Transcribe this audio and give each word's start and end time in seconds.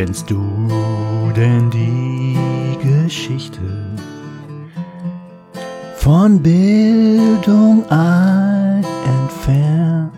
Kennst 0.00 0.30
du 0.30 0.38
denn 1.34 1.70
die 1.70 2.38
Geschichte 2.80 3.96
von 5.96 6.40
Bildung 6.40 7.84
alt 7.90 8.86
entfernt? 9.04 10.12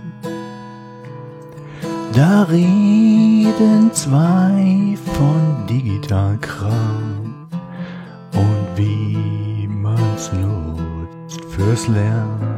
Da 2.13 2.43
reden 2.43 3.91
zwei 3.95 4.99
von 5.17 5.67
Digitalkram 5.67 7.49
und 8.35 8.67
wie 8.77 9.67
man's 9.67 10.31
nutzt 10.35 11.43
fürs 11.47 11.89
Lernen. 11.89 12.50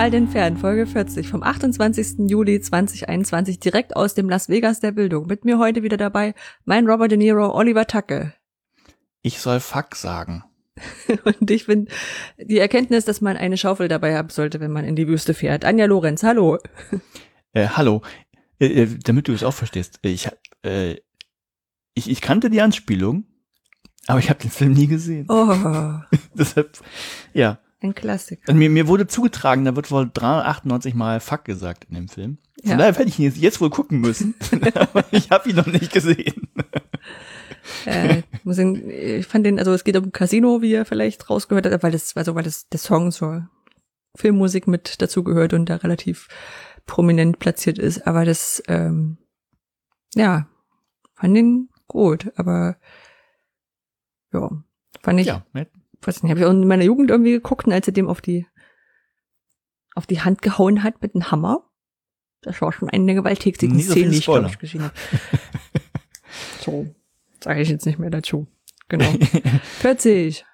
Bildung 0.00 0.14
alt 0.14 0.14
entfernt, 0.14 0.58
Folge 0.58 0.86
40 0.86 1.28
vom 1.28 1.42
28. 1.42 2.30
Juli 2.30 2.58
2021, 2.58 3.60
direkt 3.60 3.96
aus 3.96 4.14
dem 4.14 4.30
Las 4.30 4.48
Vegas 4.48 4.80
der 4.80 4.92
Bildung. 4.92 5.26
Mit 5.26 5.44
mir 5.44 5.58
heute 5.58 5.82
wieder 5.82 5.98
dabei 5.98 6.34
mein 6.64 6.88
Robert 6.88 7.10
De 7.10 7.18
Niro, 7.18 7.54
Oliver 7.54 7.86
Tacke. 7.86 8.32
Ich 9.20 9.40
soll 9.40 9.60
Fuck 9.60 9.96
sagen. 9.96 10.42
Und 11.24 11.50
ich 11.50 11.66
bin 11.66 11.88
die 12.38 12.58
Erkenntnis, 12.58 13.04
dass 13.04 13.20
man 13.20 13.36
eine 13.36 13.58
Schaufel 13.58 13.88
dabei 13.88 14.16
haben 14.16 14.30
sollte, 14.30 14.58
wenn 14.60 14.70
man 14.70 14.86
in 14.86 14.96
die 14.96 15.06
Wüste 15.06 15.34
fährt. 15.34 15.66
Anja 15.66 15.84
Lorenz, 15.84 16.22
hallo. 16.22 16.56
Äh, 17.52 17.68
hallo, 17.68 18.00
äh, 18.58 18.84
äh, 18.84 18.98
damit 19.04 19.28
du 19.28 19.34
es 19.34 19.44
auch 19.44 19.52
verstehst. 19.52 19.98
Ich, 20.00 20.30
äh, 20.64 20.92
ich, 21.92 22.08
ich 22.08 22.22
kannte 22.22 22.48
die 22.48 22.62
Anspielung, 22.62 23.24
aber 24.06 24.20
ich 24.20 24.30
habe 24.30 24.40
den 24.40 24.50
Film 24.50 24.72
nie 24.72 24.86
gesehen. 24.86 25.26
Oh, 25.28 25.98
Deshalb, 26.34 26.78
ja. 27.34 27.58
Ein 27.82 27.94
Klassiker. 27.94 28.50
Und 28.52 28.58
mir, 28.58 28.68
mir 28.70 28.86
wurde 28.88 29.06
zugetragen, 29.06 29.64
da 29.64 29.74
wird 29.76 29.90
wohl 29.90 30.10
398 30.12 30.94
Mal 30.94 31.20
Fuck 31.20 31.44
gesagt 31.44 31.84
in 31.88 31.94
dem 31.94 32.08
Film. 32.08 32.38
Von 32.62 32.70
Ja. 32.72 32.76
daher 32.76 32.96
werde 32.98 33.08
ich 33.08 33.18
ihn 33.18 33.24
jetzt, 33.24 33.38
jetzt 33.38 33.60
wohl 33.60 33.70
gucken 33.70 34.00
müssen. 34.00 34.34
aber 34.74 35.04
ich 35.12 35.30
habe 35.30 35.48
ihn 35.50 35.56
noch 35.56 35.66
nicht 35.66 35.92
gesehen. 35.92 36.48
äh, 37.86 38.22
muss 38.44 38.58
ihn, 38.58 38.88
ich 38.90 39.26
fand 39.26 39.46
den, 39.46 39.58
also 39.58 39.72
es 39.72 39.84
geht 39.84 39.96
um 39.96 40.12
Casino, 40.12 40.60
wie 40.62 40.72
ihr 40.72 40.84
vielleicht 40.84 41.30
rausgehört 41.30 41.66
habt, 41.66 41.82
weil 41.82 41.92
das, 41.92 42.16
also 42.16 42.34
weil 42.34 42.42
das 42.44 42.68
der 42.68 42.78
Song 42.80 43.12
zur 43.12 43.48
Filmmusik 44.16 44.66
mit 44.66 45.00
dazugehört 45.00 45.52
und 45.54 45.66
da 45.70 45.76
relativ 45.76 46.28
prominent 46.86 47.38
platziert 47.38 47.78
ist. 47.78 48.06
Aber 48.06 48.24
das, 48.24 48.62
ähm, 48.68 49.18
ja, 50.14 50.48
fand 51.14 51.36
den 51.36 51.68
gut, 51.86 52.32
aber 52.36 52.76
ja, 54.32 54.50
fand 55.02 55.20
ich, 55.20 55.26
Ja? 55.26 55.44
Weiß 56.02 56.22
nicht, 56.22 56.30
habe 56.30 56.40
ich 56.40 56.46
auch 56.46 56.50
in 56.50 56.66
meiner 56.66 56.84
Jugend 56.84 57.10
irgendwie 57.10 57.32
geguckt 57.32 57.66
und 57.66 57.72
als 57.72 57.86
er 57.86 57.92
dem 57.92 58.08
auf 58.08 58.20
die 58.20 58.46
auf 59.94 60.06
die 60.06 60.20
Hand 60.20 60.42
gehauen 60.42 60.82
hat 60.82 61.02
mit 61.02 61.14
einem 61.14 61.30
Hammer. 61.30 61.66
Das 62.42 62.62
war 62.62 62.72
schon 62.72 62.88
eine 62.88 63.14
gewalttätige 63.14 63.74
Nie 63.74 63.82
so 63.82 63.92
Szene, 63.92 64.04
viele 64.04 64.10
die 64.12 64.18
ich 64.18 64.24
glaube 64.24 64.46
ich 64.46 64.58
gesehen 64.58 64.82
habe. 64.82 64.94
so, 66.60 66.94
sage 67.42 67.60
ich 67.60 67.68
jetzt 67.68 67.84
nicht 67.84 67.98
mehr 67.98 68.10
dazu. 68.10 68.46
Genau. 68.88 69.10
40. 69.80 70.44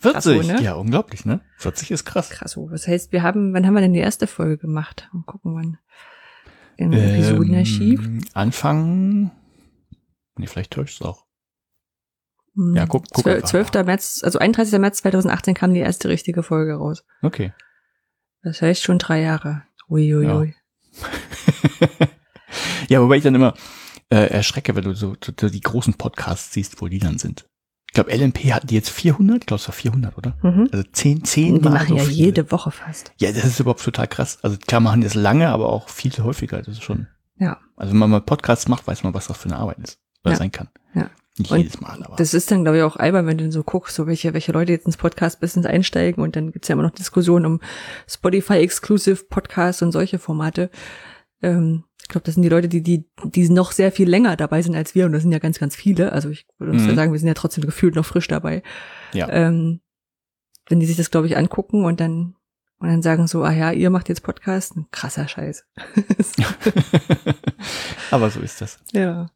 40, 0.00 0.12
Krass, 0.12 0.24
so, 0.24 0.52
ne? 0.52 0.62
ja, 0.62 0.74
unglaublich, 0.74 1.24
ne? 1.24 1.40
40 1.56 1.90
ist 1.90 2.04
krass. 2.04 2.30
Krass, 2.30 2.52
so. 2.52 2.68
Das 2.68 2.86
heißt, 2.86 3.10
wir 3.10 3.24
haben, 3.24 3.52
wann 3.52 3.66
haben 3.66 3.74
wir 3.74 3.80
denn 3.80 3.92
die 3.92 3.98
erste 3.98 4.28
Folge 4.28 4.58
gemacht? 4.58 5.08
Mal 5.12 5.24
gucken, 5.24 5.56
wann 5.56 5.78
im 6.76 6.92
Episodenarchiv. 6.92 8.00
Ähm, 8.04 8.24
Anfang, 8.32 9.32
nee, 10.36 10.46
vielleicht 10.46 10.72
täuscht 10.72 11.00
es 11.00 11.06
auch. 11.06 11.26
Hm, 12.58 12.74
ja, 12.76 12.86
guck- 12.86 13.06
guck 13.12 13.24
zwölf- 13.24 13.36
einfach 13.36 13.48
12. 13.70 13.84
März, 13.86 14.20
also 14.24 14.38
31. 14.40 14.78
März 14.80 14.98
2018 14.98 15.54
kam 15.54 15.72
die 15.72 15.80
erste 15.80 16.08
richtige 16.08 16.42
Folge 16.42 16.74
raus. 16.74 17.04
Okay. 17.22 17.52
Das 18.42 18.60
heißt 18.60 18.82
schon 18.82 18.98
drei 18.98 19.20
Jahre. 19.22 19.62
Uiuiui. 19.88 20.54
ja, 22.88 23.00
wobei 23.00 23.16
ich 23.16 23.22
dann 23.24 23.34
immer 23.34 23.54
äh, 24.10 24.26
erschrecke, 24.30 24.74
wenn 24.74 24.84
du 24.84 24.94
so, 24.94 25.14
so, 25.22 25.48
die 25.48 25.60
großen 25.60 25.94
Podcasts 25.94 26.52
siehst, 26.52 26.80
wo 26.80 26.88
die 26.88 26.98
dann 26.98 27.18
sind. 27.18 27.46
Ich 27.88 27.94
glaube, 27.94 28.12
LNP 28.14 28.52
hatten 28.52 28.66
die 28.66 28.74
jetzt 28.74 28.90
400? 28.90 29.40
Ich 29.42 29.46
glaube, 29.46 29.60
es 29.60 29.68
war 29.68 29.74
400, 29.74 30.18
oder? 30.18 30.36
Mhm. 30.42 30.68
Also 30.72 30.84
10, 30.92 31.24
10 31.24 31.54
Die 31.54 31.60
machen 31.68 31.88
so 31.88 31.96
ja 31.96 32.02
viele. 32.04 32.14
jede 32.26 32.50
Woche 32.52 32.70
fast. 32.70 33.12
Ja, 33.18 33.32
das 33.32 33.44
ist 33.44 33.60
überhaupt 33.60 33.82
total 33.82 34.06
krass. 34.08 34.38
Also 34.42 34.58
klar 34.58 34.80
machen 34.80 35.00
die 35.00 35.06
das 35.06 35.14
lange, 35.14 35.48
aber 35.48 35.68
auch 35.70 35.88
viel 35.88 36.12
häufiger. 36.18 36.58
Das 36.58 36.68
ist 36.68 36.82
schon. 36.82 37.06
Ja. 37.38 37.58
Also 37.76 37.92
wenn 37.92 37.98
man 37.98 38.10
mal 38.10 38.20
Podcasts 38.20 38.68
macht, 38.68 38.86
weiß 38.86 39.04
man, 39.04 39.14
was 39.14 39.28
das 39.28 39.38
für 39.38 39.46
eine 39.46 39.56
Arbeit 39.56 39.78
ist. 39.78 39.98
Oder 40.24 40.32
Ja. 40.32 40.38
sein 40.38 40.52
kann. 40.52 40.68
Ja. 40.94 41.10
Nicht 41.38 41.50
Und 41.50 41.58
jedes 41.58 41.80
Mal, 41.80 42.02
aber. 42.02 42.16
Das 42.16 42.34
ist 42.34 42.50
dann, 42.50 42.62
glaube 42.64 42.78
ich, 42.78 42.82
auch 42.84 42.96
albern, 42.96 43.26
wenn 43.26 43.38
du 43.38 43.50
so 43.52 43.62
guckst, 43.62 43.94
so 43.94 44.06
welche, 44.06 44.32
welche 44.34 44.52
Leute 44.52 44.72
jetzt 44.72 44.86
ins 44.86 44.96
Podcast-Business 44.96 45.66
einsteigen 45.66 46.22
und 46.22 46.36
dann 46.36 46.52
gibt's 46.52 46.68
ja 46.68 46.74
immer 46.74 46.82
noch 46.82 46.90
Diskussionen 46.90 47.46
um 47.46 47.60
Spotify-Exclusive 48.08 49.24
Podcasts 49.28 49.82
und 49.82 49.92
solche 49.92 50.18
Formate. 50.18 50.70
Ähm, 51.42 51.84
ich 52.02 52.08
glaube, 52.08 52.24
das 52.24 52.34
sind 52.34 52.42
die 52.42 52.48
Leute, 52.48 52.68
die, 52.68 52.82
die, 52.82 53.04
die 53.24 53.48
noch 53.50 53.72
sehr 53.72 53.92
viel 53.92 54.08
länger 54.08 54.36
dabei 54.36 54.62
sind 54.62 54.74
als 54.74 54.94
wir 54.94 55.06
und 55.06 55.12
das 55.12 55.22
sind 55.22 55.32
ja 55.32 55.38
ganz, 55.38 55.58
ganz 55.58 55.76
viele. 55.76 56.12
Also 56.12 56.30
ich 56.30 56.46
würde 56.58 56.72
uns 56.72 56.82
Mhm. 56.84 56.96
sagen, 56.96 57.12
wir 57.12 57.18
sind 57.18 57.28
ja 57.28 57.34
trotzdem 57.34 57.64
gefühlt 57.64 57.94
noch 57.94 58.06
frisch 58.06 58.28
dabei. 58.28 58.62
ja. 59.12 59.28
Ähm, 59.30 59.80
wenn 60.70 60.80
die 60.80 60.86
sich 60.86 60.96
das, 60.96 61.10
glaube 61.10 61.26
ich, 61.26 61.36
angucken 61.36 61.84
und 61.84 62.00
dann 62.00 62.34
und 62.80 62.86
dann 62.88 63.02
sagen 63.02 63.26
so, 63.26 63.42
ah 63.42 63.50
ja, 63.52 63.72
ihr 63.72 63.90
macht 63.90 64.08
jetzt 64.08 64.22
Podcast, 64.22 64.76
ein 64.76 64.86
krasser 64.92 65.26
Scheiß. 65.26 65.64
aber 68.10 68.30
so 68.30 68.40
ist 68.40 68.60
das. 68.60 68.78
ja. 68.92 69.30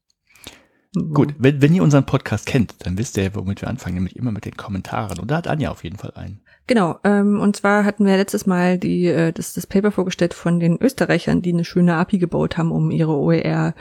Gut, 0.94 1.34
wenn, 1.38 1.62
wenn 1.62 1.72
ihr 1.72 1.82
unseren 1.82 2.04
Podcast 2.04 2.44
kennt, 2.44 2.74
dann 2.86 2.98
wisst 2.98 3.16
ihr, 3.16 3.34
womit 3.34 3.62
wir 3.62 3.68
anfangen, 3.68 3.94
nämlich 3.94 4.16
immer 4.16 4.30
mit 4.30 4.44
den 4.44 4.56
Kommentaren. 4.56 5.18
Und 5.18 5.30
da 5.30 5.36
hat 5.36 5.48
Anja 5.48 5.70
auf 5.70 5.84
jeden 5.84 5.96
Fall 5.96 6.12
einen. 6.14 6.42
Genau, 6.66 6.98
ähm, 7.02 7.40
und 7.40 7.56
zwar 7.56 7.84
hatten 7.84 8.04
wir 8.04 8.16
letztes 8.16 8.44
Mal 8.44 8.78
die, 8.78 9.06
äh, 9.06 9.32
das, 9.32 9.54
das 9.54 9.66
Paper 9.66 9.90
vorgestellt 9.90 10.34
von 10.34 10.60
den 10.60 10.76
Österreichern, 10.80 11.40
die 11.40 11.52
eine 11.52 11.64
schöne 11.64 11.94
API 11.94 12.18
gebaut 12.18 12.58
haben, 12.58 12.72
um 12.72 12.90
ihre 12.90 13.16
OER 13.16 13.74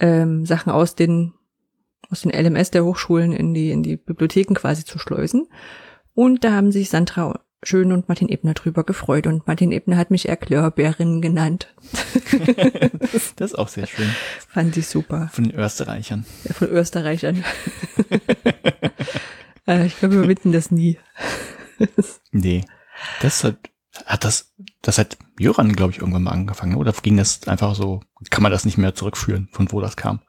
ähm, 0.00 0.46
Sachen 0.46 0.72
aus 0.72 0.94
den 0.94 1.34
aus 2.10 2.22
den 2.22 2.32
LMS 2.32 2.70
der 2.70 2.84
Hochschulen 2.84 3.32
in 3.32 3.54
die 3.54 3.70
in 3.70 3.82
die 3.82 3.96
Bibliotheken 3.96 4.54
quasi 4.54 4.84
zu 4.84 4.98
schleusen. 4.98 5.48
Und 6.14 6.44
da 6.44 6.52
haben 6.52 6.72
sich 6.72 6.90
Sandra 6.90 7.40
Schön 7.64 7.92
und 7.92 8.08
Martin 8.08 8.28
Ebner 8.28 8.54
drüber 8.54 8.82
gefreut 8.82 9.28
und 9.28 9.46
Martin 9.46 9.70
Ebner 9.70 9.96
hat 9.96 10.10
mich 10.10 10.28
Erklärbärin 10.28 11.22
genannt. 11.22 11.72
Das 13.36 13.52
ist 13.52 13.58
auch 13.58 13.68
sehr 13.68 13.86
schön. 13.86 14.08
Fand 14.48 14.76
ich 14.76 14.86
super. 14.86 15.30
Von 15.32 15.44
den 15.44 15.58
Österreichern. 15.58 16.24
Ja, 16.44 16.54
von 16.54 16.68
Österreichern. 16.68 17.44
Äh, 19.64 19.86
ich 19.86 19.96
glaube, 19.96 20.14
wir 20.14 20.18
überwinden 20.22 20.50
das 20.50 20.72
nie. 20.72 20.98
Nee. 22.32 22.64
Das 23.20 23.44
hat, 23.44 23.58
hat 24.06 24.24
das, 24.24 24.52
das 24.80 24.98
hat 24.98 25.16
Jöran, 25.38 25.72
glaube 25.74 25.92
ich, 25.92 25.98
irgendwann 25.98 26.24
mal 26.24 26.32
angefangen. 26.32 26.74
Oder 26.74 26.92
ging 26.92 27.16
das 27.16 27.46
einfach 27.46 27.76
so, 27.76 28.00
kann 28.30 28.42
man 28.42 28.50
das 28.50 28.64
nicht 28.64 28.76
mehr 28.76 28.96
zurückführen, 28.96 29.48
von 29.52 29.70
wo 29.70 29.80
das 29.80 29.96
kam? 29.96 30.20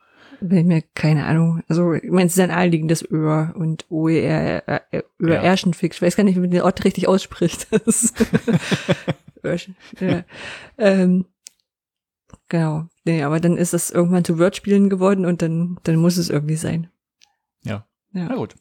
Bin 0.46 0.58
ich 0.58 0.66
mir 0.66 0.82
keine 0.94 1.26
Ahnung. 1.26 1.64
Also, 1.70 1.94
ich 1.94 2.12
meine, 2.12 2.28
es 2.28 2.34
ist 2.34 2.40
ein 2.40 2.52
anliegendes 2.52 3.10
Öhr 3.10 3.54
und 3.56 3.86
OER, 3.90 4.68
äh, 4.68 4.80
äh, 4.92 5.04
Öhr 5.20 5.36
Ja. 5.36 5.42
Erschenfix. 5.42 5.96
Ich 5.98 6.02
weiß 6.02 6.18
gar 6.18 6.26
nicht, 6.26 6.36
wie 6.36 6.42
man 6.42 6.52
den 6.52 6.64
Ort 6.64 6.84
richtig 6.84 7.08
ausspricht. 7.08 7.68
Ja. 10.00 10.24
ähm, 10.78 11.26
genau. 12.50 12.88
Nee, 13.06 13.24
aber 13.24 13.40
dann 13.40 13.58
ist 13.58 13.74
das 13.74 13.90
irgendwann 13.92 14.24
zu 14.26 14.40
Wordspielen 14.40 14.90
geworden 14.90 15.26
und 15.26 15.42
dann, 15.42 15.78
dann 15.84 15.96
muss 15.98 16.18
es 16.18 16.30
irgendwie 16.30 16.56
sein. 16.56 16.90
Ja. 17.64 17.86
Ja. 18.14 18.28
Na 18.30 18.36
gut. 18.36 18.56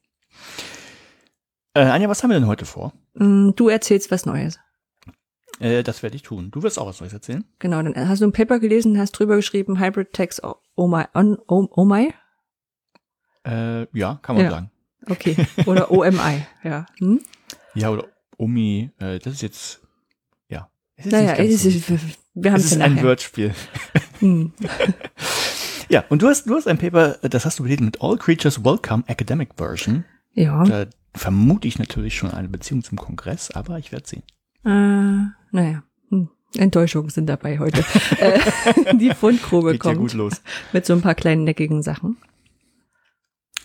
Äh, 1.75 1.82
Anja, 1.82 2.08
was 2.08 2.23
haben 2.23 2.31
wir 2.31 2.38
denn 2.38 2.49
heute 2.49 2.64
vor? 2.64 2.93
Mm, 3.14 3.50
Du 3.56 3.69
erzählst 3.69 4.11
was 4.11 4.26
Neues. 4.26 4.58
Äh, 5.62 5.82
das 5.82 6.03
werde 6.03 6.17
ich 6.17 6.23
tun. 6.23 6.50
Du 6.50 6.62
wirst 6.62 6.79
auch 6.79 6.87
was 6.87 7.00
Neues 7.00 7.12
erzählen. 7.12 7.44
Genau, 7.59 7.82
dann 7.82 8.09
hast 8.09 8.20
du 8.20 8.26
ein 8.26 8.32
Paper 8.32 8.59
gelesen, 8.59 8.99
hast 8.99 9.12
drüber 9.12 9.37
geschrieben, 9.37 9.79
Hybrid 9.81 10.12
Text 10.12 10.43
oh, 10.44 10.56
oh 10.75 10.88
my, 10.88 11.05
on, 11.14 11.38
oh, 11.49 11.69
oh 11.70 11.85
my? 11.85 12.12
Äh, 13.47 13.87
ja, 13.97 14.19
kann 14.23 14.37
man 14.37 14.44
Ja. 14.44 14.50
sagen. 14.50 14.70
Okay. 15.09 15.37
Oder 15.67 15.91
OMI, 15.91 16.47
ja. 16.62 16.87
Hm? 16.99 17.20
Ja, 17.75 17.91
oder 17.91 18.06
Omi, 18.37 18.91
äh, 18.99 19.19
das 19.19 19.35
ist 19.35 19.43
jetzt, 19.43 19.81
ja. 20.49 20.70
Es 20.94 21.06
ist 21.06 21.12
Naja, 21.12 21.35
es 21.35 21.62
so- 21.62 21.69
ist, 21.69 21.91
wir 22.35 22.53
haben 22.53 22.61
es 22.61 22.67
ist 22.67 22.81
ein 22.81 22.94
nachher. 22.94 23.08
Wordspiel. 23.08 23.55
Hm. 24.20 24.53
Ja, 25.88 26.05
und 26.08 26.23
du 26.23 26.29
hast, 26.29 26.44
du 26.49 26.55
hast 26.55 26.67
ein 26.69 26.79
Paper, 26.79 27.19
das 27.20 27.44
hast 27.44 27.58
du 27.58 27.65
gelesen 27.65 27.85
mit 27.85 28.00
All 28.00 28.17
Creatures 28.17 28.65
Welcome 28.65 29.05
Academic 29.08 29.50
Version. 29.58 30.06
Ja. 30.32 30.65
Da 30.65 30.87
vermute 31.15 31.69
ich 31.69 31.79
natürlich 31.79 32.17
schon 32.17 32.31
eine 32.31 32.49
Beziehung 32.49 32.82
zum 32.82 32.97
Kongress, 32.97 33.50
aber 33.50 33.79
ich 33.79 33.93
werde 33.93 34.08
sehen. 34.08 34.23
Äh, 34.65 35.26
naja, 35.52 35.84
hm. 36.10 36.28
Enttäuschungen 36.56 37.10
sind 37.10 37.26
dabei 37.26 37.58
heute. 37.58 37.84
äh, 38.19 38.40
die 38.96 39.14
Fundgrube 39.14 39.72
Geht 39.72 39.84
ja 39.84 39.90
kommt 39.90 40.00
gut 40.00 40.14
los. 40.14 40.43
mit 40.72 40.84
so 40.84 40.93
ein 40.93 41.02
paar 41.02 41.14
kleinen 41.14 41.44
neckigen 41.44 41.82
Sachen. 41.82 42.16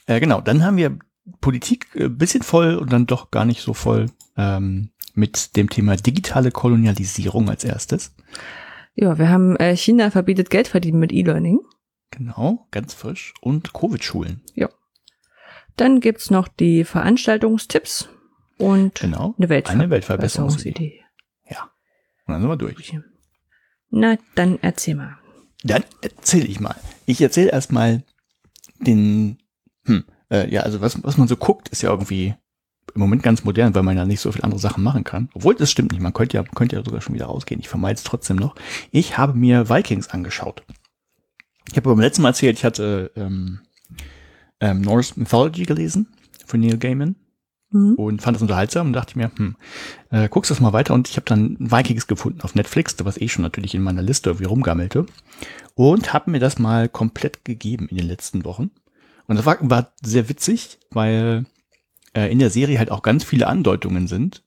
Äh, 0.05 0.19
genau, 0.19 0.41
dann 0.41 0.63
haben 0.63 0.77
wir 0.77 0.97
Politik 1.41 1.87
äh, 1.95 2.07
bisschen 2.07 2.43
voll 2.43 2.75
und 2.75 2.93
dann 2.93 3.07
doch 3.07 3.31
gar 3.31 3.45
nicht 3.45 3.61
so 3.61 3.73
voll 3.73 4.07
ähm, 4.37 4.91
mit 5.15 5.55
dem 5.57 5.69
Thema 5.69 5.95
digitale 5.95 6.51
Kolonialisierung 6.51 7.49
als 7.49 7.63
erstes. 7.63 8.13
Ja, 8.93 9.17
wir 9.17 9.29
haben 9.29 9.55
äh, 9.57 9.75
China 9.75 10.11
verbietet 10.11 10.49
Geld 10.49 10.67
verdienen 10.67 10.99
mit 10.99 11.11
E-Learning. 11.11 11.59
Genau, 12.11 12.67
ganz 12.71 12.93
frisch. 12.93 13.33
Und 13.41 13.73
Covid-Schulen. 13.73 14.41
Dann 15.77 15.99
gibt's 15.99 16.31
noch 16.31 16.47
die 16.47 16.83
Veranstaltungstipps 16.83 18.09
und 18.57 18.95
Genau. 18.95 19.35
Eine 19.37 19.49
Weltverbesserungsidee. 19.49 19.91
Weltverbesserungsidee. 19.91 21.03
Und 22.27 22.33
dann 22.33 22.41
sind 22.41 22.49
wir 22.49 22.57
durch. 22.57 22.93
Na, 23.89 24.17
dann 24.35 24.59
erzähl 24.61 24.95
mal. 24.95 25.17
Dann 25.63 25.83
erzähle 26.01 26.45
ich 26.45 26.59
mal. 26.59 26.75
Ich 27.05 27.21
erzähle 27.21 27.51
erstmal 27.51 28.03
den, 28.79 29.37
hm, 29.85 30.03
äh, 30.29 30.51
ja, 30.53 30.61
also 30.61 30.81
was, 30.81 31.01
was 31.03 31.17
man 31.17 31.27
so 31.27 31.37
guckt, 31.37 31.69
ist 31.69 31.81
ja 31.81 31.89
irgendwie 31.89 32.35
im 32.93 33.01
Moment 33.01 33.23
ganz 33.23 33.43
modern, 33.43 33.75
weil 33.75 33.83
man 33.83 33.97
ja 33.97 34.05
nicht 34.05 34.19
so 34.19 34.31
viele 34.31 34.43
andere 34.43 34.59
Sachen 34.59 34.83
machen 34.83 35.03
kann. 35.03 35.29
Obwohl, 35.33 35.55
das 35.55 35.71
stimmt 35.71 35.91
nicht. 35.91 36.01
Man 36.01 36.13
könnte 36.13 36.37
ja, 36.37 36.43
könnte 36.43 36.75
ja 36.75 36.83
sogar 36.83 37.01
schon 37.01 37.15
wieder 37.15 37.25
rausgehen. 37.25 37.59
Ich 37.59 37.69
vermeide 37.69 37.95
es 37.95 38.03
trotzdem 38.03 38.37
noch. 38.37 38.55
Ich 38.91 39.17
habe 39.17 39.33
mir 39.33 39.69
Vikings 39.69 40.09
angeschaut. 40.09 40.63
Ich 41.69 41.77
habe 41.77 41.89
beim 41.89 41.99
letzten 41.99 42.21
Mal 42.21 42.29
erzählt, 42.29 42.57
ich 42.57 42.65
hatte 42.65 43.11
ähm, 43.15 43.61
ähm, 44.59 44.81
Norse 44.81 45.13
Mythology 45.17 45.63
gelesen 45.63 46.07
von 46.45 46.59
Neil 46.59 46.77
Gaiman 46.77 47.15
Mhm. 47.69 47.95
und 47.95 48.21
fand 48.21 48.35
das 48.35 48.41
unterhaltsam 48.41 48.87
und 48.87 48.93
dachte 48.93 49.17
mir, 49.17 49.31
hm, 49.35 49.55
äh, 50.09 50.29
guckst 50.29 50.51
das 50.51 50.61
mal 50.61 50.73
weiter 50.73 50.93
und 50.93 51.09
ich 51.09 51.17
habe 51.17 51.25
dann 51.25 51.57
Vikings 51.59 52.07
gefunden 52.07 52.41
auf 52.41 52.55
Netflix, 52.55 52.95
was 53.03 53.19
eh 53.19 53.27
schon 53.27 53.43
natürlich 53.43 53.75
in 53.75 53.81
meiner 53.81 54.01
Liste 54.01 54.29
irgendwie 54.29 54.45
rumgammelte 54.45 55.05
und 55.75 56.13
habe 56.13 56.31
mir 56.31 56.39
das 56.39 56.59
mal 56.59 56.87
komplett 56.87 57.43
gegeben 57.43 57.87
in 57.89 57.97
den 57.97 58.07
letzten 58.07 58.45
Wochen 58.45 58.71
und 59.27 59.35
das 59.35 59.45
war, 59.45 59.57
war 59.61 59.91
sehr 60.01 60.29
witzig, 60.29 60.79
weil 60.91 61.45
äh, 62.13 62.31
in 62.31 62.39
der 62.39 62.49
Serie 62.49 62.79
halt 62.79 62.91
auch 62.91 63.01
ganz 63.01 63.23
viele 63.23 63.47
Andeutungen 63.47 64.07
sind, 64.07 64.43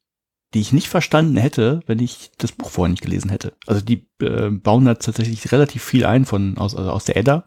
die 0.55 0.61
ich 0.61 0.73
nicht 0.73 0.89
verstanden 0.89 1.37
hätte, 1.37 1.81
wenn 1.87 2.01
ich 2.01 2.33
das 2.39 2.53
Buch 2.53 2.71
vorher 2.71 2.91
nicht 2.91 3.03
gelesen 3.03 3.31
hätte. 3.31 3.53
Also 3.67 3.83
die 3.83 4.07
äh, 4.21 4.51
bauen 4.51 4.85
da 4.85 4.95
tatsächlich 4.95 5.53
relativ 5.53 5.85
viel 5.85 6.05
ein 6.05 6.25
von 6.25 6.59
aus, 6.59 6.75
also 6.75 6.91
aus 6.91 7.05
der 7.05 7.17
Edda 7.17 7.45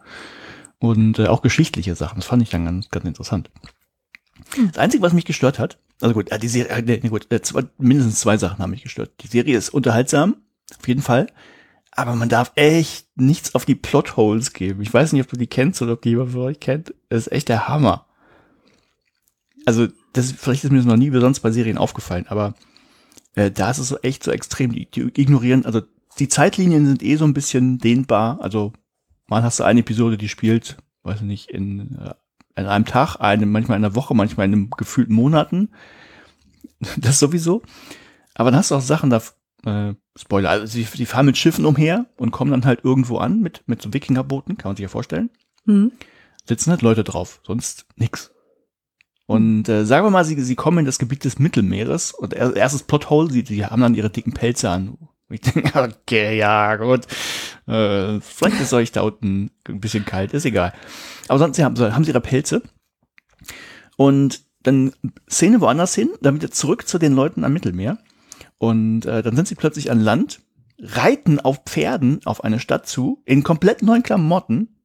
und 0.79 1.19
äh, 1.19 1.27
auch 1.27 1.41
geschichtliche 1.41 1.95
Sachen. 1.95 2.19
Das 2.19 2.25
fand 2.25 2.43
ich 2.43 2.49
dann 2.49 2.65
ganz, 2.65 2.89
ganz 2.89 3.05
interessant. 3.05 3.49
Das 4.67 4.77
Einzige, 4.77 5.03
was 5.03 5.13
mich 5.13 5.25
gestört 5.25 5.59
hat, 5.59 5.77
also 6.01 6.13
gut, 6.13 6.31
äh, 6.31 6.39
die 6.39 6.47
Serie, 6.47 6.71
äh, 6.71 6.81
nee, 6.81 7.09
gut, 7.09 7.31
äh, 7.31 7.41
zwei, 7.41 7.63
mindestens 7.77 8.19
zwei 8.19 8.37
Sachen 8.37 8.59
haben 8.59 8.71
mich 8.71 8.83
gestört. 8.83 9.11
Die 9.21 9.27
Serie 9.27 9.57
ist 9.57 9.69
unterhaltsam, 9.69 10.37
auf 10.77 10.87
jeden 10.87 11.01
Fall, 11.01 11.27
aber 11.91 12.15
man 12.15 12.29
darf 12.29 12.51
echt 12.55 13.07
nichts 13.15 13.55
auf 13.55 13.65
die 13.65 13.75
Plotholes 13.75 14.53
geben. 14.53 14.81
Ich 14.81 14.93
weiß 14.93 15.13
nicht, 15.13 15.21
ob 15.21 15.29
du 15.29 15.37
die 15.37 15.47
kennst 15.47 15.81
oder 15.81 15.93
ob 15.93 16.01
die 16.01 16.09
jemand 16.09 16.31
von 16.31 16.41
euch 16.41 16.59
kennt. 16.59 16.93
Das 17.09 17.27
ist 17.27 17.31
echt 17.31 17.49
der 17.49 17.67
Hammer. 17.67 18.07
Also, 19.65 19.87
das 20.13 20.31
vielleicht 20.31 20.63
ist 20.63 20.71
mir 20.71 20.77
das 20.77 20.85
noch 20.85 20.97
nie 20.97 21.11
sonst 21.11 21.39
bei 21.39 21.51
Serien 21.51 21.77
aufgefallen, 21.77 22.25
aber 22.27 22.53
äh, 23.35 23.51
da 23.51 23.71
ist 23.71 23.77
es 23.77 23.87
so 23.87 23.97
echt 23.99 24.23
so 24.23 24.31
extrem. 24.31 24.73
Die, 24.73 24.89
die 24.89 25.09
ignorieren, 25.19 25.65
also 25.65 25.81
die 26.19 26.27
Zeitlinien 26.27 26.85
sind 26.85 27.03
eh 27.03 27.15
so 27.15 27.25
ein 27.25 27.33
bisschen 27.33 27.79
dehnbar. 27.79 28.39
Also 28.41 28.73
mal 29.27 29.43
hast 29.43 29.59
du 29.59 29.63
eine 29.63 29.79
Episode, 29.81 30.17
die 30.17 30.29
spielt, 30.29 30.77
weiß 31.03 31.17
ich 31.17 31.27
nicht, 31.27 31.49
in, 31.49 31.97
äh, 31.97 32.13
in 32.55 32.65
einem 32.65 32.85
Tag, 32.85 33.17
eine, 33.19 33.45
manchmal 33.45 33.77
in 33.77 33.85
einer 33.85 33.95
Woche, 33.95 34.13
manchmal 34.13 34.47
in 34.47 34.53
einem 34.53 34.69
gefühlten 34.71 35.15
Monaten. 35.15 35.69
Das 36.97 37.17
sowieso. 37.17 37.61
Aber 38.33 38.51
dann 38.51 38.59
hast 38.59 38.71
du 38.71 38.75
auch 38.75 38.81
Sachen 38.81 39.09
da, 39.09 39.21
äh, 39.65 39.95
Spoiler, 40.17 40.49
also 40.49 40.65
sie, 40.65 40.83
die 40.83 41.05
fahren 41.05 41.25
mit 41.25 41.37
Schiffen 41.37 41.65
umher 41.65 42.07
und 42.17 42.31
kommen 42.31 42.51
dann 42.51 42.65
halt 42.65 42.83
irgendwo 42.83 43.19
an 43.19 43.39
mit, 43.39 43.63
mit 43.67 43.81
so 43.81 43.93
Wikingerbooten, 43.93 44.57
kann 44.57 44.69
man 44.69 44.75
sich 44.75 44.83
ja 44.83 44.89
vorstellen. 44.89 45.29
Mhm. 45.63 45.93
Sitzen 46.45 46.71
halt 46.71 46.81
Leute 46.81 47.05
drauf, 47.05 47.39
sonst 47.43 47.85
nix. 47.95 48.33
Und 49.25 49.69
äh, 49.69 49.85
sagen 49.85 50.05
wir 50.05 50.11
mal, 50.11 50.25
sie, 50.25 50.39
sie 50.41 50.55
kommen 50.55 50.79
in 50.79 50.85
das 50.85 50.99
Gebiet 50.99 51.23
des 51.23 51.39
Mittelmeeres 51.39 52.11
und 52.11 52.33
er, 52.33 52.55
erstes 52.55 52.83
Plothole, 52.83 53.31
sie, 53.31 53.45
sie 53.45 53.65
haben 53.65 53.81
dann 53.81 53.95
ihre 53.95 54.09
dicken 54.09 54.33
Pelze 54.33 54.69
an. 54.69 54.97
Ich 55.29 55.41
denke, 55.41 55.71
okay, 56.03 56.37
ja, 56.37 56.75
gut. 56.75 57.05
Äh, 57.67 58.19
vielleicht 58.19 58.61
ist 58.61 58.73
euch 58.73 58.91
da 58.91 59.01
unten 59.01 59.51
ein 59.67 59.79
bisschen 59.79 60.05
kalt, 60.05 60.33
ist 60.33 60.45
egal. 60.45 60.73
Aber 61.27 61.39
sonst 61.39 61.57
sie 61.57 61.63
haben, 61.63 61.75
so, 61.75 61.93
haben 61.93 62.03
sie 62.03 62.11
ihre 62.11 62.21
Pelze. 62.21 62.61
Und 63.97 64.41
dann 64.63 64.93
Szene 65.29 65.61
woanders 65.61 65.93
hin, 65.95 66.09
dann 66.21 66.35
wieder 66.35 66.51
zurück 66.51 66.87
zu 66.87 66.97
den 66.97 67.13
Leuten 67.13 67.43
am 67.43 67.53
Mittelmeer. 67.53 67.99
Und 68.57 69.05
äh, 69.05 69.21
dann 69.21 69.35
sind 69.35 69.47
sie 69.47 69.55
plötzlich 69.55 69.91
an 69.91 69.99
Land, 69.99 70.41
reiten 70.79 71.39
auf 71.39 71.63
Pferden 71.65 72.21
auf 72.25 72.43
eine 72.43 72.59
Stadt 72.59 72.87
zu, 72.87 73.21
in 73.25 73.43
komplett 73.43 73.81
neuen 73.81 74.03
Klamotten. 74.03 74.79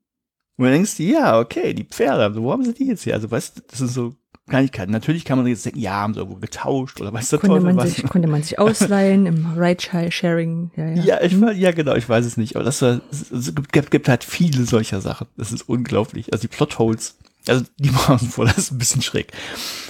Und 0.56 0.64
du 0.64 0.70
denkst, 0.70 0.98
ja, 0.98 1.38
okay, 1.38 1.72
die 1.74 1.84
Pferde, 1.84 2.42
wo 2.42 2.50
haben 2.50 2.64
sie 2.64 2.74
die 2.74 2.86
jetzt 2.86 3.04
hier? 3.04 3.14
Also 3.14 3.30
weißt 3.30 3.58
du, 3.58 3.62
das 3.68 3.78
sind 3.78 3.90
so 3.90 4.16
Kleinigkeiten. 4.48 4.90
Natürlich 4.92 5.24
kann 5.24 5.38
man 5.38 5.46
jetzt 5.46 5.64
denken, 5.64 5.78
ja, 5.78 5.92
haben 5.92 6.14
sie 6.14 6.20
irgendwo 6.20 6.38
getauscht 6.40 7.00
oder 7.00 7.12
weißt 7.12 7.32
du, 7.32 7.38
Konnte 7.38 7.56
Teufel 7.56 7.74
man, 7.74 7.76
was. 7.76 7.94
sich, 7.94 8.04
konnte 8.08 8.28
man 8.28 8.42
sich 8.42 8.58
ausleihen 8.58 9.26
im 9.26 9.46
Ride-Sharing. 9.58 10.70
Ja, 10.76 10.86
ja. 10.88 11.02
Ja, 11.02 11.22
ich, 11.22 11.34
weiß- 11.34 11.52
ja, 11.52 11.72
genau, 11.72 11.94
ich 11.94 12.08
weiß 12.08 12.24
es 12.26 12.36
nicht. 12.36 12.56
Aber 12.56 12.64
das 12.64 12.82
war, 12.82 13.00
es, 13.10 13.54
gibt, 13.54 13.90
gibt 13.90 14.08
halt 14.08 14.24
viele 14.24 14.64
solcher 14.64 15.00
Sachen. 15.00 15.26
Das 15.36 15.52
ist 15.52 15.68
unglaublich. 15.68 16.32
Also 16.32 16.42
die 16.42 16.48
Plotholes, 16.48 17.16
also 17.46 17.64
die 17.78 17.90
machen 18.08 18.18
vor, 18.18 18.44
das 18.46 18.58
ist 18.58 18.72
ein 18.72 18.78
bisschen 18.78 19.02
schräg. 19.02 19.32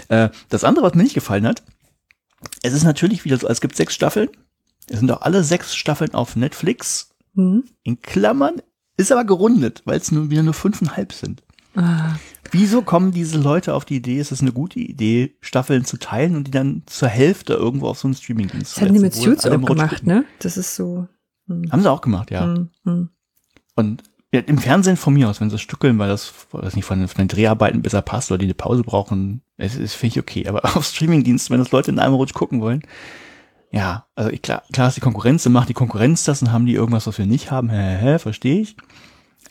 Äh, 0.08 0.28
das 0.48 0.64
andere, 0.64 0.84
was 0.84 0.94
mir 0.94 1.02
nicht 1.04 1.14
gefallen 1.14 1.46
hat, 1.46 1.62
es 2.62 2.72
ist 2.72 2.84
natürlich 2.84 3.24
wieder 3.24 3.36
so, 3.38 3.48
es 3.48 3.60
gibt 3.60 3.76
sechs 3.76 3.94
Staffeln. 3.94 4.28
Es 4.88 5.00
sind 5.00 5.10
auch 5.10 5.22
alle 5.22 5.44
sechs 5.44 5.74
Staffeln 5.74 6.14
auf 6.14 6.36
Netflix. 6.36 7.10
Hm? 7.34 7.64
In 7.82 8.00
Klammern, 8.00 8.62
ist 8.96 9.12
aber 9.12 9.24
gerundet, 9.24 9.82
weil 9.84 9.98
es 9.98 10.10
nur 10.10 10.30
wieder 10.30 10.42
nur 10.42 10.54
fünfeinhalb 10.54 11.12
sind. 11.12 11.42
Ah, 11.76 12.16
Wieso 12.50 12.80
kommen 12.82 13.12
diese 13.12 13.38
Leute 13.38 13.74
auf 13.74 13.84
die 13.84 13.96
Idee, 13.96 14.18
ist 14.18 14.32
es 14.32 14.40
eine 14.40 14.52
gute 14.52 14.80
Idee, 14.80 15.36
Staffeln 15.40 15.84
zu 15.84 15.98
teilen 15.98 16.34
und 16.34 16.44
die 16.46 16.50
dann 16.50 16.82
zur 16.86 17.08
Hälfte 17.08 17.52
irgendwo 17.52 17.88
auf 17.88 17.98
so 17.98 18.08
einen 18.08 18.14
Streamingdienst 18.14 18.76
das 18.76 18.82
hatten 18.82 18.94
die 18.94 19.00
mit 19.00 19.14
Suits 19.14 19.44
auch 19.46 19.60
gemacht, 19.60 20.06
ne? 20.06 20.24
Das 20.38 20.56
ist 20.56 20.74
so. 20.74 21.06
Hm. 21.46 21.70
Haben 21.70 21.82
sie 21.82 21.90
auch 21.90 22.00
gemacht, 22.00 22.30
ja. 22.30 22.44
Hm, 22.44 22.70
hm. 22.84 23.08
Und 23.76 24.02
ja, 24.32 24.40
im 24.40 24.58
Fernsehen 24.58 24.96
von 24.96 25.14
mir 25.14 25.28
aus, 25.28 25.40
wenn 25.40 25.50
sie 25.50 25.58
stückeln, 25.58 25.98
weil 25.98 26.08
das, 26.08 26.32
weiß 26.52 26.74
nicht, 26.76 26.84
von, 26.84 26.98
den- 26.98 27.08
von 27.08 27.18
den 27.18 27.28
Dreharbeiten 27.28 27.82
besser 27.82 28.02
passt 28.02 28.30
oder 28.30 28.38
die 28.38 28.46
eine 28.46 28.54
Pause 28.54 28.82
brauchen, 28.82 29.42
es 29.56 29.76
ist, 29.76 29.94
finde 29.94 30.14
ich 30.14 30.20
okay. 30.20 30.46
Aber 30.48 30.64
auf 30.76 30.84
Streamingdiensten, 30.86 31.52
wenn 31.52 31.62
das 31.62 31.72
Leute 31.72 31.90
in 31.90 31.98
einem 31.98 32.14
Rutsch 32.14 32.32
gucken 32.34 32.60
wollen, 32.62 32.82
ja, 33.70 34.06
also 34.14 34.30
ich, 34.30 34.40
klar, 34.40 34.62
klar 34.72 34.88
ist 34.88 34.96
die 34.96 35.00
Konkurrenz, 35.02 35.42
dann 35.42 35.52
macht 35.52 35.68
die 35.68 35.74
Konkurrenz 35.74 36.24
das 36.24 36.40
und 36.40 36.50
haben 36.52 36.64
die 36.64 36.72
irgendwas, 36.74 37.06
was 37.06 37.18
wir 37.18 37.26
nicht 37.26 37.50
haben, 37.50 37.68
hä, 37.68 37.76
hä, 37.76 38.12
hä 38.14 38.18
verstehe 38.18 38.60
ich. 38.62 38.76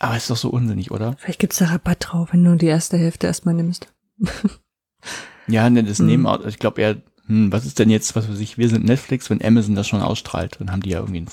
Aber 0.00 0.16
ist 0.16 0.30
doch 0.30 0.36
so 0.36 0.50
unsinnig, 0.50 0.90
oder? 0.90 1.16
Vielleicht 1.18 1.40
gibt's 1.40 1.58
da 1.58 1.66
Rabatt 1.66 1.98
drauf, 2.08 2.32
wenn 2.32 2.44
du 2.44 2.56
die 2.56 2.66
erste 2.66 2.96
Hälfte 2.96 3.26
erstmal 3.26 3.54
nimmst. 3.54 3.92
Ja, 5.50 5.70
ne, 5.70 5.82
das 5.82 5.98
Mhm. 5.98 6.06
nehmen, 6.06 6.26
auch- 6.26 6.44
ich 6.44 6.58
glaube 6.58 6.82
eher, 6.82 7.00
hm, 7.26 7.50
was 7.50 7.64
ist 7.64 7.78
denn 7.78 7.88
jetzt, 7.88 8.14
was 8.14 8.28
weiß 8.28 8.38
ich, 8.40 8.58
wir 8.58 8.68
sind 8.68 8.84
Netflix, 8.84 9.30
wenn 9.30 9.42
Amazon 9.42 9.74
das 9.74 9.88
schon 9.88 10.02
ausstrahlt, 10.02 10.56
dann 10.60 10.70
haben 10.70 10.82
die 10.82 10.90
ja 10.90 10.98
irgendwie 10.98 11.20
ein, 11.22 11.26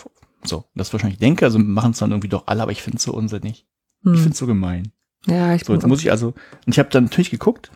so, 0.46 0.64
das 0.74 0.94
wahrscheinlich 0.94 1.20
denke, 1.20 1.44
also 1.44 1.60
machen 1.60 1.92
es 1.92 1.98
dann 1.98 2.12
irgendwie 2.12 2.30
doch 2.30 2.44
alle, 2.48 2.62
aber 2.64 2.72
ich 2.72 2.82
finde 2.82 2.98
es 2.98 3.04
so 3.04 3.14
unsinnig. 3.14 3.68
Ich 4.04 4.10
Hm. 4.12 4.16
finde 4.16 4.30
es 4.32 4.38
so 4.38 4.48
gemein. 4.48 4.94
Ja, 5.26 5.54
ich 5.54 5.66
So, 5.66 5.74
jetzt 5.74 5.86
muss 5.86 6.00
ich 6.02 6.12
also, 6.12 6.28
und 6.28 6.72
ich 6.74 6.80
habe 6.80 6.88
dann 6.90 7.06
natürlich 7.06 7.30
geguckt, 7.32 7.72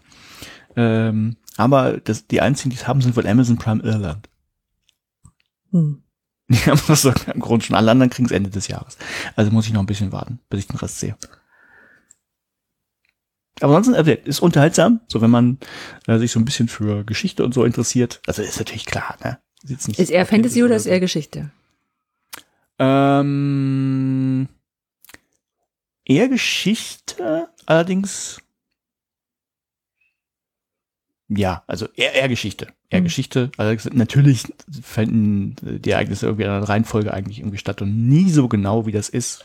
ähm, 0.77 1.35
aber 1.57 1.97
das, 1.99 2.25
die 2.27 2.39
einzigen, 2.39 2.69
die 2.69 2.77
es 2.77 2.87
haben, 2.87 3.01
sind 3.01 3.17
wohl 3.17 3.27
Amazon 3.27 3.57
Prime 3.57 3.83
Irland. 3.83 4.29
Hm. 5.71 6.03
Die 6.49 6.57
haben 6.57 6.81
das 6.87 7.03
so 7.03 7.13
im 7.33 7.39
Grund 7.39 7.63
schon. 7.63 7.75
Alle 7.75 7.91
anderen 7.91 8.09
kriegen 8.09 8.25
es 8.25 8.31
Ende 8.31 8.49
des 8.49 8.67
Jahres. 8.67 8.97
Also 9.35 9.51
muss 9.51 9.67
ich 9.67 9.73
noch 9.73 9.81
ein 9.81 9.85
bisschen 9.85 10.11
warten, 10.11 10.39
bis 10.49 10.61
ich 10.61 10.67
den 10.67 10.77
Rest 10.77 10.99
sehe. 10.99 11.15
Aber 13.61 13.75
ansonsten 13.75 13.99
also, 13.99 14.11
ist 14.11 14.39
unterhaltsam, 14.39 15.01
so 15.07 15.21
wenn 15.21 15.29
man 15.29 15.59
äh, 16.07 16.17
sich 16.17 16.31
so 16.31 16.39
ein 16.39 16.45
bisschen 16.45 16.67
für 16.67 17.03
Geschichte 17.03 17.43
und 17.43 17.53
so 17.53 17.65
interessiert. 17.65 18.21
Also 18.25 18.41
ist 18.41 18.57
natürlich 18.57 18.85
klar, 18.85 19.17
ne? 19.23 19.37
Ist, 19.67 19.89
ist 19.89 20.09
er 20.09 20.25
Fantasy 20.25 20.63
oder 20.63 20.75
ist 20.75 20.85
er 20.85 20.99
Geschichte? 20.99 21.51
Ähm, 22.79 24.47
eher 26.05 26.29
Geschichte, 26.29 27.49
allerdings 27.65 28.41
ja, 31.29 31.63
also 31.67 31.87
eher, 31.95 32.15
eher 32.15 32.27
Geschichte. 32.27 32.67
Eher 32.89 33.01
mhm. 33.01 33.05
Geschichte. 33.05 33.51
Also 33.57 33.89
natürlich 33.93 34.51
fänden 34.81 35.55
die 35.61 35.91
Ereignisse 35.91 36.25
irgendwie 36.25 36.43
in 36.43 36.49
einer 36.49 36.67
Reihenfolge 36.67 37.13
eigentlich 37.13 37.39
irgendwie 37.39 37.59
statt 37.59 37.81
und 37.81 38.07
nie 38.07 38.29
so 38.31 38.47
genau, 38.47 38.87
wie 38.87 38.91
das 38.91 39.09
ist. 39.09 39.43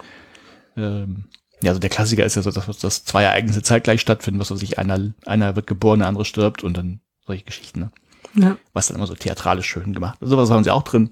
Ähm, 0.77 1.25
ja, 1.63 1.71
also 1.71 1.81
der 1.81 1.91
Klassiker 1.91 2.25
ist 2.25 2.37
ja 2.37 2.43
so, 2.43 2.51
dass, 2.51 2.79
dass 2.79 3.05
zwei 3.05 3.25
Ereignisse 3.25 3.63
zeitgleich 3.63 4.01
stattfinden, 4.01 4.41
was 4.41 4.51
weiß 4.51 4.63
ich, 4.63 4.79
einer, 4.79 5.13
einer 5.27 5.57
wird 5.57 5.67
geboren, 5.67 6.01
der 6.01 6.09
andere 6.09 6.25
stirbt 6.25 6.65
und 6.65 6.77
dann 6.77 7.01
solche 7.27 7.45
Geschichten, 7.45 7.81
ne? 7.81 7.91
Ja. 8.35 8.57
Was 8.73 8.89
dann 8.89 8.97
immer 8.97 9.07
so 9.07 9.15
theatralisch 9.15 9.67
schön 9.67 9.93
gemacht. 9.93 10.19
Sowas 10.21 10.51
haben 10.51 10.65
sie 10.65 10.71
auch 10.71 10.83
drin. 10.83 11.11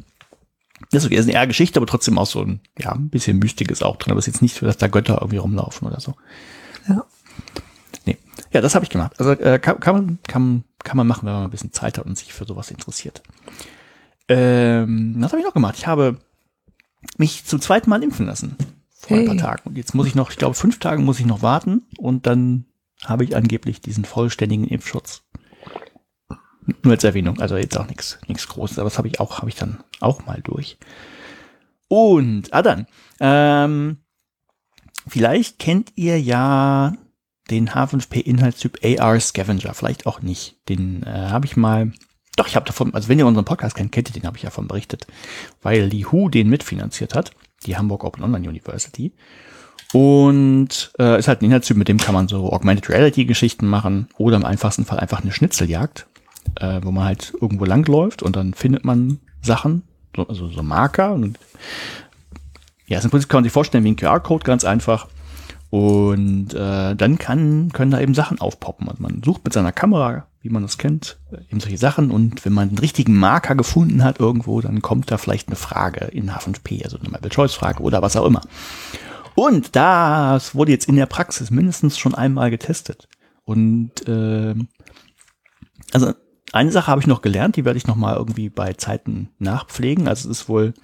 Das 0.90 1.04
ist 1.04 1.12
eine 1.12 1.32
eher 1.32 1.46
Geschichte, 1.46 1.78
aber 1.78 1.86
trotzdem 1.86 2.18
auch 2.18 2.26
so 2.26 2.42
ein, 2.42 2.60
ja, 2.78 2.92
ein 2.92 3.08
bisschen 3.08 3.38
Mystisches 3.38 3.82
auch 3.82 3.96
drin. 3.96 4.10
Aber 4.10 4.18
es 4.18 4.26
ist 4.26 4.34
jetzt 4.34 4.42
nicht 4.42 4.56
so, 4.56 4.66
dass 4.66 4.76
da 4.76 4.88
Götter 4.88 5.18
irgendwie 5.20 5.36
rumlaufen 5.36 5.86
oder 5.86 6.00
so. 6.00 6.16
Ja. 6.88 7.04
Nee. 8.04 8.18
Ja, 8.52 8.60
das 8.60 8.74
habe 8.74 8.84
ich 8.84 8.90
gemacht. 8.90 9.12
Also 9.18 9.32
äh, 9.32 9.58
kann, 9.58 9.80
kann, 9.80 9.94
man, 9.94 10.18
kann, 10.26 10.64
kann 10.82 10.96
man 10.96 11.06
machen, 11.06 11.26
wenn 11.26 11.32
man 11.32 11.44
ein 11.44 11.50
bisschen 11.50 11.72
Zeit 11.72 11.98
hat 11.98 12.06
und 12.06 12.18
sich 12.18 12.32
für 12.32 12.44
sowas 12.44 12.70
interessiert. 12.70 13.22
Ähm, 14.28 15.16
was 15.18 15.32
habe 15.32 15.40
ich 15.40 15.46
noch 15.46 15.54
gemacht? 15.54 15.76
Ich 15.76 15.86
habe 15.86 16.18
mich 17.16 17.44
zum 17.44 17.60
zweiten 17.60 17.90
Mal 17.90 18.02
impfen 18.02 18.26
lassen. 18.26 18.56
Vor 18.90 19.16
hey. 19.16 19.28
ein 19.28 19.36
paar 19.36 19.50
Tagen. 19.50 19.68
Und 19.68 19.76
jetzt 19.76 19.94
muss 19.94 20.06
ich 20.06 20.14
noch, 20.14 20.30
ich 20.30 20.36
glaube, 20.36 20.54
fünf 20.54 20.78
Tage 20.78 21.02
muss 21.02 21.20
ich 21.20 21.26
noch 21.26 21.42
warten 21.42 21.82
und 21.98 22.26
dann 22.26 22.66
habe 23.04 23.24
ich 23.24 23.34
angeblich 23.34 23.80
diesen 23.80 24.04
vollständigen 24.04 24.66
Impfschutz. 24.66 25.22
Nur 26.84 26.92
als 26.92 27.02
Erwähnung, 27.02 27.40
also 27.40 27.56
jetzt 27.56 27.76
auch 27.76 27.88
nichts 27.88 28.18
nichts 28.28 28.46
Großes, 28.46 28.78
aber 28.78 28.88
das 28.88 28.98
habe 28.98 29.08
ich 29.08 29.18
auch, 29.18 29.38
habe 29.38 29.48
ich 29.48 29.56
dann 29.56 29.82
auch 30.00 30.24
mal 30.26 30.40
durch. 30.42 30.78
Und, 31.88 32.54
ah 32.54 32.62
dann, 32.62 32.86
ähm, 33.18 33.98
vielleicht 35.08 35.58
kennt 35.58 35.92
ihr 35.96 36.20
ja 36.20 36.94
den 37.52 37.70
H5P-Inhaltstyp 37.70 39.00
AR 39.00 39.20
Scavenger, 39.20 39.74
vielleicht 39.74 40.06
auch 40.06 40.22
nicht. 40.22 40.56
Den 40.68 41.02
äh, 41.04 41.10
habe 41.10 41.46
ich 41.46 41.56
mal, 41.56 41.92
doch, 42.36 42.48
ich 42.48 42.56
habe 42.56 42.66
davon, 42.66 42.94
also 42.94 43.08
wenn 43.08 43.18
ihr 43.18 43.26
unseren 43.26 43.44
Podcast 43.44 43.76
kennt, 43.76 43.92
kennt 43.92 44.08
ihr 44.10 44.14
den, 44.14 44.26
habe 44.26 44.36
ich 44.36 44.42
davon 44.42 44.66
berichtet, 44.66 45.06
weil 45.62 45.88
die 45.88 46.04
WHO 46.06 46.28
den 46.28 46.48
mitfinanziert 46.48 47.14
hat, 47.14 47.32
die 47.66 47.76
Hamburg 47.76 48.04
Open 48.04 48.24
Online 48.24 48.48
University. 48.48 49.12
Und 49.92 50.92
äh, 50.98 51.18
ist 51.18 51.28
halt 51.28 51.42
ein 51.42 51.44
Inhaltstyp, 51.44 51.76
mit 51.76 51.88
dem 51.88 51.98
kann 51.98 52.14
man 52.14 52.26
so 52.26 52.50
Augmented 52.50 52.88
Reality 52.88 53.26
Geschichten 53.26 53.66
machen 53.66 54.08
oder 54.16 54.36
im 54.36 54.44
einfachsten 54.44 54.86
Fall 54.86 54.98
einfach 54.98 55.20
eine 55.20 55.32
Schnitzeljagd, 55.32 56.06
äh, 56.56 56.80
wo 56.82 56.90
man 56.90 57.04
halt 57.04 57.34
irgendwo 57.38 57.66
langläuft 57.66 58.22
und 58.22 58.34
dann 58.34 58.54
findet 58.54 58.86
man 58.86 59.20
Sachen, 59.42 59.82
so, 60.16 60.26
also 60.26 60.48
so 60.48 60.62
Marker 60.62 61.12
und 61.12 61.38
ja, 62.86 63.00
im 63.00 63.10
Prinzip 63.10 63.28
kann 63.28 63.38
man 63.38 63.44
sich 63.44 63.52
vorstellen 63.52 63.84
wie 63.84 63.90
ein 63.90 63.96
QR-Code, 63.96 64.44
ganz 64.44 64.64
einfach. 64.64 65.08
Und 65.72 66.52
äh, 66.52 66.94
dann 66.94 67.16
kann, 67.16 67.72
können 67.72 67.92
da 67.92 67.98
eben 67.98 68.12
Sachen 68.12 68.38
aufpoppen. 68.42 68.90
Also 68.90 69.02
man 69.02 69.22
sucht 69.24 69.42
mit 69.42 69.54
seiner 69.54 69.72
Kamera, 69.72 70.26
wie 70.42 70.50
man 70.50 70.60
das 70.60 70.76
kennt, 70.76 71.18
eben 71.50 71.60
solche 71.60 71.78
Sachen. 71.78 72.10
Und 72.10 72.44
wenn 72.44 72.52
man 72.52 72.68
den 72.68 72.76
richtigen 72.76 73.16
Marker 73.16 73.54
gefunden 73.54 74.04
hat 74.04 74.20
irgendwo, 74.20 74.60
dann 74.60 74.82
kommt 74.82 75.10
da 75.10 75.16
vielleicht 75.16 75.48
eine 75.48 75.56
Frage 75.56 76.04
in 76.04 76.30
H5P, 76.30 76.84
also 76.84 76.98
eine 76.98 77.08
Multiple-Choice-Frage 77.08 77.82
oder 77.82 78.02
was 78.02 78.16
auch 78.16 78.26
immer. 78.26 78.42
Und 79.34 79.74
das 79.74 80.54
wurde 80.54 80.72
jetzt 80.72 80.90
in 80.90 80.96
der 80.96 81.06
Praxis 81.06 81.50
mindestens 81.50 81.96
schon 81.96 82.14
einmal 82.14 82.50
getestet. 82.50 83.08
Und 83.44 84.06
äh, 84.06 84.54
also 85.94 86.12
eine 86.52 86.70
Sache 86.70 86.88
habe 86.88 87.00
ich 87.00 87.06
noch 87.06 87.22
gelernt, 87.22 87.56
die 87.56 87.64
werde 87.64 87.78
ich 87.78 87.86
noch 87.86 87.96
mal 87.96 88.14
irgendwie 88.14 88.50
bei 88.50 88.74
Zeiten 88.74 89.30
nachpflegen. 89.38 90.06
Also 90.06 90.28
es 90.28 90.40
ist 90.40 90.48
wohl 90.50 90.74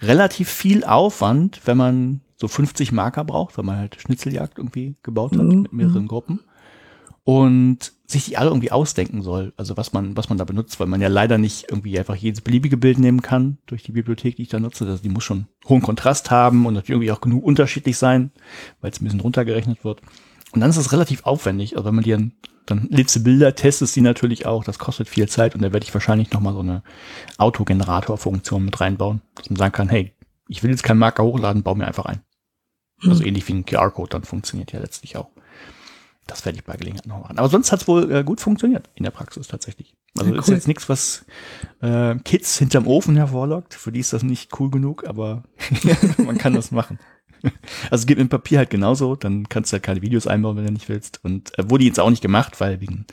relativ 0.00 0.48
viel 0.48 0.84
Aufwand, 0.84 1.62
wenn 1.64 1.76
man 1.76 2.20
so 2.40 2.48
50 2.48 2.92
Marker 2.92 3.24
braucht, 3.24 3.58
weil 3.58 3.64
man 3.64 3.76
halt 3.76 4.00
Schnitzeljagd 4.00 4.58
irgendwie 4.58 4.96
gebaut 5.02 5.32
hat 5.32 5.42
mhm. 5.42 5.62
mit 5.62 5.72
mehreren 5.72 6.08
Gruppen 6.08 6.40
und 7.24 7.92
sich 8.06 8.24
die 8.24 8.36
alle 8.36 8.50
irgendwie 8.50 8.72
ausdenken 8.72 9.22
soll, 9.22 9.52
also 9.56 9.76
was 9.76 9.92
man, 9.92 10.16
was 10.16 10.28
man 10.30 10.38
da 10.38 10.44
benutzt, 10.44 10.80
weil 10.80 10.88
man 10.88 11.00
ja 11.00 11.08
leider 11.08 11.38
nicht 11.38 11.66
irgendwie 11.68 11.96
einfach 11.98 12.16
jedes 12.16 12.40
beliebige 12.40 12.76
Bild 12.76 12.98
nehmen 12.98 13.22
kann 13.22 13.58
durch 13.66 13.84
die 13.84 13.92
Bibliothek, 13.92 14.36
die 14.36 14.42
ich 14.42 14.48
da 14.48 14.58
nutze. 14.58 14.84
Also 14.86 15.02
die 15.02 15.10
muss 15.10 15.22
schon 15.22 15.46
hohen 15.68 15.82
Kontrast 15.82 16.30
haben 16.30 16.66
und 16.66 16.74
natürlich 16.74 16.96
irgendwie 16.96 17.12
auch 17.12 17.20
genug 17.20 17.44
unterschiedlich 17.44 17.98
sein, 17.98 18.32
weil 18.80 18.90
es 18.90 19.00
ein 19.00 19.04
bisschen 19.04 19.20
runtergerechnet 19.20 19.84
wird. 19.84 20.00
Und 20.52 20.60
dann 20.60 20.70
ist 20.70 20.76
es 20.76 20.90
relativ 20.90 21.24
aufwendig. 21.24 21.76
Also 21.76 21.86
wenn 21.86 21.94
man 21.94 22.02
die 22.02 22.10
dann, 22.10 22.32
dann 22.66 22.88
du 22.88 23.20
Bilder, 23.22 23.54
testest 23.54 23.94
die 23.94 24.00
natürlich 24.00 24.46
auch, 24.46 24.64
das 24.64 24.80
kostet 24.80 25.08
viel 25.08 25.28
Zeit 25.28 25.54
und 25.54 25.62
da 25.62 25.72
werde 25.72 25.84
ich 25.84 25.94
wahrscheinlich 25.94 26.32
nochmal 26.32 26.54
so 26.54 26.60
eine 26.60 26.82
Autogenerator-Funktion 27.38 28.64
mit 28.64 28.80
reinbauen, 28.80 29.22
dass 29.36 29.50
man 29.50 29.56
sagen 29.56 29.72
kann, 29.72 29.88
hey, 29.88 30.14
ich 30.48 30.64
will 30.64 30.70
jetzt 30.70 30.82
keinen 30.82 30.98
Marker 30.98 31.22
hochladen, 31.22 31.62
bau 31.62 31.76
mir 31.76 31.86
einfach 31.86 32.06
ein. 32.06 32.22
Also 33.02 33.20
hm. 33.20 33.28
ähnlich 33.28 33.48
wie 33.48 33.54
ein 33.54 33.66
QR-Code 33.66 34.10
dann 34.10 34.24
funktioniert 34.24 34.72
ja 34.72 34.80
letztlich 34.80 35.16
auch. 35.16 35.30
Das 36.26 36.44
werde 36.44 36.58
ich 36.58 36.64
bei 36.64 36.76
Gelegenheit 36.76 37.06
noch 37.06 37.20
machen. 37.20 37.38
Aber 37.38 37.48
sonst 37.48 37.72
hat 37.72 37.82
es 37.82 37.88
wohl 37.88 38.10
äh, 38.12 38.22
gut 38.22 38.40
funktioniert 38.40 38.88
in 38.94 39.02
der 39.02 39.10
Praxis 39.10 39.48
tatsächlich. 39.48 39.96
Also 40.16 40.30
ja, 40.30 40.36
cool. 40.36 40.40
ist 40.40 40.48
jetzt 40.48 40.68
nichts, 40.68 40.88
was 40.88 41.24
äh, 41.80 42.14
Kids 42.16 42.58
hinterm 42.58 42.86
Ofen 42.86 43.16
hervorlockt. 43.16 43.74
Für 43.74 43.90
die 43.90 44.00
ist 44.00 44.12
das 44.12 44.22
nicht 44.22 44.58
cool 44.60 44.70
genug, 44.70 45.04
aber 45.06 45.42
man 46.18 46.38
kann 46.38 46.54
das 46.54 46.70
machen. 46.70 46.98
Also 47.90 48.02
es 48.02 48.06
geht 48.06 48.18
mit 48.18 48.28
Papier 48.28 48.58
halt 48.58 48.70
genauso, 48.70 49.16
dann 49.16 49.48
kannst 49.48 49.72
du 49.72 49.74
halt 49.74 49.82
keine 49.82 50.02
Videos 50.02 50.26
einbauen, 50.26 50.56
wenn 50.56 50.66
du 50.66 50.72
nicht 50.72 50.88
willst. 50.88 51.24
Und 51.24 51.58
äh, 51.58 51.68
wurde 51.68 51.84
jetzt 51.84 51.98
auch 51.98 52.10
nicht 52.10 52.22
gemacht, 52.22 52.60
weil, 52.60 52.80
wegen, 52.80 53.06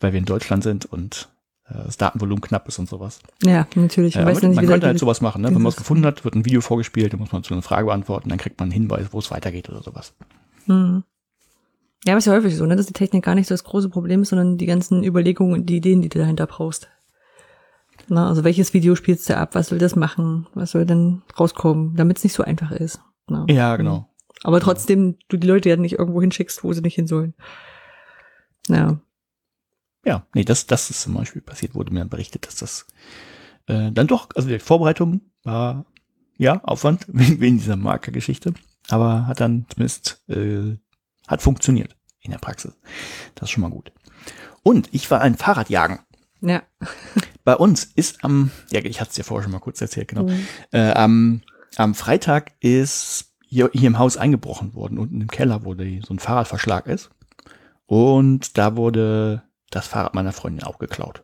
weil 0.00 0.12
wir 0.12 0.18
in 0.18 0.24
Deutschland 0.24 0.62
sind 0.62 0.86
und 0.86 1.28
das 1.68 1.96
Datenvolumen 1.96 2.40
knapp 2.40 2.68
ist 2.68 2.78
und 2.78 2.88
sowas. 2.88 3.20
Ja, 3.42 3.66
natürlich. 3.74 4.14
Ja, 4.14 4.24
man, 4.24 4.54
man 4.54 4.66
könnte 4.66 4.86
halt 4.86 4.98
sowas 4.98 5.20
machen, 5.20 5.42
ne? 5.42 5.48
wenn 5.48 5.62
man 5.62 5.70
es 5.70 5.76
gefunden 5.76 6.06
hat, 6.06 6.24
wird 6.24 6.34
ein 6.34 6.44
Video 6.44 6.60
vorgespielt, 6.60 7.12
dann 7.12 7.20
muss 7.20 7.32
man 7.32 7.42
zu 7.42 7.54
einer 7.54 7.62
Frage 7.62 7.86
beantworten, 7.86 8.28
dann 8.28 8.38
kriegt 8.38 8.58
man 8.58 8.66
einen 8.66 8.72
Hinweis, 8.72 9.08
wo 9.10 9.18
es 9.18 9.30
weitergeht 9.30 9.68
oder 9.68 9.82
sowas. 9.82 10.14
Mhm. 10.66 11.02
Ja, 12.04 12.12
aber 12.12 12.18
ist 12.18 12.26
ja 12.26 12.32
häufig 12.32 12.56
so, 12.56 12.66
ne? 12.66 12.76
dass 12.76 12.86
die 12.86 12.92
Technik 12.92 13.24
gar 13.24 13.34
nicht 13.34 13.48
so 13.48 13.54
das 13.54 13.64
große 13.64 13.88
Problem 13.88 14.22
ist, 14.22 14.28
sondern 14.28 14.58
die 14.58 14.66
ganzen 14.66 15.02
Überlegungen 15.02 15.54
und 15.54 15.66
die 15.66 15.78
Ideen, 15.78 16.02
die 16.02 16.08
du 16.08 16.20
dahinter 16.20 16.46
brauchst. 16.46 16.88
Na, 18.08 18.28
also 18.28 18.44
welches 18.44 18.72
Video 18.72 18.94
spielst 18.94 19.28
du 19.28 19.36
ab? 19.36 19.54
Was 19.54 19.68
soll 19.68 19.78
das 19.78 19.96
machen? 19.96 20.46
Was 20.54 20.70
soll 20.70 20.86
denn 20.86 21.22
rauskommen, 21.38 21.96
damit 21.96 22.18
es 22.18 22.24
nicht 22.24 22.34
so 22.34 22.44
einfach 22.44 22.70
ist? 22.70 23.00
Na? 23.28 23.44
Ja, 23.48 23.76
genau. 23.76 24.08
Aber 24.44 24.60
trotzdem 24.60 25.16
du 25.28 25.36
die 25.36 25.46
Leute 25.46 25.68
ja 25.68 25.76
nicht 25.76 25.98
irgendwo 25.98 26.20
hinschickst, 26.20 26.62
wo 26.62 26.72
sie 26.72 26.82
nicht 26.82 26.94
hin 26.94 27.08
sollen. 27.08 27.34
Ja. 28.68 29.00
Ja, 30.06 30.24
nee, 30.34 30.44
das, 30.44 30.66
das 30.66 30.88
ist 30.88 31.02
zum 31.02 31.14
Beispiel 31.14 31.42
passiert, 31.42 31.74
wurde 31.74 31.92
mir 31.92 32.04
berichtet, 32.04 32.46
dass 32.46 32.54
das 32.54 32.86
äh, 33.66 33.90
dann 33.90 34.06
doch, 34.06 34.28
also 34.36 34.48
die 34.48 34.60
Vorbereitung 34.60 35.20
war 35.42 35.84
ja 36.38 36.62
Aufwand 36.62 37.04
wegen, 37.08 37.40
wegen 37.40 37.58
dieser 37.58 37.76
Markergeschichte, 37.76 38.54
aber 38.88 39.26
hat 39.26 39.40
dann 39.40 39.66
zumindest 39.68 40.22
äh, 40.28 40.76
hat 41.26 41.42
funktioniert 41.42 41.96
in 42.20 42.30
der 42.30 42.38
Praxis. 42.38 42.72
Das 43.34 43.48
ist 43.48 43.50
schon 43.50 43.62
mal 43.62 43.70
gut. 43.70 43.92
Und 44.62 44.88
ich 44.92 45.10
war 45.10 45.20
ein 45.20 45.36
Fahrradjagen. 45.36 45.98
Ja. 46.40 46.62
Bei 47.44 47.56
uns 47.56 47.84
ist 47.84 48.24
am, 48.24 48.52
ja, 48.70 48.80
ich 48.84 49.00
hatte 49.00 49.10
es 49.10 49.16
ja 49.16 49.24
vorher 49.24 49.42
schon 49.42 49.52
mal 49.52 49.58
kurz 49.58 49.80
erzählt, 49.80 50.08
genau. 50.08 50.24
Mhm. 50.24 50.46
Äh, 50.70 50.92
am, 50.92 51.42
am 51.76 51.94
Freitag 51.94 52.52
ist 52.60 53.32
hier, 53.44 53.70
hier 53.72 53.88
im 53.88 53.98
Haus 53.98 54.16
eingebrochen 54.16 54.74
worden. 54.74 54.98
Unten 54.98 55.20
im 55.20 55.28
Keller, 55.28 55.64
wo 55.64 55.74
die, 55.74 56.00
so 56.04 56.14
ein 56.14 56.18
Fahrradverschlag 56.18 56.86
ist. 56.86 57.10
Und 57.86 58.58
da 58.58 58.76
wurde 58.76 59.42
das 59.70 59.86
Fahrrad 59.86 60.14
meiner 60.14 60.32
Freundin 60.32 60.64
auch 60.64 60.78
geklaut. 60.78 61.22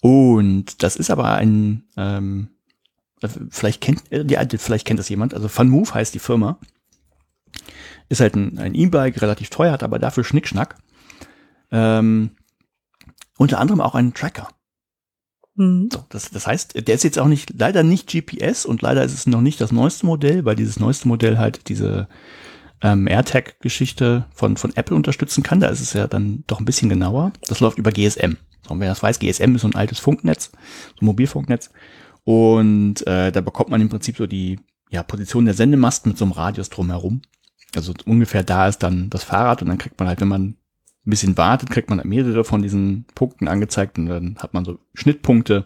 Und 0.00 0.82
das 0.82 0.96
ist 0.96 1.10
aber 1.10 1.32
ein, 1.32 1.84
ähm, 1.96 2.50
vielleicht 3.50 3.80
kennt, 3.80 4.12
äh, 4.12 4.24
die 4.24 4.36
alte, 4.36 4.58
vielleicht 4.58 4.86
kennt 4.86 5.00
das 5.00 5.08
jemand, 5.08 5.32
also 5.32 5.48
FunMove 5.48 5.94
heißt 5.94 6.14
die 6.14 6.18
Firma. 6.18 6.58
Ist 8.10 8.20
halt 8.20 8.36
ein, 8.36 8.74
E-Bike, 8.74 9.22
relativ 9.22 9.48
teuer, 9.48 9.72
hat 9.72 9.82
aber 9.82 9.98
dafür 9.98 10.24
Schnickschnack. 10.24 10.76
Ähm, 11.70 12.32
unter 13.38 13.58
anderem 13.58 13.80
auch 13.80 13.94
einen 13.94 14.12
Tracker. 14.12 14.48
Mhm. 15.54 15.88
So, 15.92 16.04
das, 16.08 16.30
das 16.30 16.46
heißt, 16.46 16.86
der 16.86 16.94
ist 16.94 17.04
jetzt 17.04 17.18
auch 17.18 17.26
nicht, 17.28 17.54
leider 17.58 17.82
nicht 17.82 18.10
GPS 18.10 18.66
und 18.66 18.82
leider 18.82 19.04
ist 19.04 19.14
es 19.14 19.26
noch 19.26 19.40
nicht 19.40 19.60
das 19.60 19.72
neueste 19.72 20.06
Modell, 20.06 20.44
weil 20.44 20.56
dieses 20.56 20.78
neueste 20.78 21.08
Modell 21.08 21.38
halt 21.38 21.68
diese 21.68 22.08
ähm, 22.84 23.06
AirTag-Geschichte 23.06 24.26
von, 24.34 24.58
von 24.58 24.76
Apple 24.76 24.94
unterstützen 24.94 25.42
kann. 25.42 25.58
Da 25.58 25.68
ist 25.68 25.80
es 25.80 25.94
ja 25.94 26.06
dann 26.06 26.44
doch 26.46 26.60
ein 26.60 26.66
bisschen 26.66 26.90
genauer. 26.90 27.32
Das 27.48 27.60
läuft 27.60 27.78
über 27.78 27.90
GSM. 27.90 28.36
Und 28.68 28.80
wer 28.80 28.90
das 28.90 29.02
weiß, 29.02 29.18
GSM 29.18 29.54
ist 29.54 29.62
so 29.62 29.68
ein 29.68 29.74
altes 29.74 29.98
Funknetz, 29.98 30.52
so 30.98 31.02
ein 31.02 31.06
Mobilfunknetz. 31.06 31.70
Und 32.24 33.06
äh, 33.06 33.32
da 33.32 33.40
bekommt 33.40 33.70
man 33.70 33.80
im 33.80 33.88
Prinzip 33.88 34.18
so 34.18 34.26
die 34.26 34.60
ja, 34.90 35.02
Position 35.02 35.46
der 35.46 35.54
Sendemasten 35.54 36.10
mit 36.10 36.18
so 36.18 36.26
einem 36.26 36.32
Radius 36.32 36.68
drumherum. 36.68 37.22
Also 37.74 37.94
ungefähr 38.04 38.44
da 38.44 38.68
ist 38.68 38.82
dann 38.82 39.08
das 39.10 39.24
Fahrrad 39.24 39.62
und 39.62 39.68
dann 39.68 39.78
kriegt 39.78 39.98
man 39.98 40.06
halt, 40.06 40.20
wenn 40.20 40.28
man 40.28 40.42
ein 40.42 40.56
bisschen 41.10 41.36
wartet, 41.36 41.70
kriegt 41.70 41.88
man 41.88 42.00
mehrere 42.04 42.44
von 42.44 42.62
diesen 42.62 43.06
Punkten 43.14 43.48
angezeigt 43.48 43.98
und 43.98 44.06
dann 44.06 44.36
hat 44.38 44.54
man 44.54 44.64
so 44.64 44.78
Schnittpunkte. 44.92 45.64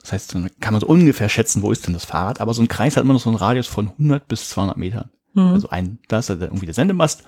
Das 0.00 0.12
heißt, 0.12 0.34
dann 0.34 0.50
kann 0.60 0.74
man 0.74 0.80
so 0.80 0.86
ungefähr 0.86 1.30
schätzen, 1.30 1.62
wo 1.62 1.72
ist 1.72 1.86
denn 1.86 1.94
das 1.94 2.04
Fahrrad. 2.04 2.42
Aber 2.42 2.52
so 2.52 2.62
ein 2.62 2.68
Kreis 2.68 2.96
hat 2.96 3.04
immer 3.04 3.14
noch 3.14 3.20
so 3.20 3.30
einen 3.30 3.38
Radius 3.38 3.66
von 3.66 3.88
100 3.88 4.28
bis 4.28 4.50
200 4.50 4.76
Metern. 4.76 5.10
Mhm. 5.34 5.42
Also 5.42 5.68
ein, 5.68 5.98
da 6.08 6.18
ist 6.18 6.30
dann 6.30 6.40
irgendwie 6.40 6.66
der 6.66 6.74
Sendemast 6.74 7.24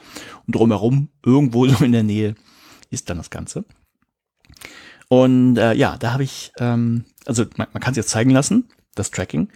und 0.46 0.54
drumherum 0.54 1.08
irgendwo 1.24 1.66
so 1.68 1.84
in 1.84 1.92
der 1.92 2.02
Nähe 2.02 2.34
ist 2.90 3.10
dann 3.10 3.18
das 3.18 3.30
Ganze. 3.30 3.64
Und 5.08 5.56
äh, 5.56 5.74
ja, 5.74 5.96
da 5.98 6.12
habe 6.12 6.24
ich, 6.24 6.52
ähm, 6.58 7.04
also 7.26 7.44
man, 7.56 7.68
man 7.72 7.82
kann 7.82 7.92
es 7.92 7.96
jetzt 7.96 8.10
zeigen 8.10 8.30
lassen, 8.30 8.68
das 8.94 9.10
Tracking. 9.10 9.48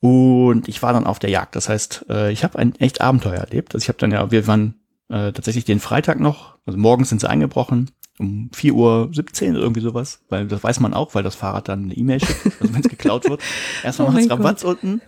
Und 0.00 0.68
ich 0.68 0.82
war 0.82 0.92
dann 0.92 1.06
auf 1.06 1.18
der 1.18 1.30
Jagd. 1.30 1.56
Das 1.56 1.68
heißt, 1.68 2.06
äh, 2.08 2.32
ich 2.32 2.44
habe 2.44 2.58
ein 2.58 2.74
echt 2.76 3.00
Abenteuer 3.00 3.38
erlebt. 3.38 3.74
Also 3.74 3.84
ich 3.84 3.88
habe 3.88 3.98
dann 3.98 4.12
ja, 4.12 4.30
wir 4.30 4.46
waren 4.46 4.74
äh, 5.08 5.32
tatsächlich 5.32 5.64
den 5.64 5.80
Freitag 5.80 6.20
noch, 6.20 6.56
also 6.66 6.78
morgens 6.78 7.08
sind 7.08 7.20
sie 7.20 7.28
eingebrochen, 7.28 7.90
um 8.18 8.50
4.17 8.54 8.72
Uhr 8.72 9.50
oder 9.50 9.60
irgendwie 9.60 9.80
sowas, 9.80 10.20
weil 10.28 10.46
das 10.46 10.62
weiß 10.62 10.80
man 10.80 10.94
auch, 10.94 11.14
weil 11.14 11.22
das 11.22 11.34
Fahrrad 11.34 11.68
dann 11.68 11.84
eine 11.84 11.94
E-Mail 11.94 12.20
schickt, 12.20 12.60
also 12.60 12.74
wenn 12.74 12.80
es 12.80 12.88
geklaut 12.88 13.28
wird. 13.28 13.40
Erstmal 13.84 14.08
oh 14.08 14.12
macht 14.12 14.22
es 14.22 14.30
Rabatz 14.30 14.62
Gott. 14.62 14.82
unten. 14.82 15.02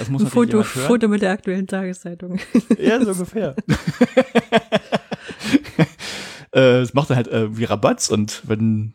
Das 0.00 0.08
muss 0.08 0.22
Ein 0.22 0.28
Foto, 0.28 0.62
Foto 0.62 1.08
mit 1.08 1.20
der 1.20 1.30
aktuellen 1.30 1.66
Tageszeitung. 1.66 2.38
Ja, 2.78 3.04
so 3.04 3.10
ungefähr. 3.12 3.54
äh, 6.54 6.80
es 6.80 6.94
macht 6.94 7.10
dann 7.10 7.18
halt 7.18 7.28
äh, 7.28 7.54
wie 7.58 7.64
Rabatz 7.64 8.08
und 8.08 8.40
wenn 8.46 8.94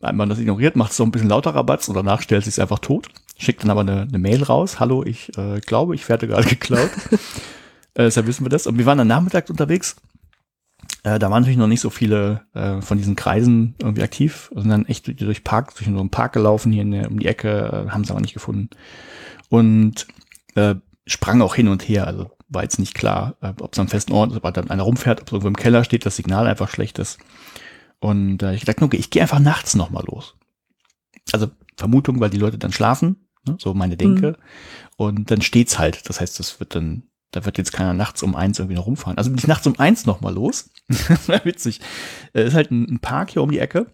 man 0.00 0.30
das 0.30 0.38
ignoriert, 0.38 0.74
macht 0.74 0.92
es 0.92 0.96
so 0.96 1.04
ein 1.04 1.10
bisschen 1.10 1.28
lauter 1.28 1.54
Rabatz 1.54 1.88
und 1.88 1.94
danach 1.94 2.22
stellt 2.22 2.46
es 2.46 2.54
sich 2.54 2.62
einfach 2.62 2.78
tot. 2.78 3.08
Schickt 3.36 3.62
dann 3.62 3.70
aber 3.70 3.82
eine, 3.82 4.06
eine 4.08 4.18
Mail 4.18 4.44
raus. 4.44 4.80
Hallo, 4.80 5.04
ich 5.04 5.36
äh, 5.36 5.60
glaube, 5.60 5.94
ich 5.94 6.08
werde 6.08 6.26
gerade 6.26 6.48
geklaut. 6.48 6.88
äh, 7.92 8.04
deshalb 8.04 8.26
wissen 8.26 8.46
wir 8.46 8.50
das. 8.50 8.66
Und 8.66 8.78
wir 8.78 8.86
waren 8.86 8.96
dann 8.96 9.08
nachmittags 9.08 9.50
unterwegs. 9.50 9.96
Äh, 11.02 11.18
da 11.18 11.30
waren 11.30 11.42
natürlich 11.42 11.58
noch 11.58 11.66
nicht 11.66 11.82
so 11.82 11.90
viele 11.90 12.46
äh, 12.54 12.80
von 12.80 12.96
diesen 12.96 13.14
Kreisen 13.14 13.74
irgendwie 13.82 14.02
aktiv. 14.02 14.50
Sind 14.54 14.70
dann 14.70 14.86
echt 14.86 15.06
durch, 15.06 15.18
durch 15.18 15.44
Park, 15.44 15.76
durch 15.76 15.90
so 15.90 16.00
einen 16.00 16.08
Park 16.08 16.32
gelaufen 16.32 16.72
hier 16.72 16.80
in 16.80 16.92
der, 16.92 17.10
um 17.10 17.18
die 17.18 17.26
Ecke, 17.26 17.88
äh, 17.88 17.90
haben 17.90 18.04
sie 18.04 18.10
aber 18.10 18.22
nicht 18.22 18.32
gefunden. 18.32 18.70
Und 19.50 20.06
äh, 20.56 20.76
sprang 21.06 21.40
auch 21.42 21.54
hin 21.54 21.68
und 21.68 21.88
her. 21.88 22.06
Also 22.06 22.30
war 22.48 22.62
jetzt 22.62 22.78
nicht 22.78 22.94
klar, 22.94 23.36
äh, 23.40 23.52
ob 23.60 23.72
es 23.72 23.78
am 23.78 23.88
festen 23.88 24.12
Ort 24.12 24.32
ist, 24.32 24.42
ob 24.42 24.54
dann 24.54 24.70
einer 24.70 24.82
rumfährt, 24.82 25.20
ob 25.20 25.28
es 25.28 25.32
irgendwo 25.32 25.48
im 25.48 25.56
Keller 25.56 25.84
steht, 25.84 26.06
das 26.06 26.16
Signal 26.16 26.46
einfach 26.46 26.70
schlecht 26.70 26.98
ist. 26.98 27.18
Und 27.98 28.42
äh, 28.42 28.54
ich 28.54 28.64
dachte, 28.64 28.84
okay, 28.84 28.96
ich 28.96 29.10
gehe 29.10 29.22
einfach 29.22 29.38
nachts 29.38 29.74
nochmal 29.74 30.04
los. 30.06 30.36
Also 31.32 31.48
Vermutung, 31.76 32.20
weil 32.20 32.30
die 32.30 32.38
Leute 32.38 32.58
dann 32.58 32.72
schlafen, 32.72 33.28
ne, 33.46 33.56
so 33.60 33.74
meine 33.74 33.96
Denke. 33.96 34.30
Mhm. 34.30 34.36
Und 34.96 35.30
dann 35.30 35.42
steht's 35.42 35.78
halt. 35.78 36.08
Das 36.08 36.20
heißt, 36.20 36.38
das 36.38 36.60
wird 36.60 36.74
dann, 36.74 37.04
da 37.32 37.44
wird 37.44 37.58
jetzt 37.58 37.72
keiner 37.72 37.94
nachts 37.94 38.22
um 38.22 38.36
eins 38.36 38.58
irgendwie 38.58 38.76
noch 38.76 38.86
rumfahren. 38.86 39.18
Also 39.18 39.30
bin 39.30 39.38
ich 39.38 39.46
nachts 39.46 39.66
um 39.66 39.78
eins 39.78 40.06
nochmal 40.06 40.34
los. 40.34 40.70
das 40.88 41.28
war 41.28 41.44
witzig. 41.44 41.80
Äh, 42.32 42.46
ist 42.46 42.54
halt 42.54 42.70
ein, 42.70 42.84
ein 42.84 43.00
Park 43.00 43.30
hier 43.30 43.42
um 43.42 43.50
die 43.50 43.58
Ecke. 43.58 43.86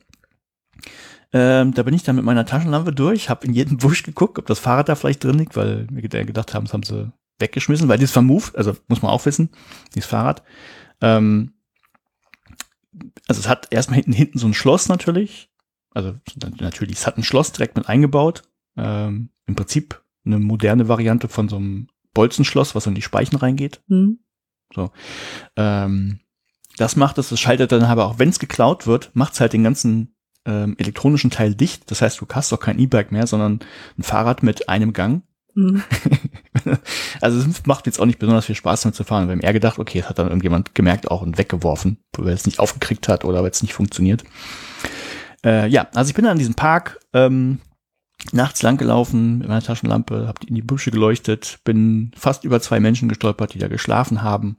Ähm, 1.33 1.73
da 1.73 1.83
bin 1.83 1.95
ich 1.95 2.03
dann 2.03 2.17
mit 2.17 2.25
meiner 2.25 2.45
Taschenlampe 2.45 2.93
durch, 2.93 3.31
habe 3.31 3.47
in 3.47 3.55
jeden 3.55 3.79
Busch 3.79 4.03
geguckt, 4.03 4.39
ob 4.39 4.47
das 4.47 4.59
Fahrrad 4.59 4.89
da 4.89 4.95
vielleicht 4.95 5.25
drin 5.25 5.39
liegt, 5.39 5.57
weil 5.57 5.87
wir 5.91 6.03
gedacht 6.03 6.55
haben, 6.55 6.65
das 6.65 6.75
haben 6.75 6.83
sie 6.83 7.13
weggeschmissen, 7.39 7.89
weil 7.89 7.99
die 7.99 8.05
ist 8.05 8.13
vermoved, 8.13 8.57
also 8.57 8.77
muss 8.89 9.03
man 9.03 9.11
auch 9.11 9.25
wissen, 9.25 9.51
dieses 9.95 10.09
Fahrrad. 10.09 10.43
Ähm, 11.01 11.55
also 13.29 13.41
es 13.41 13.49
hat 13.49 13.69
erstmal 13.71 13.97
hinten, 13.97 14.13
hinten 14.13 14.39
so 14.39 14.47
ein 14.47 14.55
Schloss 14.55 14.89
natürlich. 14.89 15.51
Also 15.95 16.15
natürlich, 16.61 16.99
es 16.99 17.07
hat 17.07 17.19
ein 17.19 17.25
Schloss 17.25 17.53
direkt 17.53 17.77
mit 17.77 17.89
eingebaut. 17.89 18.43
Ähm, 18.77 19.31
Im 19.47 19.57
Prinzip 19.57 20.03
eine 20.25 20.39
moderne 20.39 20.89
Variante 20.89 21.29
von 21.29 21.49
so 21.49 21.57
einem 21.57 21.89
Bolzenschloss, 22.15 22.75
was 22.75 22.87
in 22.87 22.95
die 22.95 23.03
Speichen 23.03 23.37
reingeht. 23.37 23.83
Mhm. 23.89 24.21
So. 24.75 24.91
Ähm, 25.57 26.21
das 26.77 26.97
macht 26.97 27.19
es, 27.19 27.29
das 27.29 27.41
schaltet 27.41 27.73
dann 27.73 27.85
aber 27.85 28.07
auch, 28.07 28.19
wenn 28.19 28.31
es 28.31 28.39
geklaut 28.39 28.87
wird, 28.87 29.11
macht 29.15 29.35
es 29.35 29.41
halt 29.41 29.53
den 29.53 29.65
ganzen 29.65 30.15
ähm, 30.47 30.75
elektronischen 30.79 31.31
Teil 31.31 31.55
dicht. 31.55 31.91
Das 31.91 32.03
heißt, 32.03 32.21
du 32.21 32.27
hast 32.33 32.53
doch 32.53 32.61
kein 32.61 32.79
E-Bike 32.79 33.13
mehr, 33.13 33.27
sondern 33.27 33.61
ein 33.99 34.03
Fahrrad 34.03 34.43
mit 34.43 34.69
einem 34.69 34.93
Gang. 34.93 35.23
Mhm. 35.55 35.83
also 37.21 37.39
es 37.39 37.67
macht 37.67 37.87
jetzt 37.87 38.01
auch 38.01 38.07
nicht 38.07 38.19
besonders 38.19 38.47
viel 38.47 38.55
Spaß 38.55 38.83
damit 38.83 38.97
zu 38.97 39.05
fahren. 39.05 39.29
Wir 39.29 39.33
haben 39.33 39.41
eher 39.41 39.53
gedacht, 39.53 39.79
okay, 39.79 40.01
es 40.01 40.09
hat 40.09 40.19
dann 40.19 40.29
irgendjemand 40.29 40.75
gemerkt 40.75 41.11
auch 41.11 41.23
und 41.23 41.39
weggeworfen, 41.39 41.99
weil 42.17 42.33
es 42.33 42.47
nicht 42.47 42.59
aufgekriegt 42.59 43.09
hat 43.09 43.25
oder 43.25 43.43
weil 43.43 43.51
es 43.51 43.63
nicht 43.63 43.75
funktioniert. 43.75 44.25
Äh, 45.45 45.69
ja, 45.69 45.89
also 45.95 46.09
ich 46.09 46.15
bin 46.15 46.25
dann 46.25 46.33
an 46.33 46.39
diesem 46.39 46.55
Park 46.55 47.01
ähm, 47.13 47.59
nachts 48.33 48.63
lang 48.63 48.79
gelaufen 48.79 49.39
mit 49.39 49.49
meiner 49.49 49.63
Taschenlampe, 49.63 50.27
habe 50.29 50.47
in 50.47 50.55
die 50.55 50.63
Büsche 50.63 50.91
geleuchtet, 50.91 51.59
bin 51.65 52.13
fast 52.17 52.45
über 52.45 52.61
zwei 52.61 52.81
Menschen 52.81 53.09
gestolpert, 53.09 53.55
die 53.55 53.59
da 53.59 53.69
geschlafen 53.69 54.23
haben. 54.23 54.57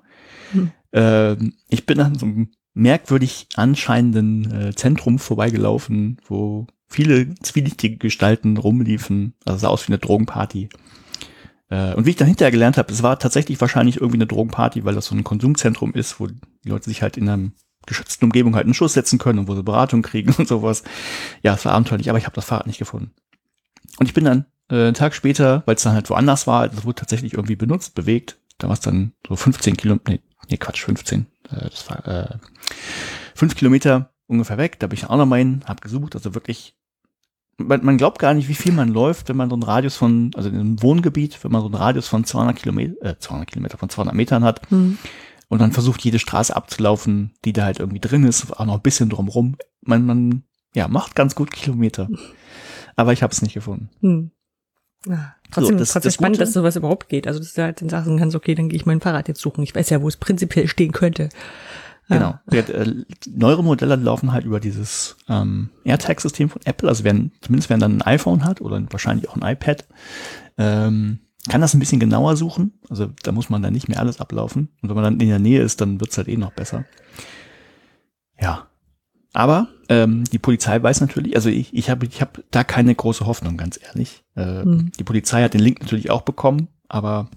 Hm. 0.51 0.71
Ähm, 0.91 1.53
ich 1.69 1.85
bin 1.85 1.99
an 1.99 2.15
so 2.15 2.25
einem 2.25 2.51
merkwürdig 2.73 3.47
anscheinenden 3.55 4.51
äh, 4.51 4.75
Zentrum 4.75 5.19
vorbeigelaufen, 5.19 6.17
wo 6.27 6.67
viele 6.87 7.33
zwielichtige 7.35 7.97
Gestalten 7.97 8.57
rumliefen. 8.57 9.33
Also 9.45 9.59
sah 9.59 9.67
aus 9.69 9.87
wie 9.87 9.91
eine 9.91 9.99
Drogenparty. 9.99 10.69
Äh, 11.69 11.93
und 11.93 12.05
wie 12.05 12.11
ich 12.11 12.15
dann 12.15 12.27
hinterher 12.27 12.51
gelernt 12.51 12.77
habe, 12.77 12.91
es 12.91 13.03
war 13.03 13.19
tatsächlich 13.19 13.59
wahrscheinlich 13.61 13.97
irgendwie 13.97 14.17
eine 14.17 14.27
Drogenparty, 14.27 14.85
weil 14.85 14.95
das 14.95 15.07
so 15.07 15.15
ein 15.15 15.23
Konsumzentrum 15.23 15.93
ist, 15.93 16.19
wo 16.19 16.27
die 16.27 16.69
Leute 16.69 16.85
sich 16.85 17.01
halt 17.01 17.17
in 17.17 17.29
einer 17.29 17.51
geschützten 17.85 18.25
Umgebung 18.25 18.55
halt 18.55 18.65
einen 18.65 18.73
Schuss 18.73 18.93
setzen 18.93 19.19
können 19.19 19.39
und 19.39 19.47
wo 19.47 19.55
sie 19.55 19.63
Beratung 19.63 20.01
kriegen 20.01 20.33
und 20.37 20.47
sowas. 20.47 20.83
Ja, 21.41 21.53
es 21.53 21.65
war 21.65 21.73
abenteuerlich, 21.73 22.09
aber 22.09 22.17
ich 22.17 22.25
habe 22.25 22.35
das 22.35 22.45
Fahrrad 22.45 22.67
nicht 22.67 22.79
gefunden. 22.79 23.11
Und 23.99 24.07
ich 24.07 24.13
bin 24.13 24.25
dann 24.25 24.45
äh, 24.69 24.75
einen 24.75 24.93
Tag 24.93 25.13
später, 25.13 25.63
weil 25.65 25.75
es 25.75 25.83
dann 25.83 25.93
halt 25.93 26.09
woanders 26.09 26.47
war, 26.47 26.69
das 26.69 26.85
wurde 26.85 26.95
tatsächlich 26.95 27.33
irgendwie 27.33 27.55
benutzt, 27.55 27.95
bewegt. 27.95 28.37
Da 28.57 28.67
war 28.67 28.73
es 28.73 28.79
dann 28.79 29.13
so 29.27 29.35
15 29.35 29.77
Kilometer, 29.77 30.11
nee, 30.11 30.21
nee, 30.49 30.57
Quatsch, 30.57 30.83
15. 30.83 31.25
Äh, 31.49 31.69
das 31.69 31.89
war 31.89 32.07
äh, 32.07 32.37
5 33.35 33.55
Kilometer 33.55 34.13
ungefähr 34.27 34.57
weg. 34.57 34.79
Da 34.79 34.87
bin 34.87 34.97
ich 34.97 35.05
auch 35.09 35.17
noch 35.17 35.25
mal 35.25 35.39
hin, 35.39 35.63
hab 35.65 35.81
gesucht, 35.81 36.15
also 36.15 36.33
wirklich 36.33 36.75
man, 37.57 37.83
man 37.83 37.97
glaubt 37.97 38.19
gar 38.19 38.33
nicht, 38.33 38.47
wie 38.47 38.55
viel 38.55 38.71
man 38.71 38.89
läuft, 38.89 39.29
wenn 39.29 39.37
man 39.37 39.49
so 39.49 39.55
einen 39.55 39.63
Radius 39.63 39.95
von, 39.95 40.31
also 40.35 40.49
in 40.49 40.55
einem 40.55 40.81
Wohngebiet, 40.81 41.43
wenn 41.43 41.51
man 41.51 41.61
so 41.61 41.67
einen 41.67 41.75
Radius 41.75 42.07
von 42.07 42.23
200 42.23 42.55
Kilometer, 42.55 43.05
äh, 43.05 43.17
200 43.17 43.49
Kilometer, 43.49 43.77
von 43.77 43.89
200 43.89 44.15
Metern 44.15 44.43
hat 44.43 44.71
mhm. 44.71 44.97
und 45.49 45.59
dann 45.59 45.71
versucht, 45.71 46.01
jede 46.01 46.19
Straße 46.19 46.55
abzulaufen, 46.55 47.33
die 47.45 47.53
da 47.53 47.65
halt 47.65 47.79
irgendwie 47.79 47.99
drin 47.99 48.23
ist, 48.23 48.51
auch 48.51 48.65
noch 48.65 48.75
ein 48.75 48.81
bisschen 48.81 49.09
drumrum. 49.09 49.57
Man, 49.81 50.05
man, 50.05 50.43
ja, 50.73 50.87
macht 50.87 51.15
ganz 51.15 51.35
gut 51.35 51.51
Kilometer. 51.51 52.09
Aber 52.95 53.13
ich 53.13 53.23
habe 53.23 53.33
es 53.33 53.41
nicht 53.41 53.53
gefunden. 53.53 53.89
Mhm. 54.01 54.31
Ja, 55.05 55.35
trotzdem, 55.53 55.75
so, 55.75 55.79
das, 55.79 55.91
trotzdem 55.91 56.07
das 56.07 56.13
spannend, 56.15 56.35
Gute, 56.35 56.45
dass 56.45 56.53
sowas 56.53 56.75
überhaupt 56.75 57.09
geht. 57.09 57.27
Also, 57.27 57.39
dass 57.39 57.53
du 57.53 57.63
halt 57.63 57.81
den 57.81 57.89
Sachen 57.89 58.17
kannst, 58.17 58.35
okay, 58.35 58.55
dann 58.55 58.69
gehe 58.69 58.77
ich 58.77 58.85
mein 58.85 59.01
Fahrrad 59.01 59.27
jetzt 59.27 59.41
suchen. 59.41 59.63
Ich 59.63 59.75
weiß 59.75 59.89
ja, 59.89 60.01
wo 60.01 60.07
es 60.07 60.17
prinzipiell 60.17 60.67
stehen 60.67 60.91
könnte. 60.91 61.29
Genau. 62.09 62.35
Ja. 62.51 62.59
Äh, 62.59 63.05
neuere 63.29 63.63
Modelle 63.63 63.95
laufen 63.95 64.33
halt 64.33 64.45
über 64.45 64.59
dieses 64.59 65.15
ähm, 65.29 65.69
AirTag-System 65.85 66.49
von 66.49 66.61
Apple. 66.65 66.89
Also 66.89 67.03
wer, 67.03 67.13
zumindest 67.41 67.69
wer 67.69 67.77
dann 67.77 67.97
ein 67.97 68.01
iPhone 68.01 68.43
hat 68.43 68.61
oder 68.61 68.81
wahrscheinlich 68.91 69.29
auch 69.29 69.37
ein 69.37 69.53
iPad, 69.53 69.85
ähm, 70.57 71.19
kann 71.49 71.61
das 71.61 71.73
ein 71.73 71.79
bisschen 71.79 71.99
genauer 71.99 72.35
suchen. 72.35 72.73
Also 72.89 73.09
da 73.23 73.31
muss 73.31 73.49
man 73.49 73.61
dann 73.61 73.73
nicht 73.73 73.87
mehr 73.87 73.99
alles 73.99 74.19
ablaufen. 74.19 74.69
Und 74.81 74.89
wenn 74.89 74.95
man 74.95 75.03
dann 75.03 75.19
in 75.19 75.29
der 75.29 75.39
Nähe 75.39 75.61
ist, 75.61 75.81
dann 75.81 75.99
wird's 75.99 76.17
halt 76.17 76.27
eh 76.27 76.37
noch 76.37 76.51
besser. 76.51 76.85
Ja. 78.39 78.67
Aber 79.33 79.67
ähm, 79.93 80.23
die 80.31 80.39
Polizei 80.39 80.81
weiß 80.81 81.01
natürlich, 81.01 81.35
also 81.35 81.49
ich, 81.49 81.73
ich 81.73 81.89
habe 81.89 82.05
ich 82.05 82.21
hab 82.21 82.41
da 82.51 82.63
keine 82.63 82.95
große 82.95 83.25
Hoffnung, 83.25 83.57
ganz 83.57 83.79
ehrlich. 83.81 84.23
Äh, 84.35 84.63
mhm. 84.63 84.91
Die 84.97 85.03
Polizei 85.03 85.43
hat 85.43 85.53
den 85.53 85.61
Link 85.61 85.81
natürlich 85.81 86.09
auch 86.09 86.21
bekommen, 86.21 86.67
aber 86.89 87.29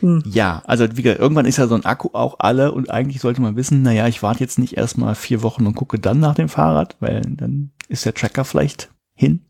hm. 0.00 0.22
Ja, 0.26 0.62
also 0.66 0.84
wie 0.96 1.02
gesagt, 1.02 1.20
irgendwann 1.20 1.46
ist 1.46 1.56
ja 1.56 1.66
so 1.66 1.74
ein 1.74 1.84
Akku 1.84 2.10
auch 2.12 2.36
alle 2.40 2.72
und 2.72 2.90
eigentlich 2.90 3.20
sollte 3.20 3.40
man 3.40 3.56
wissen, 3.56 3.82
naja, 3.82 4.06
ich 4.06 4.22
warte 4.22 4.40
jetzt 4.40 4.58
nicht 4.58 4.76
erstmal 4.76 5.14
vier 5.14 5.42
Wochen 5.42 5.66
und 5.66 5.76
gucke 5.76 5.98
dann 5.98 6.20
nach 6.20 6.34
dem 6.34 6.48
Fahrrad, 6.48 6.96
weil 7.00 7.22
dann 7.22 7.70
ist 7.88 8.04
der 8.04 8.12
Tracker 8.12 8.44
vielleicht 8.44 8.90
hin. 9.14 9.46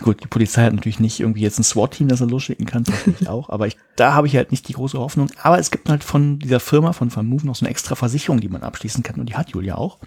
Gut, 0.00 0.22
die 0.22 0.28
Polizei 0.28 0.64
hat 0.64 0.72
natürlich 0.72 1.00
nicht 1.00 1.20
irgendwie 1.20 1.42
jetzt 1.42 1.58
ein 1.58 1.64
SWAT-Team, 1.64 2.08
das 2.08 2.20
er 2.20 2.26
losschicken 2.26 2.66
kann, 2.66 2.84
das 2.84 3.06
ich 3.06 3.28
auch, 3.28 3.50
aber 3.50 3.66
ich, 3.66 3.76
da 3.96 4.14
habe 4.14 4.26
ich 4.26 4.36
halt 4.36 4.50
nicht 4.50 4.68
die 4.68 4.72
große 4.72 4.98
Hoffnung. 4.98 5.30
Aber 5.42 5.58
es 5.58 5.70
gibt 5.70 5.88
halt 5.88 6.04
von 6.04 6.38
dieser 6.38 6.60
Firma, 6.60 6.92
von 6.92 7.10
Vermove, 7.10 7.46
noch 7.46 7.56
so 7.56 7.64
eine 7.64 7.70
extra 7.70 7.94
Versicherung, 7.94 8.40
die 8.40 8.48
man 8.48 8.62
abschließen 8.62 9.02
kann 9.02 9.20
und 9.20 9.28
die 9.28 9.34
hat 9.34 9.50
Julia 9.50 9.74
auch. 9.76 9.98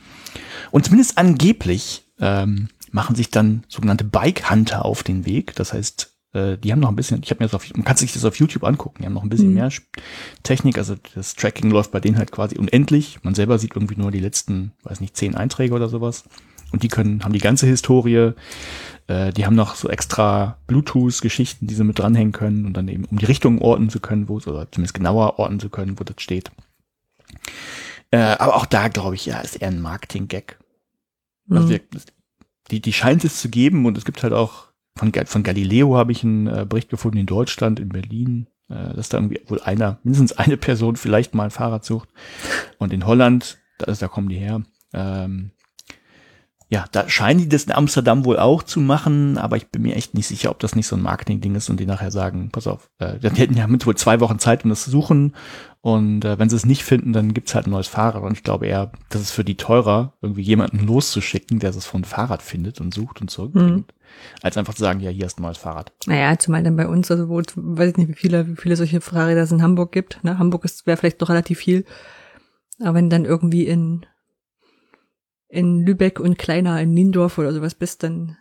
Und 0.71 0.85
zumindest 0.85 1.17
angeblich 1.17 2.05
ähm, 2.19 2.69
machen 2.91 3.15
sich 3.15 3.29
dann 3.29 3.63
sogenannte 3.67 4.03
Bike-Hunter 4.03 4.85
auf 4.85 5.03
den 5.03 5.25
Weg. 5.25 5.55
Das 5.55 5.73
heißt, 5.73 6.13
äh, 6.33 6.57
die 6.57 6.71
haben 6.71 6.79
noch 6.79 6.89
ein 6.89 6.95
bisschen, 6.95 7.21
ich 7.23 7.29
habe 7.29 7.43
mir 7.43 7.47
das 7.47 7.53
auf, 7.53 7.71
man 7.73 7.85
kann 7.85 7.97
sich 7.97 8.13
das 8.13 8.25
auf 8.25 8.37
YouTube 8.37 8.63
angucken, 8.63 9.01
die 9.01 9.05
haben 9.05 9.13
noch 9.13 9.23
ein 9.23 9.29
bisschen 9.29 9.49
mhm. 9.49 9.55
mehr 9.55 9.69
Technik, 10.43 10.77
also 10.77 10.95
das 11.15 11.35
Tracking 11.35 11.71
läuft 11.71 11.91
bei 11.91 11.99
denen 11.99 12.17
halt 12.17 12.31
quasi 12.31 12.57
unendlich. 12.57 13.19
Man 13.23 13.35
selber 13.35 13.59
sieht 13.59 13.75
irgendwie 13.75 13.95
nur 13.95 14.11
die 14.11 14.19
letzten, 14.19 14.71
weiß 14.83 14.99
nicht, 14.99 15.15
zehn 15.15 15.35
Einträge 15.35 15.73
oder 15.73 15.89
sowas. 15.89 16.23
Und 16.71 16.81
die 16.81 16.87
können, 16.87 17.23
haben 17.23 17.33
die 17.33 17.39
ganze 17.39 17.67
Historie, 17.67 18.31
äh, 19.07 19.31
die 19.31 19.45
haben 19.45 19.55
noch 19.55 19.75
so 19.75 19.89
extra 19.89 20.57
Bluetooth-Geschichten, 20.67 21.67
die 21.67 21.75
sie 21.75 21.83
mit 21.83 21.99
dranhängen 21.99 22.31
können 22.31 22.65
und 22.65 22.73
dann 22.73 22.87
eben, 22.87 23.05
um 23.05 23.17
die 23.17 23.25
Richtung 23.25 23.59
orten 23.59 23.89
zu 23.89 23.99
können, 23.99 24.29
wo 24.29 24.37
es, 24.37 24.47
oder 24.47 24.71
zumindest 24.71 24.93
genauer 24.93 25.39
orten 25.39 25.59
zu 25.59 25.69
können, 25.69 25.99
wo 25.99 26.03
das 26.03 26.15
steht. 26.19 26.51
Äh, 28.11 28.17
aber 28.17 28.55
auch 28.55 28.65
da, 28.65 28.87
glaube 28.87 29.15
ich, 29.15 29.25
ja, 29.25 29.39
ist 29.39 29.55
eher 29.55 29.69
ein 29.69 29.81
Marketing-Gag. 29.81 30.59
Mhm. 31.47 31.57
Also 31.57 31.75
die, 32.71 32.79
die 32.79 32.93
scheint 32.93 33.23
es 33.23 33.41
zu 33.41 33.49
geben 33.49 33.85
und 33.85 33.97
es 33.97 34.05
gibt 34.05 34.23
halt 34.23 34.33
auch 34.33 34.67
von, 34.95 35.11
von 35.25 35.43
Galileo 35.43 35.97
habe 35.97 36.11
ich 36.11 36.23
einen 36.23 36.47
äh, 36.47 36.65
Bericht 36.67 36.89
gefunden 36.89 37.17
in 37.17 37.25
Deutschland, 37.25 37.79
in 37.79 37.89
Berlin, 37.89 38.47
äh, 38.69 38.93
dass 38.93 39.09
da 39.09 39.17
irgendwie 39.17 39.41
wohl 39.47 39.59
einer, 39.61 39.99
mindestens 40.03 40.33
eine 40.33 40.57
Person 40.57 40.95
vielleicht 40.95 41.33
mal 41.33 41.45
ein 41.45 41.51
Fahrrad 41.51 41.83
sucht. 41.83 42.09
Und 42.77 42.93
in 42.93 43.05
Holland 43.05 43.57
Da, 43.79 43.91
ist, 43.91 44.01
da 44.01 44.07
kommen 44.07 44.29
die 44.29 44.37
her. 44.37 44.61
Ähm, 44.93 45.51
ja, 46.73 46.85
da 46.91 47.07
scheinen 47.07 47.39
die 47.39 47.49
das 47.49 47.65
in 47.65 47.71
Amsterdam 47.71 48.25
wohl 48.25 48.39
auch 48.39 48.63
zu 48.63 48.81
machen, 48.81 49.37
aber 49.37 49.57
ich 49.57 49.67
bin 49.67 49.83
mir 49.83 49.95
echt 49.95 50.15
nicht 50.15 50.25
sicher, 50.25 50.49
ob 50.49 50.57
das 50.57 50.75
nicht 50.75 50.87
so 50.87 50.95
ein 50.95 51.03
Marketing-Ding 51.03 51.53
ist 51.53 51.69
und 51.69 51.79
die 51.79 51.85
nachher 51.85 52.09
sagen, 52.09 52.49
pass 52.51 52.65
auf, 52.65 52.89
äh, 52.97 53.19
die 53.19 53.29
hätten 53.29 53.55
ja 53.55 53.67
mit 53.67 53.85
wohl 53.85 53.95
zwei 53.95 54.19
Wochen 54.21 54.39
Zeit, 54.39 54.63
um 54.63 54.71
das 54.71 54.83
zu 54.83 54.89
suchen 54.89 55.35
und 55.81 56.25
äh, 56.25 56.39
wenn 56.39 56.49
sie 56.49 56.55
es 56.55 56.65
nicht 56.65 56.83
finden, 56.83 57.13
dann 57.13 57.35
gibt's 57.35 57.53
halt 57.53 57.67
ein 57.67 57.69
neues 57.69 57.85
Fahrrad 57.85 58.23
und 58.23 58.31
ich 58.31 58.41
glaube 58.41 58.65
eher, 58.65 58.91
das 59.09 59.21
ist 59.21 59.29
für 59.29 59.43
die 59.43 59.55
teurer, 59.55 60.13
irgendwie 60.23 60.41
jemanden 60.41 60.79
loszuschicken, 60.79 61.59
der 61.59 61.69
es 61.69 61.85
von 61.85 62.05
Fahrrad 62.05 62.41
findet 62.41 62.81
und 62.81 62.91
sucht 62.91 63.21
und 63.21 63.29
zurückbringt, 63.29 63.93
mhm. 63.93 64.39
als 64.41 64.57
einfach 64.57 64.73
zu 64.73 64.81
sagen, 64.81 64.99
ja, 64.99 65.11
hier 65.11 65.27
ist 65.27 65.37
ein 65.37 65.43
neues 65.43 65.59
Fahrrad. 65.59 65.91
Naja, 66.07 66.39
zumal 66.39 66.63
dann 66.63 66.75
bei 66.75 66.87
uns, 66.87 67.11
also 67.11 67.29
wo, 67.29 67.39
weiß 67.39 67.91
ich 67.91 67.97
nicht, 67.97 68.09
wie 68.09 68.13
viele, 68.13 68.47
wie 68.47 68.55
viele 68.55 68.77
solche 68.77 68.99
Fahrräder 68.99 69.43
es 69.43 69.51
in 69.51 69.61
Hamburg 69.61 69.91
gibt, 69.91 70.23
ne? 70.23 70.39
Hamburg 70.39 70.65
ist, 70.65 70.87
wäre 70.87 70.97
vielleicht 70.97 71.21
doch 71.21 71.29
relativ 71.29 71.59
viel, 71.59 71.85
aber 72.79 72.95
wenn 72.95 73.11
dann 73.11 73.25
irgendwie 73.25 73.67
in 73.67 74.07
in 75.53 75.85
Lübeck 75.85 76.19
und 76.19 76.37
kleiner 76.37 76.81
in 76.81 76.93
Niendorf 76.93 77.37
oder 77.37 77.53
sowas 77.53 77.75
bist, 77.75 78.03
dann 78.03 78.37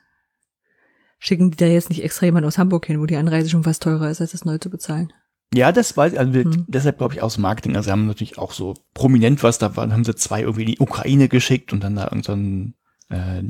schicken 1.18 1.50
die 1.50 1.56
da 1.56 1.66
jetzt 1.66 1.90
nicht 1.90 2.02
extra 2.02 2.26
jemand 2.26 2.46
aus 2.46 2.58
Hamburg 2.58 2.86
hin, 2.86 2.98
wo 2.98 3.06
die 3.06 3.16
Anreise 3.16 3.50
schon 3.50 3.62
fast 3.62 3.82
teurer 3.82 4.10
ist, 4.10 4.20
als 4.20 4.32
das 4.32 4.44
neu 4.44 4.58
zu 4.58 4.70
bezahlen. 4.70 5.12
Ja, 5.54 5.70
das 5.70 5.96
weiß 5.96 6.16
also 6.16 6.32
hm. 6.32 6.64
deshalb 6.66 6.98
glaube 6.98 7.14
ich 7.14 7.22
aus 7.22 7.36
Marketing. 7.36 7.76
Also 7.76 7.86
sie 7.86 7.92
haben 7.92 8.06
natürlich 8.06 8.38
auch 8.38 8.52
so 8.52 8.74
prominent 8.94 9.42
was, 9.42 9.58
da 9.58 9.76
waren, 9.76 9.92
haben 9.92 10.04
sie 10.04 10.14
zwei 10.14 10.40
irgendwie 10.40 10.62
in 10.62 10.68
die 10.68 10.78
Ukraine 10.78 11.28
geschickt 11.28 11.72
und 11.72 11.84
dann 11.84 11.96
da 11.96 12.04
irgendein 12.04 12.74
so 13.10 13.14
äh, 13.14 13.42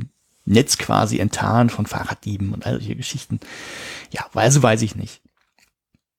Netz 0.45 0.77
quasi 0.77 1.19
enttarnt 1.19 1.71
von 1.71 1.85
Fahrraddieben 1.85 2.53
und 2.53 2.65
all 2.65 2.73
solche 2.73 2.97
Geschichten. 2.97 3.39
Ja, 4.11 4.25
weiß, 4.33 4.61
weiß 4.61 4.81
ich 4.81 4.97
nicht. 4.97 5.22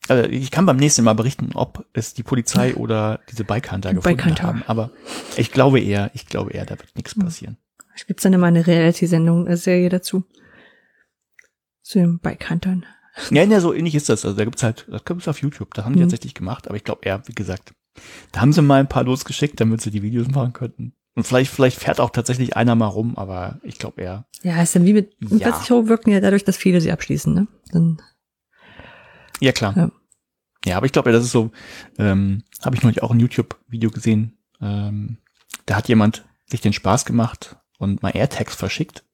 Also 0.09 0.29
ich 0.29 0.51
kann 0.51 0.67
beim 0.67 0.77
nächsten 0.77 1.03
Mal 1.03 1.15
berichten, 1.15 1.51
ob 1.55 1.87
es 1.95 2.15
die 2.15 2.23
Polizei 2.23 2.75
oder 2.75 3.21
diese 3.31 3.45
Bike-Hunter 3.45 3.95
gefunden 3.95 4.19
Bike 4.19 4.43
haben. 4.43 4.63
Aber 4.67 4.91
ich 5.37 5.51
glaube 5.51 5.81
eher, 5.81 6.11
ich 6.15 6.27
glaube 6.27 6.53
eher, 6.53 6.67
da 6.67 6.79
wird 6.79 6.95
nichts 6.95 7.15
hm. 7.15 7.25
passieren. 7.25 7.57
Es 7.95 8.07
gibt 8.07 8.25
dann 8.25 8.33
immer 8.33 8.49
eine 8.49 8.67
Reality-Sendung, 8.67 9.47
eine 9.47 9.57
Serie 9.57 9.89
dazu. 9.89 10.25
Zu 11.83 11.99
den 11.99 12.19
Bike-Huntern. 12.19 12.85
Ja, 13.31 13.45
ja, 13.45 13.61
so 13.61 13.73
ähnlich 13.73 13.95
ist 13.95 14.09
das. 14.09 14.25
Also 14.25 14.37
da 14.37 14.45
gibt's 14.45 14.63
halt, 14.63 14.87
das 14.91 15.05
gibt's 15.05 15.29
auf 15.29 15.41
YouTube. 15.41 15.73
Das 15.75 15.85
haben 15.85 15.95
die 15.95 16.01
mhm. 16.01 16.05
tatsächlich 16.05 16.35
gemacht. 16.35 16.67
Aber 16.67 16.77
ich 16.77 16.85
glaube 16.85 17.03
eher, 17.05 17.23
wie 17.27 17.35
gesagt, 17.35 17.73
da 18.33 18.41
haben 18.41 18.53
sie 18.53 18.63
mal 18.63 18.81
ein 18.81 18.89
paar 18.89 19.05
losgeschickt, 19.05 19.61
damit 19.61 19.81
sie 19.81 19.91
die 19.91 20.03
Videos 20.03 20.29
machen 20.29 20.53
könnten. 20.53 20.95
Und 21.15 21.25
vielleicht, 21.25 21.53
vielleicht 21.53 21.79
fährt 21.79 22.01
auch 22.01 22.11
tatsächlich 22.11 22.57
einer 22.57 22.75
mal 22.75 22.89
rum, 22.89 23.17
aber 23.17 23.61
ich 23.63 23.79
glaube 23.79 24.03
eher. 24.03 24.27
Ja, 24.43 24.61
ist 24.61 24.75
dann 24.75 24.85
wie 24.85 24.95
mit 24.95 25.15
ja. 25.21 25.51
Versicherungen 25.51 25.89
wirken 25.89 26.11
ja 26.11 26.21
dadurch, 26.21 26.43
dass 26.43 26.57
viele 26.57 26.81
sie 26.81 26.91
abschließen, 26.91 27.33
ne? 27.33 27.47
Dann 27.71 28.03
ja, 29.41 29.53
klar. 29.53 29.77
Ja, 29.77 29.91
ja 30.65 30.77
aber 30.77 30.87
ich 30.87 30.93
glaube, 30.93 31.11
ja, 31.11 31.17
das 31.17 31.25
ist 31.25 31.33
so, 31.33 31.51
ähm, 31.99 32.43
habe 32.63 32.77
ich 32.77 32.83
neulich 32.83 33.03
auch 33.03 33.11
ein 33.11 33.21
YouTube-Video 33.21 33.91
gesehen. 33.91 34.39
Ähm, 34.61 35.19
da 35.67 35.77
hat 35.77 35.89
jemand 35.89 36.25
sich 36.47 36.61
den 36.61 36.73
Spaß 36.73 37.05
gemacht 37.05 37.57
und 37.79 38.03
mal 38.03 38.15
AirTags 38.15 38.55
verschickt. 38.55 39.05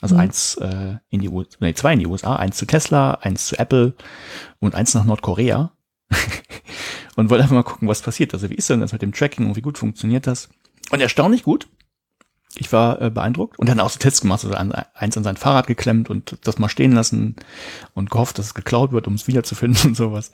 Also 0.00 0.16
mhm. 0.16 0.20
eins 0.22 0.56
äh, 0.56 0.96
in 1.08 1.20
die 1.20 1.28
USA, 1.28 1.56
nee, 1.60 1.74
zwei 1.74 1.94
in 1.94 2.00
die 2.00 2.06
USA, 2.06 2.36
eins 2.36 2.56
zu 2.56 2.66
Tesla, 2.66 3.12
eins 3.14 3.46
zu 3.46 3.58
Apple 3.58 3.94
und 4.60 4.74
eins 4.74 4.94
nach 4.94 5.04
Nordkorea. 5.04 5.72
und 7.16 7.30
wollte 7.30 7.42
einfach 7.42 7.54
mal 7.54 7.62
gucken, 7.62 7.88
was 7.88 8.02
passiert. 8.02 8.34
Also 8.34 8.50
wie 8.50 8.54
ist 8.54 8.68
denn 8.68 8.80
das 8.80 8.92
mit 8.92 9.02
dem 9.02 9.12
Tracking 9.12 9.46
und 9.46 9.56
wie 9.56 9.62
gut 9.62 9.78
funktioniert 9.78 10.26
das? 10.26 10.48
Und 10.90 11.00
erstaunlich 11.00 11.42
gut 11.42 11.68
ich 12.56 12.72
war 12.72 13.00
äh, 13.02 13.10
beeindruckt 13.10 13.58
und 13.58 13.68
dann 13.68 13.80
auch 13.80 13.90
so 13.90 13.98
Tests 13.98 14.20
gemacht, 14.20 14.44
also 14.44 14.56
eins 14.94 15.16
an 15.16 15.24
sein 15.24 15.36
Fahrrad 15.36 15.66
geklemmt 15.66 16.08
und 16.08 16.38
das 16.44 16.58
mal 16.58 16.68
stehen 16.68 16.92
lassen 16.92 17.36
und 17.94 18.10
gehofft, 18.10 18.38
dass 18.38 18.46
es 18.46 18.54
geklaut 18.54 18.92
wird, 18.92 19.08
um 19.08 19.14
es 19.14 19.26
wiederzufinden 19.26 19.80
und 19.88 19.96
sowas. 19.96 20.30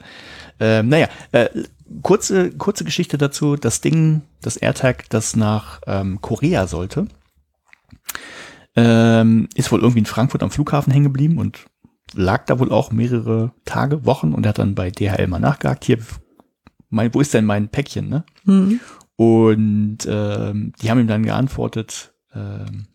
Ähm, 0.59 0.89
naja, 0.89 1.07
äh, 1.31 1.49
kurze, 2.03 2.51
kurze 2.51 2.83
Geschichte 2.83 3.17
dazu. 3.17 3.55
Das 3.55 3.81
Ding, 3.81 4.21
das 4.41 4.57
AirTag, 4.57 5.09
das 5.09 5.35
nach 5.35 5.81
ähm, 5.87 6.21
Korea 6.21 6.67
sollte, 6.67 7.07
ähm, 8.75 9.49
ist 9.55 9.71
wohl 9.71 9.79
irgendwie 9.79 9.99
in 9.99 10.05
Frankfurt 10.05 10.43
am 10.43 10.51
Flughafen 10.51 10.93
hängen 10.93 11.05
geblieben 11.05 11.39
und 11.39 11.65
lag 12.13 12.45
da 12.45 12.59
wohl 12.59 12.71
auch 12.71 12.91
mehrere 12.91 13.51
Tage, 13.65 14.05
Wochen 14.05 14.33
und 14.33 14.45
er 14.45 14.49
hat 14.49 14.59
dann 14.59 14.75
bei 14.75 14.91
DHL 14.91 15.27
mal 15.27 15.39
nachgehakt. 15.39 15.85
Hier, 15.85 15.97
mein, 16.89 17.13
wo 17.13 17.21
ist 17.21 17.33
denn 17.33 17.45
mein 17.45 17.69
Päckchen, 17.69 18.09
ne? 18.09 18.25
Mhm. 18.43 18.79
Und 19.15 19.99
ähm, 20.07 20.73
die 20.81 20.89
haben 20.89 20.99
ihm 20.99 21.07
dann 21.07 21.23
geantwortet, 21.23 22.10
ähm, 22.33 22.87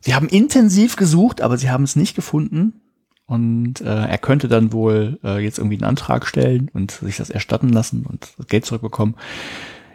sie 0.00 0.14
haben 0.14 0.28
intensiv 0.28 0.96
gesucht, 0.96 1.40
aber 1.40 1.58
sie 1.58 1.70
haben 1.70 1.84
es 1.84 1.96
nicht 1.96 2.14
gefunden. 2.14 2.80
Und 3.26 3.80
äh, 3.80 3.84
er 4.06 4.18
könnte 4.18 4.48
dann 4.48 4.72
wohl 4.72 5.18
äh, 5.24 5.42
jetzt 5.42 5.58
irgendwie 5.58 5.76
einen 5.76 5.88
Antrag 5.88 6.26
stellen 6.26 6.70
und 6.74 6.90
sich 6.90 7.16
das 7.16 7.30
erstatten 7.30 7.70
lassen 7.70 8.04
und 8.04 8.34
das 8.36 8.46
Geld 8.46 8.66
zurückbekommen. 8.66 9.14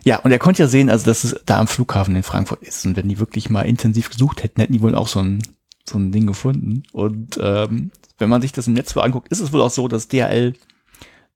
Ja, 0.04 0.20
und 0.20 0.32
er 0.32 0.40
konnte 0.40 0.64
ja 0.64 0.68
sehen, 0.68 0.90
also 0.90 1.06
dass 1.06 1.24
es 1.24 1.40
da 1.46 1.60
am 1.60 1.68
Flughafen 1.68 2.16
in 2.16 2.24
Frankfurt 2.24 2.64
ist. 2.64 2.86
Und 2.86 2.96
wenn 2.96 3.10
die 3.10 3.20
wirklich 3.20 3.50
mal 3.50 3.64
intensiv 3.64 4.10
gesucht 4.10 4.42
hätten, 4.42 4.62
hätten 4.62 4.74
die 4.74 4.82
wohl 4.82 4.96
auch 4.96 5.08
so 5.08 5.20
ein, 5.20 5.44
so 5.88 6.00
ein 6.00 6.12
Ding 6.12 6.26
gefunden. 6.26 6.84
Und 6.94 7.38
ähm, 7.42 7.92
wenn 8.18 8.30
man 8.30 8.42
sich 8.42 8.54
das 8.54 8.68
im 8.68 8.74
Netz 8.74 8.94
so 8.94 9.02
anguckt, 9.02 9.28
ist 9.28 9.42
es 9.42 9.52
wohl 9.52 9.62
auch 9.62 9.70
so, 9.70 9.88
dass 9.88 10.08
DHL 10.08 10.54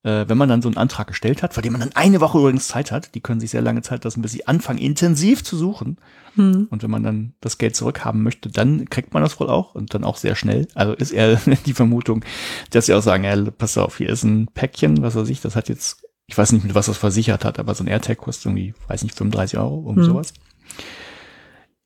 äh, 0.04 0.28
wenn 0.28 0.38
man 0.38 0.48
dann 0.48 0.62
so 0.62 0.68
einen 0.68 0.76
Antrag 0.76 1.06
gestellt 1.06 1.42
hat, 1.42 1.54
vor 1.54 1.62
dem 1.62 1.72
man 1.72 1.80
dann 1.80 1.94
eine 1.94 2.20
Woche 2.20 2.38
übrigens 2.38 2.68
Zeit 2.68 2.90
hat, 2.90 3.14
die 3.14 3.20
können 3.20 3.40
sich 3.40 3.50
sehr 3.50 3.62
lange 3.62 3.82
Zeit 3.82 4.04
lassen, 4.04 4.22
bis 4.22 4.32
sie 4.32 4.46
anfangen, 4.46 4.78
intensiv 4.78 5.44
zu 5.44 5.56
suchen. 5.56 5.98
Hm. 6.34 6.66
Und 6.70 6.82
wenn 6.82 6.90
man 6.90 7.02
dann 7.02 7.34
das 7.40 7.58
Geld 7.58 7.76
zurückhaben 7.76 8.22
möchte, 8.22 8.48
dann 8.48 8.88
kriegt 8.90 9.14
man 9.14 9.22
das 9.22 9.38
wohl 9.38 9.48
auch 9.48 9.74
und 9.74 9.94
dann 9.94 10.04
auch 10.04 10.16
sehr 10.16 10.34
schnell. 10.34 10.66
Also 10.74 10.94
ist 10.94 11.12
eher 11.12 11.36
die 11.66 11.74
Vermutung, 11.74 12.24
dass 12.70 12.86
sie 12.86 12.94
auch 12.94 13.02
sagen, 13.02 13.24
ja, 13.24 13.36
pass 13.50 13.78
auf, 13.78 13.98
hier 13.98 14.08
ist 14.08 14.24
ein 14.24 14.48
Päckchen, 14.52 15.02
was 15.02 15.14
weiß 15.14 15.28
ich, 15.28 15.40
das 15.40 15.54
hat 15.54 15.68
jetzt, 15.68 16.02
ich 16.26 16.36
weiß 16.36 16.52
nicht, 16.52 16.64
mit 16.64 16.74
was 16.74 16.86
das 16.86 16.98
versichert 16.98 17.44
hat, 17.44 17.58
aber 17.58 17.74
so 17.74 17.84
ein 17.84 17.88
AirTag 17.88 18.18
kostet 18.18 18.46
irgendwie, 18.46 18.74
weiß 18.88 19.04
nicht, 19.04 19.14
35 19.14 19.58
Euro, 19.58 19.76
um 19.76 19.96
hm. 19.96 20.04
sowas. 20.04 20.32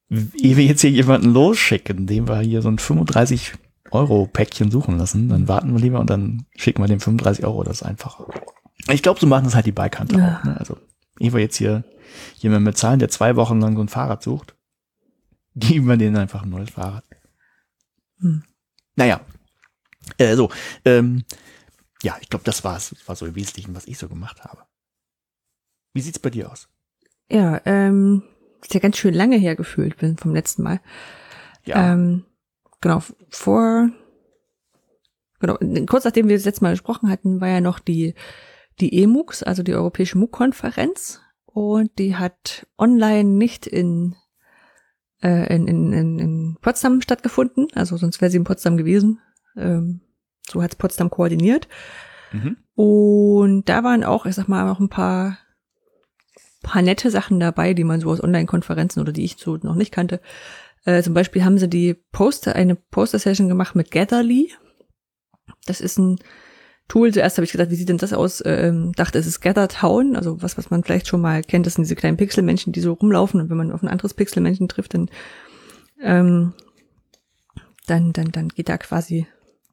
Ehe 0.09 0.57
wir 0.57 0.65
jetzt 0.65 0.83
hier 0.83 0.91
jemanden 0.91 1.33
losschicken, 1.33 2.07
dem 2.07 2.29
wir 2.29 2.39
hier 2.39 2.63
so 2.63 2.69
ein 2.69 2.79
35 2.79 3.55
Euro-Päckchen 3.91 4.71
suchen 4.71 4.99
lassen, 4.99 5.29
dann 5.29 5.49
warten 5.49 5.73
wir 5.73 5.81
lieber 5.81 6.01
und 6.01 6.11
dann 6.11 6.47
schicken 6.57 6.83
wir 6.83 6.89
dem 6.89 7.01
35 7.01 7.45
Euro, 7.45 7.63
das 7.63 7.81
ist 7.81 7.83
einfacher. 7.83 8.27
Ich 8.89 9.03
glaube, 9.03 9.21
so 9.21 9.27
machen 9.27 9.45
das 9.45 9.55
halt 9.55 9.67
die 9.67 9.73
Bike-Hunter 9.73 10.19
ja. 10.19 10.39
auch. 10.39 10.45
Ne? 10.45 10.57
Also, 10.59 10.79
ehe 11.19 11.33
wir 11.33 11.41
jetzt 11.41 11.57
hier 11.57 11.85
jemanden 12.37 12.65
bezahlen, 12.65 12.99
der 12.99 13.09
zwei 13.09 13.37
Wochen 13.37 13.61
lang 13.61 13.77
so 13.77 13.83
ein 13.83 13.89
Fahrrad 13.89 14.23
sucht, 14.23 14.55
geben 15.57 15.89
wir 15.89 15.97
denen 15.97 16.17
einfach 16.17 16.43
ein 16.43 16.51
neues 16.51 16.71
Fahrrad. 16.71 17.05
Hm. 18.21 18.45
Naja, 18.97 19.21
äh, 20.19 20.37
so, 20.37 20.51
ähm, 20.85 21.25
ja, 22.03 22.17
ich 22.21 22.29
glaube, 22.29 22.45
das 22.45 22.65
war's. 22.65 22.91
Das 22.91 23.09
war 23.09 23.17
so 23.17 23.27
im 23.27 23.35
Wesentlichen, 23.35 23.75
was 23.75 23.87
ich 23.87 23.99
so 23.99 24.09
gemacht 24.09 24.45
habe. 24.45 24.63
Wie 25.93 26.01
sieht's 26.01 26.19
bei 26.19 26.31
dir 26.31 26.51
aus? 26.51 26.69
Ja, 27.31 27.61
ähm, 27.65 28.23
ist 28.63 28.75
ja 28.75 28.81
ganz 28.81 28.97
schön 28.97 29.15
lange 29.15 29.37
her 29.37 29.57
gefühlt 29.57 29.97
bin 29.97 30.17
vom 30.17 30.35
letzten 30.35 30.63
Mal. 30.63 30.81
Ja. 31.65 31.93
Ähm, 31.93 32.25
genau, 32.87 33.03
vor, 33.31 33.91
genau, 35.41 35.57
kurz 35.87 36.05
nachdem 36.05 36.29
wir 36.29 36.37
das 36.37 36.45
letzte 36.45 36.63
Mal 36.63 36.71
gesprochen 36.71 37.11
hatten, 37.11 37.41
war 37.41 37.49
ja 37.49 37.61
noch 37.61 37.81
die, 37.81 38.15
die 38.81 39.03
EMUX, 39.03 39.43
also 39.43 39.63
die 39.63 39.75
Europäische 39.75 40.19
MOOC-Konferenz. 40.19 41.21
Und 41.47 41.99
die 41.99 42.17
hat 42.17 42.67
online 42.79 43.31
nicht 43.31 43.67
in, 43.67 44.15
äh, 45.23 45.53
in, 45.55 45.67
in, 45.67 45.93
in, 45.93 46.19
in 46.19 46.59
Potsdam 46.61 47.01
stattgefunden. 47.01 47.69
Also 47.75 47.97
sonst 47.97 48.21
wäre 48.21 48.31
sie 48.31 48.37
in 48.37 48.45
Potsdam 48.45 48.77
gewesen. 48.77 49.21
Ähm, 49.57 50.03
so 50.47 50.63
hat's 50.63 50.77
Potsdam 50.77 51.09
koordiniert. 51.11 51.67
Mhm. 52.33 52.59
Und 52.75 53.69
da 53.71 53.83
waren 53.83 54.05
auch, 54.05 54.27
ich 54.27 54.35
sag 54.35 54.49
mal, 54.49 54.67
noch 54.67 54.81
ein 54.81 54.91
paar, 54.91 55.39
paar 56.63 56.83
nette 56.83 57.11
Sachen 57.11 57.41
dabei, 57.41 57.73
die 57.73 57.85
man 57.85 58.01
so 58.01 58.11
aus 58.11 58.23
Online-Konferenzen 58.23 59.01
oder 59.01 59.13
die 59.13 59.25
ich 59.25 59.39
so 59.39 59.57
noch 59.57 59.77
nicht 59.77 59.93
kannte, 59.93 60.21
äh, 60.87 61.03
zum 61.03 61.13
Beispiel 61.15 61.45
haben 61.45 61.59
sie 61.59 61.69
die 61.69 61.95
Poster, 61.95 62.55
eine 62.57 62.77
Poster-Session 62.77 63.49
gemacht 63.49 63.75
mit 63.75 63.91
Gatherly. 63.91 64.53
Das 65.67 65.81
ist 65.81 65.99
ein 65.99 66.19
Tool. 66.89 67.13
Zuerst 67.13 67.37
habe 67.37 67.45
ich 67.45 67.53
gedacht, 67.53 67.71
wie 67.71 67.75
sieht 67.75 67.89
denn 67.89 67.99
das 67.99 68.13
aus? 68.13 68.43
Ähm, 68.47 68.93
dachte, 68.93 69.19
es 69.19 69.27
ist 69.27 69.41
Gather 69.41 69.67
Town, 69.67 70.15
also 70.15 70.41
was, 70.41 70.57
was 70.57 70.71
man 70.71 70.85
vielleicht 70.85 71.09
schon 71.09 71.21
mal 71.21 71.43
kennt, 71.43 71.67
das 71.67 71.75
sind 71.75 71.83
diese 71.83 71.97
kleinen 71.97 72.17
Pixelmännchen, 72.17 72.73
die 72.73 72.81
so 72.81 72.93
rumlaufen 72.93 73.41
und 73.41 73.51
wenn 73.51 73.57
man 73.57 73.73
auf 73.73 73.83
ein 73.83 73.89
anderes 73.89 74.15
Pixelmännchen 74.15 74.69
trifft, 74.69 74.95
dann, 74.95 75.11
ähm, 76.01 76.55
dann, 77.89 78.13
dann, 78.13 78.31
dann 78.31 78.49
geht 78.49 78.69
da 78.69 78.79
quasi 78.79 79.27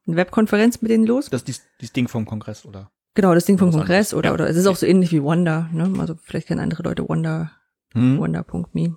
eine 0.06 0.16
Webkonferenz 0.16 0.82
mit 0.82 0.90
denen 0.90 1.06
los. 1.06 1.30
Das 1.30 1.42
ist 1.42 1.62
das 1.80 1.92
Ding 1.92 2.08
vom 2.08 2.26
Kongress, 2.26 2.66
oder? 2.66 2.90
Genau, 3.14 3.32
das 3.32 3.44
Ding 3.44 3.58
vom 3.58 3.70
Kongress 3.70 4.12
oder, 4.12 4.30
ja. 4.30 4.34
oder 4.34 4.48
es 4.48 4.56
ist 4.56 4.66
auch 4.66 4.76
so 4.76 4.86
ähnlich 4.86 5.12
wie 5.12 5.22
Wonder, 5.22 5.70
ne? 5.72 5.92
Also 5.98 6.16
vielleicht 6.20 6.48
kennen 6.48 6.60
andere 6.60 6.82
Leute 6.82 7.08
Wonder, 7.08 7.52
hm. 7.92 8.18
Wonder.me. 8.18 8.96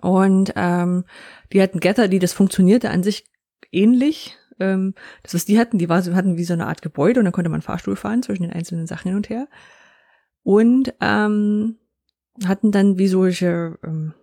Und 0.00 0.52
ähm, 0.56 1.04
die 1.52 1.62
hatten 1.62 1.80
Getter, 1.80 2.08
die 2.08 2.18
das 2.18 2.32
funktionierte 2.32 2.90
an 2.90 3.02
sich 3.02 3.24
ähnlich. 3.72 4.36
Ähm, 4.60 4.94
das, 5.22 5.34
was 5.34 5.44
die 5.44 5.58
hatten, 5.58 5.78
die 5.78 5.88
war, 5.88 6.02
hatten 6.14 6.36
wie 6.36 6.44
so 6.44 6.52
eine 6.52 6.66
Art 6.66 6.82
Gebäude 6.82 7.20
und 7.20 7.24
dann 7.24 7.32
konnte 7.32 7.50
man 7.50 7.62
Fahrstuhl 7.62 7.96
fahren 7.96 8.22
zwischen 8.22 8.42
den 8.42 8.52
einzelnen 8.52 8.86
Sachen 8.86 9.08
hin 9.08 9.16
und 9.16 9.28
her. 9.28 9.48
Und 10.42 10.94
ähm, 11.00 11.76
hatten 12.46 12.72
dann 12.72 12.98
wie 12.98 13.08
solche, 13.08 13.78
ähm, 13.84 14.14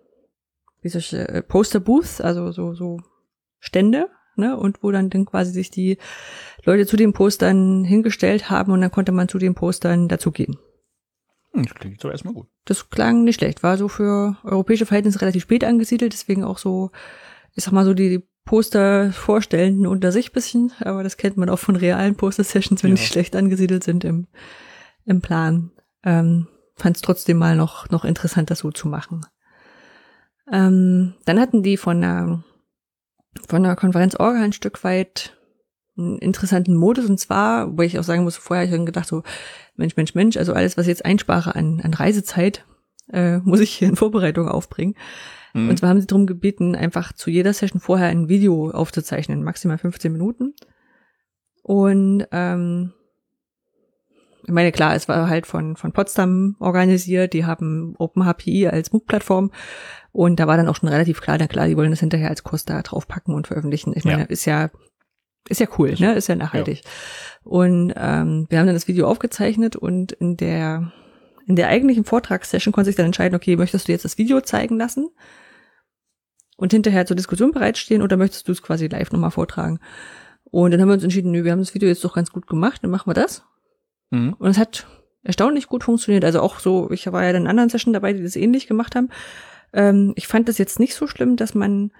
wie 0.81 0.89
solche 0.89 1.27
äh, 1.27 1.41
Poster-Booths, 1.41 2.21
also 2.21 2.51
so, 2.51 2.73
so 2.73 2.99
Stände, 3.59 4.09
ne, 4.35 4.57
und 4.57 4.83
wo 4.83 4.91
dann, 4.91 5.09
dann 5.09 5.25
quasi 5.25 5.51
sich 5.51 5.71
die 5.71 5.97
Leute 6.63 6.85
zu 6.85 6.97
den 6.97 7.13
Postern 7.13 7.83
hingestellt 7.83 8.49
haben 8.49 8.71
und 8.71 8.81
dann 8.81 8.91
konnte 8.91 9.11
man 9.11 9.27
zu 9.29 9.37
den 9.37 9.55
Postern 9.55 10.07
dazugehen. 10.07 10.57
Hm, 11.55 11.63
das 11.65 11.75
klingt 11.75 12.01
so 12.01 12.09
erstmal 12.09 12.33
gut. 12.33 12.47
Das 12.65 12.89
klang 12.89 13.23
nicht 13.23 13.35
schlecht. 13.39 13.63
War 13.63 13.77
so 13.77 13.87
für 13.87 14.37
europäische 14.43 14.85
Verhältnisse 14.85 15.21
relativ 15.21 15.43
spät 15.43 15.63
angesiedelt, 15.63 16.13
deswegen 16.13 16.43
auch 16.43 16.57
so, 16.57 16.91
ich 17.53 17.63
sag 17.63 17.71
mal 17.73 17.85
so, 17.85 17.93
die 17.93 18.23
Poster 18.43 19.11
vorstellenden 19.11 19.87
unter 19.87 20.11
sich 20.11 20.31
bisschen, 20.31 20.71
aber 20.79 21.01
das 21.01 21.17
kennt 21.17 21.37
man 21.37 21.49
auch 21.49 21.57
von 21.57 21.75
realen 21.75 22.15
Poster-Sessions, 22.15 22.83
wenn 22.83 22.91
Ja. 22.91 22.95
die 22.97 23.01
schlecht 23.01 23.35
angesiedelt 23.35 23.83
sind 23.83 24.03
im, 24.03 24.27
im 25.05 25.21
Plan. 25.21 25.71
Ähm, 26.03 26.47
Fand 26.77 26.97
es 26.97 27.01
trotzdem 27.01 27.37
mal 27.37 27.55
noch, 27.55 27.89
noch 27.89 28.03
interessant, 28.03 28.51
das 28.51 28.59
so 28.59 28.69
zu 28.69 28.89
machen. 28.89 29.25
Ähm, 30.51 31.13
dann 31.23 31.39
hatten 31.39 31.63
die 31.63 31.77
von 31.77 32.01
der, 32.01 32.43
von 33.47 33.63
der 33.63 33.77
Konferenz 33.77 34.15
Orga 34.15 34.41
ein 34.41 34.51
Stück 34.53 34.83
weit 34.83 35.37
einen 35.97 36.17
interessanten 36.19 36.75
Modus 36.75 37.09
und 37.09 37.19
zwar, 37.19 37.77
wo 37.77 37.81
ich 37.81 37.97
auch 37.99 38.03
sagen 38.03 38.23
muss, 38.23 38.37
vorher 38.37 38.63
habe 38.65 38.71
ich 38.71 38.77
dann 38.77 38.85
gedacht 38.85 39.07
so, 39.07 39.23
Mensch, 39.75 39.95
Mensch, 39.95 40.15
Mensch, 40.15 40.37
also 40.37 40.53
alles, 40.53 40.77
was 40.77 40.85
ich 40.85 40.89
jetzt 40.89 41.05
einspare 41.05 41.55
an, 41.55 41.81
an 41.81 41.93
Reisezeit, 41.93 42.65
äh, 43.11 43.37
muss 43.43 43.59
ich 43.59 43.71
hier 43.71 43.87
in 43.87 43.95
Vorbereitung 43.95 44.47
aufbringen. 44.47 44.95
Mhm. 45.53 45.69
Und 45.69 45.79
zwar 45.79 45.89
haben 45.89 46.01
sie 46.01 46.07
darum 46.07 46.25
gebeten, 46.27 46.75
einfach 46.75 47.13
zu 47.13 47.29
jeder 47.29 47.53
Session 47.53 47.79
vorher 47.79 48.07
ein 48.07 48.27
Video 48.29 48.71
aufzuzeichnen, 48.71 49.43
maximal 49.43 49.77
15 49.77 50.11
Minuten. 50.11 50.53
Und 51.63 52.27
ähm, 52.31 52.93
ich 54.43 54.53
meine, 54.53 54.71
klar, 54.71 54.95
es 54.95 55.07
war 55.07 55.27
halt 55.27 55.47
von, 55.47 55.75
von 55.75 55.91
Potsdam 55.91 56.55
organisiert, 56.59 57.33
die 57.33 57.45
haben 57.45 57.95
OpenHPI 57.97 58.67
als 58.67 58.93
MOOC-Plattform 58.93 59.51
und 60.11 60.39
da 60.39 60.45
war 60.45 60.55
dann 60.55 60.67
auch 60.67 60.75
schon 60.75 60.89
relativ 60.89 61.19
klar, 61.19 61.37
na 61.39 61.47
klar, 61.47 61.67
die 61.67 61.75
wollen 61.75 61.89
das 61.89 62.01
hinterher 62.01 62.29
als 62.29 62.43
Kurs 62.43 62.63
da 62.63 62.81
draufpacken 62.83 63.33
und 63.33 63.47
veröffentlichen. 63.47 63.93
Ich 63.95 64.05
meine, 64.05 64.21
Ja. 64.21 64.27
ist 64.27 64.45
ja, 64.45 64.69
ist 65.49 65.59
ja 65.59 65.67
cool, 65.77 65.95
ne? 65.99 66.15
Ist 66.15 66.27
ja 66.27 66.35
nachhaltig. 66.35 66.81
Und 67.43 67.93
ähm, 67.95 68.47
wir 68.49 68.59
haben 68.59 68.65
dann 68.65 68.75
das 68.75 68.87
Video 68.87 69.07
aufgezeichnet 69.07 69.75
und 69.75 70.11
in 70.13 70.37
der 70.37 70.91
in 71.47 71.55
der 71.55 71.67
eigentlichen 71.67 72.05
Vortragssession 72.05 72.73
konnte 72.73 72.87
sich 72.87 72.95
dann 72.95 73.05
entscheiden, 73.05 73.35
okay, 73.35 73.55
möchtest 73.55 73.87
du 73.87 73.91
jetzt 73.91 74.05
das 74.05 74.17
Video 74.17 74.41
zeigen 74.41 74.77
lassen 74.77 75.09
und 76.57 76.73
hinterher 76.73 77.05
zur 77.05 77.15
Diskussion 77.15 77.51
bereitstehen 77.51 78.01
oder 78.01 78.17
möchtest 78.17 78.47
du 78.47 78.51
es 78.51 78.63
quasi 78.63 78.87
live 78.87 79.11
nochmal 79.11 79.29
vortragen? 79.31 79.79
Und 80.45 80.71
dann 80.71 80.81
haben 80.81 80.87
wir 80.87 80.93
uns 80.93 81.03
entschieden, 81.03 81.31
nö, 81.31 81.43
wir 81.43 81.51
haben 81.51 81.59
das 81.59 81.75
Video 81.75 81.87
jetzt 81.87 82.03
doch 82.03 82.15
ganz 82.15 82.31
gut 82.31 82.47
gemacht, 82.47 82.83
dann 82.83 82.89
machen 82.89 83.09
wir 83.09 83.13
das. 83.13 83.43
Mhm. 84.09 84.33
Und 84.39 84.49
es 84.49 84.57
hat 84.57 84.87
erstaunlich 85.21 85.67
gut 85.67 85.83
funktioniert. 85.83 86.25
Also 86.25 86.39
auch 86.39 86.59
so, 86.59 86.89
ich 86.91 87.11
war 87.11 87.23
ja 87.23 87.31
in 87.31 87.47
anderen 87.47 87.69
Sessions 87.69 87.93
dabei, 87.93 88.13
die 88.13 88.23
das 88.23 88.35
ähnlich 88.35 88.67
gemacht 88.67 88.95
haben. 88.95 89.09
Ähm, 89.73 90.13
ich 90.15 90.27
fand 90.27 90.47
das 90.47 90.57
jetzt 90.57 90.79
nicht 90.79 90.95
so 90.95 91.07
schlimm, 91.07 91.35
dass 91.35 91.53
man 91.53 91.91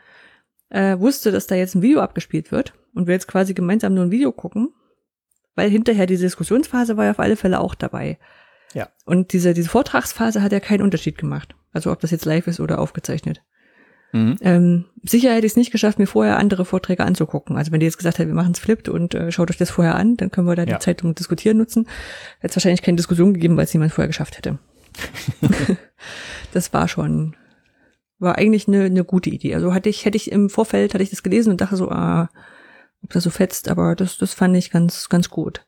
äh, 0.70 0.98
wusste, 1.00 1.32
dass 1.32 1.48
da 1.48 1.56
jetzt 1.56 1.76
ein 1.76 1.82
Video 1.82 2.02
abgespielt 2.02 2.52
wird 2.52 2.74
und 2.94 3.08
wir 3.08 3.14
jetzt 3.14 3.28
quasi 3.28 3.54
gemeinsam 3.54 3.94
nur 3.94 4.06
ein 4.06 4.12
Video 4.12 4.32
gucken, 4.32 4.70
weil 5.56 5.70
hinterher 5.70 6.06
die 6.06 6.18
Diskussionsphase 6.18 6.98
war 6.98 7.06
ja 7.06 7.12
auf 7.12 7.20
alle 7.20 7.36
Fälle 7.36 7.60
auch 7.60 7.76
dabei. 7.76 8.18
Ja. 8.74 8.90
Und 9.06 9.32
diese, 9.34 9.54
diese 9.54 9.70
Vortragsphase 9.70 10.42
hat 10.42 10.52
ja 10.52 10.60
keinen 10.60 10.82
Unterschied 10.82 11.18
gemacht. 11.18 11.56
Also 11.72 11.92
ob 11.92 12.00
das 12.00 12.12
jetzt 12.12 12.26
live 12.26 12.48
ist 12.48 12.60
oder 12.60 12.80
aufgezeichnet. 12.80 13.42
Mhm. 14.12 14.38
Ähm, 14.42 14.86
sicher 15.04 15.34
hätte 15.34 15.46
ich 15.46 15.54
es 15.54 15.58
nicht 15.58 15.72
geschafft, 15.72 16.00
mir 16.00 16.08
vorher 16.08 16.38
andere 16.38 16.64
Vorträge 16.66 17.04
anzugucken. 17.04 17.58
Also 17.58 17.72
wenn 17.72 17.80
die 17.80 17.86
jetzt 17.86 17.98
gesagt 17.98 18.18
hätten, 18.18 18.30
wir 18.30 18.36
machen 18.36 18.54
es 18.54 18.60
flipped 18.60 18.88
und 18.90 19.14
äh, 19.14 19.32
schaut 19.32 19.50
euch 19.50 19.58
das 19.58 19.72
vorher 19.72 19.96
an, 19.96 20.16
dann 20.16 20.32
können 20.32 20.48
wir 20.48 20.56
da 20.56 20.64
Ja. 20.64 20.78
die 20.78 20.84
Zeit 20.84 21.02
zum 21.02 21.16
Diskutieren 21.16 21.58
nutzen. 21.58 21.88
Hätte 22.40 22.52
es 22.52 22.56
wahrscheinlich 22.56 22.82
keine 22.82 22.96
Diskussion 22.98 23.34
gegeben, 23.34 23.58
weil 23.58 23.66
es 23.66 23.74
niemand 23.74 23.92
vorher 23.92 24.08
geschafft 24.08 24.38
hätte. 24.38 24.60
das 26.54 26.72
war 26.74 26.88
schon, 26.88 27.36
war 28.26 28.38
eigentlich 28.38 28.68
eine, 28.68 28.84
eine 28.84 29.06
gute 29.06 29.30
Idee. 29.30 29.56
Also 29.56 29.74
hatte 29.74 29.88
ich, 29.88 30.04
hätte 30.04 30.18
ich 30.18 30.30
im 30.32 30.50
Vorfeld, 30.50 30.94
hatte 30.94 31.04
ich 31.04 31.10
das 31.10 31.24
gelesen 31.24 31.52
und 31.52 31.62
dachte 31.62 31.78
so, 31.78 31.90
ah, 31.90 32.30
ob 33.02 33.14
das 33.14 33.24
so 33.24 33.30
fetzt, 33.30 33.70
aber 33.70 33.96
das, 33.96 34.18
das 34.18 34.34
fand 34.34 34.58
ich 34.58 34.72
ganz, 34.72 35.08
ganz 35.08 35.30
gut. 35.30 35.66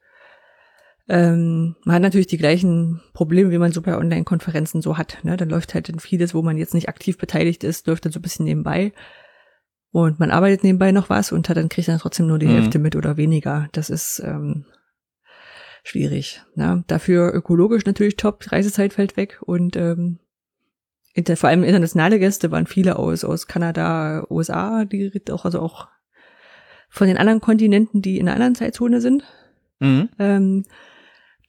Ähm, 1.10 1.76
man 1.86 1.96
hat 1.96 2.02
natürlich 2.02 2.28
die 2.28 2.38
gleichen 2.38 3.02
Probleme, 3.14 3.52
wie 3.52 3.58
man 3.58 3.72
so 3.72 3.82
bei 3.82 3.96
Online-Konferenzen 3.96 4.82
so 4.82 4.98
hat. 4.98 5.20
Ne? 5.24 5.38
Dann 5.38 5.50
läuft 5.50 5.74
halt 5.74 5.88
dann 5.88 6.00
vieles, 6.00 6.34
wo 6.34 6.42
man 6.42 6.58
jetzt 6.58 6.74
nicht 6.74 6.90
aktiv 6.90 7.18
beteiligt 7.18 7.64
ist, 7.64 7.88
läuft 7.88 8.04
dann 8.04 8.12
so 8.12 8.20
ein 8.20 8.24
bisschen 8.24 8.46
nebenbei. 8.46 8.92
Und 9.92 10.20
man 10.20 10.32
arbeitet 10.32 10.64
nebenbei 10.64 10.92
noch 10.92 11.10
was 11.10 11.32
und 11.32 11.48
hat 11.48 11.56
dann 11.56 11.70
kriegt 11.70 11.88
dann 11.88 12.00
trotzdem 12.00 12.28
nur 12.28 12.40
die 12.40 12.48
Mhm. 12.48 12.52
Hälfte 12.52 12.80
mit 12.80 12.96
oder 12.96 13.16
weniger. 13.16 13.70
Das 13.72 13.90
ist 13.90 14.22
ähm, 14.26 14.66
schwierig. 15.84 16.42
Ne? 16.56 16.84
Dafür 16.88 17.34
ökologisch 17.34 17.86
natürlich 17.86 18.18
top, 18.18 18.42
die 18.42 18.50
Reisezeit 18.50 18.94
fällt 18.94 19.16
weg 19.16 19.40
und 19.42 19.78
ähm, 19.78 20.20
inter, 21.18 21.36
vor 21.36 21.50
allem 21.50 21.64
internationale 21.64 22.20
Gäste 22.20 22.52
waren 22.52 22.68
viele 22.68 22.98
aus, 22.98 23.24
aus 23.24 23.48
Kanada, 23.48 24.26
USA, 24.30 24.86
die 24.86 25.12
auch, 25.32 25.46
also 25.46 25.60
auch 25.60 25.88
von 26.90 27.08
den 27.08 27.18
anderen 27.18 27.42
Kontinenten, 27.42 28.02
die 28.02 28.18
in 28.20 28.28
einer 28.28 28.36
anderen 28.36 28.56
Zeitzone 28.56 29.02
sind. 29.02 29.24
Mhm. 29.80 30.10
Ähm, 30.20 30.64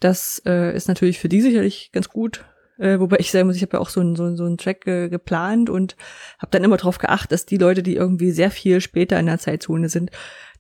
das 0.01 0.41
äh, 0.47 0.75
ist 0.75 0.89
natürlich 0.89 1.19
für 1.19 1.29
die 1.29 1.43
sicherlich 1.43 1.91
ganz 1.93 2.09
gut. 2.09 2.45
Äh, 2.79 2.99
wobei 3.01 3.17
ich 3.19 3.31
sagen 3.31 3.47
muss, 3.47 3.57
ich 3.57 3.63
habe 3.63 3.77
ja 3.77 3.81
auch 3.81 3.89
so 3.91 4.01
einen 4.01 4.17
so, 4.17 4.25
einen- 4.25 4.37
so 4.37 4.45
einen 4.45 4.57
Track 4.57 4.87
äh, 4.87 5.09
geplant 5.09 5.69
und 5.69 5.97
habe 6.39 6.51
dann 6.53 6.65
immer 6.65 6.77
darauf 6.77 6.99
geachtet, 6.99 7.33
dass 7.33 7.45
die 7.45 7.57
Leute, 7.59 7.83
die 7.83 7.97
irgendwie 7.97 8.31
sehr 8.31 8.51
viel 8.51 8.81
später 8.81 9.19
in 9.19 9.27
der 9.27 9.39
Zeitzone 9.39 9.89
sind, 9.89 10.11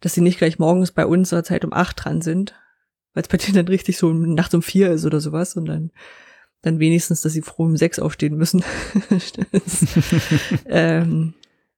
dass 0.00 0.14
sie 0.14 0.20
nicht 0.20 0.38
gleich 0.38 0.58
morgens 0.58 0.92
bei 0.92 1.06
unserer 1.06 1.44
Zeit 1.44 1.64
um 1.64 1.72
acht 1.72 2.04
dran 2.04 2.20
sind, 2.20 2.54
weil 3.14 3.22
es 3.22 3.28
bei 3.28 3.38
denen 3.38 3.54
dann 3.54 3.68
richtig 3.68 3.96
so 3.98 4.12
nachts 4.12 4.54
um 4.54 4.62
vier 4.62 4.90
ist 4.90 5.06
oder 5.06 5.20
sowas 5.20 5.56
und 5.56 5.66
dann 5.66 5.92
dann 6.62 6.78
wenigstens, 6.78 7.20
dass 7.20 7.32
sie 7.32 7.42
froh 7.42 7.64
um 7.64 7.76
sechs 7.76 7.98
aufstehen 7.98 8.36
müssen. 8.36 8.64
das, 9.52 9.86
ähm, 10.66 11.34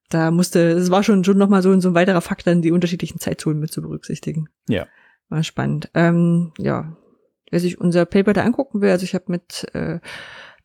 da 0.09 0.31
musste, 0.31 0.59
es 0.71 0.91
war 0.91 1.03
schon 1.03 1.23
schon 1.23 1.37
noch 1.37 1.49
mal 1.49 1.61
so, 1.61 1.77
so 1.79 1.89
ein 1.89 1.95
weiterer 1.95 2.21
Fakt, 2.21 2.47
dann 2.47 2.61
die 2.61 2.71
unterschiedlichen 2.71 3.19
Zeitzonen 3.19 3.59
mit 3.59 3.71
zu 3.71 3.81
berücksichtigen. 3.81 4.49
Ja. 4.67 4.87
War 5.29 5.43
spannend. 5.43 5.89
Ähm, 5.93 6.51
ja, 6.57 6.97
wer 7.49 7.59
sich 7.59 7.79
unser 7.79 8.05
Paper 8.05 8.33
da 8.33 8.43
angucken 8.43 8.81
will, 8.81 8.89
also 8.89 9.03
ich 9.03 9.13
habe 9.13 9.25
mit 9.27 9.67
äh, 9.73 9.99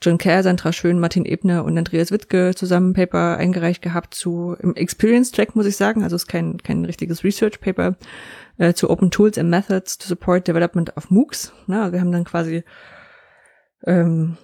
John 0.03 0.19
Kerr, 0.19 0.43
Sandra 0.43 0.73
Schön, 0.73 1.01
Martin 1.01 1.25
Ebner 1.25 1.65
und 1.65 1.77
Andreas 1.79 2.11
Wittke 2.11 2.55
zusammen 2.55 2.91
ein 2.91 2.95
Paper 2.95 3.39
eingereicht 3.39 3.81
gehabt 3.81 4.15
zu 4.15 4.57
im 4.61 4.75
Experience 4.75 5.33
Track, 5.33 5.57
muss 5.57 5.67
ich 5.67 5.77
sagen. 5.77 6.03
Also 6.03 6.17
es 6.17 6.23
ist 6.23 6.29
kein, 6.29 6.59
kein 6.59 6.85
richtiges 6.85 7.25
Research 7.25 7.61
Paper 7.61 7.97
äh, 8.59 8.75
zu 8.75 8.91
Open 8.91 9.11
Tools 9.11 9.39
and 9.39 9.49
Methods 9.49 9.97
to 9.97 10.07
Support 10.07 10.49
Development 10.49 10.95
of 10.97 11.11
MOOCs. 11.11 11.53
Na, 11.67 11.93
wir 11.93 12.01
haben 12.01 12.13
dann 12.13 12.25
quasi 12.25 12.63
ähm, 13.85 14.37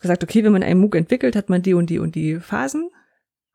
gesagt, 0.00 0.22
okay, 0.24 0.44
wenn 0.44 0.52
man 0.52 0.62
einen 0.62 0.80
MOOC 0.80 0.96
entwickelt, 0.96 1.36
hat 1.36 1.48
man 1.50 1.62
die 1.62 1.74
und 1.74 1.90
die 1.90 1.98
und 1.98 2.14
die 2.14 2.40
Phasen. 2.40 2.90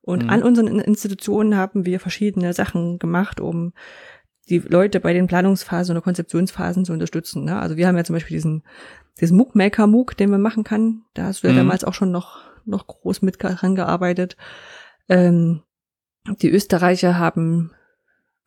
Und 0.01 0.23
Mhm. 0.23 0.29
an 0.29 0.43
unseren 0.43 0.67
In- 0.67 0.79
Institutionen 0.79 1.55
haben 1.55 1.85
wir 1.85 1.99
verschiedene 1.99 2.53
Sachen 2.53 2.99
gemacht, 2.99 3.39
um 3.39 3.73
die 4.49 4.59
Leute 4.59 4.99
bei 4.99 5.13
den 5.13 5.25
Planungsphasen 5.25 5.95
oder 5.95 6.03
Konzeptionsphasen 6.03 6.85
zu 6.85 6.93
unterstützen. 6.93 7.45
Ne? 7.45 7.59
Also 7.59 7.77
wir 7.77 7.88
haben 7.88 7.97
ja 7.97 8.03
zum 8.03 8.13
Beispiel 8.15 8.35
diesen, 8.38 8.63
diesen 9.19 9.38
MOOC 9.38 9.55
Maker 9.55 9.88
MOOC, 9.88 10.15
den 10.17 10.29
man 10.29 10.41
machen 10.41 10.63
kann. 10.63 11.01
Da 11.15 11.23
hast 11.23 11.41
du 11.43 11.47
ja 11.47 11.53
Mhm. 11.53 11.57
damals 11.57 11.83
auch 11.83 11.95
schon 11.95 12.11
noch, 12.11 12.41
noch 12.65 12.85
groß 12.85 13.23
mit 13.23 13.41
dran 13.41 13.73
gearbeitet. 13.75 14.38
Ähm, 15.09 15.63
die 16.41 16.51
Österreicher 16.51 17.17
haben 17.17 17.71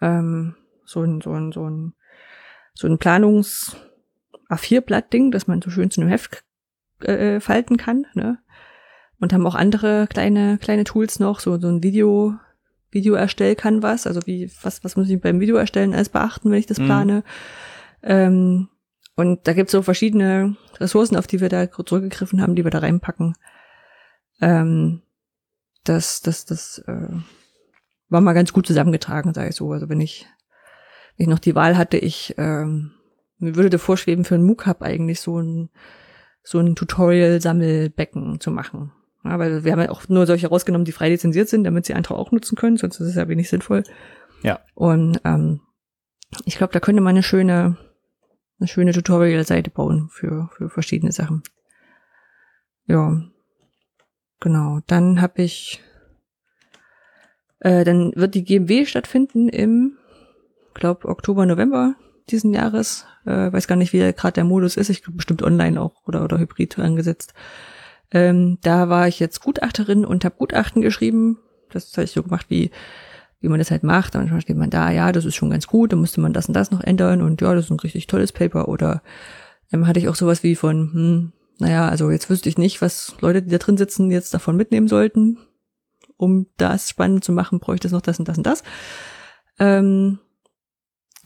ähm, 0.00 0.54
so 0.84 1.02
ein, 1.02 1.20
so 1.20 1.32
ein, 1.32 1.50
so 1.50 1.68
ein, 1.68 1.94
so 2.74 2.86
ein 2.86 2.98
Planungs 2.98 3.76
A4-Blatt-Ding, 4.48 5.30
das 5.32 5.48
man 5.48 5.60
so 5.60 5.70
schön 5.70 5.90
zu 5.90 6.00
einem 6.00 6.10
Heft 6.10 6.44
äh, 7.00 7.40
falten 7.40 7.76
kann, 7.76 8.06
ne? 8.14 8.38
Und 9.20 9.32
haben 9.32 9.46
auch 9.46 9.56
andere 9.56 10.06
kleine, 10.08 10.58
kleine 10.58 10.84
Tools 10.84 11.18
noch, 11.18 11.40
so, 11.40 11.58
so 11.58 11.68
ein 11.68 11.82
Video, 11.82 12.34
Video 12.90 13.14
erstell 13.14 13.56
kann 13.56 13.82
was, 13.82 14.06
also 14.06 14.20
wie, 14.26 14.50
was, 14.62 14.84
was 14.84 14.96
muss 14.96 15.10
ich 15.10 15.20
beim 15.20 15.40
Video 15.40 15.56
erstellen 15.56 15.92
alles 15.92 16.08
beachten, 16.08 16.50
wenn 16.50 16.58
ich 16.58 16.66
das 16.66 16.78
Mhm. 16.78 16.84
plane. 16.84 17.24
Ähm, 18.02 18.68
und 19.16 19.48
da 19.48 19.52
gibt's 19.52 19.72
so 19.72 19.82
verschiedene 19.82 20.56
Ressourcen, 20.78 21.16
auf 21.16 21.26
die 21.26 21.40
wir 21.40 21.48
da 21.48 21.68
zurückgegriffen 21.70 22.40
haben, 22.40 22.54
die 22.54 22.62
wir 22.62 22.70
da 22.70 22.78
reinpacken. 22.78 23.34
Ähm, 24.40 25.02
das, 25.82 26.20
das, 26.20 26.44
das 26.44 26.78
äh, 26.86 27.08
war 28.08 28.20
mal 28.20 28.34
ganz 28.34 28.52
gut 28.52 28.66
zusammengetragen, 28.66 29.34
sage 29.34 29.48
ich 29.48 29.56
so. 29.56 29.72
Also 29.72 29.88
wenn 29.88 30.00
ich, 30.00 30.26
wenn 31.16 31.24
ich 31.24 31.30
noch 31.30 31.40
die 31.40 31.56
Wahl 31.56 31.76
hatte, 31.76 31.96
ich 31.96 32.36
ähm, 32.38 32.92
mir 33.38 33.56
würde 33.56 33.70
da 33.70 33.78
vorschweben, 33.78 34.24
für 34.24 34.34
ein 34.34 34.44
MOOC-Hub 34.44 34.82
eigentlich 34.82 35.20
so 35.20 35.40
ein 35.40 35.70
so 36.48 36.60
ein 36.60 36.74
Tutorial-Sammelbecken 36.74 38.40
zu 38.40 38.50
machen. 38.50 38.90
Ja, 39.22 39.38
weil 39.38 39.64
wir 39.64 39.72
haben 39.72 39.82
ja 39.82 39.90
auch 39.90 40.08
nur 40.08 40.26
solche 40.26 40.48
rausgenommen, 40.48 40.86
die 40.86 40.92
frei 40.92 41.10
lizenziert 41.10 41.50
sind, 41.50 41.64
damit 41.64 41.84
sie 41.84 41.92
andere 41.92 42.14
auch 42.14 42.32
nutzen 42.32 42.56
können, 42.56 42.78
sonst 42.78 42.98
ist 43.00 43.08
es 43.08 43.16
ja 43.16 43.28
wenig 43.28 43.50
sinnvoll. 43.50 43.82
Ja. 44.42 44.60
Und 44.74 45.20
ähm, 45.26 45.60
ich 46.46 46.56
glaube, 46.56 46.72
da 46.72 46.80
könnte 46.80 47.02
man 47.02 47.10
eine 47.10 47.22
schöne, 47.22 47.76
eine 48.58 48.66
schöne 48.66 48.92
Tutorial-Seite 48.92 49.68
bauen 49.68 50.08
für, 50.10 50.48
für 50.56 50.70
verschiedene 50.70 51.12
Sachen. 51.12 51.42
Ja. 52.86 53.20
Genau. 54.40 54.80
Dann 54.86 55.20
habe 55.20 55.42
ich, 55.42 55.82
äh, 57.60 57.84
dann 57.84 58.12
wird 58.14 58.34
die 58.34 58.44
GMW 58.44 58.86
stattfinden 58.86 59.50
im, 59.50 59.98
glaube 60.72 61.08
Oktober, 61.08 61.44
November 61.44 61.94
diesen 62.30 62.54
Jahres. 62.54 63.06
Äh, 63.26 63.52
weiß 63.52 63.66
gar 63.66 63.76
nicht, 63.76 63.92
wie 63.92 63.98
gerade 63.98 64.32
der 64.32 64.44
Modus 64.44 64.76
ist. 64.76 64.88
Ich 64.90 65.02
glaube 65.02 65.16
bestimmt 65.16 65.42
online 65.42 65.80
auch 65.80 66.06
oder 66.06 66.24
oder 66.24 66.38
hybrid 66.38 66.78
angesetzt. 66.78 67.34
Ähm, 68.10 68.58
da 68.62 68.88
war 68.88 69.08
ich 69.08 69.20
jetzt 69.20 69.40
Gutachterin 69.40 70.04
und 70.04 70.24
habe 70.24 70.36
Gutachten 70.38 70.82
geschrieben. 70.82 71.38
Das 71.70 71.92
habe 71.92 72.04
ich 72.04 72.12
so 72.12 72.22
gemacht, 72.22 72.46
wie 72.48 72.70
wie 73.40 73.48
man 73.48 73.58
das 73.58 73.70
halt 73.70 73.82
macht. 73.82 74.14
Manchmal 74.14 74.40
steht 74.40 74.56
man 74.56 74.70
da, 74.70 74.90
ja, 74.90 75.12
das 75.12 75.24
ist 75.24 75.36
schon 75.36 75.50
ganz 75.50 75.66
gut, 75.66 75.92
dann 75.92 76.00
müsste 76.00 76.20
man 76.20 76.32
das 76.32 76.48
und 76.48 76.54
das 76.54 76.70
noch 76.70 76.80
ändern 76.80 77.22
und 77.22 77.40
ja, 77.40 77.54
das 77.54 77.66
ist 77.66 77.70
ein 77.70 77.80
richtig 77.80 78.06
tolles 78.06 78.32
Paper. 78.32 78.68
Oder 78.68 79.02
ähm, 79.72 79.86
hatte 79.86 80.00
ich 80.00 80.08
auch 80.08 80.16
sowas 80.16 80.42
wie 80.42 80.56
von, 80.56 80.92
hm, 80.92 81.32
naja, 81.58 81.88
also 81.88 82.10
jetzt 82.10 82.30
wüsste 82.30 82.48
ich 82.48 82.58
nicht, 82.58 82.82
was 82.82 83.14
Leute, 83.20 83.42
die 83.42 83.50
da 83.50 83.58
drin 83.58 83.76
sitzen, 83.76 84.10
jetzt 84.10 84.34
davon 84.34 84.56
mitnehmen 84.56 84.88
sollten. 84.88 85.38
Um 86.16 86.46
das 86.56 86.88
spannend 86.88 87.22
zu 87.22 87.32
machen, 87.32 87.60
bräuchte 87.60 87.86
es 87.86 87.92
noch 87.92 88.00
das 88.00 88.18
und 88.18 88.26
das 88.26 88.38
und 88.38 88.46
das. 88.46 88.64
Ähm, 89.60 90.18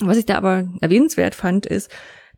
was 0.00 0.16
ich 0.16 0.26
da 0.26 0.36
aber 0.36 0.68
erwähnenswert 0.80 1.34
fand, 1.34 1.66
ist, 1.66 1.90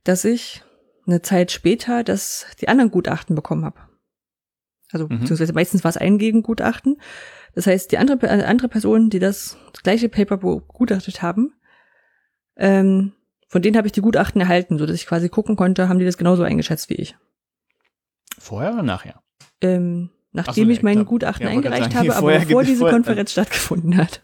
dass 0.04 0.24
ich 0.24 0.62
eine 1.06 1.22
Zeit 1.22 1.52
später 1.52 2.04
das, 2.04 2.46
die 2.60 2.68
anderen 2.68 2.90
Gutachten 2.90 3.36
bekommen 3.36 3.64
habe. 3.64 3.78
Also 4.92 5.06
mhm. 5.06 5.20
beziehungsweise 5.20 5.52
meistens 5.52 5.84
war 5.84 5.90
es 5.90 5.96
ein 5.96 6.18
Gegengutachten. 6.18 6.96
Das 7.54 7.66
heißt, 7.66 7.92
die 7.92 7.98
andere, 7.98 8.26
äh, 8.26 8.44
andere 8.44 8.68
Personen, 8.68 9.10
die 9.10 9.18
das, 9.18 9.56
das 9.72 9.82
gleiche 9.82 10.08
Paper 10.08 10.38
begutachtet 10.38 11.22
haben, 11.22 11.52
ähm, 12.56 13.12
von 13.48 13.62
denen 13.62 13.76
habe 13.76 13.86
ich 13.86 13.92
die 13.92 14.00
Gutachten 14.00 14.40
erhalten, 14.40 14.78
so 14.78 14.86
dass 14.86 14.96
ich 14.96 15.06
quasi 15.06 15.28
gucken 15.28 15.56
konnte, 15.56 15.88
haben 15.88 15.98
die 15.98 16.04
das 16.04 16.18
genauso 16.18 16.42
eingeschätzt 16.42 16.90
wie 16.90 16.94
ich. 16.94 17.16
Vorher 18.38 18.72
oder 18.72 18.82
nachher? 18.82 19.22
Ähm, 19.60 20.10
nachdem 20.32 20.66
so, 20.66 20.72
ich 20.72 20.82
mein 20.82 21.04
Gutachten 21.04 21.46
ja, 21.46 21.52
eingereicht 21.52 21.92
sagen, 21.92 22.08
habe, 22.10 22.16
aber 22.16 22.38
bevor 22.38 22.64
diese 22.64 22.84
Konferenz 22.84 23.30
äh, 23.30 23.32
stattgefunden 23.32 23.96
hat. 23.96 24.22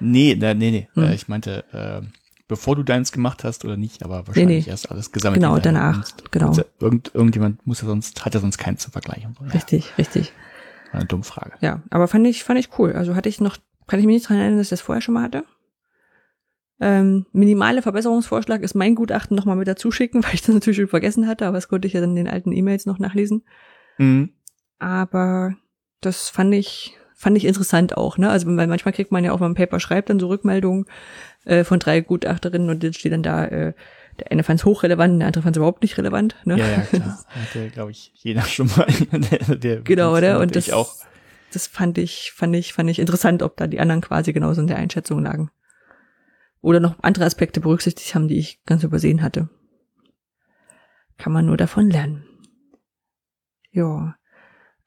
Nee, 0.00 0.36
nee, 0.38 0.54
nee. 0.54 0.88
Hm. 0.94 1.02
Äh, 1.04 1.14
ich 1.14 1.28
meinte, 1.28 1.64
äh, 1.72 2.06
bevor 2.52 2.76
du 2.76 2.82
deins 2.82 3.12
gemacht 3.12 3.44
hast 3.44 3.64
oder 3.64 3.78
nicht, 3.78 4.04
aber 4.04 4.26
wahrscheinlich 4.26 4.46
nee, 4.46 4.62
nee. 4.66 4.70
erst 4.70 4.90
alles 4.90 5.10
gesammelt. 5.10 5.40
Genau, 5.40 5.58
danach. 5.58 6.04
Genau. 6.30 6.54
Irgend, 6.80 7.10
irgendjemand 7.14 7.66
muss 7.66 7.80
ja 7.80 7.86
sonst, 7.86 8.26
hat 8.26 8.34
ja 8.34 8.40
sonst 8.40 8.58
keinen 8.58 8.76
zu 8.76 8.90
vergleichen. 8.90 9.34
Richtig, 9.54 9.86
ja. 9.86 9.94
richtig. 9.96 10.34
Eine 10.92 11.06
dumme 11.06 11.24
Frage. 11.24 11.52
Ja, 11.62 11.80
aber 11.88 12.08
fand 12.08 12.26
ich, 12.26 12.44
fand 12.44 12.60
ich 12.60 12.78
cool. 12.78 12.92
Also 12.92 13.14
hatte 13.14 13.30
ich 13.30 13.40
noch, 13.40 13.56
kann 13.86 14.00
ich 14.00 14.04
mich 14.04 14.16
nicht 14.16 14.28
dran 14.28 14.36
erinnern, 14.36 14.58
dass 14.58 14.66
ich 14.66 14.70
das 14.70 14.82
vorher 14.82 15.00
schon 15.00 15.14
mal 15.14 15.22
hatte. 15.22 15.44
Ähm, 16.78 17.24
minimale 17.32 17.80
Verbesserungsvorschlag 17.80 18.60
ist 18.60 18.74
mein 18.74 18.94
Gutachten 18.94 19.34
nochmal 19.34 19.56
mit 19.56 19.66
dazu 19.66 19.90
schicken, 19.90 20.22
weil 20.24 20.34
ich 20.34 20.42
das 20.42 20.54
natürlich 20.54 20.76
schon 20.76 20.88
vergessen 20.88 21.26
hatte, 21.26 21.46
aber 21.46 21.56
das 21.56 21.68
konnte 21.68 21.88
ich 21.88 21.94
ja 21.94 22.02
dann 22.02 22.10
in 22.10 22.16
den 22.16 22.28
alten 22.28 22.52
E-Mails 22.52 22.84
noch 22.84 22.98
nachlesen. 22.98 23.44
Mhm. 23.96 24.34
Aber 24.78 25.56
das 26.02 26.28
fand 26.28 26.52
ich, 26.52 26.98
fand 27.22 27.36
ich 27.36 27.44
interessant 27.44 27.96
auch, 27.96 28.18
ne? 28.18 28.30
Also 28.30 28.48
weil 28.48 28.66
manchmal 28.66 28.92
kriegt 28.92 29.12
man 29.12 29.22
ja 29.22 29.30
auch, 29.30 29.38
wenn 29.38 29.50
man 29.50 29.54
Paper 29.54 29.78
schreibt, 29.78 30.10
dann 30.10 30.18
so 30.18 30.26
Rückmeldungen 30.26 30.86
äh, 31.44 31.62
von 31.62 31.78
drei 31.78 32.00
Gutachterinnen 32.00 32.68
und 32.68 32.82
dann 32.82 32.92
steht 32.92 33.12
dann 33.12 33.22
da, 33.22 33.44
äh, 33.44 33.74
der 34.18 34.32
eine 34.32 34.42
fand 34.42 34.58
es 34.58 34.64
hochrelevant, 34.64 35.20
der 35.20 35.28
andere 35.28 35.44
fand 35.44 35.54
es 35.54 35.58
überhaupt 35.58 35.82
nicht 35.82 35.96
relevant. 35.96 36.34
Ne? 36.44 36.58
Ja, 36.58 36.68
ja, 36.68 36.80
klar. 36.80 37.24
Hatte, 37.28 37.70
glaube 37.70 37.92
ich, 37.92 38.10
jeder 38.16 38.42
schon 38.42 38.68
mal. 38.76 38.88
der, 39.12 39.56
der 39.56 39.80
genau, 39.82 40.16
oder? 40.16 40.40
Und 40.40 40.56
das, 40.56 40.72
auch. 40.72 40.96
das 41.52 41.68
fand 41.68 41.96
ich, 41.96 42.32
fand 42.34 42.56
ich, 42.56 42.72
fand 42.72 42.90
ich 42.90 42.98
interessant, 42.98 43.44
ob 43.44 43.56
da 43.56 43.68
die 43.68 43.78
anderen 43.78 44.00
quasi 44.00 44.32
genauso 44.32 44.60
in 44.60 44.66
der 44.66 44.78
Einschätzung 44.78 45.22
lagen. 45.22 45.52
Oder 46.60 46.80
noch 46.80 46.96
andere 47.02 47.24
Aspekte 47.24 47.60
berücksichtigt 47.60 48.16
haben, 48.16 48.26
die 48.26 48.38
ich 48.38 48.64
ganz 48.64 48.82
übersehen 48.82 49.22
hatte. 49.22 49.48
Kann 51.18 51.32
man 51.32 51.46
nur 51.46 51.56
davon 51.56 51.88
lernen. 51.88 52.24
Ja. 53.70 54.16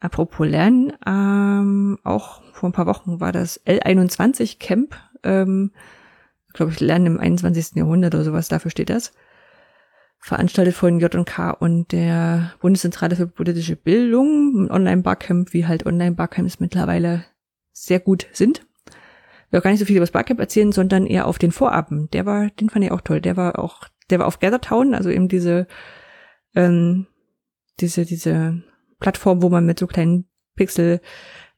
Apropos 0.05 0.47
Lernen, 0.47 0.93
ähm, 1.07 1.97
auch 2.03 2.43
vor 2.53 2.69
ein 2.69 2.73
paar 2.73 2.85
Wochen 2.85 3.19
war 3.19 3.31
das 3.31 3.59
L21 3.65 4.59
Camp, 4.59 4.95
ähm, 5.23 5.71
glaube 6.53 6.71
ich, 6.71 6.79
Lernen 6.79 7.07
im 7.07 7.19
21. 7.19 7.75
Jahrhundert 7.75 8.13
oder 8.13 8.23
sowas, 8.23 8.47
dafür 8.47 8.69
steht 8.69 8.91
das. 8.91 9.13
Veranstaltet 10.19 10.75
von 10.75 10.99
J&K 10.99 11.49
und 11.49 11.91
der 11.91 12.53
Bundeszentrale 12.59 13.15
für 13.15 13.25
politische 13.25 13.75
Bildung, 13.75 14.65
ein 14.65 14.71
Online-Barcamp, 14.71 15.53
wie 15.53 15.65
halt 15.65 15.87
Online-Barcamps 15.87 16.59
mittlerweile 16.59 17.25
sehr 17.73 17.99
gut 17.99 18.27
sind. 18.31 18.59
Ich 19.47 19.53
will 19.53 19.59
auch 19.59 19.63
gar 19.63 19.71
nicht 19.71 19.79
so 19.79 19.85
viel 19.85 19.95
über 19.95 20.05
das 20.05 20.11
Barcamp 20.11 20.39
erzählen, 20.39 20.71
sondern 20.71 21.07
eher 21.07 21.25
auf 21.25 21.39
den 21.39 21.51
Vorabend. 21.51 22.13
Der 22.13 22.27
war, 22.27 22.51
den 22.51 22.69
fand 22.69 22.85
ich 22.85 22.91
auch 22.91 23.01
toll. 23.01 23.21
Der 23.21 23.37
war 23.37 23.57
auch, 23.57 23.87
der 24.11 24.19
war 24.19 24.27
auf 24.27 24.39
Gathertown, 24.39 24.93
also 24.93 25.09
eben 25.09 25.29
diese, 25.29 25.65
ähm, 26.53 27.07
diese, 27.79 28.05
diese 28.05 28.61
Plattform, 28.99 29.41
wo 29.41 29.49
man 29.49 29.65
mit 29.65 29.79
so 29.79 29.87
kleinen 29.87 30.25
Pixel 30.55 31.01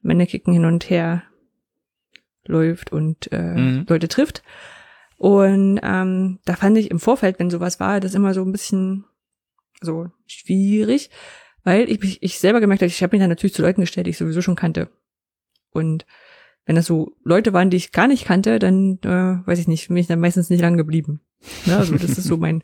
Mannequin 0.02 0.54
hin 0.54 0.66
und 0.66 0.90
her 0.90 1.24
läuft 2.46 2.92
und 2.92 3.32
äh, 3.32 3.56
mhm. 3.56 3.86
Leute 3.88 4.08
trifft. 4.08 4.44
Und 5.18 5.80
ähm, 5.84 6.40
da 6.46 6.56
fand 6.56 6.78
ich 6.78 6.92
im 6.92 7.00
Vorfeld, 7.00 7.40
wenn 7.40 7.50
sowas 7.50 7.80
war, 7.80 8.00
das 8.00 8.14
immer 8.14 8.34
so 8.34 8.44
ein 8.44 8.52
bisschen 8.52 9.06
so 9.82 10.10
schwierig, 10.28 11.10
weil 11.64 11.90
ich, 11.90 12.22
ich 12.22 12.40
selber 12.40 12.60
gemerkt 12.60 12.82
habe, 12.82 12.88
ich 12.88 13.02
habe 13.04 13.16
mich 13.16 13.22
dann 13.22 13.30
natürlich 13.30 13.54
zu 13.54 13.62
Leuten 13.62 13.82
gestellt, 13.82 14.08
die 14.08 14.12
ich 14.12 14.18
sowieso 14.18 14.42
schon 14.42 14.56
kannte. 14.56 14.90
Und 15.72 16.06
wenn 16.66 16.76
das 16.76 16.86
so 16.86 17.16
Leute 17.24 17.54
waren, 17.54 17.70
die 17.70 17.78
ich 17.78 17.92
gar 17.92 18.08
nicht 18.08 18.26
kannte, 18.26 18.60
dann 18.60 19.00
äh, 19.04 19.48
weiß 19.48 19.60
ich 19.60 19.68
nicht, 19.68 19.88
bin 19.88 19.98
ich 19.98 20.08
dann 20.08 20.20
meistens 20.20 20.50
nicht 20.50 20.62
lang 20.62 20.78
geblieben. 20.78 21.22
Ne? 21.66 21.78
Also 21.78 21.96
das 21.96 22.18
ist 22.18 22.26
so 22.26 22.38
mein, 22.38 22.64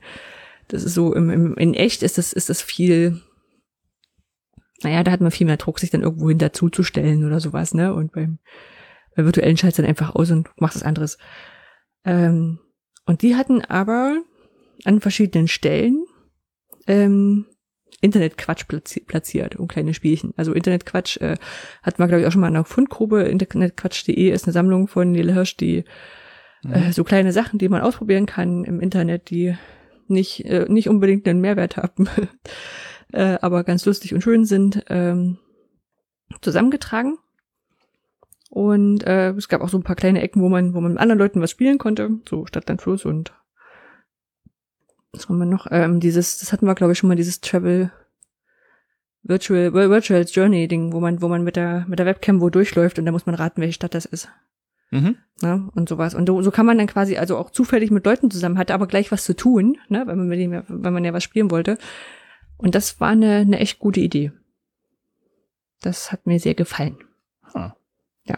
das 0.67 0.83
ist 0.83 0.93
so 0.93 1.13
im, 1.13 1.29
im, 1.29 1.55
in 1.55 1.73
echt 1.73 2.03
ist 2.03 2.17
das 2.17 2.33
ist 2.33 2.49
das 2.49 2.62
viel 2.62 3.21
naja, 4.83 5.03
da 5.03 5.11
hat 5.11 5.21
man 5.21 5.31
viel 5.31 5.47
mehr 5.47 5.57
Druck, 5.57 5.79
sich 5.79 5.89
dann 5.89 6.03
irgendwo 6.03 6.29
hin 6.29 6.37
dazuzustellen 6.37 7.25
oder 7.25 7.39
sowas, 7.39 7.73
ne? 7.73 7.93
Und 7.93 8.11
beim, 8.11 8.39
beim 9.15 9.25
virtuellen 9.25 9.57
schaltest 9.57 9.79
dann 9.79 9.85
einfach 9.85 10.15
aus 10.15 10.31
und 10.31 10.49
machst 10.57 10.75
was 10.75 10.83
anderes. 10.83 11.17
Ähm, 12.05 12.59
und 13.05 13.21
die 13.21 13.35
hatten 13.35 13.61
aber 13.61 14.21
an 14.85 15.01
verschiedenen 15.01 15.47
Stellen 15.47 16.05
ähm, 16.87 17.45
Internetquatsch 18.01 18.65
platziert 19.07 19.55
und 19.55 19.69
kleine 19.69 19.93
Spielchen. 19.93 20.33
Also 20.35 20.53
Internetquatsch 20.53 21.17
äh, 21.21 21.37
hatten 21.81 21.99
wir, 21.99 22.07
glaube 22.07 22.21
ich, 22.21 22.27
auch 22.27 22.31
schon 22.31 22.41
mal 22.41 22.49
in 22.49 22.55
einer 22.55 22.65
Fundgrube. 22.65 23.23
Internetquatsch.de 23.23 24.29
ist 24.29 24.45
eine 24.45 24.53
Sammlung 24.53 24.87
von 24.87 25.11
Nele 25.11 25.33
Hirsch, 25.33 25.55
die 25.55 25.85
mhm. 26.63 26.73
äh, 26.73 26.91
so 26.91 27.05
kleine 27.05 27.31
Sachen, 27.31 27.59
die 27.59 27.69
man 27.69 27.81
ausprobieren 27.81 28.25
kann 28.25 28.65
im 28.65 28.81
Internet, 28.81 29.29
die 29.29 29.55
nicht, 30.07 30.43
äh, 30.45 30.65
nicht 30.67 30.89
unbedingt 30.89 31.27
einen 31.27 31.39
Mehrwert 31.39 31.77
haben. 31.77 32.09
äh, 33.13 33.38
aber 33.41 33.63
ganz 33.63 33.86
lustig 33.86 34.13
und 34.13 34.21
schön 34.21 34.45
sind, 34.45 34.84
ähm, 34.89 35.38
zusammengetragen. 36.41 37.17
Und 38.49 39.04
äh, 39.04 39.32
es 39.32 39.47
gab 39.47 39.62
auch 39.62 39.69
so 39.69 39.78
ein 39.78 39.84
paar 39.84 39.95
kleine 39.95 40.21
Ecken, 40.21 40.41
wo 40.41 40.49
man, 40.49 40.73
wo 40.73 40.82
man 40.82 40.93
mit 40.93 41.02
anderen 41.02 41.19
Leuten 41.19 41.41
was 41.41 41.52
spielen 41.52 41.78
konnte, 41.78 42.10
so 42.30 42.45
Stadtland 42.45 42.82
Fluss 42.82 43.06
und 43.06 43.34
was 45.12 45.30
haben 45.30 45.38
wir 45.38 45.45
noch? 45.45 45.67
Ähm, 45.71 45.99
dieses, 45.99 46.39
das 46.39 46.52
hatten 46.52 46.65
wir, 46.65 46.76
glaube 46.76 46.93
ich, 46.93 46.99
schon 46.99 47.08
mal, 47.08 47.15
dieses 47.15 47.39
Travel 47.39 47.91
Virtual, 49.23 49.73
Virtual 49.73 50.23
Journey 50.23 50.67
Ding, 50.67 50.91
wo 50.91 50.99
man, 50.99 51.21
wo 51.21 51.30
man 51.30 51.43
mit 51.43 51.56
der, 51.56 51.86
mit 51.88 51.97
der 51.99 52.06
Webcam 52.06 52.41
wo 52.41 52.49
durchläuft 52.49 52.99
und 52.99 53.06
da 53.06 53.12
muss 53.12 53.26
man 53.26 53.36
raten, 53.36 53.62
welche 53.62 53.73
Stadt 53.73 53.95
das 53.95 54.06
ist. 54.06 54.30
Mhm. 54.91 55.17
Ja, 55.41 55.67
und 55.73 55.89
sowas. 55.89 56.13
Und 56.13 56.28
so 56.28 56.52
kann 56.52 56.65
man 56.65 56.78
dann 56.78 56.88
quasi 56.88 57.17
also 57.17 57.38
auch 57.38 57.49
zufällig 57.49 57.89
mit 57.89 58.06
Leuten 58.06 58.30
zusammen, 58.30 58.58
hatte 58.58 58.73
aber 58.73 58.86
gleich 58.86 59.12
was 59.12 59.23
zu 59.23 59.36
tun, 59.36 59.78
ne, 59.88 60.04
wenn 60.06 60.17
man 60.17 60.28
mit 60.28 60.39
dem, 60.39 60.63
wenn 60.67 60.93
man 60.93 61.06
ja 61.06 61.13
was 61.13 61.23
spielen 61.23 61.49
wollte. 61.49 61.78
Und 62.63 62.76
das 62.76 63.02
war 63.02 63.10
eine, 63.10 63.39
eine 63.39 63.60
echt 63.60 63.78
gute 63.80 63.99
Idee. 63.99 64.32
Das 65.82 66.13
hat 66.13 66.26
mir 66.26 66.39
sehr 66.39 66.56
gefallen. 66.56 66.97
Huh. 67.54 67.71
Ja. 68.23 68.38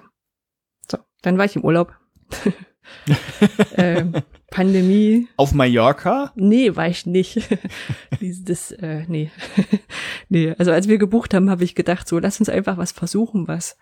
So, 0.90 0.98
dann 1.22 1.38
war 1.38 1.46
ich 1.46 1.56
im 1.56 1.64
Urlaub. 1.64 1.94
ähm, 3.76 4.16
Pandemie. 4.50 5.28
Auf 5.38 5.54
Mallorca? 5.54 6.32
Nee, 6.36 6.76
war 6.76 6.88
ich 6.88 7.06
nicht. 7.06 7.48
das, 8.46 8.72
äh, 8.72 9.06
nee. 9.08 9.30
nee, 10.30 10.56
also 10.58 10.72
als 10.72 10.88
wir 10.88 10.98
gebucht 10.98 11.36
haben, 11.36 11.52
habe 11.52 11.64
ich 11.64 11.76
gedacht, 11.76 12.08
so, 12.08 12.18
lass 12.18 12.40
uns 12.40 12.50
einfach 12.50 12.78
was 12.78 12.94
versuchen, 12.94 13.48
was 13.48 13.78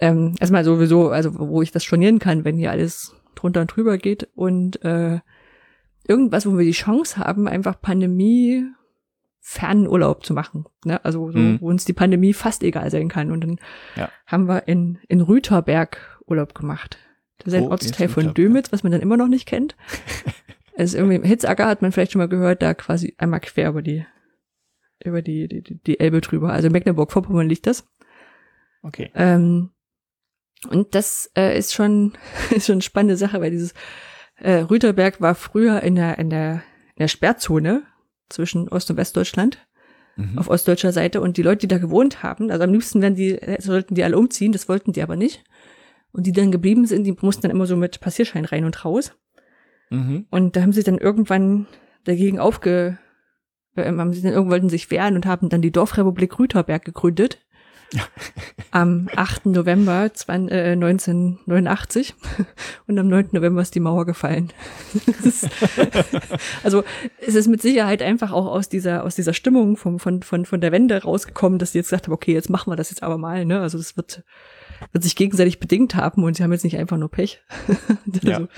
ähm, 0.00 0.34
erstmal 0.38 0.64
sowieso, 0.64 1.08
also 1.08 1.38
wo 1.38 1.62
ich 1.62 1.72
das 1.72 1.82
stornieren 1.82 2.18
kann, 2.18 2.44
wenn 2.44 2.58
hier 2.58 2.72
alles 2.72 3.14
drunter 3.36 3.62
und 3.62 3.74
drüber 3.74 3.96
geht 3.96 4.28
und 4.34 4.84
äh, 4.84 5.20
irgendwas, 6.06 6.44
wo 6.44 6.58
wir 6.58 6.64
die 6.66 6.72
Chance 6.72 7.16
haben, 7.16 7.48
einfach 7.48 7.80
Pandemie 7.80 8.66
fernen 9.40 9.88
Urlaub 9.88 10.24
zu 10.24 10.34
machen. 10.34 10.66
Ne? 10.84 11.04
Also 11.04 11.30
so, 11.30 11.38
mhm. 11.38 11.60
wo 11.60 11.68
uns 11.68 11.84
die 11.84 11.92
Pandemie 11.92 12.32
fast 12.32 12.62
egal 12.62 12.90
sein 12.90 13.08
kann. 13.08 13.30
Und 13.30 13.40
dann 13.42 13.60
ja. 13.96 14.10
haben 14.26 14.46
wir 14.46 14.68
in, 14.68 14.98
in 15.08 15.20
Rüterberg 15.20 16.20
Urlaub 16.26 16.54
gemacht. 16.54 16.98
Das 17.38 17.48
ist 17.48 17.58
ein 17.58 17.68
oh, 17.68 17.70
Ortsteil 17.70 18.08
von 18.08 18.34
Dömitz, 18.34 18.70
was 18.70 18.82
man 18.82 18.92
dann 18.92 19.00
immer 19.00 19.16
noch 19.16 19.28
nicht 19.28 19.46
kennt. 19.46 19.76
also 20.76 20.98
irgendwie 20.98 21.16
im 21.16 21.24
Hitzacker 21.24 21.66
hat 21.66 21.82
man 21.82 21.90
vielleicht 21.90 22.12
schon 22.12 22.20
mal 22.20 22.28
gehört, 22.28 22.62
da 22.62 22.74
quasi 22.74 23.14
einmal 23.18 23.40
quer 23.40 23.70
über 23.70 23.82
die 23.82 24.04
über 25.02 25.22
die, 25.22 25.48
die, 25.48 25.62
die 25.62 25.98
Elbe 25.98 26.20
drüber. 26.20 26.52
Also 26.52 26.68
Mecklenburg-Vorpommern 26.68 27.48
liegt 27.48 27.66
das. 27.66 27.88
Okay. 28.82 29.10
Ähm, 29.14 29.70
und 30.68 30.94
das 30.94 31.30
äh, 31.36 31.56
ist 31.58 31.72
schon 31.72 32.12
ist 32.50 32.66
schon 32.66 32.74
eine 32.74 32.82
spannende 32.82 33.16
Sache, 33.16 33.40
weil 33.40 33.50
dieses 33.50 33.72
äh, 34.36 34.56
Rüterberg 34.56 35.20
war 35.20 35.34
früher 35.34 35.82
in 35.82 35.94
der 35.94 36.18
in 36.18 36.28
der 36.28 36.62
in 36.94 37.00
der 37.00 37.08
Sperrzone 37.08 37.82
zwischen 38.30 38.68
Ost- 38.68 38.90
und 38.90 38.96
Westdeutschland 38.96 39.58
mhm. 40.16 40.38
auf 40.38 40.48
ostdeutscher 40.48 40.92
Seite 40.92 41.20
und 41.20 41.36
die 41.36 41.42
Leute, 41.42 41.60
die 41.60 41.68
da 41.68 41.78
gewohnt 41.78 42.22
haben, 42.22 42.50
also 42.50 42.64
am 42.64 42.72
liebsten 42.72 43.02
werden 43.02 43.14
die, 43.14 43.38
sollten 43.58 43.94
die 43.94 44.04
alle 44.04 44.18
umziehen, 44.18 44.52
das 44.52 44.68
wollten 44.68 44.92
die 44.92 45.02
aber 45.02 45.16
nicht. 45.16 45.44
Und 46.12 46.26
die 46.26 46.32
dann 46.32 46.50
geblieben 46.50 46.86
sind, 46.86 47.04
die 47.04 47.16
mussten 47.20 47.42
dann 47.42 47.52
immer 47.52 47.66
so 47.66 47.76
mit 47.76 48.00
Passierschein 48.00 48.44
rein 48.44 48.64
und 48.64 48.84
raus. 48.84 49.12
Mhm. 49.90 50.26
Und 50.30 50.56
da 50.56 50.62
haben 50.62 50.72
sie 50.72 50.82
dann 50.82 50.98
irgendwann 50.98 51.66
dagegen 52.04 52.38
aufge, 52.38 52.98
äh, 53.76 53.84
haben 53.84 54.12
sie 54.12 54.22
dann 54.22 54.32
irgendwann 54.32 54.50
wollten 54.50 54.68
sich 54.68 54.90
wehren 54.90 55.14
und 55.14 55.26
haben 55.26 55.48
dann 55.48 55.62
die 55.62 55.70
Dorfrepublik 55.70 56.38
Rüterberg 56.38 56.84
gegründet. 56.84 57.38
am 58.70 59.08
8. 59.14 59.46
November 59.46 60.10
20, 60.12 60.52
äh, 60.52 60.72
1989 60.72 62.14
und 62.86 62.98
am 62.98 63.08
9. 63.08 63.28
November 63.32 63.62
ist 63.62 63.74
die 63.74 63.80
Mauer 63.80 64.06
gefallen. 64.06 64.52
ist, 65.24 65.48
also 66.62 66.84
es 67.20 67.34
ist 67.34 67.48
mit 67.48 67.62
Sicherheit 67.62 68.02
einfach 68.02 68.32
auch 68.32 68.46
aus 68.46 68.68
dieser 68.68 69.04
aus 69.04 69.14
dieser 69.14 69.34
Stimmung 69.34 69.76
vom, 69.76 69.98
von 69.98 70.22
von 70.22 70.44
von 70.44 70.60
der 70.60 70.72
Wende 70.72 71.02
rausgekommen, 71.02 71.58
dass 71.58 71.72
sie 71.72 71.78
jetzt 71.78 71.88
gesagt 71.88 72.06
haben, 72.06 72.14
okay, 72.14 72.32
jetzt 72.32 72.50
machen 72.50 72.70
wir 72.70 72.76
das 72.76 72.90
jetzt 72.90 73.02
aber 73.02 73.18
mal. 73.18 73.44
Ne? 73.44 73.60
Also 73.60 73.78
das 73.78 73.96
wird 73.96 74.22
wird 74.92 75.04
sich 75.04 75.16
gegenseitig 75.16 75.60
bedingt 75.60 75.94
haben 75.94 76.24
und 76.24 76.36
sie 76.36 76.42
haben 76.42 76.52
jetzt 76.52 76.64
nicht 76.64 76.78
einfach 76.78 76.96
nur 76.96 77.10
Pech. 77.10 77.42
also, 78.14 78.28
ja. 78.28 78.48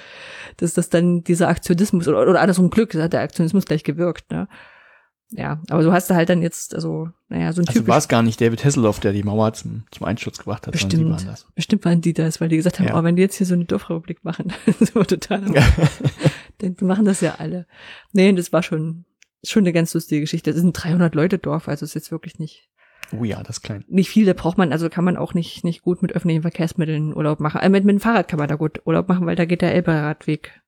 Dass 0.57 0.75
das 0.75 0.89
dann 0.89 1.25
dieser 1.25 1.49
Aktionismus 1.49 2.07
oder, 2.07 2.23
oder 2.23 2.41
alles 2.41 2.59
um 2.59 2.71
Glück, 2.71 2.95
hat 2.95 3.13
der 3.13 3.23
Aktionismus 3.23 3.65
gleich 3.65 3.85
gewirkt. 3.85 4.31
Ne? 4.31 4.49
Ja, 5.35 5.61
aber 5.71 5.83
du 5.83 5.93
hast 5.93 6.11
da 6.11 6.15
halt 6.15 6.29
dann 6.29 6.43
jetzt, 6.43 6.75
also, 6.75 7.09
naja, 7.29 7.53
so 7.53 7.63
ein 7.63 7.67
Typ. 7.67 7.77
Also 7.77 7.89
war 7.89 7.99
es 7.99 8.09
gar 8.09 8.23
nicht 8.23 8.41
David 8.41 8.65
Hasselhoff, 8.65 9.01
der 9.01 9.13
die 9.13 9.23
Mauer 9.23 9.53
zum, 9.55 9.85
zum 9.91 10.07
Einsturz 10.07 10.39
gebracht 10.39 10.67
hat, 10.67 10.73
bestimmt, 10.73 10.93
sondern 10.93 11.17
die 11.19 11.25
waren 11.25 11.33
das. 11.33 11.47
Bestimmt 11.55 11.85
waren 11.87 12.01
die 12.03 12.13
das, 12.13 12.41
weil 12.41 12.49
die 12.49 12.57
gesagt 12.57 12.79
haben, 12.79 12.89
ja. 12.89 12.99
oh, 12.99 13.03
wenn 13.03 13.17
die 13.17 13.23
jetzt 13.23 13.37
hier 13.37 13.47
so 13.47 13.55
eine 13.55 13.65
Dorfrepublik 13.65 14.25
machen, 14.25 14.53
so 14.81 15.03
total. 15.05 15.43
dann 16.59 16.77
machen 16.81 17.07
das 17.07 17.23
ja 17.23 17.37
alle. 17.39 17.67
Nee, 18.13 18.33
das 18.33 18.53
war 18.53 18.63
schon, 18.63 19.07
schon 19.43 19.63
eine 19.63 19.73
ganz 19.73 19.95
lustige 19.95 20.21
Geschichte. 20.21 20.51
Das 20.51 20.59
ist 20.59 20.65
ein 20.65 20.75
300 20.75 21.15
Leute 21.15 21.39
Dorf, 21.39 21.67
also 21.67 21.85
ist 21.85 21.95
jetzt 21.95 22.11
wirklich 22.11 22.39
nicht. 22.39 22.69
Oh 23.19 23.25
ja, 23.25 23.43
das 23.43 23.59
ist 23.59 23.63
klein. 23.63 23.85
Nicht 23.89 24.11
viel, 24.11 24.27
da 24.27 24.35
braucht 24.35 24.59
man, 24.59 24.71
also 24.71 24.91
kann 24.91 25.05
man 25.05 25.17
auch 25.17 25.33
nicht, 25.33 25.65
nicht 25.65 25.83
gut 25.83 26.03
mit 26.03 26.13
öffentlichen 26.13 26.43
Verkehrsmitteln 26.43 27.17
Urlaub 27.17 27.41
machen. 27.41 27.61
Äh, 27.61 27.71
mit, 27.71 27.85
mit 27.85 27.95
dem 27.95 28.01
Fahrrad 28.01 28.29
kann 28.29 28.39
man 28.39 28.49
da 28.49 28.57
gut 28.57 28.83
Urlaub 28.85 29.09
machen, 29.09 29.27
weil 29.27 29.37
da 29.37 29.47
geht 29.47 29.63
der 29.63 29.75
Elberadweg 29.75 30.61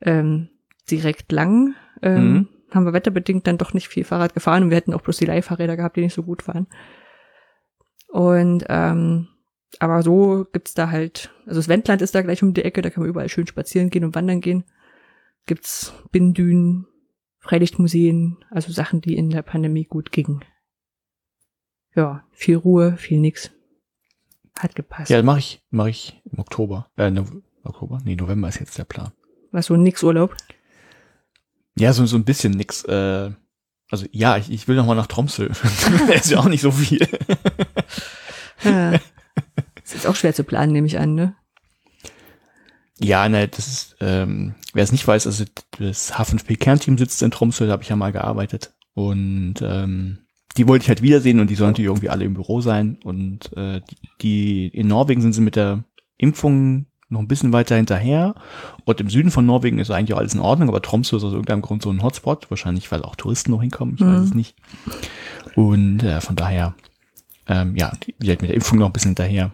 ähm, 0.00 0.48
direkt 0.90 1.30
lang. 1.30 1.74
Ähm, 2.02 2.32
mhm 2.32 2.48
haben 2.74 2.84
wir 2.84 2.92
wetterbedingt 2.92 3.46
dann 3.46 3.58
doch 3.58 3.72
nicht 3.72 3.88
viel 3.88 4.04
Fahrrad 4.04 4.34
gefahren 4.34 4.64
und 4.64 4.70
wir 4.70 4.76
hätten 4.76 4.94
auch 4.94 5.02
bloß 5.02 5.18
die 5.18 5.26
Leihfahrräder 5.26 5.76
gehabt, 5.76 5.96
die 5.96 6.02
nicht 6.02 6.14
so 6.14 6.22
gut 6.22 6.46
waren. 6.48 6.66
Und 8.08 8.64
ähm, 8.68 9.28
aber 9.78 10.02
so 10.02 10.46
gibt's 10.52 10.74
da 10.74 10.90
halt, 10.90 11.30
also 11.46 11.60
das 11.60 11.68
Wendland 11.68 12.02
ist 12.02 12.14
da 12.14 12.22
gleich 12.22 12.42
um 12.42 12.54
die 12.54 12.64
Ecke, 12.64 12.82
da 12.82 12.90
kann 12.90 13.02
man 13.02 13.10
überall 13.10 13.28
schön 13.28 13.46
spazieren 13.46 13.90
gehen 13.90 14.04
und 14.04 14.14
wandern 14.14 14.40
gehen. 14.40 14.64
Gibt's 15.46 15.92
Bindünen, 16.10 16.86
Freilichtmuseen, 17.38 18.44
also 18.50 18.72
Sachen, 18.72 19.00
die 19.00 19.16
in 19.16 19.30
der 19.30 19.42
Pandemie 19.42 19.84
gut 19.84 20.12
gingen. 20.12 20.44
Ja, 21.94 22.24
viel 22.32 22.56
Ruhe, 22.56 22.96
viel 22.96 23.20
nix. 23.20 23.50
Hat 24.58 24.74
gepasst. 24.74 25.10
Ja, 25.10 25.22
mache 25.22 25.38
ich, 25.38 25.62
mache 25.70 25.90
ich 25.90 26.20
im 26.30 26.38
Oktober. 26.38 26.90
Äh, 26.96 27.12
Oktober? 27.62 28.00
Nee, 28.04 28.16
November 28.16 28.48
ist 28.48 28.60
jetzt 28.60 28.78
der 28.78 28.84
Plan. 28.84 29.12
Was 29.52 29.66
so 29.66 29.76
nix 29.76 30.02
Urlaub? 30.02 30.36
Ja, 31.78 31.92
so, 31.92 32.04
so 32.06 32.16
ein 32.16 32.24
bisschen 32.24 32.52
nix. 32.52 32.84
Äh, 32.84 33.30
also 33.90 34.06
ja, 34.12 34.36
ich, 34.36 34.50
ich 34.50 34.68
will 34.68 34.76
noch 34.76 34.86
mal 34.86 34.94
nach 34.94 35.06
Tromsø. 35.06 35.48
ist 36.14 36.30
ja 36.30 36.38
auch 36.38 36.48
nicht 36.48 36.60
so 36.60 36.70
viel. 36.70 37.00
ja. 38.64 38.92
Das 39.82 39.94
ist 39.94 40.06
auch 40.06 40.16
schwer 40.16 40.34
zu 40.34 40.44
planen, 40.44 40.72
nehme 40.72 40.86
ich 40.86 40.98
an, 40.98 41.14
ne? 41.14 41.34
Ja, 43.02 43.28
ne, 43.28 43.48
das 43.48 43.66
ist, 43.66 43.96
ähm, 44.00 44.54
wer 44.74 44.84
es 44.84 44.92
nicht 44.92 45.06
weiß, 45.06 45.26
also 45.26 45.44
das 45.78 46.12
H5P-Kernteam 46.12 46.98
sitzt 46.98 47.22
in 47.22 47.30
Tromsø, 47.30 47.66
da 47.66 47.72
habe 47.72 47.82
ich 47.82 47.88
ja 47.88 47.96
mal 47.96 48.12
gearbeitet. 48.12 48.74
Und 48.92 49.54
ähm, 49.62 50.18
die 50.56 50.68
wollte 50.68 50.82
ich 50.82 50.88
halt 50.88 51.00
wiedersehen 51.00 51.40
und 51.40 51.48
die 51.48 51.54
sollen 51.54 51.70
natürlich 51.70 51.88
irgendwie 51.88 52.10
alle 52.10 52.24
im 52.24 52.34
Büro 52.34 52.60
sein. 52.60 52.98
Und 53.02 53.56
äh, 53.56 53.80
die, 53.80 53.96
die 54.20 54.68
in 54.68 54.88
Norwegen 54.88 55.22
sind 55.22 55.32
sie 55.32 55.40
mit 55.40 55.56
der 55.56 55.84
Impfung 56.18 56.86
noch 57.10 57.20
ein 57.20 57.28
bisschen 57.28 57.52
weiter 57.52 57.76
hinterher. 57.76 58.34
Und 58.84 59.00
im 59.00 59.10
Süden 59.10 59.30
von 59.30 59.44
Norwegen 59.44 59.78
ist 59.78 59.90
eigentlich 59.90 60.14
auch 60.14 60.18
alles 60.18 60.34
in 60.34 60.40
Ordnung, 60.40 60.68
aber 60.68 60.80
Tromsø 60.80 61.16
ist 61.16 61.24
aus 61.24 61.32
irgendeinem 61.32 61.62
Grund 61.62 61.82
so 61.82 61.90
ein 61.90 62.02
Hotspot. 62.02 62.50
Wahrscheinlich, 62.50 62.90
weil 62.90 63.02
auch 63.02 63.16
Touristen 63.16 63.50
noch 63.50 63.60
hinkommen, 63.60 63.96
ich 63.96 64.00
mhm. 64.00 64.14
weiß 64.14 64.22
es 64.22 64.34
nicht. 64.34 64.56
Und 65.56 66.02
äh, 66.02 66.20
von 66.20 66.36
daher, 66.36 66.74
ähm, 67.46 67.76
ja, 67.76 67.92
die, 68.02 68.14
die 68.18 68.28
halt 68.28 68.40
mit 68.40 68.50
der 68.50 68.56
Impfung 68.56 68.78
noch 68.78 68.86
ein 68.86 68.92
bisschen 68.92 69.10
hinterher. 69.10 69.50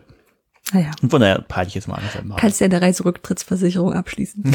Ah 0.72 0.78
ja. 0.78 0.90
Und 1.00 1.10
von 1.10 1.20
daher 1.20 1.40
peile 1.40 1.68
ich 1.68 1.74
jetzt 1.74 1.88
mal 1.88 1.94
an. 1.94 2.34
Kannst 2.36 2.60
ja 2.60 2.66
eine 2.66 2.82
Reiserücktrittsversicherung 2.82 3.94
abschließen. 3.94 4.42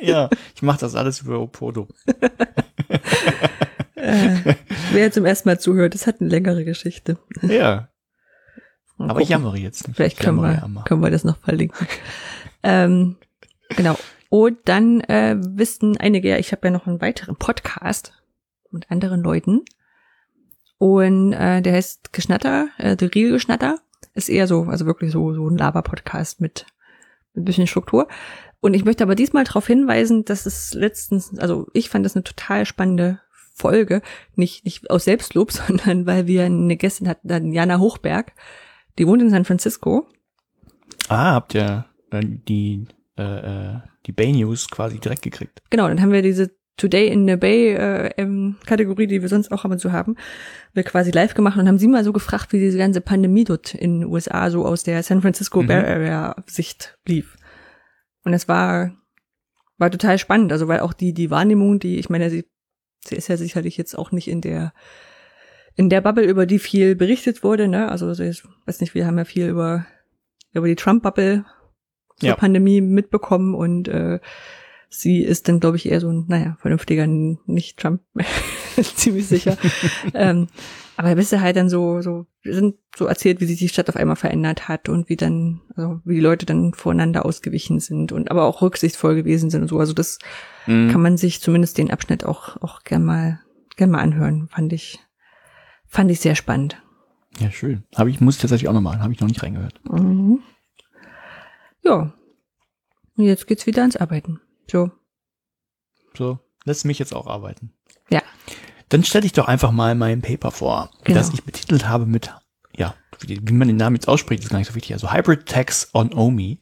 ja, 0.00 0.30
ich 0.54 0.62
mache 0.62 0.80
das 0.80 0.94
alles 0.94 1.20
über 1.20 1.40
Opodo. 1.40 1.88
äh, 3.94 4.54
wer 4.92 5.12
zum 5.12 5.26
ersten 5.26 5.48
Mal 5.50 5.60
zuhört, 5.60 5.94
das 5.94 6.06
hat 6.06 6.20
eine 6.20 6.30
längere 6.30 6.64
Geschichte. 6.64 7.18
Ja, 7.42 7.88
aber 8.98 9.08
gucken. 9.08 9.22
ich 9.22 9.28
jammere 9.28 9.58
jetzt 9.58 9.86
nicht. 9.86 9.96
Vielleicht 9.96 10.18
können 10.18 10.40
wir, 10.40 10.68
können 10.84 11.02
wir 11.02 11.10
das 11.10 11.24
noch 11.24 11.38
verlinken. 11.38 11.86
ähm, 12.62 13.16
genau. 13.70 13.96
Und 14.28 14.58
dann 14.64 15.00
äh, 15.02 15.36
wissen 15.38 15.96
einige, 15.96 16.28
ja, 16.28 16.38
ich 16.38 16.52
habe 16.52 16.68
ja 16.68 16.70
noch 16.70 16.86
einen 16.86 17.00
weiteren 17.00 17.36
Podcast 17.36 18.12
mit 18.70 18.90
anderen 18.90 19.22
Leuten. 19.22 19.62
Und 20.78 21.32
äh, 21.32 21.62
der 21.62 21.74
heißt 21.74 22.12
Geschnatter, 22.12 22.68
äh, 22.78 22.96
The 22.98 23.06
Real 23.06 23.32
Geschnatter. 23.32 23.78
Ist 24.14 24.28
eher 24.28 24.46
so, 24.46 24.64
also 24.64 24.86
wirklich 24.86 25.12
so, 25.12 25.34
so 25.34 25.48
ein 25.48 25.58
Laber-Podcast 25.58 26.40
mit, 26.40 26.66
mit 27.34 27.42
ein 27.42 27.44
bisschen 27.44 27.66
Struktur. 27.66 28.08
Und 28.60 28.74
ich 28.74 28.84
möchte 28.84 29.04
aber 29.04 29.14
diesmal 29.14 29.44
darauf 29.44 29.66
hinweisen, 29.66 30.24
dass 30.24 30.46
es 30.46 30.74
letztens, 30.74 31.38
also 31.38 31.68
ich 31.72 31.88
fand 31.90 32.04
das 32.04 32.16
eine 32.16 32.24
total 32.24 32.66
spannende 32.66 33.20
Folge, 33.54 34.02
nicht, 34.34 34.64
nicht 34.64 34.90
aus 34.90 35.04
Selbstlob, 35.04 35.52
sondern 35.52 36.06
weil 36.06 36.26
wir 36.26 36.44
eine 36.44 36.76
Gästin 36.76 37.08
hatten, 37.08 37.52
Jana 37.52 37.78
Hochberg, 37.78 38.32
die 38.98 39.06
wohnt 39.06 39.22
in 39.22 39.30
San 39.30 39.44
Francisco. 39.44 40.06
Ah, 41.08 41.34
habt 41.34 41.54
ihr 41.54 41.86
äh, 42.10 42.20
die, 42.24 42.86
äh, 43.18 43.22
äh, 43.22 43.80
die 44.06 44.12
Bay 44.12 44.32
News 44.32 44.68
quasi 44.68 44.98
direkt 44.98 45.22
gekriegt. 45.22 45.62
Genau, 45.70 45.88
dann 45.88 46.00
haben 46.00 46.12
wir 46.12 46.22
diese 46.22 46.56
Today 46.76 47.08
in 47.08 47.26
the 47.26 47.36
Bay 47.36 47.72
äh, 47.74 48.10
ähm, 48.18 48.56
Kategorie, 48.66 49.06
die 49.06 49.22
wir 49.22 49.28
sonst 49.30 49.50
auch 49.50 49.64
ab 49.64 49.70
und 49.70 49.78
zu 49.78 49.92
haben, 49.92 50.16
wir 50.74 50.82
quasi 50.82 51.10
live 51.10 51.32
gemacht 51.32 51.58
und 51.58 51.66
haben 51.68 51.78
sie 51.78 51.88
mal 51.88 52.04
so 52.04 52.12
gefragt, 52.12 52.52
wie 52.52 52.60
diese 52.60 52.76
ganze 52.76 53.00
Pandemie 53.00 53.44
dort 53.44 53.74
in 53.74 54.00
den 54.00 54.08
USA 54.10 54.50
so 54.50 54.66
aus 54.66 54.82
der 54.82 55.02
San 55.02 55.22
Francisco 55.22 55.62
mhm. 55.62 55.68
Bay 55.68 55.84
Area 55.84 56.36
Sicht 56.46 56.98
lief. 57.06 57.36
Und 58.24 58.34
es 58.34 58.46
war 58.46 58.92
war 59.78 59.90
total 59.90 60.18
spannend, 60.18 60.52
also 60.52 60.68
weil 60.68 60.80
auch 60.80 60.92
die 60.92 61.14
die 61.14 61.30
Wahrnehmung, 61.30 61.78
die 61.78 61.98
ich 61.98 62.10
meine, 62.10 62.28
sie, 62.30 62.44
sie 63.06 63.16
ist 63.16 63.28
ja 63.28 63.36
sicherlich 63.36 63.76
jetzt 63.76 63.96
auch 63.96 64.12
nicht 64.12 64.28
in 64.28 64.40
der 64.40 64.72
in 65.76 65.90
der 65.90 66.00
Bubble, 66.00 66.24
über 66.24 66.46
die 66.46 66.58
viel 66.58 66.96
berichtet 66.96 67.44
wurde, 67.44 67.68
ne? 67.68 67.90
Also 67.90 68.10
ich 68.10 68.42
weiß 68.64 68.80
nicht, 68.80 68.94
wir 68.94 69.06
haben 69.06 69.18
ja 69.18 69.24
viel 69.24 69.48
über, 69.48 69.86
über 70.52 70.66
die 70.66 70.76
Trump-Bubble 70.76 71.44
zur 72.18 72.28
ja. 72.28 72.34
Pandemie 72.34 72.80
mitbekommen 72.80 73.54
und 73.54 73.88
äh, 73.88 74.20
sie 74.88 75.22
ist 75.22 75.48
dann, 75.48 75.60
glaube 75.60 75.76
ich, 75.76 75.90
eher 75.90 76.00
so 76.00 76.10
ein, 76.10 76.24
naja, 76.28 76.56
vernünftiger, 76.60 77.06
nicht 77.06 77.78
Trump, 77.78 78.00
ziemlich 78.82 79.26
sicher. 79.26 79.58
ähm, 80.14 80.48
aber 80.96 81.14
bist 81.14 81.32
du 81.32 81.42
halt 81.42 81.56
dann 81.56 81.68
so, 81.68 82.00
so, 82.00 82.26
wir 82.42 82.54
sind 82.54 82.76
so 82.96 83.04
erzählt, 83.04 83.40
wie 83.40 83.44
sich 83.44 83.58
die 83.58 83.68
Stadt 83.68 83.90
auf 83.90 83.96
einmal 83.96 84.16
verändert 84.16 84.68
hat 84.68 84.88
und 84.88 85.10
wie 85.10 85.16
dann, 85.16 85.60
also 85.74 86.00
wie 86.04 86.14
die 86.14 86.20
Leute 86.20 86.46
dann 86.46 86.72
voreinander 86.72 87.26
ausgewichen 87.26 87.80
sind 87.80 88.12
und 88.12 88.30
aber 88.30 88.44
auch 88.44 88.62
rücksichtsvoll 88.62 89.14
gewesen 89.14 89.50
sind 89.50 89.60
und 89.62 89.68
so. 89.68 89.78
Also 89.78 89.92
das 89.92 90.18
mhm. 90.66 90.90
kann 90.90 91.02
man 91.02 91.18
sich 91.18 91.42
zumindest 91.42 91.76
den 91.76 91.90
Abschnitt 91.90 92.24
auch, 92.24 92.56
auch 92.62 92.82
gern 92.82 93.04
mal, 93.04 93.40
gern 93.76 93.90
mal 93.90 94.00
anhören, 94.00 94.48
fand 94.48 94.72
ich, 94.72 95.00
Fand 95.96 96.10
ich 96.10 96.20
sehr 96.20 96.34
spannend. 96.34 96.76
Ja, 97.38 97.50
schön. 97.50 97.84
Habe 97.96 98.10
ich, 98.10 98.20
muss 98.20 98.34
ich 98.34 98.42
tatsächlich 98.42 98.68
auch 98.68 98.74
noch 98.74 98.82
machen. 98.82 99.00
Habe 99.00 99.14
ich 99.14 99.20
noch 99.20 99.28
nicht 99.28 99.42
reingehört. 99.42 99.80
Mhm. 99.84 100.40
Ja. 101.82 102.12
Und 103.16 103.24
jetzt 103.24 103.46
geht's 103.46 103.66
wieder 103.66 103.80
ans 103.80 103.96
Arbeiten. 103.96 104.38
So. 104.70 104.90
So. 106.12 106.38
Lässt 106.64 106.84
mich 106.84 106.98
jetzt 106.98 107.14
auch 107.14 107.26
arbeiten. 107.26 107.72
Ja. 108.10 108.20
Dann 108.90 109.04
stelle 109.04 109.24
ich 109.24 109.32
doch 109.32 109.48
einfach 109.48 109.70
mal 109.72 109.94
mein 109.94 110.20
Paper 110.20 110.50
vor, 110.50 110.90
genau. 111.02 111.18
das 111.18 111.32
ich 111.32 111.44
betitelt 111.44 111.88
habe 111.88 112.04
mit, 112.04 112.30
ja, 112.76 112.94
wie, 113.20 113.40
wie, 113.42 113.52
man 113.54 113.68
den 113.68 113.78
Namen 113.78 113.96
jetzt 113.96 114.06
ausspricht, 114.06 114.42
ist 114.42 114.50
gar 114.50 114.58
nicht 114.58 114.68
so 114.68 114.74
wichtig. 114.74 114.92
Also 114.92 115.14
Hybrid 115.14 115.46
Tax 115.46 115.88
on 115.94 116.12
OMI. 116.12 116.60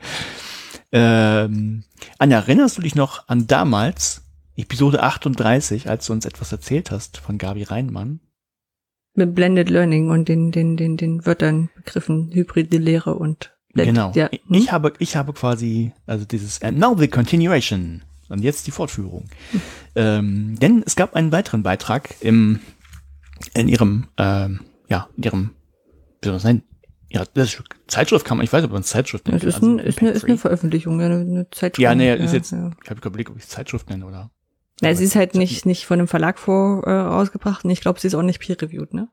ähm, 0.92 1.84
Anja, 2.18 2.38
erinnerst 2.38 2.78
du 2.78 2.82
dich 2.82 2.94
noch 2.94 3.28
an 3.28 3.46
damals, 3.46 4.22
Episode 4.56 5.02
38, 5.02 5.86
als 5.90 6.06
du 6.06 6.14
uns 6.14 6.24
etwas 6.24 6.50
erzählt 6.50 6.90
hast 6.90 7.18
von 7.18 7.36
Gabi 7.36 7.64
Reinmann? 7.64 8.20
Mit 9.18 9.34
Blended 9.34 9.68
Learning 9.68 10.10
und 10.10 10.28
den, 10.28 10.50
den, 10.50 10.76
den, 10.76 10.96
den 10.96 11.26
Wörtern, 11.26 11.68
Begriffen, 11.74 12.30
hybride 12.32 12.78
Lehre 12.78 13.14
und 13.14 13.52
Blended, 13.74 13.94
Genau. 13.94 14.12
Ja. 14.14 14.30
Hm? 14.30 14.38
Ich 14.48 14.72
habe, 14.72 14.94
ich 14.98 15.16
habe 15.16 15.34
quasi, 15.34 15.92
also 16.06 16.24
dieses, 16.24 16.62
and 16.62 16.78
now 16.78 16.96
the 16.96 17.08
continuation. 17.08 18.02
Und 18.30 18.42
jetzt 18.42 18.66
die 18.66 18.70
Fortführung. 18.70 19.24
Hm. 19.52 19.60
Ähm, 19.94 20.58
denn 20.60 20.82
es 20.84 20.96
gab 20.96 21.14
einen 21.16 21.32
weiteren 21.32 21.62
Beitrag 21.62 22.14
im, 22.20 22.60
in 23.54 23.68
ihrem, 23.68 24.08
ähm, 24.18 24.60
ja, 24.88 25.08
in 25.16 25.22
ihrem, 25.22 25.50
wie 26.20 26.26
soll 26.26 26.34
das 26.34 26.42
sein? 26.42 26.62
Ja, 27.10 27.24
das 27.32 27.54
ist 27.54 27.62
Zeitschrift 27.86 28.26
kann 28.26 28.36
man, 28.36 28.44
ich 28.44 28.52
weiß 28.52 28.60
nicht, 28.60 28.68
ob 28.68 28.72
man 28.72 28.82
es 28.82 28.88
Zeitschrift 28.88 29.26
nennt. 29.26 29.42
Das 29.42 29.48
ist, 29.48 29.54
also 29.54 29.66
ein, 29.66 29.78
ist, 29.78 30.00
eine, 30.00 30.10
ist 30.10 30.24
eine 30.26 30.36
Veröffentlichung, 30.36 31.00
eine, 31.00 31.20
eine 31.20 31.50
Zeitschrift. 31.50 31.78
Ja, 31.78 31.94
nee, 31.94 32.08
ja, 32.08 32.14
ist 32.16 32.34
jetzt, 32.34 32.52
ja. 32.52 32.70
ich 32.84 32.90
habe 32.90 33.00
überlegt, 33.02 33.30
ob 33.30 33.38
ich 33.38 33.44
es 33.44 33.48
Zeitschrift 33.48 33.88
nenne 33.88 34.04
oder 34.04 34.30
na, 34.80 34.94
sie 34.94 35.04
ist 35.04 35.16
halt 35.16 35.34
nicht, 35.34 35.66
nicht 35.66 35.86
von 35.86 35.98
einem 35.98 36.08
Verlag 36.08 36.38
vor 36.38 36.84
äh, 36.84 36.92
rausgebracht 36.92 37.64
und 37.64 37.70
ich 37.70 37.80
glaube, 37.80 38.00
sie 38.00 38.06
ist 38.06 38.14
auch 38.14 38.22
nicht 38.22 38.40
peer-reviewed, 38.40 38.94
ne? 38.94 39.08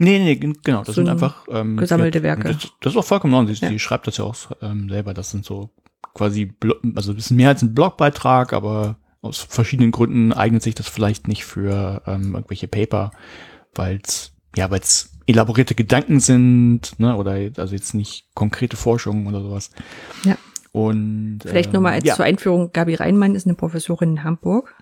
Nee, 0.00 0.18
nee, 0.20 0.36
genau. 0.36 0.78
Das 0.78 0.88
so 0.88 0.92
sind 0.92 1.08
einfach 1.08 1.46
ähm, 1.50 1.76
gesammelte 1.76 2.22
Werke. 2.22 2.48
Das, 2.52 2.68
das, 2.80 2.92
ist 2.92 2.96
auch 2.96 3.04
vollkommen 3.04 3.32
neu. 3.32 3.52
Sie, 3.52 3.60
ja. 3.60 3.68
sie 3.68 3.80
schreibt 3.80 4.06
das 4.06 4.18
ja 4.18 4.24
auch 4.24 4.36
ähm, 4.62 4.88
selber. 4.88 5.12
Das 5.12 5.32
sind 5.32 5.44
so 5.44 5.70
quasi, 6.14 6.54
also 6.94 7.12
das 7.12 7.24
ist 7.24 7.30
mehr 7.32 7.48
als 7.48 7.62
ein 7.62 7.74
Blogbeitrag, 7.74 8.52
aber 8.52 8.98
aus 9.22 9.38
verschiedenen 9.38 9.90
Gründen 9.90 10.32
eignet 10.32 10.62
sich 10.62 10.76
das 10.76 10.88
vielleicht 10.88 11.26
nicht 11.26 11.44
für 11.44 12.02
ähm, 12.06 12.34
irgendwelche 12.34 12.68
Paper, 12.68 13.10
weil 13.74 14.00
es 14.04 14.32
ja, 14.56 14.70
weil 14.70 14.80
es 14.80 15.12
elaborierte 15.26 15.74
Gedanken 15.74 16.20
sind, 16.20 16.98
ne, 16.98 17.16
oder 17.16 17.32
also 17.56 17.74
jetzt 17.74 17.94
nicht 17.94 18.28
konkrete 18.34 18.76
Forschungen 18.76 19.26
oder 19.26 19.42
sowas. 19.42 19.70
Ja. 20.24 20.36
Und 20.72 21.40
Vielleicht 21.44 21.68
ähm, 21.68 21.74
nochmal 21.74 21.94
als 21.94 22.04
ja. 22.04 22.14
zur 22.14 22.24
Einführung, 22.24 22.72
Gabi 22.72 22.94
Reinmann 22.94 23.34
ist 23.34 23.46
eine 23.46 23.54
Professorin 23.54 24.12
in 24.12 24.24
Hamburg, 24.24 24.74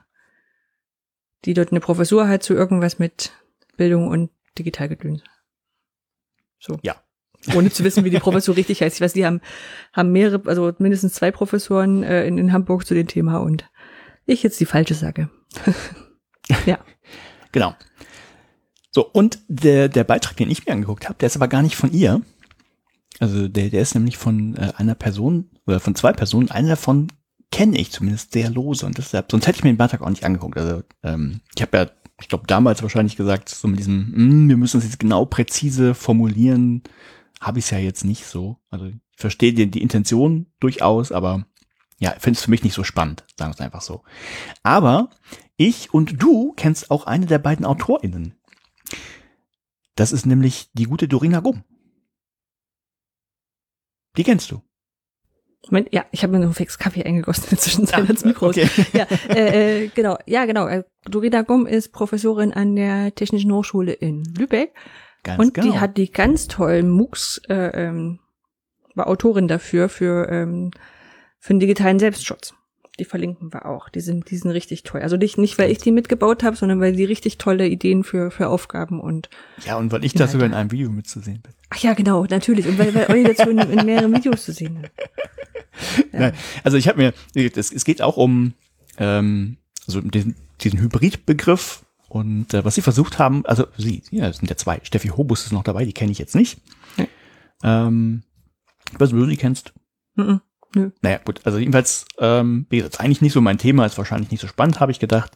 die 1.45 1.55
dort 1.55 1.71
eine 1.71 1.81
Professur 1.81 2.29
hat 2.29 2.43
zu 2.43 2.55
irgendwas 2.55 2.99
mit 2.99 3.33
Bildung 3.77 4.09
und 4.09 4.31
Digitalgedöns. 4.59 5.23
So. 6.59 6.79
Ja. 6.83 6.97
Ohne 7.55 7.71
zu 7.71 7.85
wissen, 7.85 8.05
wie 8.05 8.11
die 8.11 8.19
Professur 8.19 8.57
richtig 8.57 8.83
heißt. 8.83 8.97
Ich 8.97 9.01
weiß, 9.01 9.13
die 9.13 9.27
haben, 9.27 9.41
haben 9.93 10.13
mehrere, 10.13 10.49
also 10.49 10.73
mindestens 10.79 11.15
zwei 11.15 11.31
Professoren 11.31 12.03
äh, 12.03 12.27
in, 12.27 12.39
in 12.39 12.53
Hamburg 12.53 12.87
zu 12.87 12.95
dem 12.95 13.07
Thema 13.07 13.39
und 13.39 13.69
ich 14.25 14.43
jetzt 14.43 14.59
die 14.59 14.67
falsche 14.67 14.95
sage. 14.95 15.31
ja. 16.67 16.79
Genau. 17.53 17.75
So, 18.91 19.07
und 19.07 19.39
der, 19.49 19.89
der 19.89 20.05
Beitrag, 20.05 20.37
den 20.37 20.51
ich 20.51 20.67
mir 20.67 20.73
angeguckt 20.73 21.09
habe, 21.09 21.19
der 21.19 21.27
ist 21.27 21.37
aber 21.37 21.49
gar 21.49 21.63
nicht 21.63 21.77
von 21.77 21.93
ihr. 21.93 22.23
Also 23.21 23.49
der, 23.49 23.71
der 23.71 23.83
ist 23.83 23.95
nämlich 23.95 24.17
von 24.17 24.57
äh, 24.57 24.73
einer 24.77 24.95
Person 24.95 25.51
oder 25.67 25.81
von 25.81 25.95
zwei 25.95 26.13
Personen. 26.13 26.51
Eine 26.51 26.71
davon 26.71 27.09
kenne 27.57 27.79
ich 27.79 27.91
zumindest 27.91 28.33
sehr 28.33 28.51
lose 28.51 28.85
und 28.85 28.99
deshalb, 28.99 29.31
sonst 29.31 29.47
hätte 29.47 29.57
ich 29.57 29.65
mir 29.65 29.73
den 29.73 29.79
Beitrag 29.79 30.03
auch 30.03 30.11
nicht 30.11 30.25
angeguckt. 30.25 30.59
Also 30.59 30.83
ähm, 31.03 31.41
ich 31.55 31.63
habe 31.63 31.79
ja, 31.79 31.91
ich 32.21 32.29
glaube 32.29 32.47
damals 32.47 32.83
wahrscheinlich 32.83 33.17
gesagt, 33.17 33.49
so 33.49 33.67
mit 33.67 33.79
diesem, 33.79 34.13
"Hm, 34.15 34.49
wir 34.51 34.59
müssen 34.59 34.77
uns 34.77 34.85
jetzt 34.85 34.99
genau 34.99 35.25
präzise 35.25 35.95
formulieren, 35.95 36.83
habe 37.41 37.59
ich 37.59 37.65
es 37.65 37.71
ja 37.71 37.79
jetzt 37.79 38.05
nicht 38.05 38.27
so. 38.27 38.59
Also 38.69 38.85
ich 38.85 38.97
verstehe 39.17 39.55
die, 39.55 39.71
die 39.71 39.81
Intention 39.81 40.49
durchaus, 40.61 41.13
aber 41.13 41.47
ja, 41.99 42.11
finde 42.19 42.37
es 42.37 42.45
für 42.45 42.51
mich 42.51 42.63
nicht 42.63 42.75
so 42.75 42.85
spannend, 42.85 43.25
sagen 43.39 43.53
wir 43.53 43.55
es 43.55 43.61
einfach 43.63 43.81
so. 43.81 44.03
Aber 44.63 45.09
ich 45.57 45.95
und 45.95 46.23
du 46.23 46.53
kennst 46.59 46.91
auch 46.91 47.07
eine 47.07 47.25
der 47.25 47.39
beiden 47.39 47.65
AutorInnen. 47.65 48.35
Das 49.95 50.13
ist 50.13 50.27
nämlich 50.27 50.69
die 50.75 50.85
gute 50.85 51.09
Dorina 51.09 51.41
Gumm. 51.41 51.65
Die 54.19 54.25
kennst 54.25 54.51
du. 54.51 54.61
Moment, 55.69 55.89
ja, 55.93 56.05
ich 56.13 56.23
habe 56.23 56.37
mir 56.37 56.43
einen 56.43 56.55
Fix 56.55 56.79
Kaffee 56.79 57.05
eingegossen 57.05 57.45
in 57.45 57.51
der 57.51 57.59
Zwischenzeit 57.59 58.09
ins 58.09 58.25
Mikro. 58.25 58.49
Okay. 58.49 58.69
Ja, 58.93 59.07
äh, 59.29 59.85
äh, 59.85 59.89
genau, 59.89 60.17
ja, 60.27 60.45
genau. 60.45 60.67
Äh, 60.67 60.85
Dorina 61.05 61.43
Gumm 61.43 61.67
ist 61.67 61.93
Professorin 61.93 62.53
an 62.53 62.77
der 62.77 63.15
Technischen 63.15 63.53
Hochschule 63.53 63.93
in 63.93 64.25
Lübeck 64.25 64.73
Ganz 65.23 65.41
und 65.41 65.55
genau. 65.55 65.67
die 65.67 65.79
hat 65.79 65.97
die 65.97 66.11
ganz 66.11 66.49
tollen 66.49 66.91
MOOCs, 66.91 67.43
äh, 67.49 67.87
ähm, 67.87 68.21
war 68.95 69.09
Autorin 69.09 69.49
dafür, 69.49 69.89
für, 69.89 70.29
ähm, 70.31 70.71
für 71.39 71.55
den 71.55 71.61
digitalen 71.61 71.99
Selbstschutz. 71.99 72.55
Die 72.99 73.05
verlinken 73.05 73.53
wir 73.53 73.67
auch. 73.67 73.89
Die 73.91 74.01
sind, 74.01 74.31
die 74.31 74.37
sind 74.39 74.51
richtig 74.51 74.83
toll. 74.83 75.03
Also 75.03 75.17
nicht, 75.17 75.37
nicht 75.37 75.59
weil 75.59 75.71
ich 75.71 75.79
die 75.79 75.93
mitgebaut 75.93 76.43
habe, 76.43 76.57
sondern 76.57 76.81
weil 76.81 76.93
die 76.97 77.05
richtig 77.05 77.37
tolle 77.37 77.69
Ideen 77.69 78.05
für, 78.05 78.31
für 78.31 78.49
Aufgaben 78.49 79.01
und 79.01 79.29
ja, 79.67 79.77
und 79.77 79.93
weil 79.93 80.05
ich 80.05 80.15
Ja, 80.15 80.21
da 80.21 80.29
sogar 80.29 80.47
in 80.47 80.55
einem 80.55 80.71
Video 80.73 80.91
mitzusehen 80.91 81.43
bin. 81.43 81.53
ach 81.71 81.79
ja, 81.79 81.93
genau, 81.95 82.25
natürlich. 82.25 82.67
Und 82.67 82.79
weil, 82.79 82.95
weil 82.95 83.07
Olli 83.11 83.25
dazu 83.25 83.51
in, 83.51 83.59
in 83.59 83.85
mehreren 83.85 84.15
Videos 84.15 84.45
zu 84.45 84.53
sehen 84.53 84.85
ist. 84.85 86.13
Ja. 86.13 86.33
Also 86.65 86.79
ich 86.79 86.89
habe 86.89 86.99
mir, 86.99 87.13
es, 87.35 87.71
es 87.71 87.85
geht 87.85 88.01
auch 88.01 88.17
um 88.17 88.55
ähm, 88.97 89.59
so 89.87 90.01
diesen, 90.01 90.35
diesen 90.63 90.81
Hybridbegriff 90.81 91.85
und 92.09 92.55
äh, 92.55 92.65
was 92.65 92.77
sie 92.77 92.83
versucht 92.83 93.19
haben, 93.19 93.45
also 93.45 93.67
sie, 93.77 94.03
ja, 94.11 94.29
es 94.29 94.39
sind 94.39 94.49
ja 94.49 94.57
zwei. 94.57 94.81
Steffi 94.85 95.09
Hobus 95.09 95.45
ist 95.45 95.53
noch 95.53 95.65
dabei, 95.65 95.85
die 95.85 95.93
kenne 95.93 96.13
ich 96.13 96.19
jetzt 96.19 96.35
nicht. 96.35 96.59
Nee. 96.97 97.09
Ähm, 97.63 98.23
ich 98.91 98.99
weiß 98.99 99.13
nicht, 99.13 99.21
du 99.23 99.27
die 99.27 99.37
kennst. 99.37 99.75
Mhm. 100.15 100.41
Nö. 100.75 100.91
Naja, 101.03 101.19
gut, 101.25 101.41
also 101.45 101.59
jedenfalls, 101.59 102.07
ähm, 102.19 102.67
wie 102.71 102.79
gesagt, 102.79 103.01
eigentlich 103.01 103.23
nicht 103.23 103.33
so 103.33 103.41
mein 103.41 103.59
Thema, 103.59 103.87
ist 103.87 103.99
wahrscheinlich 103.99 104.31
nicht 104.31 104.41
so 104.41 104.49
spannend, 104.49 104.81
habe 104.81 104.93
ich 104.93 104.99
gedacht. 104.99 105.33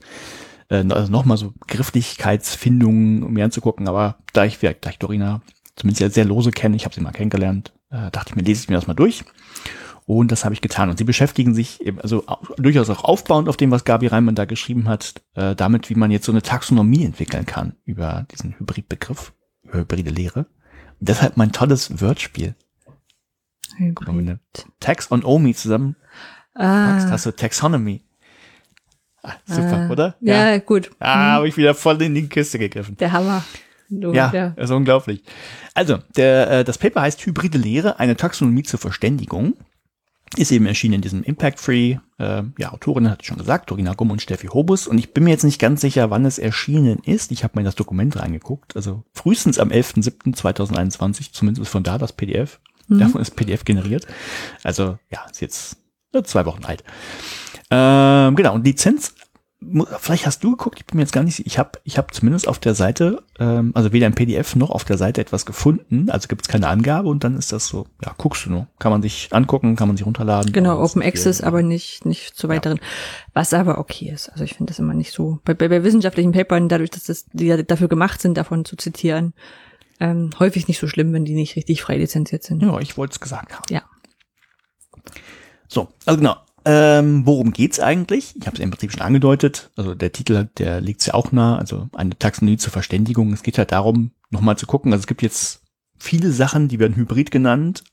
Äh, 0.68 0.85
also 0.91 1.11
nochmal 1.11 1.37
so 1.37 1.55
Grifflichkeitsfindungen, 1.66 3.22
um 3.22 3.33
mir 3.33 3.45
anzugucken, 3.45 3.89
aber 3.89 4.18
da 4.33 4.45
ich, 4.45 4.59
da 4.59 4.91
ich 4.91 4.99
Dorina 4.99 5.43
zumindest 5.76 6.01
ja 6.01 6.11
sehr 6.11 6.24
lose 6.24 6.51
kenne, 6.51 6.76
ich 6.76 6.85
habe 6.85 6.95
sie 6.95 7.01
mal 7.01 7.12
kennengelernt, 7.12 7.72
äh, 7.91 8.11
dachte 8.11 8.31
ich 8.31 8.37
mir, 8.37 8.43
lese 8.43 8.62
ich 8.62 8.68
mir 8.68 8.76
das 8.76 8.87
mal 8.87 8.95
durch. 8.95 9.24
Und 10.07 10.33
das 10.33 10.45
habe 10.45 10.55
ich 10.55 10.61
getan. 10.61 10.91
Und 10.91 10.99
sie 10.99 11.05
beschäftigen 11.05 11.55
sich 11.55 11.81
eben, 11.81 12.01
also 12.01 12.24
durchaus 12.57 12.91
auch 12.91 13.05
aufbauend 13.05 13.49
auf 13.49 13.57
dem, 13.57 13.70
was 13.70 13.85
Gabi 13.85 14.09
Reimann 14.09 14.35
da 14.35 14.45
geschrieben 14.45 14.89
hat, 14.89 15.14
äh, 15.35 15.55
damit, 15.55 15.89
wie 15.89 15.95
man 15.95 16.11
jetzt 16.11 16.26
so 16.26 16.33
eine 16.33 16.43
Taxonomie 16.43 17.05
entwickeln 17.05 17.47
kann 17.47 17.76
über 17.85 18.26
diesen 18.33 18.59
Hybridbegriff, 18.59 19.33
hybride 19.70 20.11
Lehre. 20.11 20.47
Und 20.99 21.09
deshalb 21.09 21.37
mein 21.37 21.53
tolles 21.53 22.01
Wordspiel. 22.01 22.57
Wenn 23.81 24.26
du 24.26 24.41
Tax 24.78 25.07
und 25.07 25.24
Omi 25.24 25.55
zusammen 25.55 25.97
packst, 26.55 27.07
Ah, 27.07 27.11
hast 27.11 27.26
du 27.26 27.31
Taxonomy. 27.33 28.03
Ah, 29.22 29.33
super, 29.47 29.87
ah. 29.89 29.91
oder? 29.91 30.16
Ja, 30.20 30.59
gut. 30.59 30.91
Ah, 30.99 31.33
habe 31.33 31.49
ich 31.49 31.57
wieder 31.57 31.74
voll 31.74 32.01
in 32.03 32.14
die 32.14 32.28
Kiste 32.28 32.59
gegriffen. 32.59 32.97
Der 32.97 33.12
Hammer. 33.12 33.45
Du, 33.89 34.12
Ja, 34.12 34.31
ja. 34.33 34.47
ist 34.57 34.70
unglaublich. 34.70 35.22
Also, 35.74 35.99
der, 36.16 36.51
äh, 36.51 36.64
das 36.64 36.78
Paper 36.78 37.03
heißt 37.03 37.24
Hybride 37.26 37.59
Lehre, 37.59 37.99
eine 37.99 38.16
Taxonomie 38.16 38.62
zur 38.62 38.78
Verständigung. 38.78 39.55
Ist 40.37 40.53
eben 40.53 40.66
erschienen 40.66 40.95
in 40.95 41.01
diesem 41.01 41.24
Impact 41.24 41.59
Free, 41.59 41.97
äh, 42.18 42.43
ja, 42.57 42.72
Autorin 42.72 43.11
hat 43.11 43.26
schon 43.26 43.37
gesagt, 43.37 43.68
Dorina 43.68 43.95
Gumm 43.95 44.12
und 44.12 44.22
Steffi 44.22 44.47
Hobus. 44.47 44.87
Und 44.87 44.99
ich 44.99 45.12
bin 45.12 45.24
mir 45.24 45.31
jetzt 45.31 45.43
nicht 45.43 45.59
ganz 45.59 45.81
sicher, 45.81 46.09
wann 46.11 46.24
es 46.24 46.39
erschienen 46.39 47.01
ist. 47.01 47.33
Ich 47.33 47.43
habe 47.43 47.53
mal 47.57 47.62
in 47.62 47.64
das 47.64 47.74
Dokument 47.74 48.16
reingeguckt. 48.16 48.76
Also 48.76 49.03
frühestens 49.12 49.59
am 49.59 49.70
11.07.2021, 49.70 51.33
zumindest 51.33 51.68
von 51.68 51.83
da 51.83 51.99
das 51.99 52.12
PDF. 52.12 52.61
Davon 52.99 53.20
ist 53.20 53.36
PDF 53.36 53.64
generiert. 53.64 54.07
Also, 54.64 54.99
ja, 55.11 55.20
ist 55.30 55.41
jetzt 55.41 55.76
äh, 56.12 56.22
zwei 56.22 56.45
Wochen 56.47 56.64
alt. 56.64 56.82
Ähm, 57.70 58.34
genau, 58.36 58.55
und 58.55 58.64
Lizenz, 58.66 59.14
vielleicht 59.99 60.26
hast 60.26 60.43
du 60.43 60.53
geguckt, 60.53 60.78
ich 60.80 60.86
bin 60.86 60.97
mir 60.97 61.03
jetzt 61.03 61.12
gar 61.12 61.22
nicht, 61.22 61.47
ich 61.47 61.59
habe 61.59 61.72
ich 61.84 61.99
hab 61.99 62.14
zumindest 62.14 62.49
auf 62.49 62.59
der 62.59 62.74
Seite, 62.74 63.22
ähm, 63.38 63.72
also 63.74 63.93
weder 63.93 64.07
im 64.07 64.14
PDF 64.14 64.57
noch 64.57 64.70
auf 64.70 64.84
der 64.84 64.97
Seite 64.97 65.20
etwas 65.20 65.45
gefunden, 65.47 66.09
also 66.11 66.28
gibt 66.28 66.43
es 66.43 66.49
keine 66.49 66.66
Angabe 66.68 67.09
und 67.09 67.22
dann 67.24 67.36
ist 67.36 67.53
das 67.53 67.66
so, 67.68 67.86
ja, 68.05 68.12
guckst 68.16 68.47
du 68.47 68.51
nur. 68.51 68.66
Kann 68.78 68.91
man 68.91 69.03
sich 69.03 69.28
angucken, 69.32 69.76
kann 69.76 69.86
man 69.88 69.97
sich 69.97 70.07
runterladen. 70.07 70.53
Genau, 70.53 70.82
Open 70.82 71.03
Access, 71.03 71.38
hier- 71.38 71.47
aber 71.47 71.62
nicht, 71.62 72.07
nicht 72.07 72.34
zu 72.34 72.49
weiteren. 72.49 72.80
Was 73.34 73.53
aber 73.53 73.78
okay 73.78 74.11
ist. 74.12 74.30
Also 74.30 74.45
ich 74.45 74.55
finde 74.55 74.70
das 74.72 74.78
immer 74.78 74.95
nicht 74.95 75.12
so. 75.12 75.38
Bei, 75.45 75.53
bei, 75.55 75.68
bei 75.68 75.84
wissenschaftlichen 75.84 76.32
Papern, 76.32 76.68
dadurch, 76.68 76.91
dass 76.91 77.05
das, 77.05 77.26
die 77.32 77.47
ja 77.47 77.62
dafür 77.62 77.88
gemacht 77.88 78.20
sind, 78.22 78.36
davon 78.38 78.64
zu 78.64 78.76
zitieren, 78.76 79.34
ähm, 80.01 80.31
häufig 80.39 80.67
nicht 80.67 80.79
so 80.79 80.89
schlimm, 80.89 81.13
wenn 81.13 81.25
die 81.25 81.35
nicht 81.35 81.57
richtig 81.57 81.83
frei 81.83 81.99
lizenziert 81.99 82.43
sind. 82.43 82.63
Ja, 82.63 82.79
ich 82.81 82.97
wollte 82.97 83.13
es 83.13 83.21
gesagt 83.21 83.53
haben. 83.53 83.63
Ja. 83.71 83.83
So, 85.69 85.89
also 86.07 86.19
genau. 86.19 86.37
Ähm, 86.65 87.25
worum 87.25 87.53
geht's 87.53 87.81
eigentlich? 87.81 88.35
Ich 88.37 88.47
habe 88.47 88.57
es 88.57 88.63
im 88.63 88.71
Prinzip 88.71 88.93
schon 88.93 89.01
angedeutet. 89.03 89.71
Also 89.77 89.95
der 89.95 90.13
Titel, 90.13 90.49
der 90.59 90.81
liegt 90.81 91.07
ja 91.07 91.15
auch 91.15 91.33
nah. 91.33 91.59
Also 91.59 91.89
eine 91.95 92.19
Taxonomie 92.19 92.59
zur 92.59 92.73
Verständigung. 92.73 93.33
Es 93.33 93.43
geht 93.43 93.59
halt 93.59 93.73
darum, 93.73 94.11
nochmal 94.31 94.59
zu 94.59 94.67
gucken. 94.67 94.93
Also 94.93 95.03
es 95.03 95.07
gibt 95.07 95.23
jetzt 95.23 95.63
viele 95.99 96.33
Sachen, 96.33 96.69
die 96.69 96.79
werden 96.79 96.97
Hybrid 96.97 97.31
genannt. 97.31 97.85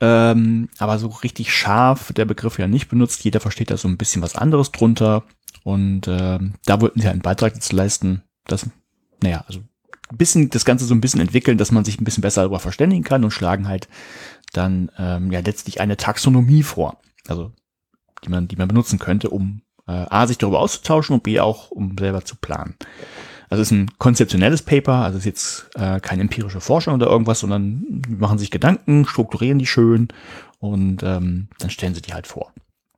Ähm, 0.00 0.68
aber 0.78 0.98
so 0.98 1.08
richtig 1.08 1.54
scharf 1.54 2.12
der 2.12 2.24
Begriff 2.24 2.58
ja 2.58 2.66
nicht 2.66 2.88
benutzt. 2.88 3.24
Jeder 3.24 3.40
versteht 3.40 3.70
da 3.70 3.76
so 3.76 3.88
ein 3.88 3.98
bisschen 3.98 4.22
was 4.22 4.36
anderes 4.36 4.72
drunter. 4.72 5.24
Und 5.64 6.08
ähm, 6.08 6.54
da 6.64 6.80
wollten 6.80 7.00
sie 7.00 7.08
einen 7.08 7.20
Beitrag 7.20 7.54
dazu 7.54 7.76
leisten, 7.76 8.22
dass, 8.46 8.68
naja, 9.22 9.44
also 9.46 9.60
bisschen 10.16 10.50
das 10.50 10.64
Ganze 10.64 10.84
so 10.84 10.94
ein 10.94 11.00
bisschen 11.00 11.20
entwickeln, 11.20 11.58
dass 11.58 11.72
man 11.72 11.84
sich 11.84 12.00
ein 12.00 12.04
bisschen 12.04 12.22
besser 12.22 12.42
darüber 12.42 12.60
verständigen 12.60 13.04
kann 13.04 13.24
und 13.24 13.30
schlagen 13.30 13.68
halt 13.68 13.88
dann 14.52 14.90
ähm, 14.98 15.32
ja 15.32 15.40
letztlich 15.40 15.80
eine 15.80 15.96
Taxonomie 15.96 16.62
vor. 16.62 17.00
Also 17.28 17.52
die 18.24 18.28
man, 18.28 18.48
die 18.48 18.56
man 18.56 18.68
benutzen 18.68 18.98
könnte, 18.98 19.30
um 19.30 19.62
äh, 19.86 19.92
A, 19.92 20.26
sich 20.26 20.38
darüber 20.38 20.60
auszutauschen 20.60 21.14
und 21.14 21.22
B 21.22 21.40
auch, 21.40 21.70
um 21.70 21.96
selber 21.98 22.24
zu 22.24 22.36
planen. 22.36 22.76
Also 23.50 23.62
es 23.62 23.68
ist 23.68 23.72
ein 23.72 23.90
konzeptionelles 23.98 24.62
Paper, 24.62 24.94
also 24.94 25.18
es 25.18 25.26
ist 25.26 25.26
jetzt 25.26 25.70
äh, 25.74 26.00
keine 26.00 26.22
empirische 26.22 26.60
Forschung 26.60 26.94
oder 26.94 27.08
irgendwas, 27.08 27.40
sondern 27.40 28.02
machen 28.08 28.38
sich 28.38 28.50
Gedanken, 28.50 29.04
strukturieren 29.04 29.58
die 29.58 29.66
schön 29.66 30.08
und 30.58 31.02
ähm, 31.02 31.48
dann 31.58 31.70
stellen 31.70 31.94
sie 31.94 32.00
die 32.00 32.14
halt 32.14 32.26
vor. 32.26 32.52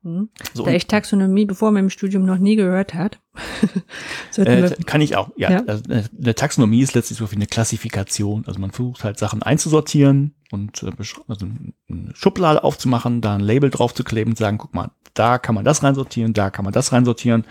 Mhm. 0.04 0.28
So, 0.52 0.64
Da 0.64 0.70
ich 0.72 0.86
Taxonomie, 0.86 1.46
bevor 1.46 1.70
man 1.70 1.84
im 1.84 1.90
Studium 1.90 2.24
noch 2.24 2.38
nie 2.38 2.56
gehört 2.56 2.94
hat, 2.94 3.18
Äh, 4.36 4.70
kann 4.86 5.00
ich 5.00 5.16
auch, 5.16 5.30
ja. 5.36 5.50
Ja. 5.50 5.62
Also, 5.66 5.84
äh, 5.90 6.04
eine 6.20 6.34
Taxonomie 6.34 6.82
ist 6.82 6.94
letztlich 6.94 7.18
so 7.18 7.30
wie 7.30 7.36
eine 7.36 7.46
Klassifikation. 7.46 8.44
Also 8.46 8.60
man 8.60 8.70
versucht 8.70 9.04
halt 9.04 9.18
Sachen 9.18 9.42
einzusortieren 9.42 10.34
und 10.50 10.82
äh, 10.82 10.90
also 11.28 11.46
eine 11.88 12.14
Schublade 12.14 12.62
aufzumachen, 12.64 13.20
da 13.20 13.34
ein 13.34 13.40
Label 13.40 13.70
drauf 13.70 13.94
zu 13.94 14.04
kleben 14.04 14.32
und 14.32 14.36
sagen, 14.38 14.58
guck 14.58 14.74
mal, 14.74 14.90
da 15.14 15.38
kann 15.38 15.54
man 15.54 15.64
das 15.64 15.82
reinsortieren, 15.82 16.32
da 16.32 16.50
kann 16.50 16.64
man 16.64 16.72
das 16.72 16.92
reinsortieren 16.92 17.44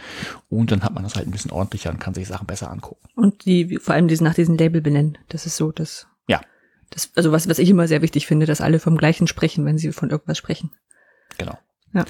und 0.50 0.72
dann 0.72 0.84
hat 0.84 0.94
man 0.94 1.04
das 1.04 1.16
halt 1.16 1.28
ein 1.28 1.32
bisschen 1.32 1.52
ordentlicher 1.52 1.90
und 1.90 2.00
kann 2.00 2.14
sich 2.14 2.28
Sachen 2.28 2.46
besser 2.46 2.70
angucken. 2.70 3.08
und 3.16 3.46
die, 3.46 3.78
vor 3.80 3.96
allem 3.96 4.08
diesen 4.10 4.26
nach 4.26 4.36
diesem 4.36 4.58
Label 4.58 4.82
benennen. 4.82 5.18
Das 5.30 5.46
ist 5.46 5.56
so, 5.56 5.72
das, 5.72 6.08
Ja, 6.28 6.42
das, 6.90 7.12
also 7.16 7.32
was, 7.32 7.48
was 7.50 7.60
ich 7.60 7.70
immer 7.70 7.88
sehr 7.88 8.02
wichtig 8.02 8.28
finde, 8.28 8.46
dass 8.46 8.60
alle 8.62 8.80
vom 8.80 8.98
Gleichen 8.98 9.28
sprechen, 9.28 9.66
wenn 9.66 9.78
sie 9.78 9.92
von 9.94 10.10
irgendwas 10.10 10.38
sprechen. 10.38 10.72
genau. 11.38 11.58
Ja. 11.94 12.06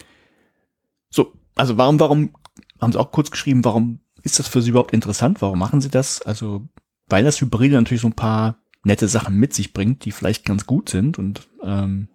So, 1.14 1.34
also 1.56 1.78
warum, 1.78 2.00
warum, 2.00 2.34
haben 2.82 2.92
sie 2.92 3.00
auch 3.00 3.12
kurz 3.12 3.30
geschrieben, 3.30 3.64
warum 3.64 4.00
ist 4.24 4.40
das 4.40 4.48
für 4.48 4.62
sie 4.62 4.72
überhaupt 4.72 4.94
interessant? 4.94 5.42
Warum 5.42 5.60
machen 5.60 5.80
sie 5.80 5.90
das? 5.90 6.22
Also, 6.22 6.68
weil 7.08 7.24
das 7.24 7.40
Hybride 7.40 7.76
natürlich 7.76 8.02
so 8.02 8.08
ein 8.08 8.16
paar 8.16 8.58
nette 8.84 9.08
Sachen 9.08 9.36
mit 9.36 9.54
sich 9.54 9.74
bringt, 9.74 10.06
die 10.06 10.12
vielleicht 10.12 10.46
ganz 10.46 10.66
gut 10.66 10.90
sind 10.90 11.20
und 11.20 11.48
ähm, 11.62 12.10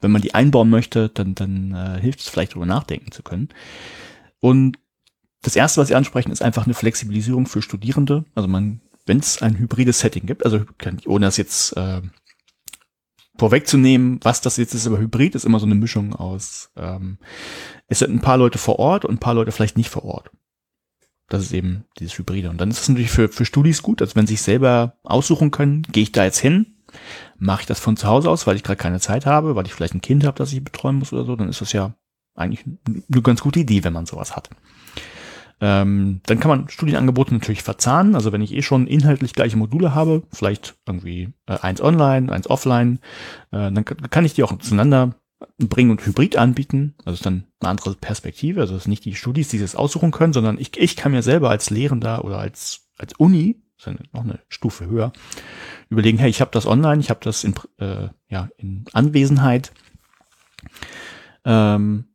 wenn 0.00 0.10
man 0.10 0.22
die 0.22 0.34
einbauen 0.34 0.70
möchte, 0.70 1.08
dann, 1.08 1.34
dann 1.34 1.74
äh, 1.74 2.00
hilft 2.00 2.20
es 2.20 2.28
vielleicht 2.28 2.52
darüber 2.52 2.66
nachdenken 2.66 3.12
zu 3.12 3.22
können. 3.22 3.50
Und 4.40 4.78
das 5.42 5.54
erste, 5.54 5.80
was 5.80 5.88
sie 5.88 5.94
ansprechen, 5.94 6.32
ist 6.32 6.42
einfach 6.42 6.64
eine 6.64 6.74
Flexibilisierung 6.74 7.46
für 7.46 7.62
Studierende. 7.62 8.24
Also 8.34 8.48
man 8.48 8.80
wenn 9.06 9.18
es 9.18 9.42
ein 9.42 9.58
hybrides 9.58 10.00
Setting 10.00 10.26
gibt, 10.26 10.44
also 10.44 10.64
kann 10.78 10.98
ich, 10.98 11.08
ohne 11.08 11.26
das 11.26 11.36
jetzt 11.36 11.76
äh, 11.76 12.02
vorwegzunehmen, 13.38 14.20
was 14.22 14.40
das 14.40 14.56
jetzt 14.56 14.74
ist, 14.74 14.86
aber 14.86 14.98
Hybrid 14.98 15.34
ist 15.34 15.44
immer 15.44 15.58
so 15.58 15.66
eine 15.66 15.74
Mischung 15.74 16.14
aus, 16.14 16.70
ähm, 16.76 17.18
es 17.88 18.00
sind 18.00 18.12
ein 18.12 18.20
paar 18.20 18.36
Leute 18.36 18.58
vor 18.58 18.78
Ort 18.78 19.04
und 19.04 19.14
ein 19.14 19.20
paar 19.20 19.34
Leute 19.34 19.52
vielleicht 19.52 19.76
nicht 19.76 19.90
vor 19.90 20.04
Ort. 20.04 20.30
Das 21.28 21.42
ist 21.42 21.52
eben 21.52 21.84
dieses 21.98 22.18
Hybride. 22.18 22.50
Und 22.50 22.60
dann 22.60 22.70
ist 22.70 22.80
es 22.80 22.88
natürlich 22.88 23.10
für, 23.10 23.28
für 23.28 23.46
Studis 23.46 23.82
gut, 23.82 24.02
also 24.02 24.16
wenn 24.16 24.26
sie 24.26 24.34
sich 24.34 24.42
selber 24.42 24.98
aussuchen 25.02 25.50
können, 25.50 25.82
gehe 25.90 26.02
ich 26.02 26.12
da 26.12 26.24
jetzt 26.24 26.40
hin, 26.40 26.76
mache 27.38 27.62
ich 27.62 27.66
das 27.66 27.80
von 27.80 27.96
zu 27.96 28.06
Hause 28.06 28.28
aus, 28.28 28.46
weil 28.46 28.56
ich 28.56 28.62
gerade 28.62 28.76
keine 28.76 29.00
Zeit 29.00 29.24
habe, 29.24 29.56
weil 29.56 29.66
ich 29.66 29.72
vielleicht 29.72 29.94
ein 29.94 30.02
Kind 30.02 30.24
habe, 30.24 30.36
das 30.36 30.52
ich 30.52 30.62
betreuen 30.62 30.96
muss 30.96 31.12
oder 31.12 31.24
so, 31.24 31.34
dann 31.34 31.48
ist 31.48 31.62
das 31.62 31.72
ja 31.72 31.94
eigentlich 32.34 32.64
eine 32.86 33.22
ganz 33.22 33.40
gute 33.40 33.60
Idee, 33.60 33.82
wenn 33.84 33.92
man 33.92 34.06
sowas 34.06 34.36
hat. 34.36 34.50
Ähm, 35.64 36.20
dann 36.26 36.40
kann 36.40 36.48
man 36.48 36.68
Studienangebote 36.68 37.32
natürlich 37.32 37.62
verzahnen. 37.62 38.16
Also 38.16 38.32
wenn 38.32 38.42
ich 38.42 38.52
eh 38.52 38.62
schon 38.62 38.88
inhaltlich 38.88 39.32
gleiche 39.32 39.56
Module 39.56 39.94
habe, 39.94 40.24
vielleicht 40.32 40.74
irgendwie 40.86 41.32
äh, 41.46 41.56
eins 41.60 41.80
online, 41.80 42.32
eins 42.32 42.50
offline, 42.50 42.98
äh, 43.52 43.70
dann 43.70 43.84
kann 43.84 44.24
ich 44.24 44.34
die 44.34 44.42
auch 44.42 44.58
zueinander 44.58 45.14
bringen 45.58 45.92
und 45.92 46.04
hybrid 46.04 46.36
anbieten. 46.36 46.96
Also 47.04 47.14
ist 47.14 47.26
dann 47.26 47.44
eine 47.60 47.70
andere 47.70 47.94
Perspektive. 47.94 48.60
Also 48.60 48.74
es 48.74 48.82
ist 48.82 48.88
nicht 48.88 49.04
die 49.04 49.14
Studis, 49.14 49.50
die 49.50 49.60
das 49.60 49.76
aussuchen 49.76 50.10
können, 50.10 50.32
sondern 50.32 50.58
ich, 50.58 50.76
ich 50.76 50.96
kann 50.96 51.12
mir 51.12 51.22
selber 51.22 51.50
als 51.50 51.70
Lehrender 51.70 52.24
oder 52.24 52.38
als, 52.38 52.88
als 52.98 53.14
Uni, 53.14 53.62
ist 53.78 53.86
ja 53.86 53.94
noch 54.12 54.24
eine 54.24 54.40
Stufe 54.48 54.86
höher, 54.86 55.12
überlegen, 55.90 56.18
hey, 56.18 56.28
ich 56.28 56.40
habe 56.40 56.50
das 56.50 56.66
online, 56.66 57.00
ich 57.00 57.08
habe 57.10 57.20
das 57.22 57.44
in, 57.44 57.54
äh, 57.78 58.08
ja, 58.28 58.48
in 58.56 58.84
Anwesenheit. 58.92 59.72
Ähm, 61.44 62.06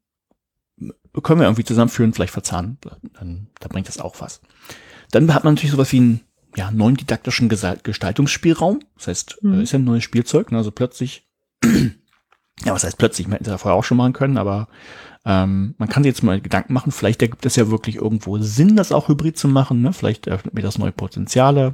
können 1.23 1.39
wir 1.39 1.47
irgendwie 1.47 1.63
zusammenführen, 1.63 2.13
vielleicht 2.13 2.33
verzahnen, 2.33 2.77
dann, 3.13 3.47
dann 3.59 3.69
bringt 3.69 3.87
das 3.87 3.99
auch 3.99 4.19
was. 4.19 4.41
Dann 5.11 5.33
hat 5.33 5.43
man 5.43 5.53
natürlich 5.53 5.71
sowas 5.71 5.91
wie 5.91 5.97
einen 5.97 6.21
ja, 6.55 6.71
neuen 6.71 6.95
didaktischen 6.95 7.49
Gestaltungsspielraum. 7.49 8.79
Das 8.95 9.07
heißt, 9.07 9.43
mhm. 9.43 9.61
ist 9.61 9.71
ja 9.71 9.79
ein 9.79 9.85
neues 9.85 10.03
Spielzeug. 10.03 10.51
Ne? 10.51 10.57
Also 10.57 10.71
plötzlich, 10.71 11.27
ja, 11.63 12.73
was 12.73 12.83
heißt 12.83 12.97
plötzlich? 12.97 13.27
Man 13.27 13.37
hätte 13.37 13.51
das 13.51 13.61
vorher 13.61 13.77
auch 13.77 13.83
schon 13.83 13.97
machen 13.97 14.13
können, 14.13 14.37
aber 14.37 14.67
ähm, 15.23 15.75
man 15.77 15.87
kann 15.89 16.03
sich 16.03 16.11
jetzt 16.11 16.23
mal 16.23 16.41
Gedanken 16.41 16.73
machen. 16.73 16.91
Vielleicht 16.91 17.21
ergibt 17.21 17.45
es 17.45 17.55
ja 17.55 17.69
wirklich 17.69 17.97
irgendwo 17.97 18.37
Sinn, 18.39 18.75
das 18.75 18.91
auch 18.91 19.07
hybrid 19.07 19.37
zu 19.37 19.47
machen. 19.47 19.81
Ne? 19.81 19.93
Vielleicht 19.93 20.27
eröffnet 20.27 20.55
mir 20.55 20.61
das 20.61 20.77
neue 20.77 20.91
Potenziale. 20.91 21.73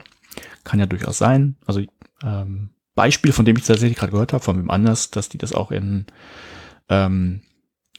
Kann 0.64 0.80
ja 0.80 0.86
durchaus 0.86 1.18
sein. 1.18 1.56
Also 1.66 1.82
ähm, 2.24 2.72
Beispiel, 2.96 3.32
von 3.32 3.46
dem 3.46 3.56
ich 3.58 3.64
tatsächlich 3.64 3.98
gerade 3.98 4.12
gehört 4.12 4.34
habe, 4.34 4.44
von 4.44 4.58
wem 4.58 4.70
anders, 4.70 5.12
dass 5.12 5.30
die 5.30 5.38
das 5.38 5.54
auch 5.54 5.72
in 5.72 6.08
ähm, 6.90 7.42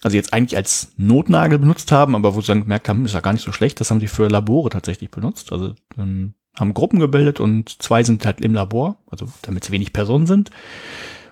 also 0.04 0.16
jetzt 0.16 0.34
eigentlich 0.34 0.56
als 0.56 0.92
Notnagel 0.98 1.58
benutzt 1.58 1.90
haben, 1.90 2.14
aber 2.14 2.34
wo 2.34 2.40
sie 2.42 2.48
dann 2.48 2.62
gemerkt 2.62 2.88
haben, 2.88 3.06
ist 3.06 3.14
ja 3.14 3.20
gar 3.20 3.32
nicht 3.32 3.44
so 3.44 3.52
schlecht, 3.52 3.80
das 3.80 3.90
haben 3.90 4.00
sie 4.00 4.06
für 4.06 4.28
Labore 4.28 4.68
tatsächlich 4.68 5.10
benutzt. 5.10 5.50
Also 5.50 5.74
ähm, 5.98 6.34
haben 6.56 6.74
Gruppen 6.74 7.00
gebildet 7.00 7.40
und 7.40 7.82
zwei 7.82 8.04
sind 8.04 8.24
halt 8.26 8.42
im 8.42 8.54
Labor, 8.54 8.98
also 9.10 9.26
damit 9.42 9.64
es 9.64 9.70
wenig 9.70 9.94
Personen 9.94 10.26
sind. 10.26 10.50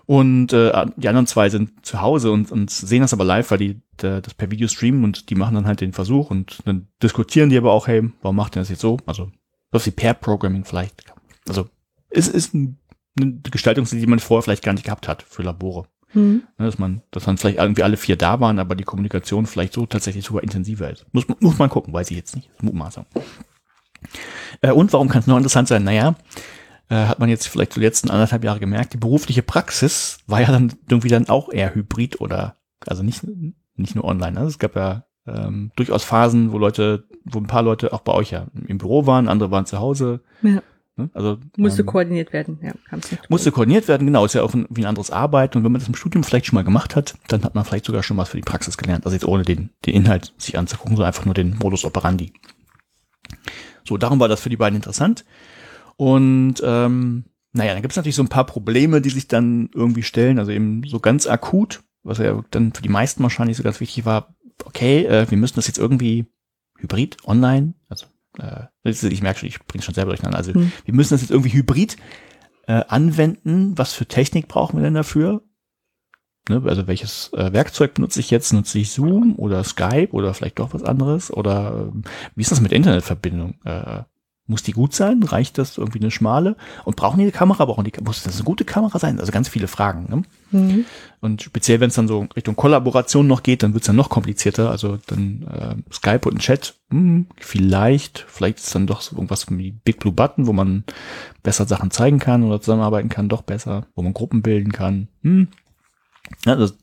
Und 0.07 0.53
äh, 0.53 0.87
die 0.97 1.09
anderen 1.09 1.27
zwei 1.27 1.49
sind 1.51 1.85
zu 1.85 2.01
Hause 2.01 2.33
und, 2.33 2.51
und 2.51 2.71
sehen 2.71 3.03
das 3.03 3.13
aber 3.13 3.25
live, 3.25 3.51
weil 3.51 3.59
die 3.59 3.83
der, 4.01 4.21
das 4.21 4.35
per 4.35 4.51
Video 4.51 4.67
streamen 4.69 5.05
und 5.05 5.31
die 5.31 5.35
machen 5.35 5.55
dann 5.55 5.67
halt 5.67 5.81
den 5.81 5.93
Versuch 5.93 6.31
und 6.31 6.59
dann 6.65 6.89
diskutieren 7.03 7.51
die 7.51 7.59
aber 7.59 7.73
auch, 7.73 7.87
hey, 7.87 8.11
warum 8.23 8.37
macht 8.37 8.57
ihr 8.57 8.61
das 8.61 8.71
jetzt 8.71 8.81
so? 8.81 8.97
Also 9.07 9.31
was 9.71 9.87
wie 9.87 9.91
Pair-Programming 9.91 10.65
vielleicht. 10.65 11.05
Also 11.47 11.69
es 12.09 12.27
ist 12.27 12.55
eine 12.55 12.75
Gestaltung, 13.51 13.85
die 13.85 14.07
man 14.07 14.19
vorher 14.19 14.43
vielleicht 14.43 14.65
gar 14.65 14.73
nicht 14.73 14.85
gehabt 14.85 15.09
hat 15.09 15.23
für 15.23 15.43
Labore. 15.43 15.87
Mhm. 16.15 16.43
Ne, 16.59 16.67
dass 16.67 16.79
man, 16.79 17.03
dass 17.11 17.27
man 17.27 17.39
vielleicht 17.39 17.59
irgendwie 17.59 17.83
alle 17.83 17.97
vier 17.97 18.17
da 18.17 18.41
waren, 18.41 18.59
aber 18.59 18.75
die 18.75 18.85
Kommunikation 18.85 19.47
vielleicht 19.47 19.73
so 19.73 19.87
tatsächlich 19.87 20.25
super 20.25 20.43
intensiver 20.43 20.91
ist. 20.91 21.07
Muss, 21.13 21.27
muss 21.41 21.59
man 21.59 21.71
gucken, 21.71 21.93
weiß 21.93 22.11
ich 22.11 22.17
jetzt 22.17 22.37
nicht. 22.37 22.51
Mutmaßung. 22.63 23.07
Äh, 24.61 24.73
und 24.73 24.93
warum 24.93 25.09
kann 25.09 25.21
es 25.21 25.27
noch 25.27 25.37
interessant 25.37 25.69
sein? 25.69 25.85
Naja, 25.85 26.15
äh, 26.89 27.07
hat 27.07 27.19
man 27.19 27.29
jetzt 27.29 27.49
vielleicht 27.49 27.77
die 27.77 27.81
letzten 27.81 28.11
anderthalb 28.11 28.45
Jahre 28.45 28.61
gemerkt, 28.61 28.93
die 28.93 28.99
berufliche 28.99 29.43
Praxis 29.43 30.19
war 30.27 30.41
ja 30.41 30.51
dann 30.51 30.73
irgendwie 30.89 31.09
dann 31.09 31.29
auch 31.29 31.51
eher 31.51 31.75
hybrid 31.75 32.21
oder, 32.21 32.57
also 32.87 33.03
nicht, 33.03 33.23
nicht 33.77 33.95
nur 33.95 34.05
online. 34.05 34.37
Also 34.37 34.49
es 34.49 34.59
gab 34.59 34.77
ja 34.77 35.05
ähm, 35.27 35.71
durchaus 35.77 36.05
Phasen, 36.05 36.53
wo 36.53 36.59
Leute, 36.59 37.05
wo 37.25 37.39
ein 37.39 37.47
paar 37.47 37.63
Leute 37.63 37.93
auch 37.93 38.01
bei 38.01 38.13
euch 38.13 38.33
ja 38.33 38.47
im 38.67 38.79
Büro 38.79 39.07
waren, 39.07 39.29
andere 39.29 39.51
waren 39.51 39.67
zu 39.67 39.79
Hause. 39.79 40.21
Ja. 40.43 40.63
Ne? 40.97 41.11
Also 41.15 41.39
musste 41.57 41.81
ähm, 41.81 41.87
koordiniert 41.87 42.33
werden, 42.33 42.59
ja. 42.63 42.73
Musste 43.29 43.51
koordiniert 43.51 43.89
werden, 43.89 44.07
genau, 44.07 44.25
ist 44.25 44.35
ja 44.35 44.43
auch 44.43 44.53
ein, 44.53 44.67
wie 44.69 44.83
ein 44.83 44.89
anderes 44.89 45.11
Arbeiten. 45.11 45.59
Und 45.59 45.65
wenn 45.65 45.73
man 45.73 45.81
das 45.81 45.89
im 45.89 45.95
Studium 45.95 46.23
vielleicht 46.23 46.47
schon 46.47 46.57
mal 46.57 46.65
gemacht 46.65 46.97
hat, 46.97 47.15
dann 47.29 47.43
hat 47.45 47.55
man 47.55 47.65
vielleicht 47.65 47.87
sogar 47.87 48.03
schon 48.03 48.17
was 48.19 48.29
für 48.29 48.37
die 48.37 48.43
Praxis 48.43 48.77
gelernt. 48.77 49.07
Also 49.07 49.15
jetzt 49.15 49.25
ohne 49.25 49.43
den, 49.43 49.71
den 49.87 49.95
Inhalt 49.95 50.35
sich 50.37 50.59
anzugucken, 50.59 50.97
sondern 50.97 51.09
einfach 51.09 51.25
nur 51.25 51.35
den 51.35 51.57
Modus 51.57 51.85
operandi. 51.85 52.33
So, 53.89 53.97
darum 53.97 54.21
war 54.21 54.29
das 54.29 54.41
für 54.41 54.51
die 54.51 54.57
beiden 54.57 54.77
interessant. 54.77 55.25
Und 55.97 56.57
ähm, 56.63 57.25
naja, 57.53 57.73
dann 57.73 57.83
gibt 57.83 57.93
es 57.93 57.97
natürlich 57.97 58.17
so 58.17 58.23
ein 58.23 58.29
paar 58.29 58.47
Probleme, 58.47 59.01
die 59.01 59.11
sich 59.11 59.29
dann 59.29 59.71
irgendwie 59.75 60.03
stellen. 60.03 60.39
Also 60.39 60.53
eben 60.53 60.83
so 60.85 61.01
ganz 61.01 61.27
akut, 61.27 61.83
was 62.03 62.19
ja 62.19 62.43
dann 62.51 62.73
für 62.75 62.83
die 62.83 62.89
meisten 62.89 63.23
wahrscheinlich 63.23 63.57
so 63.57 63.63
ganz 63.63 63.81
wichtig 63.81 64.05
war, 64.05 64.35
okay, 64.65 65.05
äh, 65.07 65.31
wir 65.31 65.39
müssen 65.39 65.57
das 65.57 65.67
jetzt 65.67 65.79
irgendwie 65.79 66.27
hybrid, 66.79 67.17
online, 67.25 67.75
also 67.89 68.07
äh, 68.39 68.67
ich 68.85 69.23
merke 69.23 69.41
schon, 69.41 69.49
ich 69.49 69.61
bringe 69.65 69.83
schon 69.83 69.95
selber 69.95 70.11
durcheinander. 70.11 70.39
Also 70.39 70.55
hm. 70.55 70.73
wir 70.85 70.95
müssen 70.95 71.15
das 71.15 71.21
jetzt 71.21 71.31
irgendwie 71.31 71.53
hybrid 71.53 71.97
äh, 72.67 72.85
anwenden. 72.89 73.77
Was 73.77 73.93
für 73.93 74.07
Technik 74.07 74.49
brauchen 74.49 74.79
wir 74.79 74.85
denn 74.85 74.95
dafür? 74.95 75.43
Ne, 76.49 76.61
also 76.67 76.89
welches 76.89 77.33
äh, 77.35 77.53
Werkzeug 77.53 77.95
benutze 77.95 78.21
ich 78.21 78.31
jetzt? 78.31 78.53
Nutze 78.53 78.79
ich 78.79 78.91
Zoom 78.91 79.37
oder 79.37 79.63
Skype 79.63 80.09
oder 80.13 80.35
vielleicht 80.35 80.59
doch 80.59 80.75
was 80.75 80.83
anderes? 80.83 81.33
Oder 81.33 81.93
äh, 81.93 82.09
wie 82.35 82.43
ist 82.43 82.51
das 82.51 82.61
mit 82.61 82.73
Internetverbindung? 82.73 83.55
Äh, 83.65 84.03
muss 84.47 84.65
die 84.65 84.73
gut 84.73 84.93
sein? 84.93 85.23
Reicht 85.23 85.59
das 85.59 85.79
irgendwie 85.79 86.01
eine 86.01 86.11
schmale? 86.11 86.57
Und 86.85 86.97
brauchen 86.97 87.19
die 87.19 87.25
eine 87.25 87.33
Kamera? 87.33 87.65
Brauchen 87.65 87.85
die, 87.85 87.93
muss 88.03 88.25
das 88.25 88.37
eine 88.37 88.45
gute 88.45 88.65
Kamera 88.65 88.99
sein? 88.99 89.21
Also 89.21 89.31
ganz 89.31 89.49
viele 89.49 89.69
Fragen. 89.69 90.07
Ne? 90.09 90.23
Mhm. 90.53 90.85
Und 91.21 91.43
speziell, 91.43 91.81
wenn 91.81 91.89
es 91.89 91.95
dann 91.95 92.09
so 92.09 92.27
Richtung 92.37 92.57
Kollaboration 92.57 93.27
noch 93.27 93.43
geht, 93.43 93.63
dann 93.63 93.75
wird 93.75 93.83
es 93.83 93.87
dann 93.87 93.97
noch 93.97 94.09
komplizierter. 94.09 94.71
Also 94.71 94.99
dann 95.07 95.47
äh, 95.51 95.93
Skype 95.93 96.29
und 96.29 96.37
ein 96.37 96.39
Chat, 96.39 96.75
hm, 96.91 97.27
vielleicht, 97.39 98.25
vielleicht 98.29 98.59
ist 98.59 98.75
dann 98.75 98.87
doch 98.87 99.01
so 99.01 99.17
irgendwas 99.17 99.47
wie 99.51 99.73
Big 99.73 99.99
Blue 99.99 100.13
Button, 100.13 100.47
wo 100.47 100.53
man 100.53 100.85
besser 101.43 101.67
Sachen 101.67 101.91
zeigen 101.91 102.19
kann 102.19 102.45
oder 102.45 102.61
zusammenarbeiten 102.61 103.09
kann, 103.09 103.29
doch 103.29 103.43
besser, 103.43 103.87
wo 103.95 104.03
man 104.03 104.15
Gruppen 104.15 104.43
bilden 104.43 104.73
kann. 104.73 105.09
Hm. 105.23 105.49
Das, 106.45 106.75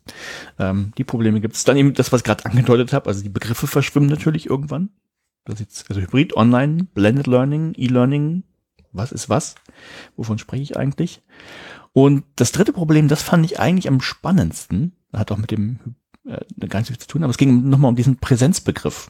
ähm, 0.60 0.92
die 0.98 1.04
Probleme 1.04 1.42
gibt 1.42 1.56
es. 1.56 1.64
Dann 1.64 1.78
eben 1.78 1.94
das, 1.94 2.12
was 2.12 2.22
ich 2.22 2.26
gerade 2.26 2.46
angedeutet 2.46 2.94
habe, 2.94 3.08
also 3.08 3.24
die 3.24 3.30
Begriffe 3.30 3.68
verschwimmen 3.68 4.10
natürlich 4.10 4.50
irgendwann. 4.50 4.90
Das 5.46 5.60
jetzt, 5.60 5.90
also 5.90 6.02
Hybrid, 6.02 6.36
Online, 6.36 6.86
Blended 6.94 7.28
Learning, 7.28 7.74
E-Learning, 7.76 8.44
was 8.92 9.12
ist 9.12 9.30
was? 9.30 9.56
Wovon 10.16 10.38
spreche 10.38 10.64
ich 10.64 10.78
eigentlich? 10.78 11.22
Und 11.94 12.24
das 12.36 12.52
dritte 12.52 12.74
Problem, 12.74 13.08
das 13.08 13.22
fand 13.22 13.46
ich 13.46 13.60
eigentlich 13.60 13.88
am 13.88 14.02
spannendsten, 14.02 14.96
hat 15.12 15.32
auch 15.32 15.38
mit 15.38 15.52
dem 15.52 15.80
äh, 16.26 16.68
gar 16.68 16.80
nichts 16.80 17.00
zu 17.00 17.08
tun, 17.08 17.24
aber 17.24 17.32
es 17.32 17.38
ging 17.38 17.70
nochmal 17.70 17.90
um 17.90 17.96
diesen 17.96 18.18
Präsenzbegriff. 18.18 19.10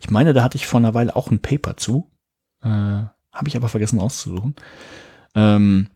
Ich 0.00 0.10
meine, 0.10 0.32
da 0.32 0.42
hatte 0.42 0.56
ich 0.56 0.66
vor 0.66 0.78
einer 0.78 0.94
Weile 0.94 1.16
auch 1.16 1.30
ein 1.30 1.40
Paper 1.40 1.76
zu, 1.76 2.10
äh, 2.62 2.68
habe 2.68 3.46
ich 3.46 3.56
aber 3.56 3.68
vergessen 3.68 3.98
rauszusuchen. 3.98 4.54
Ähm, 5.34 5.88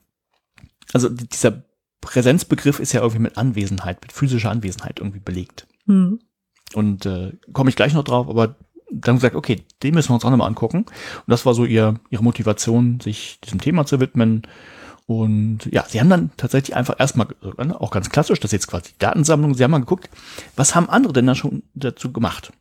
also 0.93 1.09
dieser 1.09 1.63
Präsenzbegriff 2.01 2.81
ist 2.81 2.93
ja 2.93 3.01
irgendwie 3.01 3.23
mit 3.23 3.39
Anwesenheit, 3.39 4.03
mit 4.03 4.13
physischer 4.13 4.51
Anwesenheit 4.51 4.99
irgendwie 4.99 5.21
belegt. 5.21 5.67
Mhm. 5.87 6.21
Und 6.75 7.07
äh, 7.07 7.33
komme 7.53 7.71
ich 7.71 7.77
gleich 7.77 7.95
noch 7.95 8.05
drauf, 8.05 8.29
aber 8.29 8.57
dann 8.91 9.17
gesagt, 9.17 9.37
okay, 9.37 9.65
den 9.83 9.95
müssen 9.95 10.11
wir 10.11 10.15
uns 10.15 10.25
auch 10.25 10.31
nochmal 10.31 10.49
angucken. 10.49 10.79
Und 10.79 11.29
das 11.29 11.47
war 11.47 11.55
so 11.55 11.65
ihr, 11.65 12.01
ihre 12.11 12.23
Motivation, 12.23 13.01
sich 13.01 13.41
diesem 13.41 13.61
Thema 13.61 13.87
zu 13.87 14.01
widmen. 14.01 14.43
Und 15.21 15.67
ja, 15.71 15.85
sie 15.89 16.01
haben 16.01 16.11
dann 16.11 16.31
tatsächlich 16.37 16.77
einfach 16.77 16.99
erstmal, 16.99 17.29
auch 17.79 17.91
ganz 17.91 18.11
klassisch, 18.11 18.41
das 18.41 18.49
ist 18.49 18.53
jetzt 18.53 18.69
quasi 18.69 18.93
die 18.93 18.99
Datensammlung, 18.99 19.55
sie 19.55 19.65
haben 19.65 19.71
mal 19.71 19.79
geguckt, 19.79 20.09
was 20.57 20.75
haben 20.75 20.89
andere 20.89 21.13
denn 21.13 21.27
da 21.27 21.35
schon 21.35 21.63
dazu 21.75 22.13
gemacht? 22.13 22.53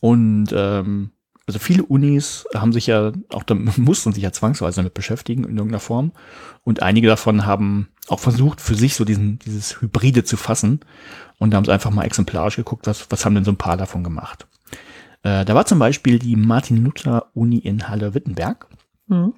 Und 0.00 0.48
ähm, 0.52 1.10
also 1.46 1.58
viele 1.58 1.82
Unis 1.82 2.46
haben 2.54 2.72
sich 2.72 2.86
ja 2.86 3.12
auch 3.30 3.42
damit, 3.42 3.78
mussten 3.78 4.12
sich 4.12 4.22
ja 4.22 4.32
zwangsweise 4.32 4.76
damit 4.76 4.94
beschäftigen 4.94 5.44
in 5.44 5.56
irgendeiner 5.56 5.80
Form. 5.80 6.12
Und 6.62 6.82
einige 6.82 7.08
davon 7.08 7.46
haben 7.46 7.88
auch 8.08 8.20
versucht, 8.20 8.60
für 8.60 8.74
sich 8.74 8.94
so 8.94 9.04
diesen, 9.04 9.38
dieses 9.38 9.80
Hybride 9.80 10.24
zu 10.24 10.36
fassen. 10.36 10.80
Und 11.38 11.50
da 11.50 11.56
haben 11.56 11.64
sie 11.64 11.72
einfach 11.72 11.90
mal 11.90 12.04
exemplarisch 12.04 12.56
geguckt, 12.56 12.86
was, 12.86 13.06
was 13.10 13.24
haben 13.24 13.34
denn 13.34 13.44
so 13.44 13.52
ein 13.52 13.56
paar 13.56 13.76
davon 13.76 14.04
gemacht. 14.04 14.46
Äh, 15.22 15.44
da 15.44 15.54
war 15.54 15.64
zum 15.66 15.78
Beispiel 15.78 16.18
die 16.18 16.36
Martin-Luther-Uni 16.36 17.58
in 17.58 17.88
Halle-Wittenberg. 17.88 18.66
Mhm. 19.06 19.34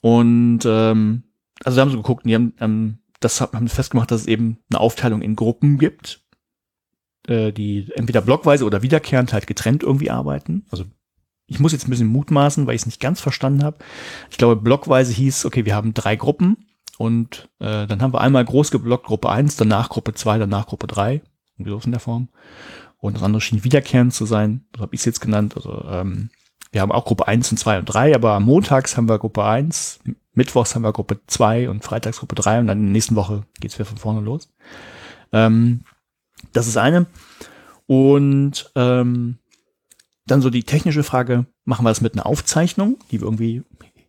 Und 0.00 0.60
ähm, 0.64 1.24
also 1.64 1.76
da 1.76 1.82
haben 1.82 1.90
sie 1.90 1.96
geguckt, 1.96 2.24
die 2.24 2.34
haben, 2.34 2.54
ähm, 2.60 2.98
das 3.20 3.40
haben 3.40 3.68
festgemacht, 3.68 4.10
dass 4.10 4.22
es 4.22 4.26
eben 4.26 4.58
eine 4.70 4.80
Aufteilung 4.80 5.22
in 5.22 5.36
Gruppen 5.36 5.78
gibt, 5.78 6.24
äh, 7.26 7.52
die 7.52 7.90
entweder 7.94 8.22
blockweise 8.22 8.64
oder 8.64 8.82
wiederkehrend 8.82 9.32
halt 9.32 9.46
getrennt 9.46 9.82
irgendwie 9.82 10.10
arbeiten. 10.10 10.64
Also 10.70 10.84
ich 11.46 11.58
muss 11.58 11.72
jetzt 11.72 11.86
ein 11.86 11.90
bisschen 11.90 12.06
mutmaßen, 12.06 12.66
weil 12.66 12.76
ich 12.76 12.82
es 12.82 12.86
nicht 12.86 13.00
ganz 13.00 13.20
verstanden 13.20 13.64
habe. 13.64 13.78
Ich 14.30 14.38
glaube, 14.38 14.56
blockweise 14.56 15.12
hieß, 15.12 15.44
okay, 15.44 15.66
wir 15.66 15.74
haben 15.74 15.94
drei 15.94 16.16
Gruppen 16.16 16.68
und 16.96 17.48
äh, 17.58 17.86
dann 17.86 18.00
haben 18.00 18.14
wir 18.14 18.20
einmal 18.20 18.44
groß 18.44 18.70
geblockt 18.70 19.06
Gruppe 19.06 19.30
1, 19.30 19.56
danach 19.56 19.88
Gruppe 19.88 20.14
2, 20.14 20.38
danach 20.38 20.66
Gruppe 20.66 20.86
3. 20.86 21.22
Irgendwie 21.56 21.70
so 21.70 21.80
in 21.84 21.90
der 21.90 22.00
Form. 22.00 22.28
Und 22.98 23.16
das 23.16 23.22
andere 23.22 23.40
schien 23.40 23.64
wiederkehrend 23.64 24.14
zu 24.14 24.26
sein. 24.26 24.66
So 24.76 24.82
habe 24.82 24.94
ich 24.94 25.00
es 25.00 25.06
jetzt 25.06 25.20
genannt. 25.20 25.56
Also 25.56 25.84
ähm, 25.90 26.30
wir 26.72 26.80
haben 26.80 26.92
auch 26.92 27.04
Gruppe 27.04 27.26
1 27.26 27.50
und 27.50 27.56
2 27.58 27.80
und 27.80 27.84
3, 27.86 28.14
aber 28.14 28.38
montags 28.40 28.96
haben 28.96 29.08
wir 29.08 29.18
Gruppe 29.18 29.44
1, 29.44 30.00
mittwochs 30.34 30.74
haben 30.74 30.82
wir 30.82 30.92
Gruppe 30.92 31.20
2 31.26 31.68
und 31.68 31.84
freitags 31.84 32.18
Gruppe 32.20 32.36
3 32.36 32.60
und 32.60 32.66
dann 32.68 32.78
in 32.78 32.84
der 32.86 32.92
nächsten 32.92 33.16
Woche 33.16 33.44
geht's 33.60 33.78
wieder 33.78 33.86
von 33.86 33.98
vorne 33.98 34.20
los. 34.20 34.48
Ähm, 35.32 35.80
das 36.52 36.66
ist 36.66 36.76
eine. 36.76 37.06
Und 37.86 38.70
ähm, 38.76 39.38
dann 40.26 40.42
so 40.42 40.50
die 40.50 40.62
technische 40.62 41.02
Frage, 41.02 41.46
machen 41.64 41.84
wir 41.84 41.90
das 41.90 42.00
mit 42.00 42.14
einer 42.14 42.26
Aufzeichnung, 42.26 42.98
die 43.10 43.20
wir 43.20 43.26
irgendwie 43.26 43.62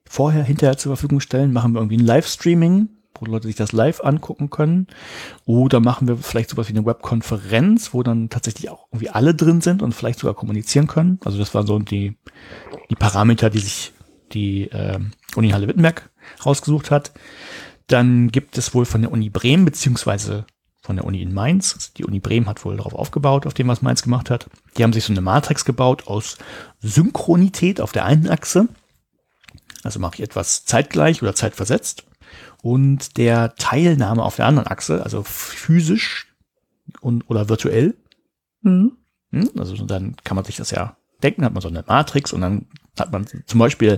vorher, 0.08 0.44
hinterher 0.44 0.78
zur 0.78 0.92
Verfügung 0.92 1.20
stellen? 1.20 1.52
Machen 1.52 1.74
wir 1.74 1.80
irgendwie 1.80 1.98
ein 1.98 2.06
Livestreaming, 2.06 2.90
wo 3.20 3.26
Leute 3.26 3.48
sich 3.48 3.56
das 3.56 3.72
live 3.72 4.04
angucken 4.04 4.50
können? 4.50 4.88
Oder 5.46 5.80
machen 5.80 6.08
wir 6.08 6.18
vielleicht 6.18 6.50
sowas 6.50 6.68
wie 6.68 6.74
eine 6.74 6.86
Webkonferenz, 6.86 7.94
wo 7.94 8.04
dann 8.04 8.30
tatsächlich 8.30 8.70
auch 8.70 8.88
irgendwie 8.92 9.10
alle 9.10 9.36
drin 9.36 9.62
sind 9.62 9.82
und 9.82 9.94
vielleicht 9.94 10.20
sogar 10.20 10.34
kommunizieren 10.34 10.88
können? 10.88 11.20
Also 11.24 11.38
das 11.38 11.54
waren 11.54 11.68
so 11.68 11.80
die, 11.80 12.18
die 12.90 12.96
Parameter, 12.96 13.50
die 13.50 13.60
sich 13.60 13.94
die 14.34 14.72
äh, 14.72 15.00
Uni 15.36 15.50
Halle 15.50 15.68
Wittenberg 15.68 16.10
rausgesucht 16.46 16.92
hat. 16.92 17.12
Dann 17.88 18.30
gibt 18.30 18.58
es 18.58 18.74
wohl 18.74 18.86
von 18.86 19.02
der 19.02 19.12
Uni 19.12 19.30
Bremen 19.30 19.66
beziehungsweise 19.66 20.46
von 20.82 20.96
der 20.96 21.06
Uni 21.06 21.22
in 21.22 21.34
Mainz. 21.34 21.94
Die 21.94 22.06
Uni 22.06 22.20
Bremen 22.20 22.48
hat 22.48 22.66
wohl 22.66 22.78
darauf 22.78 22.96
aufgebaut, 22.96 23.46
auf 23.46 23.54
dem, 23.54 23.68
was 23.68 23.82
Mainz 23.82 24.02
gemacht 24.02 24.30
hat. 24.30 24.50
Die 24.78 24.84
haben 24.84 24.94
sich 24.94 25.04
so 25.04 25.14
eine 25.14 25.22
Matrix 25.22 25.66
gebaut 25.66 26.08
aus 26.08 26.38
Synchronität 26.80 27.80
auf 27.82 27.92
der 27.92 28.06
einen 28.06 28.30
Achse. 28.30 28.68
Also 29.84 30.00
mache 30.00 30.16
ich 30.16 30.22
etwas 30.22 30.66
zeitgleich 30.66 31.22
oder 31.22 31.36
zeitversetzt. 31.36 32.06
Und 32.62 33.18
der 33.18 33.56
Teilnahme 33.56 34.24
auf 34.24 34.36
der 34.36 34.46
anderen 34.46 34.68
Achse, 34.68 35.04
also 35.04 35.24
physisch 35.24 36.28
und, 37.00 37.30
oder 37.30 37.50
virtuell. 37.50 37.96
Mhm. 38.62 38.98
Also 39.58 39.86
dann 39.86 40.16
kann 40.24 40.36
man 40.36 40.46
sich 40.46 40.58
das 40.58 40.72
ja 40.72 40.98
denken, 41.24 41.46
hat 41.46 41.54
man 41.54 41.62
so 41.62 41.70
eine 41.70 41.84
Matrix 41.88 42.34
und 42.34 42.42
dann 42.42 42.66
hat 43.00 43.12
man 43.12 43.26
zum 43.46 43.60
Beispiel, 43.60 43.94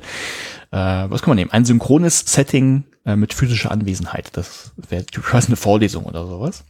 äh, 0.71 0.77
was 0.77 1.21
kann 1.21 1.31
man 1.31 1.37
nehmen, 1.37 1.51
ein 1.51 1.65
synchrones 1.65 2.19
Setting 2.19 2.83
äh, 3.05 3.15
mit 3.15 3.33
physischer 3.33 3.71
Anwesenheit. 3.71 4.29
Das 4.33 4.73
wäre 4.77 5.03
quasi 5.05 5.47
eine 5.47 5.55
Vorlesung 5.55 6.05
oder 6.05 6.25
sowas. 6.25 6.63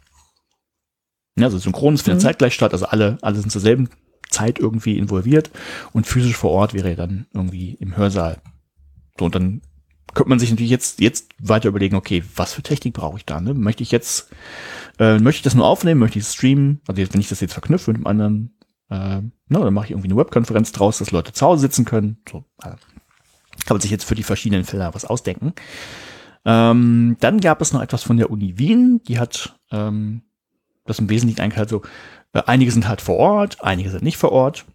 Ja, 1.38 1.46
also 1.46 1.58
synchron 1.58 1.98
findet 1.98 2.22
mhm. 2.22 2.28
zeitgleich 2.28 2.54
statt, 2.54 2.74
also 2.74 2.86
alle, 2.86 3.18
alle 3.22 3.40
sind 3.40 3.52
zur 3.52 3.62
selben 3.62 3.90
Zeit 4.30 4.60
irgendwie 4.60 4.98
involviert 4.98 5.52
und 5.92 6.08
physisch 6.08 6.38
vor 6.38 6.52
Ort 6.52 6.74
wäre 6.74 6.96
dann 6.96 7.28
irgendwie 7.34 7.74
im 7.80 7.98
Hörsaal. 7.98 8.42
So, 9.18 9.26
und 9.26 9.36
dann 9.36 9.62
könnte 10.14 10.30
man 10.30 10.40
sich 10.40 10.50
natürlich 10.50 10.72
jetzt, 10.72 11.00
jetzt 11.00 11.34
weiter 11.40 11.70
überlegen, 11.70 11.96
okay, 11.96 12.24
was 12.36 12.54
für 12.54 12.62
Technik 12.62 12.94
brauche 12.94 13.18
ich 13.18 13.26
da? 13.26 13.40
Ne? 13.42 13.54
Möchte 13.54 13.84
ich 13.84 13.92
jetzt, 13.92 14.30
äh, 15.00 15.20
möchte 15.20 15.40
ich 15.40 15.44
das 15.44 15.56
nur 15.56 15.66
aufnehmen, 15.66 16.00
möchte 16.00 16.20
ich 16.20 16.26
streamen? 16.26 16.82
Also 16.88 17.02
jetzt, 17.02 17.14
wenn 17.14 17.22
ich 17.22 17.30
das 17.30 17.42
jetzt 17.42 17.54
verknüpfe 17.54 17.92
mit 17.92 17.98
einem 17.98 18.08
anderen, 18.08 18.58
äh, 18.90 19.22
na, 19.48 19.60
dann 19.60 19.74
mache 19.74 19.86
ich 19.86 19.92
irgendwie 19.92 20.10
eine 20.10 20.18
Webkonferenz 20.18 20.72
draus, 20.72 21.00
dass 21.00 21.12
Leute 21.12 21.34
zu 21.34 21.46
Hause 21.46 21.62
sitzen 21.62 21.86
können. 21.86 22.18
So, 22.30 22.46
äh, 22.62 22.76
kann 23.66 23.76
man 23.76 23.82
sich 23.82 23.92
jetzt 23.92 24.06
für 24.06 24.16
die 24.16 24.24
verschiedenen 24.24 24.66
Fälle 24.66 24.90
was 24.94 25.06
ausdenken. 25.06 25.54
Ähm, 26.46 27.18
dann 27.20 27.40
gab 27.40 27.62
es 27.62 27.72
noch 27.72 27.82
etwas 27.82 28.04
von 28.04 28.18
der 28.18 28.30
Uni 28.30 28.58
Wien, 28.58 29.02
die 29.08 29.20
hat 29.20 29.58
ähm, 29.72 30.24
das 30.86 31.00
im 31.00 31.10
Wesentlichen 31.10 31.42
eigentlich 31.42 31.58
halt 31.58 31.70
so, 31.70 31.82
äh, 32.34 32.42
einige 32.46 32.72
sind 32.72 32.88
halt 32.88 33.02
vor 33.02 33.16
Ort, 33.16 33.64
einige 33.64 33.90
sind 33.90 34.04
nicht 34.04 34.18
vor 34.18 34.32
Ort. 34.32 34.66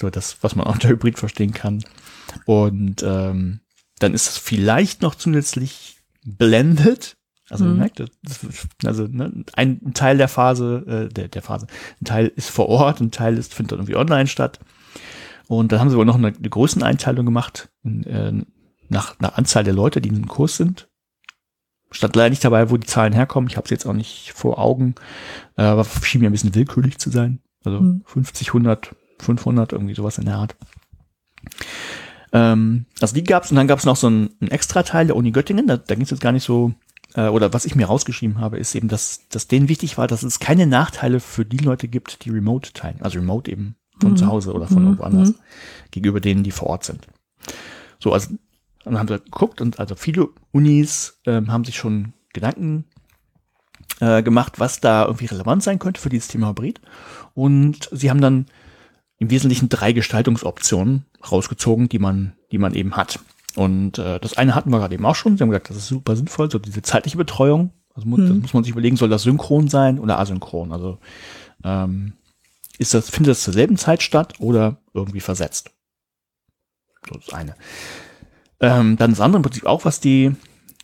So 0.00 0.10
das, 0.10 0.38
was 0.42 0.56
man 0.56 0.66
unter 0.66 0.88
Hybrid 0.88 1.18
verstehen 1.18 1.52
kann. 1.52 1.84
Und 2.46 3.04
ähm, 3.04 3.60
dann 3.98 4.14
ist 4.14 4.28
es 4.28 4.38
vielleicht 4.38 5.02
noch 5.02 5.14
zusätzlich 5.14 5.98
blended. 6.24 7.16
Also 7.50 7.66
mhm. 7.66 7.78
merkt, 7.78 8.02
also 8.84 9.06
ne, 9.06 9.44
ein 9.52 9.92
Teil 9.92 10.16
der 10.16 10.28
Phase, 10.28 11.08
äh, 11.10 11.12
der, 11.12 11.28
der 11.28 11.42
Phase, 11.42 11.66
ein 12.00 12.06
Teil 12.06 12.32
ist 12.34 12.48
vor 12.48 12.68
Ort, 12.70 13.00
ein 13.00 13.10
Teil 13.10 13.36
ist, 13.36 13.52
findet 13.52 13.72
irgendwie 13.72 13.96
online 13.96 14.26
statt. 14.26 14.60
Und 15.46 15.70
dann 15.70 15.80
haben 15.80 15.90
sie 15.90 15.96
wohl 15.96 16.06
noch 16.06 16.16
eine, 16.16 16.28
eine 16.28 16.48
Größeneinteilung 16.48 17.26
gemacht, 17.26 17.68
äh, 17.84 18.32
nach, 18.88 19.18
nach 19.20 19.36
Anzahl 19.36 19.62
der 19.62 19.74
Leute, 19.74 20.00
die 20.00 20.08
in 20.08 20.16
einem 20.16 20.28
Kurs 20.28 20.56
sind. 20.56 20.88
Stand 21.90 22.16
leider 22.16 22.30
nicht 22.30 22.44
dabei, 22.44 22.70
wo 22.70 22.76
die 22.76 22.86
Zahlen 22.86 23.12
herkommen. 23.12 23.48
Ich 23.48 23.56
habe 23.56 23.68
sie 23.68 23.74
jetzt 23.74 23.86
auch 23.86 23.92
nicht 23.92 24.32
vor 24.34 24.58
Augen, 24.58 24.94
äh, 25.56 25.62
aber 25.62 25.84
schien 25.84 26.22
mir 26.22 26.30
ein 26.30 26.32
bisschen 26.32 26.54
willkürlich 26.54 26.98
zu 26.98 27.10
sein. 27.10 27.40
Also 27.62 27.80
mhm. 27.80 28.02
50, 28.06 28.48
100, 28.48 28.94
500, 29.20 29.72
irgendwie 29.72 29.94
sowas 29.94 30.18
in 30.18 30.24
der 30.24 30.36
Art. 30.36 30.56
Ähm, 32.34 32.84
also 33.00 33.14
die 33.14 33.24
gab's 33.24 33.50
und 33.50 33.56
dann 33.56 33.68
gab's 33.68 33.86
noch 33.86 33.96
so 33.96 34.08
einen, 34.08 34.30
einen 34.40 34.50
Extra-Teil 34.50 35.06
der 35.06 35.16
Uni 35.16 35.30
Göttingen. 35.30 35.66
Da, 35.66 35.76
da 35.78 35.94
ging 35.94 36.02
es 36.02 36.10
jetzt 36.10 36.20
gar 36.20 36.32
nicht 36.32 36.44
so, 36.44 36.72
äh, 37.14 37.28
oder 37.28 37.54
was 37.54 37.64
ich 37.64 37.76
mir 37.76 37.86
rausgeschrieben 37.86 38.40
habe, 38.40 38.58
ist 38.58 38.74
eben, 38.74 38.88
dass, 38.88 39.28
dass 39.28 39.46
denen 39.46 39.68
wichtig 39.68 39.96
war, 39.96 40.08
dass 40.08 40.24
es 40.24 40.40
keine 40.40 40.66
Nachteile 40.66 41.20
für 41.20 41.46
die 41.46 41.58
Leute 41.58 41.86
gibt, 41.88 42.24
die 42.24 42.30
Remote 42.30 42.72
teilen. 42.72 42.98
Also 43.00 43.20
Remote 43.20 43.50
eben 43.50 43.76
von 44.00 44.10
mhm. 44.10 44.16
zu 44.16 44.26
Hause 44.26 44.52
oder 44.52 44.66
von 44.66 44.78
mhm. 44.78 44.84
irgendwo 44.88 45.04
anders, 45.04 45.28
mhm. 45.30 45.36
gegenüber 45.92 46.20
denen, 46.20 46.42
die 46.42 46.50
vor 46.50 46.68
Ort 46.68 46.84
sind. 46.84 47.06
So, 48.00 48.12
also 48.12 48.34
dann 48.84 48.98
haben 48.98 49.08
sie 49.08 49.20
geguckt 49.20 49.60
und 49.60 49.78
also 49.78 49.94
viele 49.94 50.28
Unis 50.50 51.20
ähm, 51.26 51.52
haben 51.52 51.64
sich 51.64 51.76
schon 51.76 52.12
Gedanken 52.32 52.84
äh, 54.00 54.24
gemacht, 54.24 54.58
was 54.58 54.80
da 54.80 55.04
irgendwie 55.04 55.26
relevant 55.26 55.62
sein 55.62 55.78
könnte 55.78 56.00
für 56.00 56.08
dieses 56.08 56.28
Thema 56.28 56.48
Hybrid. 56.48 56.80
Und 57.32 57.88
sie 57.92 58.10
haben 58.10 58.20
dann 58.20 58.46
im 59.18 59.30
Wesentlichen 59.30 59.68
drei 59.68 59.92
Gestaltungsoptionen 59.92 61.04
rausgezogen, 61.30 61.88
die 61.88 61.98
man, 61.98 62.34
die 62.52 62.58
man 62.58 62.74
eben 62.74 62.96
hat. 62.96 63.20
Und 63.54 63.98
äh, 63.98 64.18
das 64.18 64.36
eine 64.36 64.54
hatten 64.54 64.70
wir 64.70 64.78
gerade 64.78 64.94
eben 64.94 65.06
auch 65.06 65.14
schon. 65.14 65.36
Sie 65.36 65.42
haben 65.42 65.50
gesagt, 65.50 65.70
das 65.70 65.76
ist 65.76 65.88
super 65.88 66.16
sinnvoll, 66.16 66.50
so 66.50 66.58
diese 66.58 66.82
zeitliche 66.82 67.16
Betreuung. 67.16 67.70
Also 67.94 68.08
muss, 68.08 68.20
das 68.20 68.36
muss 68.36 68.54
man 68.54 68.64
sich 68.64 68.72
überlegen, 68.72 68.96
soll 68.96 69.08
das 69.08 69.22
synchron 69.22 69.68
sein 69.68 70.00
oder 70.00 70.18
asynchron? 70.18 70.72
Also 70.72 70.98
ähm, 71.62 72.14
ist 72.78 72.92
das, 72.92 73.08
findet 73.08 73.30
das 73.30 73.44
zur 73.44 73.54
selben 73.54 73.76
Zeit 73.76 74.02
statt 74.02 74.34
oder 74.40 74.78
irgendwie 74.92 75.20
versetzt? 75.20 75.70
So 77.08 77.14
das 77.14 77.32
eine. 77.32 77.54
Ähm, 78.58 78.96
dann 78.96 79.10
das 79.10 79.20
andere 79.20 79.36
im 79.38 79.42
Prinzip 79.42 79.66
auch, 79.66 79.84
was 79.84 80.00
die, 80.00 80.34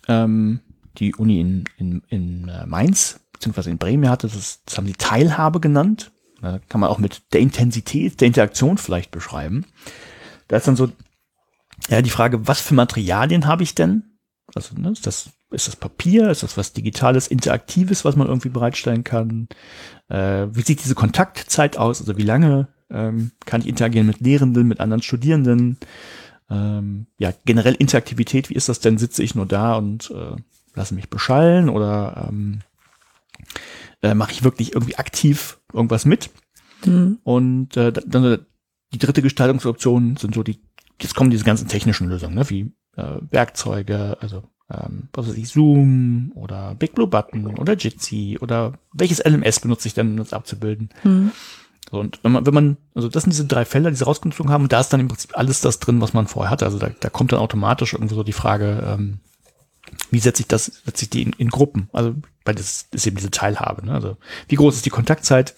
ähm, 0.07 0.61
die 0.97 1.13
Uni 1.15 1.41
in, 1.41 1.65
in, 1.77 2.01
in 2.07 2.47
äh, 2.47 2.65
Mainz 2.65 3.19
beziehungsweise 3.33 3.71
in 3.71 3.77
Bremen 3.77 4.09
hatte, 4.09 4.27
das, 4.27 4.61
das 4.65 4.77
haben 4.77 4.85
sie 4.85 4.93
Teilhabe 4.93 5.59
genannt. 5.59 6.11
Da 6.41 6.59
kann 6.69 6.81
man 6.81 6.89
auch 6.89 6.97
mit 6.97 7.21
der 7.33 7.41
Intensität 7.41 8.19
der 8.19 8.27
Interaktion 8.27 8.77
vielleicht 8.77 9.11
beschreiben. 9.11 9.65
Da 10.47 10.57
ist 10.57 10.67
dann 10.67 10.75
so, 10.75 10.89
ja, 11.89 12.01
die 12.01 12.09
Frage, 12.09 12.47
was 12.47 12.59
für 12.59 12.73
Materialien 12.73 13.45
habe 13.45 13.63
ich 13.63 13.75
denn? 13.75 14.03
Also, 14.53 14.75
ne, 14.75 14.91
ist 14.91 15.07
das, 15.07 15.29
ist 15.51 15.67
das 15.67 15.75
Papier? 15.75 16.29
Ist 16.29 16.43
das 16.43 16.57
was 16.57 16.73
Digitales, 16.73 17.27
Interaktives, 17.27 18.03
was 18.03 18.15
man 18.15 18.27
irgendwie 18.27 18.49
bereitstellen 18.49 19.03
kann? 19.03 19.47
Äh, 20.09 20.47
wie 20.51 20.61
sieht 20.61 20.83
diese 20.83 20.95
Kontaktzeit 20.95 21.77
aus? 21.77 22.01
Also, 22.01 22.17
wie 22.17 22.23
lange 22.23 22.67
ähm, 22.89 23.31
kann 23.45 23.61
ich 23.61 23.67
interagieren 23.67 24.07
mit 24.07 24.19
Lehrenden, 24.19 24.67
mit 24.67 24.79
anderen 24.79 25.01
Studierenden? 25.01 25.77
ähm, 26.51 27.07
ja, 27.17 27.33
generell 27.45 27.75
Interaktivität, 27.75 28.49
wie 28.49 28.55
ist 28.55 28.69
das 28.69 28.81
denn? 28.81 28.97
Sitze 28.97 29.23
ich 29.23 29.35
nur 29.35 29.45
da 29.45 29.75
und 29.75 30.11
äh, 30.11 30.35
lasse 30.75 30.93
mich 30.93 31.09
beschallen 31.09 31.69
oder 31.69 32.27
ähm, 32.27 32.59
äh, 34.01 34.13
mache 34.13 34.33
ich 34.33 34.43
wirklich 34.43 34.73
irgendwie 34.73 34.97
aktiv 34.97 35.59
irgendwas 35.73 36.05
mit? 36.05 36.29
Mhm. 36.85 37.19
Und 37.23 37.77
äh, 37.77 37.91
dann 37.91 38.45
die 38.93 38.99
dritte 38.99 39.21
Gestaltungsoption 39.21 40.17
sind 40.17 40.35
so 40.35 40.43
die, 40.43 40.59
jetzt 41.01 41.15
kommen 41.15 41.29
diese 41.29 41.45
ganzen 41.45 41.67
technischen 41.67 42.09
Lösungen, 42.09 42.35
ne, 42.35 42.49
wie 42.49 42.73
äh, 42.97 43.17
Werkzeuge, 43.29 44.17
also 44.19 44.43
ähm, 44.69 45.09
was 45.13 45.27
weiß 45.27 45.35
ich, 45.35 45.49
Zoom 45.49 46.31
oder 46.35 46.75
Big 46.75 46.93
Blue 46.93 47.07
Button 47.07 47.47
oder 47.57 47.73
Jitsi 47.73 48.37
oder 48.41 48.73
welches 48.93 49.23
LMS 49.23 49.59
benutze 49.59 49.87
ich 49.87 49.93
denn, 49.93 50.11
um 50.11 50.17
das 50.17 50.33
abzubilden? 50.33 50.89
Mhm. 51.03 51.31
So, 51.89 51.99
und 51.99 52.19
wenn 52.23 52.31
man, 52.31 52.45
wenn 52.45 52.53
man, 52.53 52.77
also 52.95 53.09
das 53.09 53.23
sind 53.23 53.33
diese 53.33 53.45
drei 53.45 53.65
Felder, 53.65 53.89
die 53.89 53.97
sie 53.97 54.05
rausgezogen 54.05 54.51
haben, 54.51 54.63
und 54.63 54.71
da 54.71 54.79
ist 54.79 54.89
dann 54.89 54.99
im 54.99 55.07
Prinzip 55.07 55.37
alles 55.37 55.61
das 55.61 55.79
drin, 55.79 55.99
was 55.99 56.13
man 56.13 56.27
vorher 56.27 56.51
hatte. 56.51 56.65
Also 56.65 56.77
da, 56.79 56.89
da 56.99 57.09
kommt 57.09 57.31
dann 57.31 57.39
automatisch 57.39 57.93
irgendwie 57.93 58.15
so 58.15 58.23
die 58.23 58.31
Frage, 58.31 58.83
ähm, 58.87 59.19
wie 60.11 60.19
setze 60.19 60.41
ich 60.41 60.47
das, 60.47 60.65
setze 60.85 61.05
ich 61.05 61.09
die 61.09 61.23
in, 61.23 61.33
in 61.33 61.49
Gruppen? 61.49 61.89
Also, 61.93 62.15
weil 62.45 62.55
das 62.55 62.87
ist 62.91 63.07
eben 63.07 63.15
diese 63.15 63.31
Teilhabe, 63.31 63.85
ne? 63.85 63.93
Also, 63.93 64.17
wie 64.47 64.55
groß 64.55 64.75
ist 64.75 64.85
die 64.85 64.91
Kontaktzeit 64.91 65.55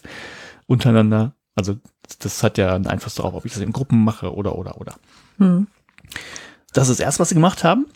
untereinander? 0.68 1.34
Also, 1.56 1.76
das 2.20 2.43
hat 2.43 2.58
ja 2.58 2.74
einen 2.74 2.88
Einfluss 2.88 3.16
darauf, 3.16 3.34
ob 3.34 3.45
ich 3.45 3.54
das 3.54 3.62
in 3.62 3.74
Gruppen 3.74 4.04
mache 4.04 4.34
oder, 4.34 4.56
oder, 4.56 4.80
oder. 4.80 4.95
Hm. 5.38 5.68
Das 6.74 6.89
ist 6.89 6.99
das 6.99 7.06
erste, 7.06 7.20
was 7.20 7.30
sie 7.30 7.36
gemacht 7.36 7.64
haben. 7.64 7.88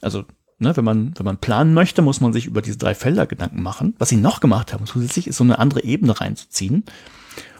Also, 0.00 0.24
ne, 0.58 0.76
wenn 0.76 0.84
man, 0.84 1.14
wenn 1.16 1.26
man 1.26 1.38
planen 1.38 1.74
möchte, 1.74 2.02
muss 2.02 2.20
man 2.20 2.32
sich 2.32 2.46
über 2.46 2.62
diese 2.62 2.78
drei 2.78 2.94
Felder 2.94 3.26
Gedanken 3.26 3.62
machen. 3.62 3.94
Was 3.98 4.08
sie 4.08 4.16
noch 4.16 4.40
gemacht 4.40 4.72
haben 4.72 4.86
zusätzlich, 4.86 5.26
ist 5.26 5.36
so 5.36 5.44
eine 5.44 5.58
andere 5.58 5.84
Ebene 5.84 6.20
reinzuziehen. 6.20 6.84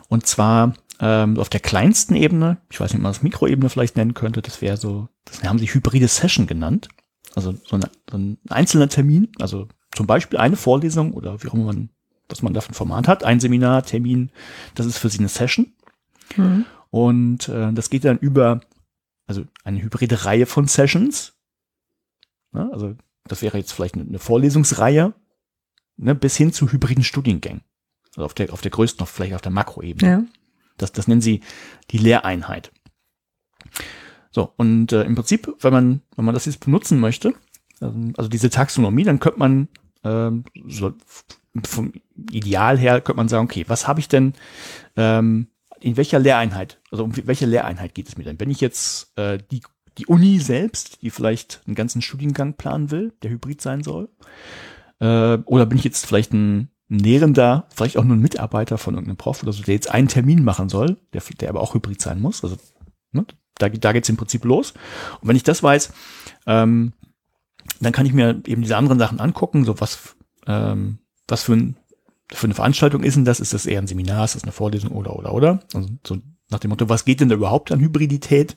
Und 0.08 0.26
zwar 0.26 0.74
ähm, 1.00 1.38
auf 1.38 1.48
der 1.48 1.60
kleinsten 1.60 2.14
Ebene, 2.14 2.58
ich 2.70 2.80
weiß 2.80 2.90
nicht, 2.90 2.98
ob 2.98 3.02
man 3.02 3.12
das 3.12 3.22
Mikroebene 3.22 3.68
vielleicht 3.68 3.96
nennen 3.96 4.14
könnte, 4.14 4.42
das 4.42 4.60
wäre 4.60 4.76
so, 4.76 5.08
das 5.24 5.42
haben 5.42 5.58
sie 5.58 5.66
hybride 5.66 6.08
Session 6.08 6.46
genannt. 6.46 6.88
Also 7.34 7.54
so, 7.64 7.76
eine, 7.76 7.88
so 8.10 8.18
ein 8.18 8.38
einzelner 8.48 8.88
Termin, 8.88 9.28
also 9.38 9.68
zum 9.94 10.06
Beispiel 10.06 10.38
eine 10.38 10.56
Vorlesung 10.56 11.12
oder 11.12 11.42
wie 11.42 11.48
auch 11.48 11.54
immer 11.54 11.64
man, 11.64 11.90
was 12.28 12.42
man 12.42 12.54
da 12.54 12.60
für 12.60 12.70
ein 12.70 12.74
Format 12.74 13.08
hat, 13.08 13.24
ein 13.24 13.40
Seminar, 13.40 13.84
Termin, 13.84 14.30
das 14.74 14.86
ist 14.86 14.98
für 14.98 15.08
sie 15.08 15.18
eine 15.18 15.28
Session. 15.28 15.72
Mhm. 16.36 16.64
Und 16.90 17.48
äh, 17.48 17.72
das 17.72 17.90
geht 17.90 18.04
dann 18.04 18.18
über, 18.18 18.60
also 19.26 19.44
eine 19.64 19.82
hybride 19.82 20.24
Reihe 20.24 20.46
von 20.46 20.68
Sessions. 20.68 21.34
Ja, 22.54 22.68
also 22.70 22.94
das 23.24 23.40
wäre 23.40 23.58
jetzt 23.58 23.72
vielleicht 23.72 23.94
eine, 23.94 24.04
eine 24.04 24.18
Vorlesungsreihe, 24.18 25.14
ne, 25.96 26.14
bis 26.14 26.36
hin 26.36 26.52
zu 26.52 26.70
hybriden 26.70 27.04
Studiengängen. 27.04 27.62
Also 28.14 28.26
auf 28.26 28.34
der, 28.34 28.52
auf 28.52 28.60
der 28.60 28.70
größten, 28.70 29.06
vielleicht 29.06 29.34
auf 29.34 29.40
der 29.40 29.52
Makroebene. 29.52 30.10
Ja. 30.10 30.24
Das, 30.76 30.92
das 30.92 31.08
nennen 31.08 31.22
sie 31.22 31.40
die 31.90 31.98
Lehreinheit. 31.98 32.72
So, 34.32 34.52
und 34.56 34.92
äh, 34.92 35.04
im 35.04 35.14
Prinzip, 35.14 35.54
wenn 35.60 35.72
man, 35.72 36.00
wenn 36.16 36.24
man 36.24 36.34
das 36.34 36.46
jetzt 36.46 36.64
benutzen 36.64 36.98
möchte, 36.98 37.34
ähm, 37.80 38.14
also 38.16 38.28
diese 38.28 38.50
Taxonomie, 38.50 39.04
dann 39.04 39.20
könnte 39.20 39.38
man 39.38 39.68
ähm, 40.04 40.44
so 40.66 40.92
vom 41.64 41.92
Ideal 42.30 42.78
her 42.78 43.00
könnte 43.00 43.18
man 43.18 43.28
sagen, 43.28 43.44
okay, 43.44 43.64
was 43.68 43.86
habe 43.86 44.00
ich 44.00 44.08
denn, 44.08 44.32
ähm, 44.96 45.48
in 45.80 45.96
welcher 45.96 46.18
Lehreinheit, 46.18 46.80
also 46.90 47.04
um 47.04 47.12
welche 47.26 47.46
Lehreinheit 47.46 47.94
geht 47.94 48.08
es 48.08 48.16
mir 48.16 48.24
denn? 48.24 48.40
Wenn 48.40 48.50
ich 48.50 48.60
jetzt 48.60 49.16
äh, 49.18 49.38
die, 49.50 49.60
die 49.98 50.06
Uni 50.06 50.38
selbst, 50.38 51.02
die 51.02 51.10
vielleicht 51.10 51.60
einen 51.66 51.74
ganzen 51.74 52.00
Studiengang 52.00 52.54
planen 52.54 52.90
will, 52.90 53.12
der 53.22 53.30
hybrid 53.30 53.60
sein 53.60 53.82
soll, 53.82 54.08
äh, 55.00 55.38
oder 55.44 55.66
bin 55.66 55.78
ich 55.78 55.84
jetzt 55.84 56.06
vielleicht 56.06 56.32
ein 56.32 56.70
Lehrender, 56.88 57.66
vielleicht 57.74 57.96
auch 57.96 58.04
nur 58.04 58.16
ein 58.16 58.22
Mitarbeiter 58.22 58.78
von 58.78 58.94
irgendeinem 58.94 59.16
Prof 59.16 59.42
oder 59.42 59.52
so, 59.52 59.62
der 59.62 59.74
jetzt 59.74 59.90
einen 59.90 60.08
Termin 60.08 60.44
machen 60.44 60.68
soll, 60.68 60.98
der, 61.12 61.22
der 61.40 61.48
aber 61.48 61.60
auch 61.60 61.74
hybrid 61.74 62.00
sein 62.00 62.20
muss. 62.20 62.44
Also 62.44 62.56
ne, 63.12 63.26
da, 63.62 63.68
da 63.68 63.92
geht 63.92 64.04
es 64.04 64.10
im 64.10 64.16
Prinzip 64.16 64.44
los. 64.44 64.72
Und 65.20 65.28
wenn 65.28 65.36
ich 65.36 65.42
das 65.42 65.62
weiß, 65.62 65.92
ähm, 66.46 66.92
dann 67.80 67.92
kann 67.92 68.06
ich 68.06 68.12
mir 68.12 68.40
eben 68.46 68.62
diese 68.62 68.76
anderen 68.76 68.98
Sachen 68.98 69.20
angucken, 69.20 69.64
so 69.64 69.80
was, 69.80 70.16
ähm, 70.46 70.98
was 71.28 71.42
für, 71.44 71.54
ein, 71.54 71.76
für 72.32 72.46
eine 72.46 72.54
Veranstaltung 72.54 73.02
ist 73.02 73.16
denn 73.16 73.24
das? 73.24 73.40
Ist 73.40 73.54
das 73.54 73.66
eher 73.66 73.80
ein 73.80 73.86
Seminar? 73.86 74.24
Ist 74.24 74.34
das 74.34 74.42
eine 74.42 74.52
Vorlesung 74.52 74.90
oder, 74.92 75.16
oder, 75.16 75.32
oder? 75.32 75.60
Also 75.74 75.88
so 76.06 76.18
nach 76.50 76.58
dem 76.58 76.70
Motto, 76.70 76.88
was 76.88 77.04
geht 77.04 77.20
denn 77.20 77.28
da 77.28 77.34
überhaupt 77.34 77.72
an 77.72 77.80
Hybridität? 77.80 78.56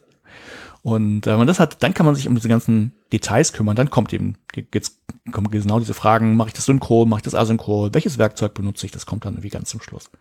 Und 0.85 1.25
äh, 1.25 1.31
wenn 1.31 1.39
man 1.39 1.47
das 1.47 1.59
hat, 1.59 1.81
dann 1.81 1.95
kann 1.95 2.05
man 2.05 2.13
sich 2.13 2.27
um 2.27 2.35
diese 2.35 2.47
ganzen 2.47 2.93
Details 3.11 3.53
kümmern. 3.53 3.75
Dann 3.75 3.89
kommt 3.89 4.13
eben, 4.13 4.35
jetzt 4.71 4.99
kommen 5.31 5.49
genau 5.49 5.79
diese 5.79 5.95
Fragen, 5.95 6.35
mache 6.35 6.49
ich 6.49 6.53
das 6.53 6.65
synchron, 6.65 7.09
mache 7.09 7.19
ich 7.19 7.23
das 7.23 7.33
asynchron, 7.33 7.91
welches 7.95 8.19
Werkzeug 8.19 8.53
benutze 8.53 8.85
ich? 8.85 8.91
Das 8.91 9.07
kommt 9.07 9.25
dann 9.25 9.33
irgendwie 9.33 9.49
ganz 9.49 9.69
zum 9.69 9.81
Schluss. 9.81 10.11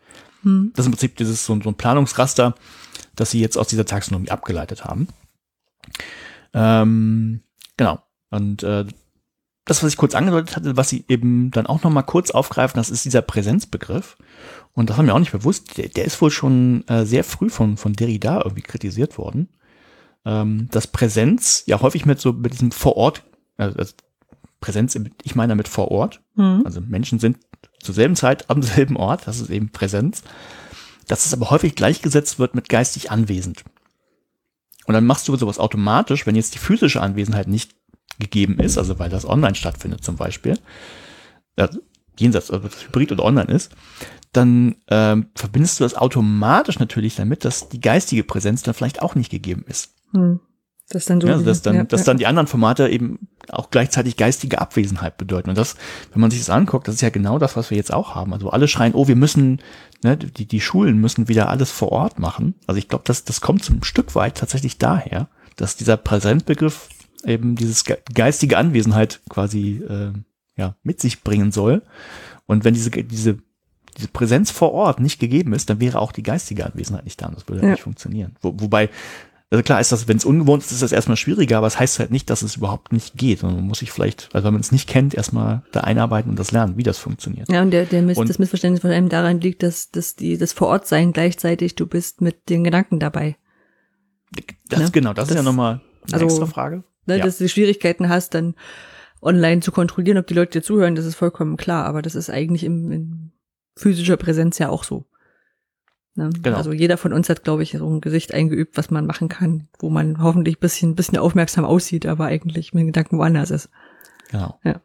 Hm. 0.42 0.72
Das 0.74 0.84
ist 0.84 0.86
im 0.86 0.92
Prinzip 0.92 1.16
dieses 1.16 1.44
so, 1.44 1.60
so 1.60 1.68
ein 1.68 1.74
Planungsraster, 1.74 2.54
das 3.16 3.30
sie 3.30 3.40
jetzt 3.40 3.56
aus 3.56 3.68
dieser 3.68 3.86
Taxonomie 3.86 4.30
abgeleitet 4.30 4.84
haben. 4.84 5.08
Ähm, 6.52 7.40
genau. 7.76 8.00
Und 8.30 8.62
äh, 8.62 8.84
das, 9.64 9.82
was 9.82 9.92
ich 9.92 9.96
kurz 9.96 10.14
angedeutet 10.14 10.56
hatte, 10.56 10.76
was 10.76 10.88
sie 10.88 11.04
eben 11.08 11.50
dann 11.50 11.66
auch 11.66 11.82
noch 11.82 11.90
mal 11.90 12.02
kurz 12.02 12.30
aufgreifen, 12.30 12.76
das 12.76 12.90
ist 12.90 13.04
dieser 13.04 13.22
Präsenzbegriff. 13.22 14.16
Und 14.72 14.90
das 14.90 14.96
haben 14.96 15.06
wir 15.06 15.14
auch 15.14 15.20
nicht 15.20 15.32
bewusst. 15.32 15.78
Der, 15.78 15.88
der 15.88 16.04
ist 16.04 16.20
wohl 16.20 16.30
schon 16.30 16.86
äh, 16.88 17.04
sehr 17.06 17.24
früh 17.24 17.48
von, 17.48 17.76
von 17.76 17.94
Derrida 17.94 18.42
irgendwie 18.42 18.62
kritisiert 18.62 19.16
worden. 19.16 19.48
Ähm, 20.26 20.68
dass 20.70 20.86
Präsenz 20.86 21.64
ja 21.66 21.80
häufig 21.80 22.06
mit 22.06 22.20
so 22.20 22.32
mit 22.32 22.52
diesem 22.52 22.72
vor 22.72 22.96
Ort, 22.96 23.22
also 23.56 23.92
Präsenz, 24.60 24.98
ich 25.22 25.34
meine 25.34 25.52
damit 25.52 25.68
vor 25.68 25.90
Ort. 25.90 26.20
Mhm. 26.34 26.62
Also 26.64 26.80
Menschen 26.80 27.18
sind 27.18 27.38
zur 27.80 27.94
selben 27.94 28.16
Zeit 28.16 28.50
am 28.50 28.62
selben 28.62 28.96
Ort, 28.96 29.26
das 29.26 29.40
ist 29.40 29.50
eben 29.50 29.70
Präsenz. 29.70 30.22
Dass 31.06 31.26
es 31.26 31.34
aber 31.34 31.50
häufig 31.50 31.74
gleichgesetzt 31.74 32.38
wird 32.38 32.54
mit 32.54 32.68
geistig 32.68 33.10
anwesend. 33.10 33.64
Und 34.86 34.94
dann 34.94 35.06
machst 35.06 35.28
du 35.28 35.36
sowas 35.36 35.58
automatisch, 35.58 36.26
wenn 36.26 36.36
jetzt 36.36 36.54
die 36.54 36.58
physische 36.58 37.00
Anwesenheit 37.00 37.48
nicht 37.48 37.74
gegeben 38.18 38.58
ist, 38.58 38.78
also 38.78 38.98
weil 38.98 39.10
das 39.10 39.26
online 39.26 39.54
stattfindet 39.54 40.04
zum 40.04 40.16
Beispiel, 40.16 40.58
also 41.56 41.80
jenseits, 42.18 42.50
ob 42.50 42.62
das 42.62 42.86
Hybrid 42.86 43.12
oder 43.12 43.24
online 43.24 43.50
ist, 43.52 43.72
dann 44.32 44.76
ähm, 44.88 45.26
verbindest 45.34 45.80
du 45.80 45.84
das 45.84 45.94
automatisch 45.94 46.78
natürlich 46.78 47.16
damit, 47.16 47.44
dass 47.44 47.68
die 47.68 47.80
geistige 47.80 48.24
Präsenz 48.24 48.62
dann 48.62 48.74
vielleicht 48.74 49.02
auch 49.02 49.14
nicht 49.14 49.30
gegeben 49.30 49.64
ist. 49.68 49.94
Hm. 50.12 50.40
Das 50.90 51.06
dann 51.06 51.20
so. 51.20 51.26
Ja, 51.26 51.34
also 51.34 51.46
dass 51.46 51.62
dann, 51.62 51.76
ja, 51.76 51.84
dass 51.84 52.00
ja. 52.00 52.06
dann 52.06 52.18
die 52.18 52.26
anderen 52.26 52.46
Formate 52.46 52.88
eben 52.88 53.28
auch 53.48 53.70
gleichzeitig 53.70 54.16
geistige 54.16 54.60
Abwesenheit 54.60 55.16
bedeuten. 55.16 55.48
Und 55.48 55.56
das, 55.56 55.76
wenn 56.12 56.20
man 56.20 56.30
sich 56.30 56.40
das 56.40 56.50
anguckt, 56.50 56.88
das 56.88 56.96
ist 56.96 57.00
ja 57.00 57.10
genau 57.10 57.38
das, 57.38 57.56
was 57.56 57.70
wir 57.70 57.78
jetzt 57.78 57.92
auch 57.92 58.14
haben. 58.14 58.34
Also 58.34 58.50
alle 58.50 58.68
schreien, 58.68 58.94
oh, 58.94 59.08
wir 59.08 59.16
müssen, 59.16 59.60
ne, 60.04 60.16
die, 60.16 60.46
die 60.46 60.60
Schulen 60.60 60.98
müssen 60.98 61.28
wieder 61.28 61.48
alles 61.48 61.72
vor 61.72 61.90
Ort 61.90 62.18
machen. 62.18 62.54
Also 62.66 62.78
ich 62.78 62.88
glaube, 62.88 63.04
das, 63.06 63.24
das 63.24 63.40
kommt 63.40 63.64
zum 63.64 63.82
Stück 63.82 64.14
weit 64.14 64.36
tatsächlich 64.36 64.78
daher, 64.78 65.28
dass 65.56 65.76
dieser 65.76 65.96
Präsentbegriff 65.96 66.88
eben 67.24 67.56
dieses 67.56 67.84
geistige 68.14 68.58
Anwesenheit 68.58 69.20
quasi 69.28 69.82
äh, 69.88 70.12
ja, 70.56 70.76
mit 70.82 71.00
sich 71.00 71.22
bringen 71.22 71.50
soll. 71.50 71.82
Und 72.46 72.64
wenn 72.64 72.74
diese, 72.74 72.90
diese, 72.90 73.38
diese 73.96 74.08
Präsenz 74.08 74.50
vor 74.50 74.72
Ort 74.72 75.00
nicht 75.00 75.18
gegeben 75.18 75.54
ist, 75.54 75.70
dann 75.70 75.80
wäre 75.80 76.00
auch 76.00 76.12
die 76.12 76.22
geistige 76.22 76.66
Anwesenheit 76.66 77.04
nicht 77.04 77.20
da. 77.20 77.28
Das 77.28 77.48
würde 77.48 77.62
ja. 77.62 77.72
nicht 77.72 77.82
funktionieren. 77.82 78.36
Wo, 78.42 78.54
wobei, 78.58 78.90
also 79.54 79.62
klar 79.62 79.80
ist 79.80 79.92
das, 79.92 80.08
wenn 80.08 80.16
es 80.16 80.24
ungewohnt 80.24 80.62
ist, 80.62 80.72
ist 80.72 80.82
das 80.82 80.92
erstmal 80.92 81.16
schwieriger, 81.16 81.58
aber 81.58 81.66
es 81.66 81.74
das 81.74 81.80
heißt 81.80 81.98
halt 82.00 82.10
nicht, 82.10 82.28
dass 82.28 82.42
es 82.42 82.56
überhaupt 82.56 82.92
nicht 82.92 83.16
geht. 83.16 83.42
Und 83.42 83.54
man 83.54 83.64
muss 83.66 83.78
sich 83.78 83.92
vielleicht, 83.92 84.28
also 84.34 84.46
wenn 84.46 84.52
man 84.54 84.60
es 84.60 84.72
nicht 84.72 84.88
kennt, 84.88 85.14
erstmal 85.14 85.62
da 85.72 85.80
einarbeiten 85.80 86.30
und 86.30 86.38
das 86.38 86.52
lernen, 86.52 86.76
wie 86.76 86.82
das 86.82 86.98
funktioniert. 86.98 87.48
Ja, 87.50 87.62
und 87.62 87.70
der, 87.70 87.86
der 87.86 88.02
Miss, 88.02 88.18
und, 88.18 88.28
das 88.28 88.38
Missverständnis 88.38 88.82
von 88.82 88.90
einem 88.90 89.08
daran 89.08 89.40
liegt, 89.40 89.62
dass, 89.62 89.90
dass 89.90 90.16
die, 90.16 90.38
das 90.38 90.52
Vorortsein 90.52 91.12
gleichzeitig, 91.12 91.74
du 91.74 91.86
bist 91.86 92.20
mit 92.20 92.48
den 92.48 92.64
Gedanken 92.64 92.98
dabei. 92.98 93.36
Das, 94.68 94.80
ne? 94.80 94.90
Genau, 94.90 95.12
das, 95.12 95.28
das, 95.28 95.36
ist 95.36 95.36
ja 95.36 95.42
nochmal 95.42 95.80
eine 96.06 96.14
also, 96.14 96.26
extra 96.26 96.46
Frage 96.46 96.84
ne, 97.06 97.18
ja. 97.18 97.24
dass 97.24 97.38
du 97.38 97.48
Schwierigkeiten 97.48 98.08
hast, 98.08 98.34
dann 98.34 98.54
online 99.22 99.60
zu 99.60 99.72
kontrollieren, 99.72 100.18
ob 100.18 100.26
die 100.26 100.34
Leute 100.34 100.58
dir 100.58 100.62
zuhören, 100.62 100.94
das 100.94 101.06
ist 101.06 101.14
vollkommen 101.14 101.56
klar, 101.56 101.86
aber 101.86 102.02
das 102.02 102.14
ist 102.14 102.30
eigentlich 102.30 102.64
im, 102.64 102.90
in 102.92 103.32
physischer 103.76 104.16
Präsenz 104.16 104.58
ja 104.58 104.68
auch 104.68 104.84
so. 104.84 105.06
Ne? 106.14 106.30
Genau. 106.42 106.56
Also 106.56 106.72
jeder 106.72 106.96
von 106.96 107.12
uns 107.12 107.28
hat, 107.28 107.44
glaube 107.44 107.62
ich, 107.62 107.72
so 107.72 107.88
ein 107.88 108.00
Gesicht 108.00 108.32
eingeübt, 108.32 108.76
was 108.76 108.90
man 108.90 109.06
machen 109.06 109.28
kann, 109.28 109.68
wo 109.78 109.90
man 109.90 110.22
hoffentlich 110.22 110.60
bisschen, 110.60 110.94
bisschen 110.94 111.18
aufmerksam 111.18 111.64
aussieht, 111.64 112.06
aber 112.06 112.26
eigentlich 112.26 112.72
mit 112.72 112.82
den 112.82 112.86
Gedanken 112.88 113.18
woanders 113.18 113.50
ist. 113.50 113.70
Genau. 114.30 114.58
Ja. 114.64 114.80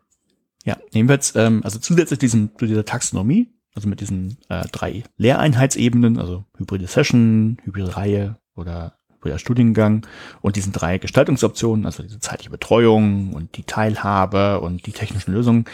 Ja, 0.66 0.78
nehmen 0.94 1.08
wir 1.08 1.16
jetzt, 1.16 1.36
ähm, 1.36 1.62
also 1.64 1.80
zusätzlich 1.80 2.20
diesen, 2.20 2.52
zu 2.58 2.66
dieser 2.66 2.86
Taxonomie, 2.86 3.48
also 3.74 3.88
mit 3.88 4.02
diesen 4.02 4.38
äh, 4.50 4.68
drei 4.72 5.04
Lehreinheitsebenen, 5.18 6.20
also 6.20 6.46
hybride 6.58 6.88
Session, 6.88 7.58
hybride 7.64 7.96
Reihe 7.96 8.38
oder 8.56 8.96
der 9.24 9.38
Studiengang 9.38 10.06
und 10.42 10.56
diesen 10.56 10.72
drei 10.74 10.98
Gestaltungsoptionen, 10.98 11.86
also 11.86 12.04
diese 12.04 12.20
zeitliche 12.20 12.50
Betreuung 12.50 13.34
und 13.34 13.58
die 13.58 13.64
Teilhabe 13.64 14.62
und 14.62 14.86
die 14.86 14.92
technischen 14.92 15.34
Lösungen, 15.34 15.66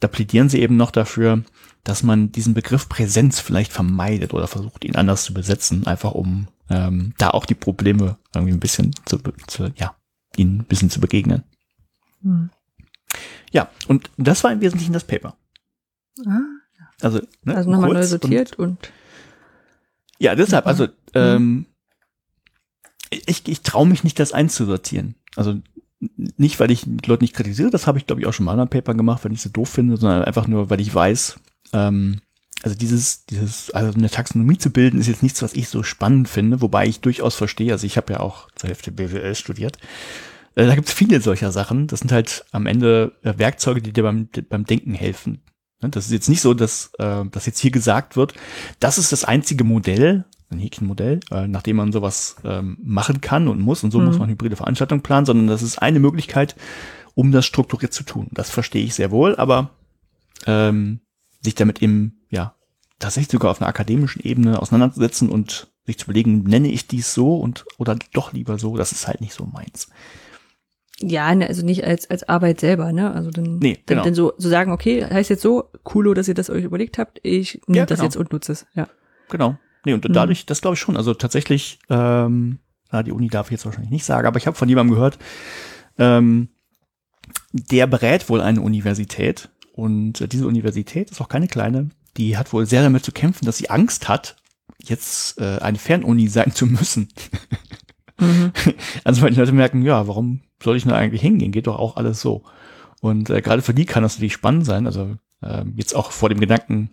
da 0.00 0.08
plädieren 0.08 0.48
sie 0.48 0.60
eben 0.60 0.76
noch 0.76 0.90
dafür, 0.90 1.44
dass 1.84 2.02
man 2.02 2.32
diesen 2.32 2.54
Begriff 2.54 2.88
Präsenz 2.88 3.40
vielleicht 3.40 3.72
vermeidet 3.72 4.32
oder 4.34 4.46
versucht, 4.46 4.84
ihn 4.84 4.96
anders 4.96 5.24
zu 5.24 5.34
besetzen, 5.34 5.86
einfach 5.86 6.12
um 6.12 6.48
ähm, 6.70 7.12
da 7.18 7.30
auch 7.30 7.44
die 7.44 7.54
Probleme 7.54 8.16
irgendwie 8.34 8.54
ein 8.54 8.60
bisschen 8.60 8.94
zu, 9.04 9.18
zu 9.46 9.70
ja, 9.76 9.94
ihnen 10.36 10.60
ein 10.60 10.64
bisschen 10.64 10.90
zu 10.90 11.00
begegnen. 11.00 11.44
Hm. 12.22 12.50
Ja, 13.52 13.70
und 13.86 14.10
das 14.16 14.42
war 14.42 14.52
im 14.52 14.60
Wesentlichen 14.60 14.94
das 14.94 15.04
Paper. 15.04 15.36
Ah, 16.26 16.40
Also, 17.02 17.20
ne, 17.42 17.54
also 17.54 17.70
nochmal 17.70 17.92
neu 17.92 18.02
sortiert 18.02 18.58
und, 18.58 18.68
und 18.68 18.92
ja, 20.18 20.34
deshalb, 20.34 20.66
also 20.66 20.88
ähm, 21.12 21.66
ich, 23.10 23.46
ich 23.46 23.60
traue 23.60 23.86
mich 23.86 24.04
nicht, 24.04 24.18
das 24.18 24.32
einzusortieren. 24.32 25.16
Also 25.36 25.60
nicht, 26.16 26.60
weil 26.60 26.70
ich 26.70 26.86
Leute 27.06 27.24
nicht 27.24 27.34
kritisiere, 27.34 27.70
das 27.70 27.86
habe 27.86 27.98
ich, 27.98 28.06
glaube 28.06 28.20
ich, 28.20 28.26
auch 28.26 28.32
schon 28.32 28.46
mal 28.46 28.54
in 28.54 28.60
einem 28.60 28.68
Paper 28.70 28.94
gemacht, 28.94 29.24
weil 29.24 29.32
ich 29.32 29.42
sie 29.42 29.50
doof 29.50 29.68
finde, 29.68 29.96
sondern 29.96 30.24
einfach 30.24 30.46
nur, 30.46 30.70
weil 30.70 30.80
ich 30.80 30.94
weiß, 30.94 31.36
ähm, 31.74 32.20
also 32.62 32.76
dieses, 32.76 33.26
dieses, 33.26 33.70
also 33.72 33.96
eine 33.96 34.08
Taxonomie 34.08 34.56
zu 34.56 34.70
bilden, 34.70 34.98
ist 34.98 35.06
jetzt 35.06 35.22
nichts, 35.22 35.42
was 35.42 35.52
ich 35.52 35.68
so 35.68 35.82
spannend 35.82 36.30
finde, 36.30 36.62
wobei 36.62 36.86
ich 36.86 37.00
durchaus 37.00 37.34
verstehe, 37.34 37.72
also 37.72 37.86
ich 37.86 37.98
habe 37.98 38.14
ja 38.14 38.20
auch 38.20 38.48
zur 38.54 38.68
Hälfte 38.68 38.90
BWL 38.90 39.34
studiert. 39.34 39.76
Äh, 40.54 40.66
da 40.66 40.74
gibt 40.74 40.88
es 40.88 40.94
viele 40.94 41.20
solcher 41.20 41.52
Sachen. 41.52 41.88
Das 41.88 42.00
sind 42.00 42.12
halt 42.12 42.46
am 42.52 42.66
Ende 42.66 43.12
äh, 43.22 43.34
Werkzeuge, 43.36 43.82
die 43.82 43.92
dir 43.92 44.02
beim, 44.02 44.28
beim 44.48 44.64
Denken 44.64 44.94
helfen. 44.94 45.42
Ne, 45.82 45.90
das 45.90 46.06
ist 46.06 46.12
jetzt 46.12 46.28
nicht 46.28 46.40
so, 46.40 46.54
dass, 46.54 46.92
äh, 46.98 47.24
dass 47.30 47.46
jetzt 47.46 47.58
hier 47.58 47.70
gesagt 47.70 48.16
wird, 48.16 48.34
das 48.80 48.96
ist 48.96 49.12
das 49.12 49.24
einzige 49.24 49.64
Modell, 49.64 50.24
ein 50.50 50.58
Häkchenmodell, 50.58 51.20
äh, 51.30 51.46
nachdem 51.46 51.76
man 51.76 51.92
sowas 51.92 52.36
ähm, 52.44 52.78
machen 52.82 53.20
kann 53.20 53.48
und 53.48 53.60
muss 53.60 53.84
und 53.84 53.90
so 53.90 53.98
mhm. 53.98 54.06
muss 54.06 54.18
man 54.18 54.30
hybride 54.30 54.56
Veranstaltungen 54.56 55.02
planen, 55.02 55.26
sondern 55.26 55.48
das 55.48 55.62
ist 55.62 55.78
eine 55.78 56.00
Möglichkeit, 56.00 56.54
um 57.14 57.32
das 57.32 57.44
strukturiert 57.44 57.92
zu 57.92 58.04
tun. 58.04 58.28
Das 58.32 58.50
verstehe 58.50 58.84
ich 58.84 58.94
sehr 58.94 59.10
wohl, 59.10 59.36
aber 59.36 59.70
ähm, 60.46 61.00
sich 61.44 61.54
damit 61.54 61.82
eben, 61.82 62.22
ja, 62.30 62.54
tatsächlich 62.98 63.30
sogar 63.30 63.50
auf 63.50 63.60
einer 63.60 63.68
akademischen 63.68 64.22
Ebene 64.22 64.60
auseinanderzusetzen 64.60 65.28
und 65.28 65.68
sich 65.86 65.98
zu 65.98 66.06
überlegen, 66.06 66.42
nenne 66.44 66.68
ich 66.68 66.88
dies 66.88 67.12
so 67.12 67.36
und 67.36 67.66
oder 67.78 67.96
doch 68.12 68.32
lieber 68.32 68.58
so, 68.58 68.76
das 68.76 68.92
ist 68.92 69.06
halt 69.06 69.20
nicht 69.20 69.34
so 69.34 69.44
meins. 69.44 69.88
Ja, 71.00 71.34
ne, 71.34 71.46
also 71.48 71.64
nicht 71.64 71.84
als, 71.84 72.08
als 72.08 72.28
Arbeit 72.28 72.60
selber, 72.60 72.92
ne? 72.92 73.12
Also 73.12 73.30
dann, 73.30 73.58
nee, 73.58 73.78
genau. 73.84 74.00
dann, 74.00 74.04
dann 74.04 74.14
so, 74.14 74.32
so 74.38 74.48
sagen, 74.48 74.70
okay, 74.70 75.04
heißt 75.04 75.28
jetzt 75.28 75.42
so, 75.42 75.70
coolo, 75.82 76.14
dass 76.14 76.28
ihr 76.28 76.34
das 76.34 76.50
euch 76.50 76.64
überlegt 76.64 76.98
habt, 76.98 77.20
ich 77.22 77.60
nehme 77.66 77.78
ja, 77.78 77.86
das 77.86 77.98
genau. 77.98 78.06
jetzt 78.06 78.16
und 78.16 78.32
nutze 78.32 78.52
es, 78.52 78.66
ja. 78.74 78.88
Genau. 79.28 79.58
Nee, 79.84 79.92
und 79.92 80.08
mhm. 80.08 80.12
dadurch, 80.12 80.46
das 80.46 80.60
glaube 80.60 80.74
ich 80.74 80.80
schon. 80.80 80.96
Also 80.96 81.12
tatsächlich, 81.12 81.78
ähm, 81.90 82.58
na, 82.90 83.02
die 83.02 83.12
Uni 83.12 83.28
darf 83.28 83.48
ich 83.48 83.52
jetzt 83.52 83.66
wahrscheinlich 83.66 83.90
nicht 83.90 84.04
sagen, 84.04 84.26
aber 84.26 84.38
ich 84.38 84.46
habe 84.46 84.56
von 84.56 84.68
jemandem 84.68 84.94
gehört, 84.94 85.18
ähm, 85.98 86.48
der 87.52 87.86
berät 87.86 88.28
wohl 88.28 88.40
eine 88.40 88.60
Universität 88.60 89.50
und 89.74 90.20
äh, 90.20 90.28
diese 90.28 90.46
Universität 90.46 91.10
ist 91.10 91.20
auch 91.20 91.28
keine 91.28 91.48
kleine, 91.48 91.90
die 92.16 92.36
hat 92.36 92.52
wohl 92.52 92.64
sehr 92.64 92.82
damit 92.82 93.04
zu 93.04 93.10
kämpfen, 93.10 93.44
dass 93.44 93.56
sie 93.56 93.70
Angst 93.70 94.08
hat, 94.08 94.36
jetzt 94.80 95.40
äh, 95.40 95.58
eine 95.58 95.78
Fernuni 95.78 96.28
sein 96.28 96.52
zu 96.52 96.66
müssen. 96.66 97.08
Mhm. 98.20 98.52
Also 99.02 99.22
weil 99.22 99.32
die 99.32 99.40
Leute 99.40 99.50
merken, 99.50 99.82
ja, 99.82 100.06
warum 100.06 100.42
soll 100.62 100.76
ich 100.76 100.86
nur 100.86 100.96
eigentlich 100.96 101.20
hingehen? 101.20 101.50
Geht 101.50 101.66
doch 101.66 101.78
auch 101.78 101.96
alles 101.96 102.20
so. 102.20 102.44
Und 103.00 103.30
äh, 103.30 103.42
gerade 103.42 103.62
für 103.62 103.74
die 103.74 103.84
kann 103.84 104.04
das 104.04 104.14
natürlich 104.14 104.34
spannend 104.34 104.64
sein. 104.64 104.86
Also 104.86 105.16
äh, 105.42 105.64
jetzt 105.74 105.96
auch 105.96 106.12
vor 106.12 106.28
dem 106.28 106.38
Gedanken, 106.38 106.90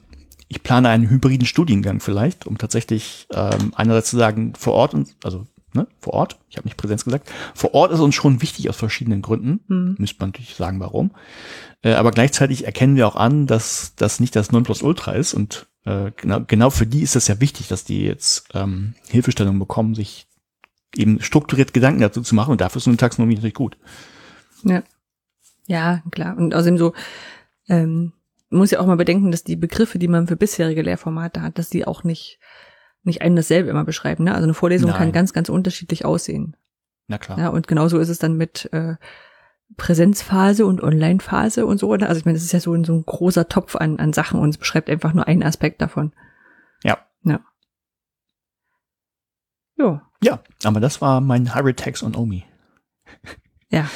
ich 0.47 0.63
plane 0.63 0.89
einen 0.89 1.07
hybriden 1.07 1.45
Studiengang 1.45 1.99
vielleicht, 1.99 2.47
um 2.47 2.57
tatsächlich 2.57 3.27
ähm, 3.31 3.73
einerseits 3.75 4.09
zu 4.09 4.17
sagen, 4.17 4.53
vor 4.57 4.73
Ort 4.73 4.95
und 4.95 5.15
also 5.23 5.45
ne, 5.73 5.87
vor 5.99 6.13
Ort. 6.13 6.39
Ich 6.49 6.57
habe 6.57 6.67
nicht 6.67 6.77
Präsenz 6.77 7.05
gesagt. 7.05 7.31
Vor 7.53 7.73
Ort 7.73 7.91
ist 7.91 7.99
uns 7.99 8.15
schon 8.15 8.41
wichtig 8.41 8.69
aus 8.69 8.77
verschiedenen 8.77 9.21
Gründen. 9.21 9.61
Hm. 9.67 9.95
Müsste 9.97 10.19
man 10.19 10.29
natürlich 10.29 10.55
sagen, 10.55 10.79
warum. 10.79 11.11
Äh, 11.81 11.93
aber 11.93 12.11
gleichzeitig 12.11 12.65
erkennen 12.65 12.95
wir 12.95 13.07
auch 13.07 13.15
an, 13.15 13.47
dass 13.47 13.93
das 13.95 14.19
nicht 14.19 14.35
das 14.35 14.51
Nonplusultra 14.51 15.13
ist. 15.13 15.33
Und 15.33 15.67
äh, 15.85 16.11
genau, 16.15 16.41
genau 16.45 16.69
für 16.69 16.85
die 16.85 17.01
ist 17.01 17.15
es 17.15 17.27
ja 17.27 17.39
wichtig, 17.39 17.67
dass 17.67 17.83
die 17.83 18.03
jetzt 18.03 18.49
ähm, 18.53 18.95
Hilfestellung 19.07 19.59
bekommen, 19.59 19.95
sich 19.95 20.27
eben 20.95 21.21
strukturiert 21.21 21.73
Gedanken 21.73 22.01
dazu 22.01 22.21
zu 22.21 22.35
machen. 22.35 22.51
Und 22.51 22.61
dafür 22.61 22.77
ist 22.77 22.85
so 22.85 22.89
eine 22.89 22.97
Taxonomie 22.97 23.35
natürlich 23.35 23.53
gut. 23.53 23.77
Ja. 24.63 24.83
Ja, 25.67 26.03
klar. 26.11 26.37
Und 26.37 26.53
außerdem 26.53 26.77
so, 26.77 26.93
ähm, 27.69 28.13
muss 28.51 28.71
ja 28.71 28.79
auch 28.79 28.85
mal 28.85 28.97
bedenken, 28.97 29.31
dass 29.31 29.43
die 29.43 29.55
Begriffe, 29.55 29.97
die 29.97 30.07
man 30.07 30.27
für 30.27 30.35
bisherige 30.35 30.81
Lehrformate 30.81 31.41
hat, 31.41 31.57
dass 31.57 31.69
die 31.69 31.87
auch 31.87 32.03
nicht, 32.03 32.39
nicht 33.03 33.21
einen 33.21 33.35
dasselbe 33.35 33.69
immer 33.69 33.83
beschreiben. 33.83 34.25
Ne? 34.25 34.33
Also 34.33 34.43
eine 34.43 34.53
Vorlesung 34.53 34.89
Nein. 34.89 34.99
kann 34.99 35.11
ganz, 35.11 35.33
ganz 35.33 35.49
unterschiedlich 35.49 36.05
aussehen. 36.05 36.55
Na 37.07 37.17
klar. 37.17 37.37
Ja, 37.37 37.49
und 37.49 37.67
genauso 37.67 37.97
ist 37.99 38.09
es 38.09 38.19
dann 38.19 38.37
mit 38.37 38.71
äh, 38.73 38.95
Präsenzphase 39.77 40.65
und 40.65 40.83
Online-Phase 40.83 41.65
und 41.65 41.77
so. 41.77 41.95
Ne? 41.95 42.07
Also 42.07 42.19
ich 42.19 42.25
meine, 42.25 42.37
das 42.37 42.43
ist 42.43 42.51
ja 42.51 42.59
so 42.59 42.73
ein, 42.73 42.83
so 42.83 42.93
ein 42.93 43.05
großer 43.05 43.47
Topf 43.47 43.75
an, 43.75 43.99
an 43.99 44.13
Sachen 44.13 44.39
und 44.39 44.49
es 44.49 44.57
beschreibt 44.57 44.89
einfach 44.89 45.13
nur 45.13 45.27
einen 45.27 45.43
Aspekt 45.43 45.81
davon. 45.81 46.13
Ja. 46.83 46.97
Ja. 47.23 47.39
Jo, 49.77 49.99
Ja, 50.23 50.41
aber 50.63 50.79
das 50.79 51.01
war 51.01 51.21
mein 51.21 51.55
Hybrid 51.55 51.77
Tax 51.77 52.03
on 52.03 52.15
Omi. 52.15 52.45
ja. 53.69 53.89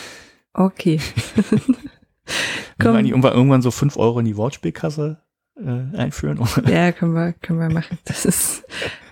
Okay. 0.54 1.00
Komm. 2.80 2.96
eigentlich 2.96 3.12
irgendwann, 3.12 3.34
irgendwann 3.34 3.62
so 3.62 3.72
fünf 3.72 3.98
Euro 3.98 4.20
in 4.20 4.26
die 4.26 4.38
Wortspielkasse 4.38 5.22
äh, 5.58 5.98
einführen? 5.98 6.40
Ja, 6.68 6.92
können 6.92 7.14
wir, 7.14 7.34
können 7.34 7.60
wir 7.60 7.70
machen. 7.70 7.98
Das 8.06 8.26
ist, 8.26 8.64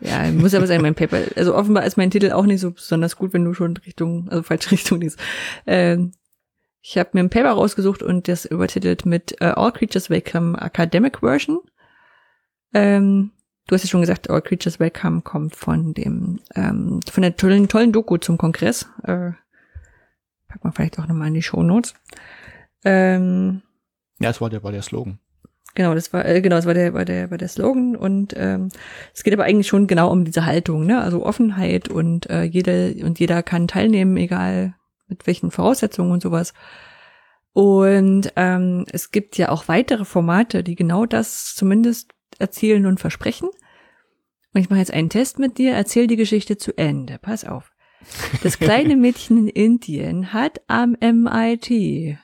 ja, 0.01 0.29
muss 0.31 0.53
aber 0.53 0.67
sein, 0.67 0.81
mein 0.81 0.95
Paper. 0.95 1.19
Also 1.35 1.55
offenbar 1.55 1.85
ist 1.85 1.97
mein 1.97 2.11
Titel 2.11 2.31
auch 2.31 2.45
nicht 2.45 2.59
so 2.59 2.71
besonders 2.71 3.15
gut, 3.15 3.33
wenn 3.33 3.45
du 3.45 3.53
schon 3.53 3.77
Richtung, 3.77 4.29
also 4.29 4.43
falsche 4.43 4.71
Richtung 4.71 5.01
liest. 5.01 5.19
Ähm, 5.65 6.11
ich 6.81 6.97
habe 6.97 7.11
mir 7.13 7.21
ein 7.21 7.29
Paper 7.29 7.51
rausgesucht 7.51 8.03
und 8.03 8.27
das 8.27 8.43
übertitelt 8.45 9.05
mit 9.05 9.39
äh, 9.41 9.45
All 9.45 9.71
Creatures 9.71 10.09
Welcome 10.09 10.57
Academic 10.59 11.19
Version. 11.19 11.61
Ähm, 12.73 13.31
du 13.67 13.75
hast 13.75 13.83
ja 13.83 13.89
schon 13.89 14.01
gesagt, 14.01 14.29
All 14.29 14.41
Creatures 14.41 14.81
Welcome 14.81 15.21
kommt 15.21 15.55
von 15.55 15.93
dem, 15.93 16.41
ähm, 16.55 16.99
von 17.09 17.21
der 17.21 17.37
tollen, 17.37 17.69
tollen 17.69 17.93
Doku 17.93 18.17
zum 18.17 18.37
Kongress. 18.37 18.89
Äh, 19.03 19.31
pack 20.49 20.63
mal 20.63 20.71
vielleicht 20.71 20.99
auch 20.99 21.07
nochmal 21.07 21.29
in 21.29 21.35
die 21.35 21.41
Show 21.41 21.63
Notes. 21.63 21.93
Ähm, 22.83 23.61
Ja, 24.19 24.27
das 24.27 24.41
war 24.41 24.49
der, 24.49 24.61
war 24.63 24.73
der 24.73 24.81
Slogan. 24.81 25.19
Genau, 25.75 25.95
das 25.95 26.13
war 26.13 26.25
äh, 26.25 26.41
genau, 26.41 26.57
das 26.57 26.65
war 26.65 26.75
der 26.75 26.93
war 26.93 27.03
der 27.03 27.31
war 27.31 27.37
der 27.37 27.47
Slogan 27.47 27.95
und 27.95 28.33
ähm, 28.37 28.69
es 29.13 29.23
geht 29.23 29.33
aber 29.33 29.43
eigentlich 29.43 29.67
schon 29.67 29.87
genau 29.87 30.11
um 30.11 30.23
diese 30.23 30.45
Haltung, 30.45 30.85
ne? 30.85 31.01
Also 31.01 31.25
Offenheit 31.25 31.89
und 31.89 32.29
äh, 32.29 32.43
jeder 32.43 33.05
und 33.05 33.19
jeder 33.19 33.41
kann 33.41 33.67
teilnehmen, 33.67 34.15
egal 34.17 34.75
mit 35.07 35.25
welchen 35.25 35.49
Voraussetzungen 35.49 36.11
und 36.11 36.21
sowas. 36.21 36.53
Und 37.53 38.33
ähm, 38.35 38.85
es 38.91 39.11
gibt 39.11 39.37
ja 39.37 39.49
auch 39.49 39.67
weitere 39.67 40.05
Formate, 40.05 40.63
die 40.63 40.75
genau 40.75 41.05
das 41.05 41.55
zumindest 41.55 42.11
erzielen 42.39 42.85
und 42.85 42.99
versprechen. 42.99 43.49
Und 44.53 44.61
ich 44.61 44.69
mache 44.69 44.79
jetzt 44.79 44.93
einen 44.93 45.09
Test 45.09 45.39
mit 45.39 45.57
dir, 45.57 45.73
erzähl 45.73 46.07
die 46.07 46.15
Geschichte 46.15 46.57
zu 46.57 46.77
Ende. 46.77 47.17
Pass 47.19 47.45
auf. 47.45 47.71
Das 48.41 48.59
kleine 48.59 48.95
Mädchen 48.97 49.47
in 49.47 49.47
Indien 49.47 50.33
hat 50.33 50.61
am 50.67 50.95
MIT 50.99 52.17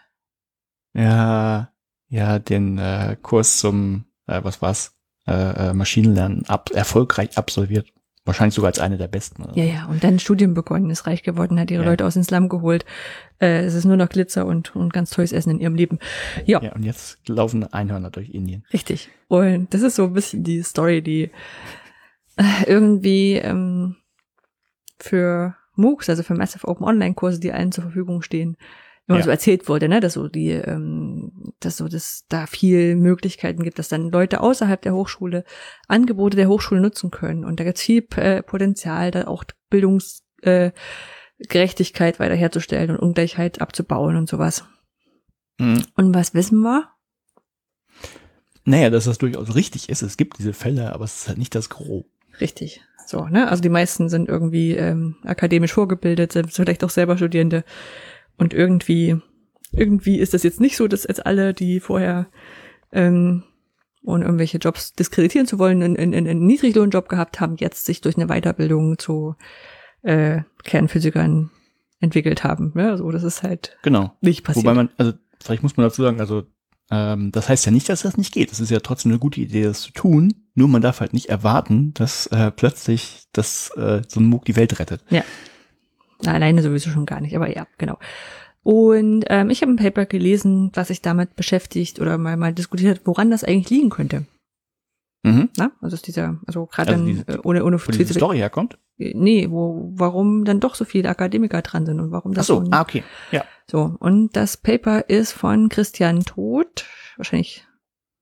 Ja, 0.94 1.72
ja, 2.10 2.40
den 2.40 2.78
äh, 2.78 3.16
Kurs 3.22 3.58
zum, 3.60 4.06
äh, 4.28 4.42
was 4.44 4.62
war's, 4.62 4.94
äh, 5.28 5.70
äh, 5.70 5.74
Maschinenlernen 5.74 6.46
ab, 6.48 6.72
erfolgreich 6.74 7.38
absolviert. 7.38 7.88
Wahrscheinlich 8.26 8.54
sogar 8.54 8.68
als 8.68 8.80
eine 8.80 8.98
der 8.98 9.08
besten. 9.08 9.44
oder 9.44 9.58
Ja, 9.58 9.64
ja, 9.64 9.86
und 9.86 10.04
dann 10.04 10.20
Studium 10.20 10.54
begonnen, 10.54 10.90
ist 10.92 11.08
reich 11.08 11.24
geworden, 11.24 11.60
hat 11.60 11.72
ihre 11.72 11.84
Ja. 11.84 11.90
Leute 11.90 12.06
aus 12.06 12.14
dem 12.14 12.24
Slum 12.24 12.48
geholt. 12.50 12.86
Äh, 13.40 13.62
es 13.64 13.74
ist 13.74 13.86
nur 13.86 13.96
noch 13.98 14.10
Glitzer 14.10 14.46
und, 14.46 14.76
und 14.76 14.94
ganz 14.94 15.10
tolles 15.10 15.32
Essen 15.32 15.52
in 15.52 15.60
ihrem 15.60 15.74
Leben. 15.76 15.98
Ja, 16.46 16.62
Ja, 16.62 16.74
und 16.74 16.84
jetzt 16.84 17.18
laufen 17.28 17.64
Einhörner 17.72 18.12
durch 18.12 18.30
Indien. 18.30 18.66
richtig. 18.74 19.10
Und 19.30 19.74
das 19.74 19.82
ist 19.82 19.96
so 19.96 20.04
ein 20.06 20.14
bisschen 20.14 20.44
die 20.44 20.62
Story, 20.62 21.02
die 21.02 21.32
äh, 22.36 22.44
irgendwie 22.68 23.34
ähm, 23.36 23.96
für 25.00 25.56
MOOCs, 25.76 26.10
also 26.10 26.24
für 26.24 26.36
Massive 26.36 26.68
Open 26.68 26.86
Online 26.86 27.16
Kurse, 27.16 27.40
die 27.40 27.52
allen 27.54 27.72
zur 27.72 27.84
Verfügung 27.86 28.22
stehen, 28.22 28.58
immer 29.10 29.18
Ja. 29.18 29.24
so 29.26 29.30
erzählt 29.32 29.68
wurde, 29.68 29.90
ne, 29.90 30.00
dass 30.00 30.14
so 30.14 30.28
die, 30.30 30.52
ähm, 30.52 31.54
dass 31.60 31.78
so 31.78 31.88
das 31.88 32.26
da 32.30 32.46
viel 32.46 32.96
Möglichkeiten 32.96 33.64
gibt, 33.64 33.80
dass 33.80 33.90
dann 33.90 34.12
Leute 34.12 34.40
außerhalb 34.40 34.82
der 34.82 34.94
Hochschule 34.94 35.44
Angebote 35.88 36.38
der 36.38 36.48
Hochschule 36.48 36.80
nutzen 36.80 37.12
können 37.12 37.44
und 37.44 37.60
da 37.60 37.64
gibt's 37.66 37.82
viel 37.82 38.06
äh, 38.16 38.44
Potenzial, 38.44 39.12
da 39.12 39.28
auch 39.28 39.44
Bildungs 39.70 40.24
äh, 40.44 40.72
weiterherzustellen 41.40 42.92
und 42.92 43.00
Ungleichheit 43.00 43.62
abzubauen 43.62 44.16
und 44.16 44.30
sowas. 44.30 44.64
Mhm. 45.58 45.84
Und 45.96 46.14
was 46.14 46.34
wissen 46.34 46.62
wir? 46.62 46.90
Naja, 48.66 48.90
dass 48.90 49.06
das 49.06 49.18
durchaus 49.18 49.56
richtig 49.56 49.90
ist. 49.90 50.04
Es 50.04 50.18
gibt 50.18 50.38
diese 50.38 50.54
Fälle, 50.54 50.94
aber 50.94 51.06
es 51.06 51.22
ist 51.22 51.28
halt 51.28 51.38
nicht 51.40 51.56
das 51.56 51.70
Gros. 51.70 52.06
Richtig. 52.40 52.82
So, 53.08 53.26
ne? 53.26 53.50
Also 53.50 53.64
die 53.64 53.70
meisten 53.70 54.08
sind 54.08 54.30
irgendwie 54.30 54.74
ähm, 54.74 55.16
akademisch 55.24 55.74
vorgebildet, 55.74 56.34
sind 56.34 56.54
vielleicht 56.54 56.84
auch 56.84 56.92
selber 56.92 57.18
Studierende. 57.18 57.64
Und 58.40 58.54
irgendwie, 58.54 59.18
irgendwie 59.72 60.18
ist 60.18 60.34
das 60.34 60.44
jetzt 60.44 60.60
nicht 60.60 60.76
so, 60.78 60.88
dass 60.88 61.04
jetzt 61.04 61.26
alle, 61.26 61.54
die 61.54 61.80
vorher 61.80 62.28
ähm, 62.92 63.44
ohne 64.04 64.26
irgendwelche 64.26 64.58
Jobs 64.58 64.94
diskreditieren 64.94 65.46
zu 65.46 65.60
wollen, 65.60 65.84
einen, 65.84 65.98
einen, 65.98 66.28
einen 66.28 66.46
Niedriglohnjob 66.46 67.10
gehabt 67.10 67.40
haben, 67.40 67.58
jetzt 67.58 67.86
sich 67.86 68.02
durch 68.02 68.16
eine 68.18 68.28
Weiterbildung 68.28 68.98
zu 68.98 69.36
äh, 70.02 70.42
Kernphysikern 70.64 71.52
entwickelt 72.00 72.44
haben. 72.44 72.74
Ja, 72.76 72.98
so, 72.98 73.12
das 73.12 73.24
ist 73.24 73.44
halt 73.44 73.78
Genau. 73.84 74.14
nicht 74.22 74.44
passiert. 74.44 74.66
Wobei 74.66 74.74
man, 74.74 74.90
also 74.98 75.14
vielleicht 75.42 75.64
muss 75.64 75.76
man 75.76 75.86
dazu 75.86 76.02
sagen, 76.02 76.22
also 76.22 76.44
ähm, 76.90 77.32
das 77.32 77.50
heißt 77.50 77.66
ja 77.66 77.72
nicht, 77.72 77.90
dass 77.90 78.04
das 78.04 78.18
nicht 78.18 78.34
geht. 78.34 78.52
Es 78.52 78.62
ist 78.62 78.72
ja 78.72 78.80
trotzdem 78.80 79.12
eine 79.12 79.20
gute 79.20 79.42
Idee, 79.42 79.64
das 79.64 79.82
zu 79.82 79.92
tun. 79.92 80.34
Nur 80.56 80.70
man 80.70 80.82
darf 80.82 81.02
halt 81.02 81.14
nicht 81.14 81.28
erwarten, 81.30 81.94
dass 81.94 82.28
äh, 82.28 82.52
plötzlich 82.52 83.28
das 83.34 83.70
äh, 83.76 84.02
so 84.08 84.22
ein 84.22 84.26
MOOC 84.26 84.46
die 84.46 84.56
Welt 84.56 84.80
rettet. 84.80 85.04
Na, 86.22 86.34
alleine 86.34 86.62
sowieso 86.62 86.90
schon 86.90 87.06
gar 87.06 87.22
nicht, 87.22 87.36
aber 87.36 87.54
ja, 87.54 87.68
genau. 87.78 87.98
Und 88.64 89.26
ähm, 89.30 89.50
ich 89.50 89.62
habe 89.62 89.72
ein 89.72 89.78
Paper 89.78 90.06
gelesen, 90.06 90.72
was 90.74 90.90
sich 90.90 91.02
damit 91.02 91.36
beschäftigt 91.36 92.00
oder 92.00 92.18
mal, 92.18 92.38
mal 92.38 92.54
diskutiert 92.54 93.00
hat, 93.00 93.08
woran 93.08 93.32
das 93.32 93.44
eigentlich 93.44 93.70
liegen 93.70 93.90
könnte. 93.90 94.26
Mhm. 95.24 95.50
Na? 95.58 95.72
Also 95.82 95.96
ist 95.96 96.08
dieser, 96.08 96.40
also 96.46 96.66
gerade 96.66 96.94
Also 96.94 97.06
dann, 97.06 97.24
äh, 97.28 97.40
ohne, 97.44 97.64
ohne 97.64 97.80
Wo 97.80 97.92
diese 97.92 98.14
Story 98.14 98.38
herkommt. 98.38 98.78
Nee, 98.98 99.50
wo, 99.50 99.92
warum 99.96 100.44
dann 100.44 100.60
doch 100.60 100.76
so 100.76 100.86
viele 100.86 101.10
Akademiker 101.10 101.62
dran 101.62 101.86
sind 101.86 102.00
und 102.00 102.12
warum 102.12 102.32
Ach 102.34 102.36
das 102.36 102.48
so, 102.48 102.66
so, 102.66 102.72
ah, 102.72 102.82
okay. 102.82 103.04
Ja. 103.32 103.46
so. 103.66 103.96
Und 104.00 104.36
das 104.36 104.58
Paper 104.58 105.10
ist 105.10 105.32
von 105.32 105.70
Christian 105.70 106.26
Todt, 106.26 106.86
wahrscheinlich 107.16 107.66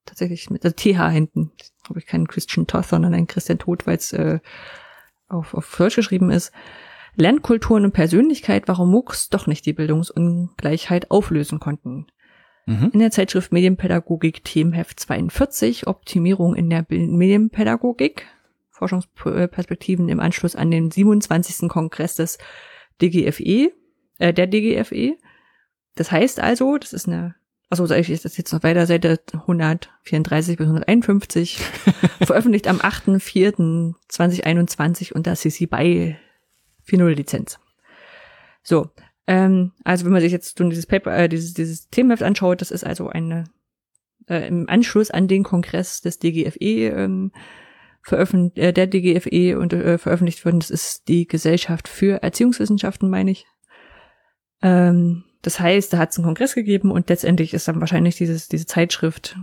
tatsächlich 0.05 0.49
mit 0.49 0.63
der 0.63 0.75
TH 0.75 1.09
hinten. 1.09 1.51
Habe 1.89 1.99
ich 1.99 2.05
keinen 2.05 2.27
Christian 2.27 2.67
Toth, 2.67 2.85
sondern 2.85 3.13
einen 3.13 3.27
Christian 3.27 3.59
Todt, 3.59 3.87
weil 3.87 3.97
es 3.97 4.13
äh, 4.13 4.39
auf, 5.27 5.53
auf 5.53 5.75
Deutsch 5.77 5.95
geschrieben 5.95 6.29
ist. 6.29 6.51
Lernkulturen 7.17 7.83
und 7.83 7.91
Persönlichkeit, 7.93 8.67
warum 8.67 8.91
MOOCs 8.91 9.29
doch 9.29 9.47
nicht 9.47 9.65
die 9.65 9.73
Bildungsungleichheit 9.73 11.09
auflösen 11.09 11.59
konnten. 11.59 12.05
Mhm. 12.67 12.91
In 12.93 12.99
der 12.99 13.09
Zeitschrift 13.09 13.51
Medienpädagogik 13.51 14.43
Themenheft 14.43 14.99
42, 14.99 15.87
Optimierung 15.87 16.53
in 16.55 16.69
der 16.69 16.85
Medienpädagogik, 16.87 18.27
Forschungsperspektiven 18.69 20.09
im 20.09 20.19
Anschluss 20.19 20.55
an 20.55 20.69
den 20.69 20.91
27. 20.91 21.67
Kongress 21.67 22.17
des 22.17 22.37
DGFE, 23.01 23.71
äh, 24.19 24.31
der 24.31 24.45
DGFE. 24.45 25.17
Das 25.95 26.11
heißt 26.11 26.39
also, 26.39 26.77
das 26.77 26.93
ist 26.93 27.07
eine, 27.07 27.33
also 27.71 27.87
sage 27.87 28.01
ich 28.01 28.21
das 28.21 28.37
jetzt 28.37 28.53
noch 28.53 28.61
weiter, 28.61 28.85
Seite 28.85 29.19
134 29.33 30.57
bis 30.57 30.67
151, 30.67 31.57
veröffentlicht 32.21 32.67
am 32.67 32.77
8.4.2021 32.77 35.13
unter 35.13 35.33
CC 35.33 35.65
BY 35.65 36.17
4.0 36.87 37.09
Lizenz. 37.15 37.59
So, 38.63 38.89
ähm, 39.27 39.73
also 39.83 40.05
wenn 40.05 40.13
man 40.13 40.21
sich 40.21 40.31
jetzt 40.31 40.59
nun 40.59 40.69
dieses 40.69 40.85
Paper, 40.85 41.15
äh, 41.15 41.29
dieses, 41.29 41.53
dieses 41.53 41.89
Themenheft 41.89 42.23
anschaut, 42.23 42.61
das 42.61 42.71
ist 42.71 42.85
also 42.85 43.09
eine 43.09 43.45
äh, 44.27 44.47
im 44.47 44.69
Anschluss 44.69 45.11
an 45.11 45.27
den 45.27 45.43
Kongress 45.43 46.01
des 46.01 46.19
DGFE 46.19 46.89
ähm, 46.89 47.31
veröffentlicht, 48.01 48.57
äh, 48.57 48.73
der 48.73 48.87
DGFE 48.87 49.59
und 49.59 49.73
äh, 49.73 49.97
veröffentlicht 49.97 50.45
worden. 50.45 50.59
Das 50.59 50.69
ist 50.69 51.07
die 51.07 51.27
Gesellschaft 51.27 51.87
für 51.87 52.23
Erziehungswissenschaften, 52.23 53.09
meine 53.09 53.31
ich. 53.31 53.45
Ähm, 54.61 55.25
das 55.41 55.59
heißt, 55.59 55.93
da 55.93 55.97
hat 55.97 56.11
es 56.11 56.17
einen 56.17 56.25
Kongress 56.25 56.55
gegeben 56.55 56.91
und 56.91 57.09
letztendlich 57.09 57.53
ist 57.53 57.67
dann 57.67 57.79
wahrscheinlich 57.79 58.15
dieses, 58.15 58.47
diese 58.47 58.65
Zeitschrift 58.65 59.37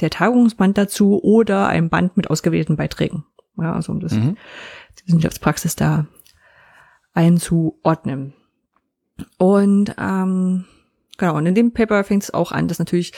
der 0.00 0.10
Tagungsband 0.10 0.76
dazu 0.78 1.22
oder 1.22 1.68
ein 1.68 1.90
Band 1.90 2.16
mit 2.16 2.30
ausgewählten 2.30 2.76
Beiträgen. 2.76 3.24
Ja, 3.58 3.74
also 3.74 3.92
um 3.92 4.00
das 4.00 4.12
Mhm. 4.12 4.36
die 4.98 5.06
Wissenschaftspraxis 5.08 5.76
da 5.76 6.06
einzuordnen. 7.12 8.34
Und 9.38 9.94
ähm, 9.98 10.64
genau, 11.18 11.36
und 11.36 11.46
in 11.46 11.54
dem 11.54 11.72
Paper 11.72 12.04
fängt 12.04 12.24
es 12.24 12.34
auch 12.34 12.52
an, 12.52 12.68
dass 12.68 12.78
natürlich 12.78 13.12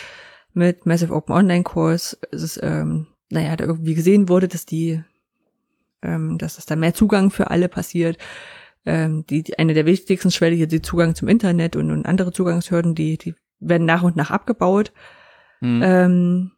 mit 0.52 0.86
Massive 0.86 1.14
Open 1.14 1.34
Online 1.34 1.64
Course 1.64 2.16
es 2.30 2.42
ist, 2.42 2.60
ähm, 2.62 3.06
naja, 3.30 3.56
da 3.56 3.64
irgendwie 3.64 3.94
gesehen 3.94 4.28
wurde, 4.28 4.48
dass 4.48 4.66
die 4.66 5.02
ähm, 6.04 6.38
dass 6.38 6.58
es 6.58 6.66
da 6.66 6.76
mehr 6.76 6.94
Zugang 6.94 7.30
für 7.30 7.50
alle 7.50 7.68
passiert. 7.68 8.18
Ähm, 8.86 9.24
die, 9.26 9.42
die 9.42 9.58
eine 9.58 9.74
der 9.74 9.86
wichtigsten 9.86 10.30
Schwelle 10.30 10.54
hier, 10.54 10.66
die 10.66 10.82
Zugang 10.82 11.14
zum 11.14 11.28
Internet 11.28 11.74
und, 11.74 11.90
und 11.90 12.06
andere 12.06 12.32
Zugangshürden, 12.32 12.94
die, 12.94 13.16
die 13.16 13.34
werden 13.58 13.86
nach 13.86 14.02
und 14.02 14.14
nach 14.14 14.30
abgebaut. 14.30 14.92
Mhm. 15.60 15.82
Ähm, 15.82 16.50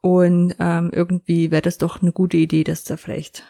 und 0.00 0.56
ähm, 0.58 0.90
irgendwie 0.92 1.52
wäre 1.52 1.62
das 1.62 1.78
doch 1.78 2.02
eine 2.02 2.10
gute 2.10 2.36
Idee, 2.36 2.64
dass 2.64 2.82
da 2.82 2.96
vielleicht, 2.96 3.44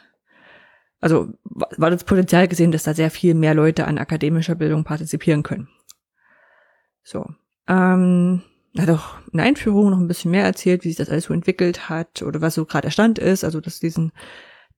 also 1.02 1.34
war 1.50 1.90
das 1.90 2.04
Potenzial 2.04 2.46
gesehen, 2.46 2.70
dass 2.70 2.84
da 2.84 2.94
sehr 2.94 3.10
viel 3.10 3.34
mehr 3.34 3.54
Leute 3.54 3.86
an 3.86 3.98
akademischer 3.98 4.54
Bildung 4.54 4.84
partizipieren 4.84 5.42
können. 5.42 5.68
So. 7.02 7.26
Ähm, 7.68 8.42
hat 8.78 8.88
auch 8.88 9.16
in 9.32 9.40
Einführung 9.40 9.90
noch 9.90 9.98
ein 9.98 10.06
bisschen 10.06 10.30
mehr 10.30 10.44
erzählt, 10.44 10.84
wie 10.84 10.88
sich 10.88 10.96
das 10.96 11.10
alles 11.10 11.24
so 11.24 11.34
entwickelt 11.34 11.88
hat 11.88 12.22
oder 12.22 12.40
was 12.40 12.54
so 12.54 12.64
gerade 12.64 12.86
der 12.86 12.92
Stand 12.92 13.18
ist, 13.18 13.42
also 13.44 13.60
dass 13.60 13.80
diesen 13.80 14.12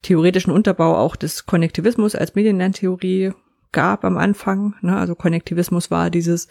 theoretischen 0.01 0.53
Unterbau 0.53 0.97
auch 0.97 1.15
des 1.15 1.45
Konnektivismus 1.45 2.15
als 2.15 2.35
Medienlerntheorie 2.35 3.33
gab 3.73 4.05
am 4.05 4.17
Anfang. 4.17 4.75
Ne? 4.81 4.97
Also 4.97 5.15
Konnektivismus 5.15 5.91
war 5.91 6.09
dieses, 6.09 6.49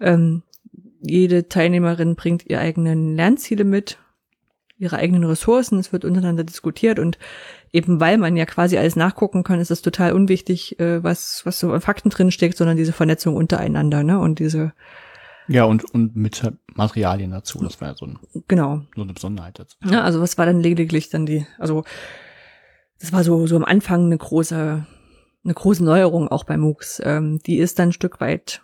ähm, 0.00 0.42
jede 1.02 1.48
Teilnehmerin 1.48 2.16
bringt 2.16 2.46
ihr 2.46 2.60
eigenen 2.60 3.14
Lernziele 3.14 3.64
mit, 3.64 3.98
ihre 4.82 4.96
eigenen 4.96 5.24
Ressourcen, 5.24 5.78
es 5.78 5.92
wird 5.92 6.04
untereinander 6.04 6.44
diskutiert 6.44 6.98
und 6.98 7.18
eben 7.72 8.00
weil 8.00 8.18
man 8.18 8.36
ja 8.36 8.44
quasi 8.44 8.76
alles 8.76 8.96
nachgucken 8.96 9.44
kann, 9.44 9.60
ist 9.60 9.70
es 9.70 9.80
total 9.80 10.12
unwichtig, 10.12 10.78
äh, 10.80 11.02
was, 11.02 11.46
was 11.46 11.60
so 11.60 11.72
an 11.72 11.80
Fakten 11.80 12.10
drin 12.10 12.32
steckt, 12.32 12.56
sondern 12.58 12.76
diese 12.76 12.92
Vernetzung 12.92 13.36
untereinander, 13.36 14.02
ne? 14.02 14.18
Und 14.18 14.40
diese 14.40 14.72
ja, 15.48 15.64
und, 15.64 15.84
und 15.92 16.14
mit 16.14 16.42
Materialien 16.74 17.32
dazu. 17.32 17.58
Das 17.62 17.80
war 17.80 17.88
ja 17.88 17.94
so, 17.94 18.06
ein, 18.06 18.18
genau. 18.46 18.82
so 18.94 19.02
eine 19.02 19.12
Besonderheit 19.12 19.58
dazu. 19.58 19.76
Ja, 19.84 20.02
also 20.02 20.20
was 20.20 20.38
war 20.38 20.46
dann 20.46 20.60
lediglich 20.60 21.10
dann 21.10 21.26
die, 21.26 21.46
also 21.58 21.84
das 23.00 23.12
war 23.12 23.24
so, 23.24 23.46
so 23.46 23.56
am 23.56 23.64
Anfang 23.64 24.06
eine 24.06 24.16
große, 24.16 24.86
eine 25.44 25.54
große 25.54 25.84
Neuerung 25.84 26.28
auch 26.28 26.44
bei 26.44 26.56
MOOCs. 26.56 27.02
Ähm, 27.04 27.40
die 27.44 27.58
ist 27.58 27.78
dann 27.78 27.88
ein 27.88 27.92
Stück 27.92 28.20
weit 28.20 28.62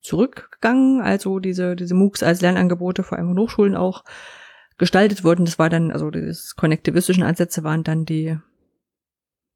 zurückgegangen, 0.00 1.00
also 1.00 1.40
diese, 1.40 1.74
diese 1.74 1.94
MOOCs 1.94 2.22
als 2.22 2.40
Lernangebote, 2.40 3.02
vor 3.02 3.18
allem 3.18 3.28
von 3.28 3.38
Hochschulen 3.38 3.76
auch, 3.76 4.04
gestaltet 4.78 5.24
wurden. 5.24 5.44
Das 5.44 5.58
war 5.58 5.70
dann, 5.70 5.90
also 5.90 6.10
die 6.10 6.32
konnektivistischen 6.56 7.22
Ansätze 7.22 7.64
waren 7.64 7.84
dann 7.84 8.04
die, 8.04 8.38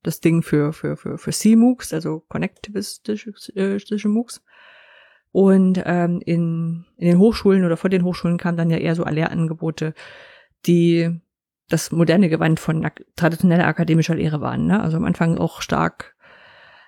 das 0.02 0.20
Ding 0.20 0.42
für, 0.42 0.72
für, 0.72 0.96
für, 0.96 1.18
für 1.18 1.30
C-MOOCs, 1.30 1.92
also 1.92 2.20
konnektivistische 2.28 3.32
äh, 3.54 4.08
MOOCs. 4.08 4.42
Und 5.30 5.82
ähm, 5.84 6.20
in, 6.24 6.86
in 6.96 7.06
den 7.06 7.18
Hochschulen 7.18 7.64
oder 7.64 7.76
vor 7.76 7.90
den 7.90 8.04
Hochschulen 8.04 8.38
kamen 8.38 8.56
dann 8.56 8.70
ja 8.70 8.78
eher 8.78 8.94
so 8.94 9.04
Lehrangebote, 9.04 9.94
die 10.66 11.20
das 11.68 11.92
moderne 11.92 12.30
Gewand 12.30 12.60
von 12.60 12.84
ak 12.84 13.04
traditioneller 13.14 13.66
akademischer 13.66 14.14
Lehre 14.14 14.40
waren. 14.40 14.66
Ne? 14.66 14.80
Also 14.80 14.96
am 14.96 15.04
Anfang 15.04 15.36
auch 15.36 15.60
stark 15.60 16.16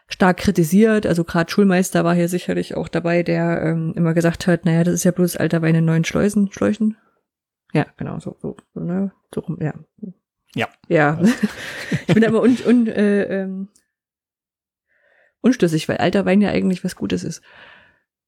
stark 0.09 0.39
kritisiert. 0.39 1.07
Also 1.07 1.25
gerade 1.25 1.51
Schulmeister 1.51 2.05
war 2.05 2.15
hier 2.15 2.29
sicherlich 2.29 2.77
auch 2.77 2.89
dabei, 2.89 3.23
der 3.23 3.63
ähm, 3.63 3.93
immer 3.95 4.15
gesagt 4.15 4.47
hat, 4.47 4.65
naja, 4.65 4.85
das 4.85 4.95
ist 4.95 5.05
ja 5.05 5.13
bloß 5.13 5.37
alter 5.37 5.63
Wein 5.63 5.75
in 5.75 5.85
neuen 5.85 6.05
Schleusen, 6.05 6.51
Schläuchen. 6.53 6.97
Ja, 7.73 7.87
genau, 7.97 8.19
so, 8.19 8.37
so, 8.41 8.57
so, 8.75 8.81
ne? 8.81 9.13
so 9.35 9.41
rum, 9.41 9.59
ja. 9.61 9.75
Ja. 10.55 10.69
Ja. 10.89 11.21
ich 12.07 12.15
bin 12.15 12.23
da 12.23 12.29
immer 12.29 12.43
un, 12.43 12.57
un, 12.67 12.87
äh, 12.89 13.23
ähm, 13.23 13.69
unschlüssig, 15.41 15.89
weil 15.89 15.99
alter 15.99 16.25
Wein 16.25 16.41
ja 16.41 16.51
eigentlich 16.51 16.85
was 16.85 16.97
Gutes 16.97 17.25
ist. 17.25 17.43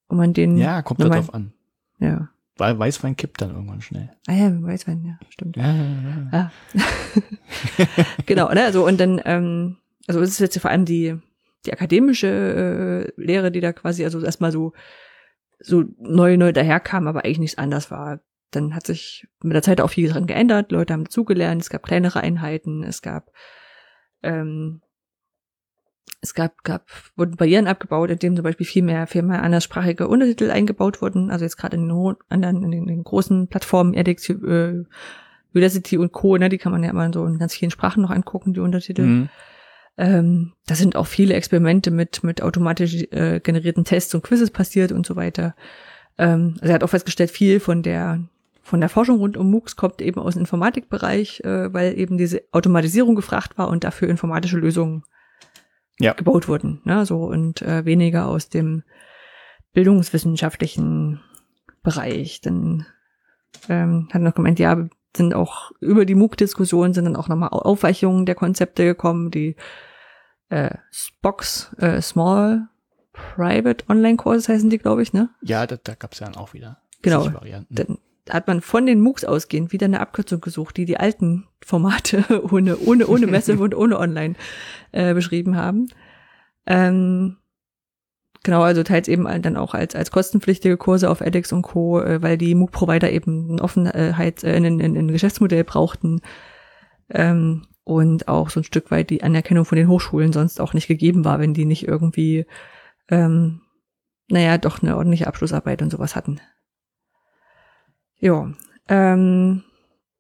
Und 0.09 0.18
man 0.18 0.32
den. 0.32 0.57
Ja, 0.57 0.82
kommt 0.82 1.01
darauf 1.01 1.34
an. 1.34 1.53
Ja. 1.99 2.28
Weil 2.59 2.78
Weißwein 2.78 3.16
kippt 3.16 3.40
dann 3.40 3.51
irgendwann 3.51 3.80
schnell. 3.80 4.11
Ah 4.26 4.34
ja, 4.34 4.62
Weißwein, 4.62 5.05
ja, 5.05 5.18
stimmt. 5.30 5.57
Ja, 5.57 5.74
ja, 5.74 5.84
ja. 5.84 6.28
Ah. 6.32 6.51
genau, 8.26 8.53
ne? 8.53 8.64
Also 8.64 8.86
und 8.86 9.01
dann, 9.01 9.20
ähm, 9.24 9.78
also 10.07 10.20
es 10.20 10.30
ist 10.30 10.40
jetzt 10.40 10.59
vor 10.61 10.70
allem 10.70 10.84
die, 10.84 11.16
die 11.64 11.72
akademische 11.72 12.28
äh, 13.16 13.20
Lehre, 13.20 13.51
die 13.51 13.61
da 13.61 13.72
quasi 13.72 14.05
also 14.05 14.20
erstmal 14.20 14.53
so 14.53 14.74
so 15.61 15.84
neu 15.99 16.36
neu 16.36 16.53
daherkam, 16.53 17.07
aber 17.07 17.24
eigentlich 17.24 17.38
nichts 17.38 17.59
anders 17.59 17.90
war. 17.90 18.20
Dann 18.53 18.74
hat 18.74 18.86
sich 18.86 19.26
mit 19.42 19.55
der 19.55 19.62
Zeit 19.62 19.80
auch 19.80 19.90
viel 19.90 20.09
dran 20.11 20.26
geändert. 20.26 20.72
Leute 20.72 20.92
haben 20.92 21.05
dazugelernt. 21.05 21.62
Es 21.62 21.70
gab 21.70 21.82
kleinere 21.82 22.20
Einheiten. 22.20 22.84
Es 22.84 23.03
gab 23.03 23.32
ähm, 24.22 24.82
es 26.22 26.34
gab, 26.34 26.62
gab, 26.62 26.86
wurden 27.16 27.36
Barrieren 27.36 27.66
abgebaut, 27.66 28.11
indem 28.11 28.36
zum 28.36 28.44
Beispiel 28.44 28.64
viel 28.64 28.82
mehr, 28.84 29.09
viel 29.09 29.22
mehr 29.22 29.42
anderssprachige 29.42 30.07
Untertitel 30.07 30.50
eingebaut 30.50 31.03
wurden. 31.03 31.30
Also 31.30 31.44
jetzt 31.44 31.57
gerade 31.57 31.76
in 31.76 31.88
den 31.88 32.14
anderen, 32.28 32.62
in 32.62 32.70
den, 32.70 32.82
in 32.82 32.86
den 32.86 33.05
großen 33.05 33.48
Plattformen, 33.48 33.92
edX, 33.92 34.28
äh, 34.30 34.84
Udacity 35.53 35.98
und 35.98 36.12
Co., 36.12 36.36
ne, 36.36 36.48
die 36.48 36.59
kann 36.59 36.70
man 36.70 36.84
ja 36.84 36.90
immer 36.90 37.12
so 37.12 37.26
in 37.26 37.38
ganz 37.38 37.55
vielen 37.55 37.72
Sprachen 37.72 38.03
noch 38.03 38.11
angucken, 38.11 38.55
die 38.55 38.61
Untertitel. 38.61 39.03
Mhm. 39.03 39.28
Ähm, 39.98 40.53
da 40.66 40.76
sind 40.76 40.94
auch 40.94 41.09
viele 41.09 41.34
Experimente 41.34 41.90
mit, 41.90 42.22
mit 42.22 42.40
automatisch 42.40 42.94
äh, 43.11 43.40
generierten 43.40 43.84
Tests 43.84 44.14
und 44.14 44.22
Quizzes 44.22 44.50
passiert 44.50 44.92
und 44.92 45.05
so 45.05 45.16
weiter. 45.16 45.57
Ähm, 46.18 46.55
also 46.61 46.68
er 46.68 46.74
hat 46.74 46.84
auch 46.84 46.90
festgestellt, 46.90 47.32
viel 47.32 47.59
von 47.59 47.82
der 47.82 48.20
von 48.62 48.80
der 48.80 48.88
Forschung 48.88 49.18
rund 49.18 49.36
um 49.36 49.50
MOOCs 49.50 49.76
kommt 49.76 50.00
eben 50.00 50.20
aus 50.20 50.34
dem 50.34 50.40
Informatikbereich, 50.40 51.40
äh, 51.40 51.72
weil 51.72 51.98
eben 51.98 52.16
diese 52.16 52.42
Automatisierung 52.52 53.14
gefragt 53.14 53.58
war 53.58 53.68
und 53.68 53.84
dafür 53.84 54.08
informatische 54.08 54.56
Lösungen 54.56 55.04
ja. 55.98 56.12
gebaut 56.12 56.48
wurden. 56.48 56.80
Ne? 56.84 57.04
So 57.04 57.24
und 57.24 57.60
äh, 57.62 57.84
weniger 57.84 58.28
aus 58.28 58.48
dem 58.48 58.84
bildungswissenschaftlichen 59.72 61.20
Bereich. 61.82 62.40
Dann 62.40 62.86
ähm, 63.68 64.08
hat 64.12 64.22
noch 64.22 64.34
gemeint, 64.34 64.58
ja, 64.58 64.88
sind 65.16 65.34
auch 65.34 65.72
über 65.80 66.06
die 66.06 66.14
MOOC-Diskussion 66.14 66.94
sind 66.94 67.04
dann 67.04 67.16
auch 67.16 67.28
nochmal 67.28 67.50
Aufweichungen 67.50 68.24
der 68.24 68.34
Konzepte 68.34 68.84
gekommen, 68.84 69.30
die 69.30 69.56
äh, 70.48 70.76
SPOCs, 70.90 71.74
äh, 71.78 72.00
Small 72.00 72.68
Private 73.12 73.84
Online 73.90 74.16
Courses 74.16 74.48
heißen 74.48 74.70
die, 74.70 74.78
glaube 74.78 75.02
ich, 75.02 75.12
ne? 75.12 75.30
Ja, 75.42 75.66
da, 75.66 75.76
da 75.76 75.94
gab 75.94 76.12
es 76.12 76.20
ja 76.20 76.26
dann 76.26 76.36
auch 76.36 76.54
wieder. 76.54 76.80
Genau. 77.02 77.28
Dann 77.68 77.98
hat 78.30 78.46
man 78.46 78.60
von 78.60 78.86
den 78.86 79.00
MOOCs 79.00 79.24
ausgehend 79.24 79.72
wieder 79.72 79.86
eine 79.86 80.00
Abkürzung 80.00 80.40
gesucht, 80.40 80.76
die 80.76 80.84
die 80.84 80.98
alten 80.98 81.48
Formate 81.64 82.42
ohne, 82.52 82.78
ohne, 82.78 83.06
ohne 83.06 83.26
Messe 83.26 83.58
und 83.58 83.74
ohne 83.74 83.98
Online 83.98 84.34
äh, 84.92 85.14
beschrieben 85.14 85.56
haben. 85.56 85.88
Ähm, 86.66 87.38
genau, 88.44 88.62
also 88.62 88.82
teils 88.82 89.08
eben 89.08 89.24
dann 89.42 89.56
auch 89.56 89.74
als, 89.74 89.96
als 89.96 90.10
kostenpflichtige 90.10 90.76
Kurse 90.76 91.10
auf 91.10 91.20
edX 91.20 91.52
und 91.52 91.62
Co., 91.62 92.00
äh, 92.00 92.22
weil 92.22 92.38
die 92.38 92.54
MOOC-Provider 92.54 93.10
eben 93.10 93.50
eine 93.50 93.62
Offenheit, 93.62 94.44
äh, 94.44 94.54
ein, 94.54 94.64
ein, 94.64 94.96
ein 94.96 95.08
Geschäftsmodell 95.08 95.64
brauchten. 95.64 96.20
Ähm, 97.10 97.66
und 97.84 98.28
auch 98.28 98.50
so 98.50 98.60
ein 98.60 98.64
Stück 98.64 98.90
weit 98.90 99.10
die 99.10 99.24
Anerkennung 99.24 99.64
von 99.64 99.76
den 99.76 99.88
Hochschulen 99.88 100.32
sonst 100.32 100.60
auch 100.60 100.72
nicht 100.72 100.86
gegeben 100.86 101.24
war, 101.24 101.40
wenn 101.40 101.55
die 101.55 101.64
nicht 101.64 101.86
irgendwie, 101.88 102.47
ähm, 103.09 103.62
naja, 104.28 104.56
doch 104.56 104.82
eine 104.82 104.97
ordentliche 104.97 105.26
Abschlussarbeit 105.26 105.82
und 105.82 105.90
sowas 105.90 106.14
hatten. 106.14 106.40
Ja, 108.23 108.53
ähm, 108.89 109.65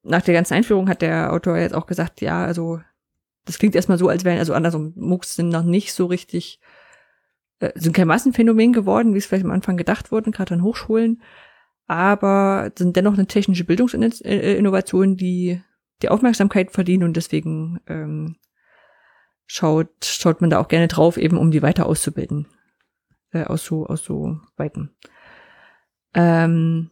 nach 0.02 0.22
der 0.22 0.34
ganzen 0.34 0.54
Einführung 0.54 0.88
hat 0.88 1.02
der 1.02 1.32
Autor 1.32 1.56
jetzt 1.56 1.74
auch 1.74 1.86
gesagt, 1.86 2.20
ja, 2.20 2.44
also 2.44 2.80
das 3.44 3.58
klingt 3.58 3.76
erstmal 3.76 3.96
so, 3.96 4.08
als 4.08 4.24
wären, 4.24 4.38
also 4.38 4.54
andersrum, 4.54 4.92
MOOCs 4.96 5.36
sind 5.36 5.50
noch 5.50 5.62
nicht 5.62 5.94
so 5.94 6.06
richtig, 6.06 6.58
äh, 7.60 7.70
sind 7.76 7.94
kein 7.94 8.08
Massenphänomen 8.08 8.72
geworden, 8.72 9.14
wie 9.14 9.18
es 9.18 9.26
vielleicht 9.26 9.44
am 9.44 9.52
Anfang 9.52 9.76
gedacht 9.76 10.10
wurde, 10.10 10.32
gerade 10.32 10.54
an 10.54 10.64
Hochschulen, 10.64 11.22
aber 11.86 12.72
sind 12.76 12.96
dennoch 12.96 13.14
eine 13.14 13.28
technische 13.28 13.62
Bildungsinnovation, 13.62 15.16
die 15.16 15.62
die 16.02 16.08
Aufmerksamkeit 16.08 16.72
verdienen 16.72 17.04
und 17.04 17.16
deswegen 17.16 17.78
ähm, 17.86 18.34
schaut, 19.46 20.04
schaut 20.04 20.40
man 20.40 20.50
da 20.50 20.58
auch 20.58 20.66
gerne 20.66 20.88
drauf, 20.88 21.16
eben 21.16 21.38
um 21.38 21.52
die 21.52 21.62
weiter 21.62 21.86
auszubilden, 21.86 22.48
äh, 23.30 23.44
auszu, 23.44 23.86
auszuweiten. 23.86 24.90
Ähm, 26.14 26.90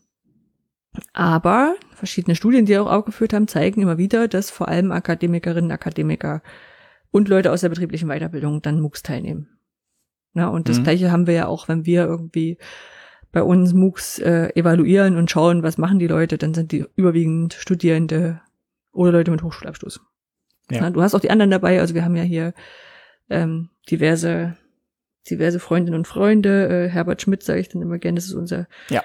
aber 1.12 1.76
verschiedene 1.94 2.34
Studien, 2.34 2.66
die 2.66 2.78
auch 2.78 2.90
aufgeführt 2.90 3.32
haben, 3.32 3.48
zeigen 3.48 3.82
immer 3.82 3.98
wieder, 3.98 4.28
dass 4.28 4.50
vor 4.50 4.68
allem 4.68 4.92
Akademikerinnen, 4.92 5.70
Akademiker 5.70 6.42
und 7.10 7.28
Leute 7.28 7.52
aus 7.52 7.60
der 7.60 7.68
betrieblichen 7.68 8.08
Weiterbildung 8.08 8.62
dann 8.62 8.80
MOOCs 8.80 9.02
teilnehmen. 9.02 9.48
Na, 10.32 10.48
und 10.48 10.68
das 10.68 10.78
mhm. 10.78 10.84
Gleiche 10.84 11.10
haben 11.10 11.26
wir 11.26 11.34
ja 11.34 11.46
auch, 11.46 11.68
wenn 11.68 11.86
wir 11.86 12.04
irgendwie 12.04 12.58
bei 13.32 13.42
uns 13.42 13.72
MOOCs 13.72 14.18
äh, 14.20 14.50
evaluieren 14.54 15.16
und 15.16 15.30
schauen, 15.30 15.62
was 15.62 15.78
machen 15.78 15.98
die 15.98 16.06
Leute, 16.06 16.38
dann 16.38 16.54
sind 16.54 16.72
die 16.72 16.84
überwiegend 16.96 17.54
Studierende 17.54 18.40
oder 18.92 19.12
Leute 19.12 19.30
mit 19.30 19.42
Hochschulabschluss. 19.42 20.00
Ja. 20.70 20.82
Na, 20.82 20.90
du 20.90 21.02
hast 21.02 21.14
auch 21.14 21.20
die 21.20 21.30
anderen 21.30 21.50
dabei, 21.50 21.80
also 21.80 21.94
wir 21.94 22.04
haben 22.04 22.16
ja 22.16 22.22
hier 22.22 22.54
ähm, 23.28 23.70
diverse 23.88 24.56
diverse 25.28 25.60
Freundinnen 25.60 25.98
und 25.98 26.06
Freunde. 26.06 26.86
Äh, 26.86 26.88
Herbert 26.88 27.22
Schmidt 27.22 27.42
sage 27.42 27.60
ich 27.60 27.68
dann 27.68 27.82
immer 27.82 27.98
gerne, 27.98 28.16
das 28.16 28.26
ist 28.26 28.34
unser 28.34 28.66
ja 28.88 29.04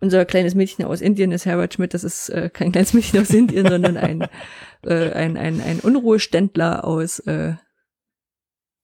unser 0.00 0.24
kleines 0.24 0.54
Mädchen 0.54 0.84
aus 0.84 1.00
Indien 1.00 1.30
ist 1.30 1.46
Herbert 1.46 1.74
Schmidt, 1.74 1.94
das 1.94 2.04
ist 2.04 2.30
äh, 2.30 2.50
kein 2.50 2.72
kleines 2.72 2.94
Mädchen 2.94 3.20
aus 3.20 3.30
Indien, 3.30 3.68
sondern 3.68 3.96
ein, 3.96 4.26
äh, 4.82 5.12
ein, 5.12 5.36
ein, 5.36 5.60
ein 5.60 5.80
Unruheständler 5.80 6.84
aus, 6.84 7.18
äh, 7.20 7.54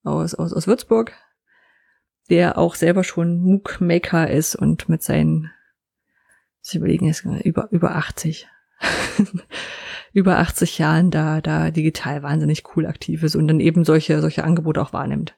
aus, 0.04 0.34
aus, 0.34 0.52
aus 0.52 0.66
Würzburg, 0.66 1.12
der 2.28 2.58
auch 2.58 2.74
selber 2.74 3.02
schon 3.02 3.40
MOOC-Maker 3.40 4.30
ist 4.30 4.56
und 4.56 4.88
mit 4.88 5.02
seinen, 5.02 5.50
ich 6.64 6.74
überlegen 6.74 7.06
jetzt 7.06 7.24
über, 7.24 7.68
über 7.70 7.96
80, 7.96 8.46
über 10.12 10.38
80 10.38 10.78
Jahren 10.78 11.10
da, 11.10 11.40
da 11.40 11.70
digital 11.70 12.22
wahnsinnig 12.22 12.64
cool 12.76 12.86
aktiv 12.86 13.22
ist 13.22 13.36
und 13.36 13.48
dann 13.48 13.60
eben 13.60 13.84
solche, 13.84 14.20
solche 14.20 14.44
Angebote 14.44 14.82
auch 14.82 14.92
wahrnimmt. 14.92 15.36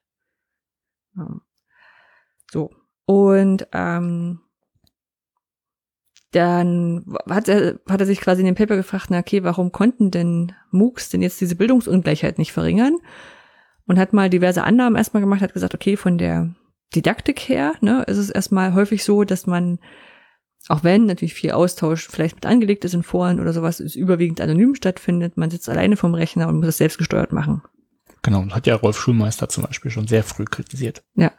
So. 2.50 2.70
Und 3.04 3.68
ähm, 3.72 4.40
dann 6.32 7.04
hat 7.28 7.48
er, 7.48 7.80
hat 7.88 8.00
er 8.00 8.06
sich 8.06 8.20
quasi 8.20 8.40
in 8.40 8.46
dem 8.46 8.54
Paper 8.54 8.76
gefragt, 8.76 9.06
na 9.08 9.18
okay, 9.18 9.44
warum 9.44 9.72
konnten 9.72 10.10
denn 10.10 10.52
MOOCs 10.70 11.08
denn 11.08 11.22
jetzt 11.22 11.40
diese 11.40 11.56
Bildungsungleichheit 11.56 12.38
nicht 12.38 12.52
verringern? 12.52 12.96
Und 13.86 13.98
hat 13.98 14.12
mal 14.12 14.28
diverse 14.28 14.64
Annahmen 14.64 14.96
erstmal 14.96 15.22
gemacht, 15.22 15.40
hat 15.40 15.54
gesagt, 15.54 15.74
okay, 15.74 15.96
von 15.96 16.18
der 16.18 16.54
Didaktik 16.94 17.40
her, 17.48 17.72
ne, 17.80 18.02
ist 18.06 18.18
es 18.18 18.28
erstmal 18.28 18.74
häufig 18.74 19.02
so, 19.02 19.24
dass 19.24 19.46
man, 19.46 19.78
auch 20.68 20.84
wenn 20.84 21.06
natürlich 21.06 21.32
viel 21.32 21.52
Austausch 21.52 22.06
vielleicht 22.06 22.34
mit 22.34 22.44
angelegt 22.44 22.84
ist 22.84 22.92
in 22.92 23.02
Foren 23.02 23.40
oder 23.40 23.54
sowas, 23.54 23.80
es 23.80 23.96
überwiegend 23.96 24.42
anonym 24.42 24.74
stattfindet, 24.74 25.38
man 25.38 25.50
sitzt 25.50 25.70
alleine 25.70 25.96
vom 25.96 26.14
Rechner 26.14 26.48
und 26.48 26.58
muss 26.58 26.68
es 26.68 26.78
selbst 26.78 26.98
gesteuert 26.98 27.32
machen. 27.32 27.62
Genau, 28.20 28.44
hat 28.50 28.66
ja 28.66 28.74
Rolf 28.74 28.98
Schulmeister 28.98 29.48
zum 29.48 29.64
Beispiel 29.64 29.90
schon 29.90 30.06
sehr 30.06 30.22
früh 30.22 30.44
kritisiert. 30.44 31.02
Ja. 31.14 31.32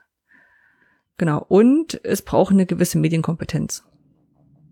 Genau. 1.18 1.45
Und 1.48 1.99
es 2.03 2.22
braucht 2.22 2.53
eine 2.53 2.66
gewisse 2.66 2.98
Medienkompetenz. 2.98 3.84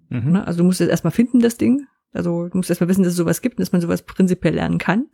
Mhm. 0.10 0.32
Ne? 0.32 0.48
Also 0.48 0.60
du 0.60 0.64
musst 0.64 0.82
es 0.82 0.88
erstmal 0.88 1.12
finden, 1.12 1.40
das 1.40 1.58
Ding. 1.58 1.88
Also 2.14 2.48
du 2.48 2.58
musst 2.58 2.70
erstmal 2.70 2.90
wissen, 2.90 3.04
dass 3.04 3.12
es 3.12 3.18
sowas 3.18 3.42
gibt 3.42 3.58
und 3.58 3.62
dass 3.62 3.72
man 3.72 3.82
sowas 3.82 4.04
prinzipiell 4.04 4.56
lernen 4.56 4.78
kann. 4.78 5.08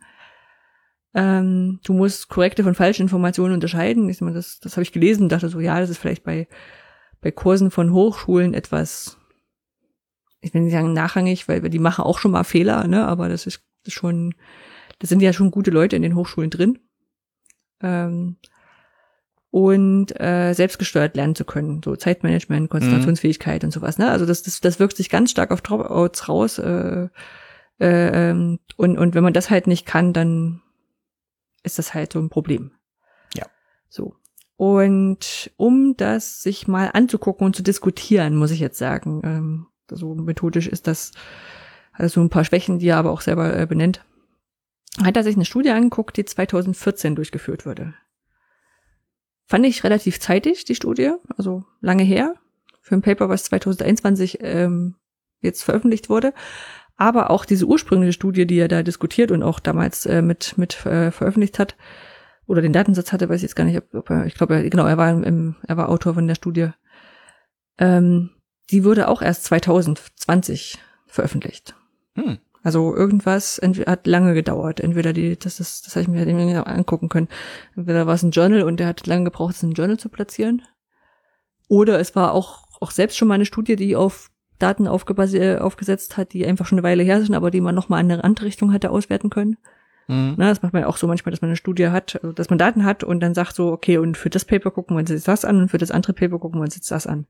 Ähm, 1.14 1.80
du 1.84 1.92
musst 1.92 2.28
korrekte 2.28 2.64
von 2.64 2.74
falschen 2.74 3.02
Informationen 3.02 3.54
unterscheiden. 3.54 4.08
Ich 4.08 4.20
meine, 4.20 4.34
das, 4.34 4.58
das 4.60 4.72
habe 4.72 4.82
ich 4.82 4.92
gelesen 4.92 5.24
und 5.24 5.28
dachte 5.32 5.48
so, 5.48 5.60
ja, 5.60 5.78
das 5.78 5.90
ist 5.90 5.98
vielleicht 5.98 6.24
bei, 6.24 6.48
bei 7.20 7.30
Kursen 7.30 7.70
von 7.70 7.92
Hochschulen 7.92 8.52
etwas, 8.52 9.16
ich 10.40 10.52
will 10.52 10.62
nicht 10.62 10.72
sagen 10.72 10.92
nachrangig, 10.92 11.48
weil 11.48 11.60
die 11.62 11.78
machen 11.78 12.04
auch 12.04 12.18
schon 12.18 12.32
mal 12.32 12.44
Fehler, 12.44 12.86
ne? 12.88 13.06
Aber 13.06 13.28
das 13.28 13.46
ist, 13.46 13.62
schon, 13.86 14.34
das 14.98 15.08
sind 15.08 15.22
ja 15.22 15.32
schon 15.32 15.50
gute 15.50 15.70
Leute 15.70 15.96
in 15.96 16.02
den 16.02 16.16
Hochschulen 16.16 16.50
drin. 16.50 16.80
Ähm, 17.80 18.36
und 19.54 20.20
äh, 20.20 20.52
selbstgesteuert 20.52 21.14
lernen 21.14 21.36
zu 21.36 21.44
können. 21.44 21.80
So 21.84 21.94
Zeitmanagement, 21.94 22.70
Konzentrationsfähigkeit 22.70 23.62
mhm. 23.62 23.68
und 23.68 23.70
sowas. 23.70 23.98
Ne? 23.98 24.10
Also 24.10 24.26
das, 24.26 24.42
das, 24.42 24.60
das 24.60 24.80
wirkt 24.80 24.96
sich 24.96 25.10
ganz 25.10 25.30
stark 25.30 25.52
auf 25.52 25.62
Dropouts 25.62 26.28
raus. 26.28 26.58
Äh, 26.58 27.06
äh, 27.78 28.30
ähm, 28.30 28.58
und, 28.76 28.98
und 28.98 29.14
wenn 29.14 29.22
man 29.22 29.32
das 29.32 29.50
halt 29.50 29.68
nicht 29.68 29.86
kann, 29.86 30.12
dann 30.12 30.60
ist 31.62 31.78
das 31.78 31.94
halt 31.94 32.12
so 32.12 32.18
ein 32.18 32.30
Problem. 32.30 32.72
Ja. 33.36 33.46
So. 33.88 34.16
Und 34.56 35.52
um 35.56 35.96
das 35.96 36.42
sich 36.42 36.66
mal 36.66 36.90
anzugucken 36.92 37.46
und 37.46 37.54
zu 37.54 37.62
diskutieren, 37.62 38.34
muss 38.34 38.50
ich 38.50 38.58
jetzt 38.58 38.78
sagen, 38.78 39.20
ähm, 39.22 39.66
so 39.88 40.16
methodisch 40.16 40.66
ist 40.66 40.88
das, 40.88 41.12
hat 41.92 42.10
so 42.10 42.20
ein 42.20 42.28
paar 42.28 42.44
Schwächen, 42.44 42.80
die 42.80 42.88
er 42.88 42.96
aber 42.96 43.12
auch 43.12 43.20
selber 43.20 43.56
äh, 43.56 43.66
benennt, 43.66 44.04
hat 45.00 45.16
er 45.16 45.22
sich 45.22 45.36
eine 45.36 45.44
Studie 45.44 45.70
angeguckt, 45.70 46.16
die 46.16 46.24
2014 46.24 47.14
durchgeführt 47.14 47.66
wurde. 47.66 47.94
Fand 49.46 49.66
ich 49.66 49.84
relativ 49.84 50.20
zeitig, 50.20 50.64
die 50.64 50.74
Studie, 50.74 51.12
also 51.36 51.64
lange 51.80 52.02
her, 52.02 52.34
für 52.80 52.94
ein 52.94 53.02
Paper, 53.02 53.28
was 53.28 53.44
2021 53.44 54.38
ähm, 54.40 54.96
jetzt 55.40 55.62
veröffentlicht 55.62 56.08
wurde. 56.08 56.32
Aber 56.96 57.30
auch 57.30 57.44
diese 57.44 57.66
ursprüngliche 57.66 58.12
Studie, 58.12 58.46
die 58.46 58.58
er 58.58 58.68
da 58.68 58.82
diskutiert 58.82 59.30
und 59.30 59.42
auch 59.42 59.60
damals 59.60 60.06
äh, 60.06 60.22
mit, 60.22 60.56
mit 60.56 60.86
äh, 60.86 61.10
veröffentlicht 61.10 61.58
hat, 61.58 61.76
oder 62.46 62.62
den 62.62 62.72
Datensatz 62.72 63.12
hatte, 63.12 63.28
weiß 63.28 63.36
ich 63.36 63.42
jetzt 63.42 63.56
gar 63.56 63.64
nicht, 63.64 63.78
ob, 63.78 63.94
ob 63.94 64.10
er, 64.10 64.26
ich 64.26 64.34
glaube, 64.34 64.68
genau, 64.68 64.86
er 64.86 64.98
war 64.98 65.10
im, 65.10 65.56
er 65.66 65.76
war 65.76 65.88
Autor 65.88 66.14
von 66.14 66.26
der 66.26 66.34
Studie. 66.34 66.70
Ähm, 67.78 68.30
die 68.70 68.84
wurde 68.84 69.08
auch 69.08 69.22
erst 69.22 69.44
2020 69.44 70.78
veröffentlicht. 71.06 71.74
Hm. 72.16 72.38
Also 72.64 72.96
irgendwas 72.96 73.60
hat 73.86 74.06
lange 74.06 74.32
gedauert. 74.32 74.80
Entweder 74.80 75.12
die, 75.12 75.38
das 75.38 75.60
ist, 75.60 75.86
das 75.86 75.94
habe 75.94 76.02
ich 76.02 76.08
mir 76.08 76.56
halt 76.56 76.66
angucken 76.66 77.10
können. 77.10 77.28
Entweder 77.76 78.06
war 78.06 78.14
es 78.14 78.22
ein 78.22 78.30
Journal 78.30 78.62
und 78.62 78.80
der 78.80 78.86
hat 78.86 79.06
lange 79.06 79.24
gebraucht, 79.24 79.54
es 79.54 79.62
in 79.62 79.70
ein 79.70 79.74
Journal 79.74 79.98
zu 79.98 80.08
platzieren. 80.08 80.62
Oder 81.68 82.00
es 82.00 82.16
war 82.16 82.32
auch, 82.32 82.66
auch 82.80 82.90
selbst 82.90 83.18
schon 83.18 83.28
mal 83.28 83.34
eine 83.34 83.44
Studie, 83.44 83.76
die 83.76 83.94
auf 83.94 84.30
Daten 84.58 84.88
aufgesetzt 84.88 86.16
hat, 86.16 86.32
die 86.32 86.46
einfach 86.46 86.66
schon 86.66 86.78
eine 86.78 86.86
Weile 86.86 87.02
her 87.02 87.20
sind, 87.20 87.34
aber 87.34 87.50
die 87.50 87.60
man 87.60 87.74
nochmal 87.74 88.02
in 88.02 88.10
eine 88.10 88.24
andere 88.24 88.46
Richtung 88.46 88.72
hätte 88.72 88.90
auswerten 88.90 89.28
können. 89.28 89.58
Mhm. 90.08 90.34
Na, 90.38 90.48
das 90.48 90.62
macht 90.62 90.72
man 90.72 90.82
ja 90.82 90.88
auch 90.88 90.96
so 90.96 91.06
manchmal, 91.06 91.32
dass 91.32 91.42
man 91.42 91.50
eine 91.50 91.56
Studie 91.56 91.88
hat, 91.88 92.16
also 92.22 92.32
dass 92.32 92.48
man 92.48 92.58
Daten 92.58 92.84
hat 92.84 93.04
und 93.04 93.20
dann 93.20 93.34
sagt 93.34 93.54
so, 93.54 93.72
okay, 93.72 93.98
und 93.98 94.16
für 94.16 94.30
das 94.30 94.46
Paper 94.46 94.70
gucken 94.70 94.96
wir 94.96 95.00
uns 95.00 95.10
jetzt 95.10 95.28
das 95.28 95.44
an 95.44 95.60
und 95.60 95.70
für 95.70 95.78
das 95.78 95.90
andere 95.90 96.14
Paper 96.14 96.38
gucken 96.38 96.60
wir 96.60 96.64
uns 96.64 96.76
jetzt 96.76 96.90
das 96.90 97.06
an. 97.06 97.26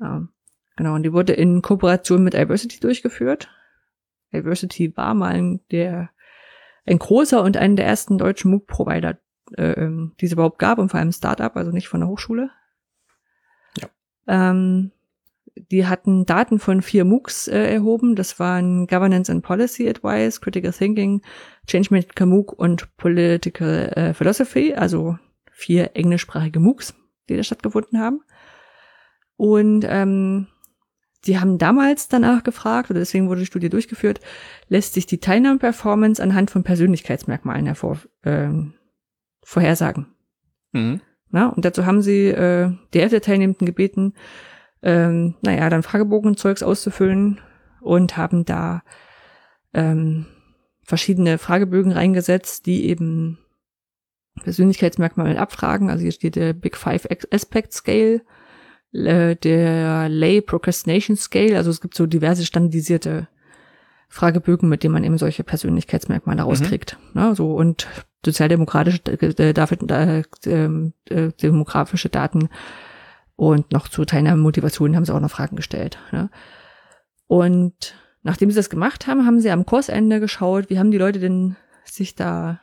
Ja, 0.00 0.28
genau, 0.76 0.94
und 0.94 1.02
die 1.02 1.12
wurde 1.12 1.32
in 1.32 1.62
Kooperation 1.62 2.22
mit 2.22 2.34
Diversity 2.34 2.78
durchgeführt. 2.78 3.48
Diversity 4.32 4.96
war 4.96 5.14
mal 5.14 5.60
der, 5.70 6.10
ein 6.86 6.98
großer 6.98 7.42
und 7.42 7.56
einen 7.56 7.76
der 7.76 7.86
ersten 7.86 8.18
deutschen 8.18 8.50
MOOC-Provider, 8.50 9.18
äh, 9.56 9.72
ähm, 9.72 10.12
die 10.20 10.26
es 10.26 10.32
überhaupt 10.32 10.58
gab 10.58 10.78
und 10.78 10.90
vor 10.90 11.00
allem 11.00 11.12
Startup, 11.12 11.54
also 11.56 11.70
nicht 11.70 11.88
von 11.88 12.00
der 12.00 12.08
Hochschule. 12.08 12.50
Ja. 13.80 13.88
Ähm, 14.26 14.92
die 15.70 15.86
hatten 15.86 16.26
Daten 16.26 16.58
von 16.58 16.82
vier 16.82 17.04
MOOCs 17.04 17.48
äh, 17.48 17.74
erhoben. 17.74 18.16
Das 18.16 18.38
waren 18.38 18.86
Governance 18.86 19.30
and 19.30 19.42
Policy 19.42 19.88
Advice, 19.88 20.40
Critical 20.40 20.72
Thinking, 20.72 21.22
Change 21.66 22.04
MOOC 22.24 22.52
und 22.52 22.96
Political 22.96 23.92
äh, 23.94 24.14
Philosophy, 24.14 24.74
also 24.74 25.18
vier 25.50 25.90
englischsprachige 25.94 26.60
MOOCs, 26.60 26.94
die 27.28 27.36
da 27.36 27.42
stattgefunden 27.42 28.00
haben. 28.00 28.22
Und 29.36 29.84
ähm, 29.88 30.48
die 31.26 31.38
haben 31.38 31.58
damals 31.58 32.08
danach 32.08 32.42
gefragt, 32.42 32.90
oder 32.90 33.00
deswegen 33.00 33.28
wurde 33.28 33.40
die 33.40 33.46
Studie 33.46 33.68
durchgeführt, 33.68 34.20
lässt 34.68 34.94
sich 34.94 35.06
die 35.06 35.18
Teilnahmeperformance 35.18 36.22
anhand 36.22 36.50
von 36.50 36.62
Persönlichkeitsmerkmalen 36.62 37.66
hervor, 37.66 37.98
äh, 38.22 38.50
vorhersagen. 39.42 40.06
Mhm. 40.72 41.00
Na, 41.28 41.48
und 41.48 41.64
dazu 41.64 41.86
haben 41.86 42.02
sie 42.02 42.28
äh, 42.28 42.72
die 42.92 43.00
Hälfte 43.00 43.16
der 43.16 43.22
Teilnehmenden 43.22 43.66
gebeten, 43.66 44.14
ähm, 44.82 45.34
naja, 45.42 45.68
dann 45.68 45.82
Fragebogen 45.82 46.30
und 46.30 46.38
Zeugs 46.38 46.62
auszufüllen 46.62 47.40
und 47.80 48.16
haben 48.16 48.44
da 48.44 48.82
ähm, 49.74 50.26
verschiedene 50.82 51.38
Fragebögen 51.38 51.92
reingesetzt, 51.92 52.66
die 52.66 52.86
eben 52.86 53.38
Persönlichkeitsmerkmale 54.42 55.38
abfragen. 55.38 55.90
Also 55.90 56.02
hier 56.02 56.12
steht 56.12 56.36
der 56.36 56.52
Big 56.52 56.76
Five 56.76 57.06
Aspect 57.30 57.72
Scale, 57.72 58.22
äh, 58.92 59.36
der 59.36 60.08
Lay 60.08 60.40
Procrastination 60.40 61.16
Scale. 61.16 61.56
Also 61.56 61.70
es 61.70 61.80
gibt 61.80 61.94
so 61.94 62.06
diverse 62.06 62.44
standardisierte 62.44 63.28
Fragebögen, 64.08 64.68
mit 64.68 64.82
denen 64.82 64.94
man 64.94 65.04
eben 65.04 65.18
solche 65.18 65.44
Persönlichkeitsmerkmale 65.44 66.42
mhm. 66.42 66.48
rauskriegt. 66.48 66.98
Mhm. 67.14 67.20
Ne, 67.20 67.34
so 67.34 67.54
und 67.54 67.86
sozialdemokratische, 68.24 69.00
äh, 69.06 69.52
äh, 69.52 70.22
ähm, 70.46 70.92
äh, 71.08 71.28
demografische 71.40 72.08
Daten 72.08 72.48
und 73.36 73.72
noch 73.72 73.88
zu 73.88 74.04
Teilnahmemotivation 74.04 74.94
haben 74.94 75.06
sie 75.06 75.14
auch 75.14 75.20
noch 75.20 75.30
Fragen 75.30 75.56
gestellt. 75.56 75.98
Ne? 76.12 76.28
Und 77.26 77.94
nachdem 78.22 78.50
sie 78.50 78.56
das 78.56 78.68
gemacht 78.68 79.06
haben, 79.06 79.24
haben 79.24 79.40
sie 79.40 79.50
am 79.50 79.64
Kursende 79.64 80.20
geschaut, 80.20 80.68
wie 80.68 80.78
haben 80.78 80.90
die 80.90 80.98
Leute 80.98 81.20
denn 81.20 81.56
sich 81.84 82.14
da 82.14 82.60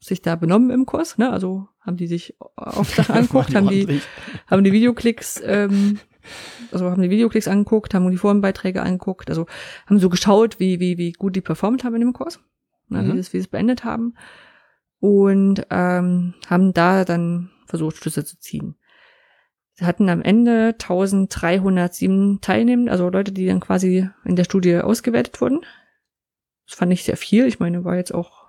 sich 0.00 0.22
da 0.22 0.34
benommen 0.34 0.70
im 0.70 0.86
Kurs, 0.86 1.18
ne? 1.18 1.30
Also 1.30 1.68
haben 1.80 1.96
die 1.96 2.06
sich 2.06 2.34
auf 2.56 2.88
Sachen 2.94 3.14
angeguckt, 3.14 3.54
haben 3.54 3.68
die, 3.68 4.00
haben 4.46 4.64
die 4.64 4.72
Videoklicks, 4.72 5.42
ähm, 5.44 5.98
also 6.72 6.90
haben 6.90 7.02
die 7.02 7.10
Videoklicks 7.10 7.48
angeguckt, 7.48 7.94
haben 7.94 8.10
die 8.10 8.16
Forenbeiträge 8.16 8.82
angeguckt, 8.82 9.28
also 9.28 9.46
haben 9.86 9.98
so 9.98 10.08
geschaut, 10.08 10.58
wie, 10.58 10.80
wie, 10.80 10.96
wie 10.96 11.12
gut 11.12 11.36
die 11.36 11.42
performt 11.42 11.84
haben 11.84 11.94
in 11.94 12.00
dem 12.00 12.12
Kurs, 12.14 12.40
ne? 12.88 13.02
mhm. 13.02 13.14
wie, 13.14 13.22
sie 13.22 13.38
es 13.38 13.48
beendet 13.48 13.84
haben 13.84 14.14
und 15.00 15.66
ähm, 15.70 16.34
haben 16.48 16.72
da 16.72 17.04
dann 17.04 17.50
versucht, 17.66 17.96
Schlüsse 17.96 18.24
zu 18.24 18.38
ziehen. 18.38 18.76
Sie 19.74 19.86
hatten 19.86 20.08
am 20.08 20.20
Ende 20.20 20.74
1307 20.78 22.40
Teilnehmer, 22.40 22.90
also 22.90 23.08
Leute, 23.08 23.32
die 23.32 23.46
dann 23.46 23.60
quasi 23.60 24.08
in 24.24 24.36
der 24.36 24.44
Studie 24.44 24.76
ausgewertet 24.76 25.40
wurden. 25.40 25.60
Das 26.66 26.76
fand 26.76 26.92
ich 26.92 27.04
sehr 27.04 27.16
viel. 27.16 27.46
Ich 27.46 27.60
meine, 27.60 27.84
war 27.84 27.96
jetzt 27.96 28.14
auch 28.14 28.39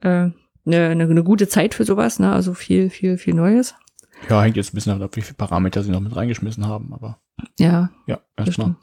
äh, 0.00 0.30
eine, 0.66 0.66
eine, 0.66 1.04
eine 1.04 1.24
gute 1.24 1.48
Zeit 1.48 1.74
für 1.74 1.84
sowas, 1.84 2.18
ne? 2.18 2.32
Also 2.32 2.54
viel, 2.54 2.88
viel, 2.90 3.18
viel 3.18 3.34
Neues. 3.34 3.74
Ja, 4.28 4.42
hängt 4.42 4.56
jetzt 4.56 4.72
ein 4.72 4.76
bisschen 4.76 4.92
davon 4.92 5.04
ab, 5.04 5.16
wie 5.16 5.22
viele 5.22 5.36
Parameter 5.36 5.82
sie 5.82 5.90
noch 5.90 6.00
mit 6.00 6.16
reingeschmissen 6.16 6.66
haben, 6.66 6.94
aber. 6.94 7.20
Ja. 7.58 7.90
Ja, 8.06 8.20
erstmal. 8.36 8.76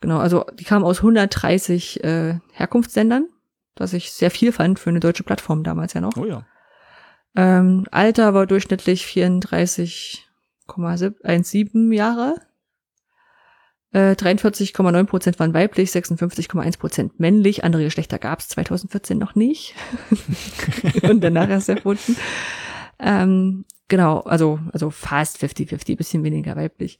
Genau, 0.00 0.18
also 0.18 0.44
die 0.54 0.62
kamen 0.64 0.84
aus 0.84 0.98
130 0.98 2.04
äh, 2.04 2.38
Herkunftsländern, 2.52 3.26
was 3.76 3.92
ich 3.92 4.12
sehr 4.12 4.30
viel 4.30 4.52
fand 4.52 4.78
für 4.78 4.90
eine 4.90 5.00
deutsche 5.00 5.24
Plattform 5.24 5.64
damals 5.64 5.94
ja 5.94 6.00
noch. 6.00 6.16
Oh 6.16 6.24
ja. 6.24 6.46
Ähm, 7.34 7.86
Alter 7.90 8.34
war 8.34 8.46
durchschnittlich 8.46 9.04
34,17 9.04 11.94
Jahre. 11.94 12.36
Äh, 13.92 14.12
43,9 14.12 15.04
Prozent 15.04 15.38
waren 15.38 15.54
weiblich, 15.54 15.90
56,1 15.90 16.78
Prozent 16.78 17.20
männlich. 17.20 17.64
Andere 17.64 17.84
Geschlechter 17.84 18.18
gab 18.18 18.40
es 18.40 18.48
2014 18.48 19.18
noch 19.18 19.34
nicht. 19.34 19.74
Und 21.02 21.22
danach 21.22 21.48
erst 21.48 21.68
erfunden. 21.68 22.16
Ähm, 22.98 23.64
genau, 23.88 24.20
also, 24.20 24.60
also 24.72 24.90
fast 24.90 25.42
50-50, 25.42 25.96
bisschen 25.96 26.24
weniger 26.24 26.56
weiblich. 26.56 26.98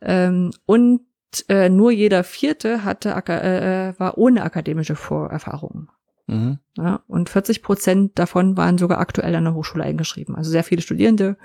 Ähm, 0.00 0.52
und 0.66 1.02
äh, 1.48 1.68
nur 1.68 1.90
jeder 1.90 2.24
Vierte 2.24 2.84
hatte 2.84 3.10
äh, 3.10 3.88
äh, 3.88 3.98
war 3.98 4.18
ohne 4.18 4.42
akademische 4.42 4.96
Vorerfahrung. 4.96 5.90
Mhm. 6.26 6.58
Ja, 6.76 7.02
und 7.06 7.28
40 7.28 7.62
Prozent 7.62 8.18
davon 8.18 8.56
waren 8.56 8.78
sogar 8.78 8.98
aktuell 8.98 9.34
an 9.34 9.44
der 9.44 9.54
Hochschule 9.54 9.84
eingeschrieben. 9.84 10.34
Also 10.34 10.50
sehr 10.50 10.64
viele 10.64 10.82
Studierende, 10.82 11.36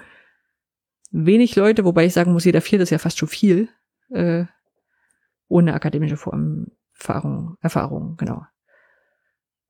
wenig 1.11 1.55
Leute, 1.55 1.85
wobei 1.85 2.05
ich 2.05 2.13
sagen 2.13 2.33
muss, 2.33 2.45
jeder 2.45 2.61
Vierte 2.61 2.83
ist 2.83 2.89
ja 2.89 2.97
fast 2.97 3.19
schon 3.19 3.27
viel, 3.27 3.69
äh, 4.09 4.45
ohne 5.51 5.73
akademische 5.73 6.17
Erfahrung, 6.93 7.57
Erfahrung, 7.61 8.15
genau. 8.17 8.43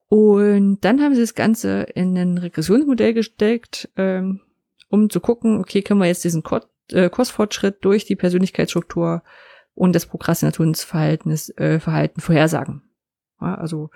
Und 0.07 0.81
dann 0.81 1.01
haben 1.01 1.15
sie 1.15 1.21
das 1.21 1.35
Ganze 1.35 1.83
in 1.83 2.17
ein 2.17 2.37
Regressionsmodell 2.37 3.13
gesteckt, 3.13 3.89
ähm, 3.95 4.41
um 4.89 5.09
zu 5.09 5.21
gucken, 5.21 5.59
okay, 5.59 5.81
können 5.81 6.01
wir 6.01 6.07
jetzt 6.07 6.23
diesen 6.23 6.43
Kurs, 6.43 6.67
äh, 6.91 7.09
Kursfortschritt 7.09 7.83
durch 7.83 8.05
die 8.05 8.17
Persönlichkeitsstruktur 8.17 9.23
und 9.73 9.95
das 9.95 10.05
Prokrastinationsverhalten 10.05 11.31
äh, 11.57 11.79
Verhalten 11.79 12.19
vorhersagen. 12.21 12.83
Ja, 13.39 13.55
also 13.55 13.89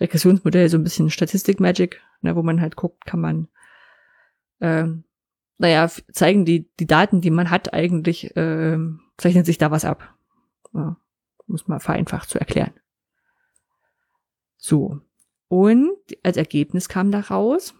Regressionsmodell, 0.00 0.68
so 0.68 0.78
ein 0.78 0.84
bisschen 0.84 1.10
Statistik-Magic, 1.10 2.00
ne, 2.22 2.34
wo 2.34 2.42
man 2.42 2.60
halt 2.60 2.74
guckt, 2.74 3.04
kann 3.04 3.20
man, 3.20 3.48
ähm, 4.60 5.04
naja, 5.58 5.88
zeigen 6.10 6.46
die, 6.46 6.70
die 6.80 6.86
Daten, 6.86 7.20
die 7.20 7.30
man 7.30 7.50
hat, 7.50 7.74
eigentlich, 7.74 8.32
ähm, 8.34 9.00
zeichnet 9.18 9.44
sich 9.44 9.58
da 9.58 9.70
was 9.70 9.84
ab. 9.84 10.14
Ja, 10.72 10.96
muss 11.50 11.68
man 11.68 11.80
vereinfacht 11.80 12.28
zu 12.28 12.38
erklären. 12.38 12.72
So. 14.56 15.00
Und 15.48 15.96
als 16.22 16.36
Ergebnis 16.36 16.88
kam 16.88 17.10
daraus, 17.10 17.74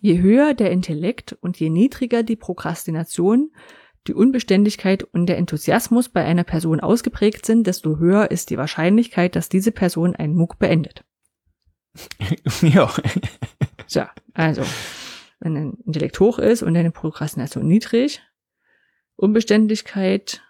je 0.00 0.20
höher 0.20 0.54
der 0.54 0.70
Intellekt 0.70 1.32
und 1.34 1.58
je 1.60 1.70
niedriger 1.70 2.22
die 2.22 2.36
Prokrastination, 2.36 3.52
die 4.08 4.14
Unbeständigkeit 4.14 5.04
und 5.04 5.26
der 5.26 5.38
Enthusiasmus 5.38 6.08
bei 6.08 6.24
einer 6.24 6.44
Person 6.44 6.80
ausgeprägt 6.80 7.46
sind, 7.46 7.66
desto 7.66 7.98
höher 7.98 8.30
ist 8.30 8.50
die 8.50 8.58
Wahrscheinlichkeit, 8.58 9.36
dass 9.36 9.48
diese 9.48 9.70
Person 9.70 10.16
einen 10.16 10.34
MOOC 10.34 10.58
beendet. 10.58 11.04
ja. 12.62 12.92
So, 13.86 14.02
also, 14.34 14.62
wenn 15.38 15.56
ein 15.56 15.74
Intellekt 15.86 16.18
hoch 16.18 16.38
ist 16.38 16.62
und 16.62 16.76
eine 16.76 16.90
Prokrastination 16.90 17.66
niedrig, 17.66 18.22
Unbeständigkeit 19.16 20.42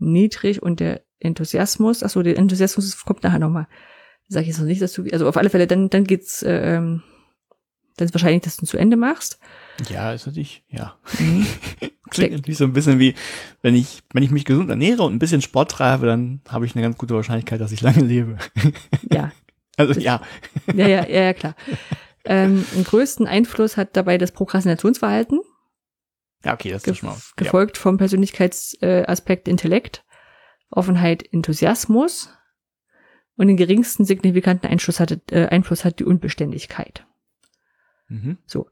niedrig 0.00 0.62
und 0.62 0.80
der 0.80 1.02
Enthusiasmus, 1.18 2.02
ach 2.02 2.10
so, 2.10 2.22
der 2.22 2.36
Enthusiasmus 2.36 3.04
kommt 3.04 3.22
nachher 3.22 3.38
nochmal. 3.38 3.68
Sag 4.28 4.42
ich 4.42 4.48
jetzt 4.48 4.58
noch 4.58 4.66
nicht, 4.66 4.80
dass 4.80 4.92
du, 4.92 5.04
also 5.12 5.28
auf 5.28 5.36
alle 5.36 5.50
Fälle, 5.50 5.66
dann, 5.66 5.90
dann 5.90 6.04
geht's, 6.04 6.44
ähm, 6.46 7.02
dann 7.96 8.06
ist 8.06 8.14
wahrscheinlich, 8.14 8.42
dass 8.42 8.56
du 8.56 8.66
zu 8.66 8.78
Ende 8.78 8.96
machst. 8.96 9.38
Ja, 9.88 10.12
ist 10.12 10.26
natürlich, 10.26 10.64
ja. 10.68 10.96
Mhm. 11.18 11.46
Klingt 12.10 12.32
natürlich 12.32 12.58
so 12.58 12.64
ein 12.64 12.72
bisschen 12.72 12.98
wie, 12.98 13.14
wenn 13.62 13.74
ich, 13.74 14.02
wenn 14.12 14.22
ich 14.22 14.30
mich 14.30 14.44
gesund 14.44 14.70
ernähre 14.70 15.02
und 15.02 15.14
ein 15.14 15.18
bisschen 15.18 15.42
Sport 15.42 15.70
treibe, 15.70 16.06
dann 16.06 16.40
habe 16.48 16.66
ich 16.66 16.74
eine 16.74 16.82
ganz 16.82 16.96
gute 16.96 17.14
Wahrscheinlichkeit, 17.14 17.60
dass 17.60 17.72
ich 17.72 17.80
lange 17.80 18.02
lebe. 18.02 18.36
Ja. 19.10 19.32
Also 19.76 19.98
ja. 19.98 20.20
Ja, 20.74 20.86
ja, 20.86 21.06
ja, 21.08 21.22
ja 21.22 21.32
klar. 21.32 21.54
Ähm, 22.26 22.66
den 22.74 22.84
größten 22.84 23.26
Einfluss 23.26 23.78
hat 23.78 23.96
dabei 23.96 24.18
das 24.18 24.32
Prokrastinationsverhalten. 24.32 25.40
Ja, 26.44 26.54
okay, 26.54 26.70
das 26.70 26.84
ist 26.84 26.98
schon 26.98 27.10
mal. 27.10 27.18
Gefolgt 27.36 27.76
ja. 27.76 27.82
vom 27.82 27.98
Persönlichkeitsaspekt 27.98 29.48
Intellekt, 29.48 30.04
Offenheit, 30.70 31.22
Enthusiasmus 31.32 32.30
und 33.36 33.48
den 33.48 33.56
geringsten 33.56 34.04
signifikanten 34.04 34.68
Einfluss, 34.68 35.00
hatte, 35.00 35.20
äh, 35.30 35.46
Einfluss 35.46 35.84
hat 35.84 35.98
die 35.98 36.04
Unbeständigkeit. 36.04 37.04
Mhm. 38.08 38.38
So 38.46 38.68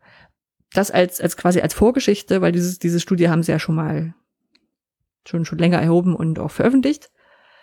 das 0.72 0.90
als, 0.90 1.20
als 1.20 1.36
quasi 1.36 1.60
als 1.60 1.74
Vorgeschichte, 1.74 2.40
weil 2.40 2.52
dieses, 2.52 2.78
diese 2.78 3.00
Studie 3.00 3.28
haben 3.28 3.42
sie 3.42 3.52
ja 3.52 3.58
schon 3.58 3.74
mal 3.74 4.14
schon, 5.26 5.44
schon 5.44 5.58
länger 5.58 5.80
erhoben 5.80 6.14
und 6.14 6.38
auch 6.38 6.50
veröffentlicht. 6.50 7.10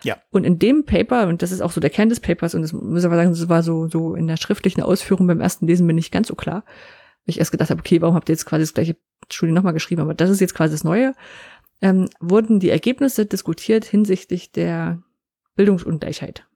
Ja. 0.04 0.18
Und 0.30 0.44
in 0.44 0.60
dem 0.60 0.86
Paper, 0.86 1.28
und 1.28 1.42
das 1.42 1.52
ist 1.52 1.62
auch 1.62 1.72
so 1.72 1.82
der 1.82 1.90
Kern 1.90 2.10
des 2.10 2.20
Papers, 2.20 2.54
und 2.54 2.62
das 2.62 2.74
muss 2.74 3.00
ich 3.00 3.06
aber 3.06 3.16
sagen, 3.16 3.32
das 3.32 3.50
war 3.50 3.64
so, 3.64 3.88
so 3.88 4.14
in 4.14 4.28
der 4.28 4.38
schriftlichen 4.38 4.82
Ausführung 4.82 5.26
beim 5.26 5.42
ersten 5.42 5.66
Lesen 5.66 5.88
mir 5.88 5.94
nicht 5.94 6.12
ganz 6.12 6.28
so 6.28 6.36
klar. 6.36 6.64
Weil 6.66 7.34
ich 7.34 7.40
erst 7.40 7.52
gedacht 7.52 7.72
habe, 7.72 7.80
okay, 7.80 8.02
warum 8.02 8.16
habt 8.16 8.30
ihr 8.30 8.34
jetzt 8.34 8.46
quasi 8.46 8.64
das 8.64 8.74
gleiche 8.76 8.98
Studie 9.30 9.52
nochmal 9.52 9.74
geschrieben? 9.74 10.02
Aber 10.02 10.14
das 10.14 10.30
ist 10.30 10.42
jetzt 10.42 10.56
quasi 10.56 10.74
das 10.74 10.84
Neue. 10.84 11.14
Ähm, 11.82 12.10
wurden 12.20 12.60
die 12.60 12.70
Ergebnisse 12.70 13.26
diskutiert 13.26 13.86
hinsichtlich 13.86 14.52
der 14.52 15.02
Bildungsungleichheit. 15.56 16.48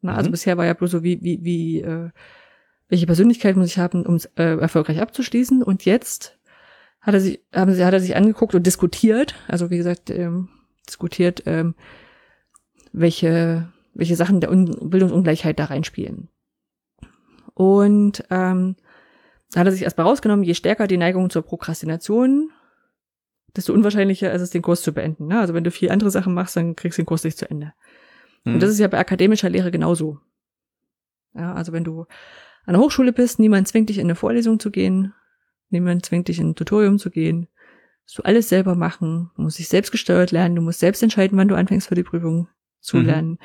Na, 0.00 0.14
also 0.14 0.28
mhm. 0.28 0.32
bisher 0.32 0.56
war 0.56 0.66
ja 0.66 0.74
bloß 0.74 0.90
so, 0.90 1.02
wie, 1.02 1.22
wie, 1.22 1.44
wie, 1.44 1.80
äh, 1.80 2.10
welche 2.88 3.06
Persönlichkeit 3.06 3.56
muss 3.56 3.68
ich 3.68 3.78
haben, 3.78 4.06
um 4.06 4.14
es 4.14 4.26
äh, 4.36 4.58
erfolgreich 4.58 5.00
abzuschließen. 5.00 5.62
Und 5.62 5.84
jetzt 5.84 6.38
hat 7.00 7.14
er 7.14 7.20
sich, 7.20 7.40
haben 7.54 7.72
sie, 7.72 7.84
hat 7.84 7.94
er 7.94 8.00
sich 8.00 8.16
angeguckt 8.16 8.54
und 8.54 8.66
diskutiert, 8.66 9.34
also 9.48 9.70
wie 9.70 9.76
gesagt, 9.76 10.10
ähm, 10.10 10.48
diskutiert, 10.86 11.42
ähm, 11.46 11.74
welche, 12.92 13.72
welche 13.94 14.16
Sachen 14.16 14.40
der 14.40 14.50
Un 14.50 14.90
Bildungsungleichheit 14.90 15.58
da 15.58 15.66
reinspielen. 15.66 16.28
Und 17.54 18.24
ähm, 18.30 18.76
da 19.52 19.60
hat 19.60 19.66
er 19.66 19.72
sich 19.72 19.82
erstmal 19.82 20.06
rausgenommen, 20.06 20.44
je 20.44 20.54
stärker 20.54 20.86
die 20.86 20.96
Neigung 20.96 21.30
zur 21.30 21.42
Prokrastination, 21.42 22.50
desto 23.56 23.72
unwahrscheinlicher 23.72 24.32
ist 24.32 24.42
es, 24.42 24.50
den 24.50 24.62
Kurs 24.62 24.82
zu 24.82 24.92
beenden. 24.92 25.28
Ne? 25.28 25.40
Also 25.40 25.54
wenn 25.54 25.64
du 25.64 25.70
viel 25.70 25.90
andere 25.90 26.10
Sachen 26.10 26.34
machst, 26.34 26.56
dann 26.56 26.76
kriegst 26.76 26.98
du 26.98 27.02
den 27.02 27.06
Kurs 27.06 27.24
nicht 27.24 27.38
zu 27.38 27.48
Ende. 27.48 27.72
Mhm. 28.44 28.54
Und 28.54 28.54
hm. 28.54 28.60
das 28.60 28.70
ist 28.70 28.78
ja 28.78 28.88
bei 28.88 28.98
akademischer 28.98 29.48
Lehre 29.48 29.70
genauso. 29.70 30.20
Ja, 31.34 31.54
also 31.54 31.72
wenn 31.72 31.84
du 31.84 32.06
an 32.64 32.74
der 32.74 32.80
Hochschule 32.80 33.12
bist, 33.12 33.38
niemand 33.38 33.68
zwingt 33.68 33.88
dich 33.88 33.98
in 33.98 34.06
eine 34.06 34.14
Vorlesung 34.14 34.58
zu 34.58 34.70
gehen, 34.70 35.14
niemand 35.70 36.04
zwingt 36.04 36.28
dich 36.28 36.38
in 36.38 36.50
ein 36.50 36.54
Tutorium 36.54 36.98
zu 36.98 37.10
gehen. 37.10 37.48
Musst 38.04 38.18
du 38.18 38.22
alles 38.22 38.48
selber 38.48 38.74
machen, 38.74 39.30
du 39.36 39.42
musst 39.42 39.58
dich 39.58 39.68
selbst 39.68 39.90
gesteuert 39.90 40.32
lernen, 40.32 40.56
du 40.56 40.62
musst 40.62 40.80
selbst 40.80 41.02
entscheiden, 41.02 41.36
wann 41.38 41.48
du 41.48 41.56
anfängst 41.56 41.88
für 41.88 41.94
die 41.94 42.02
Prüfung 42.02 42.48
zu 42.80 42.98
mhm. 42.98 43.06
lernen, 43.06 43.38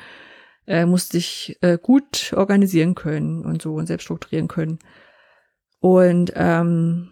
äh, 0.66 0.86
musst 0.86 1.14
dich 1.14 1.58
äh, 1.62 1.78
gut 1.80 2.32
organisieren 2.36 2.94
können 2.94 3.44
und 3.44 3.62
so 3.62 3.74
und 3.74 3.86
selbst 3.86 4.04
strukturieren 4.04 4.48
können. 4.48 4.78
Und 5.82 6.32
ähm, 6.34 7.10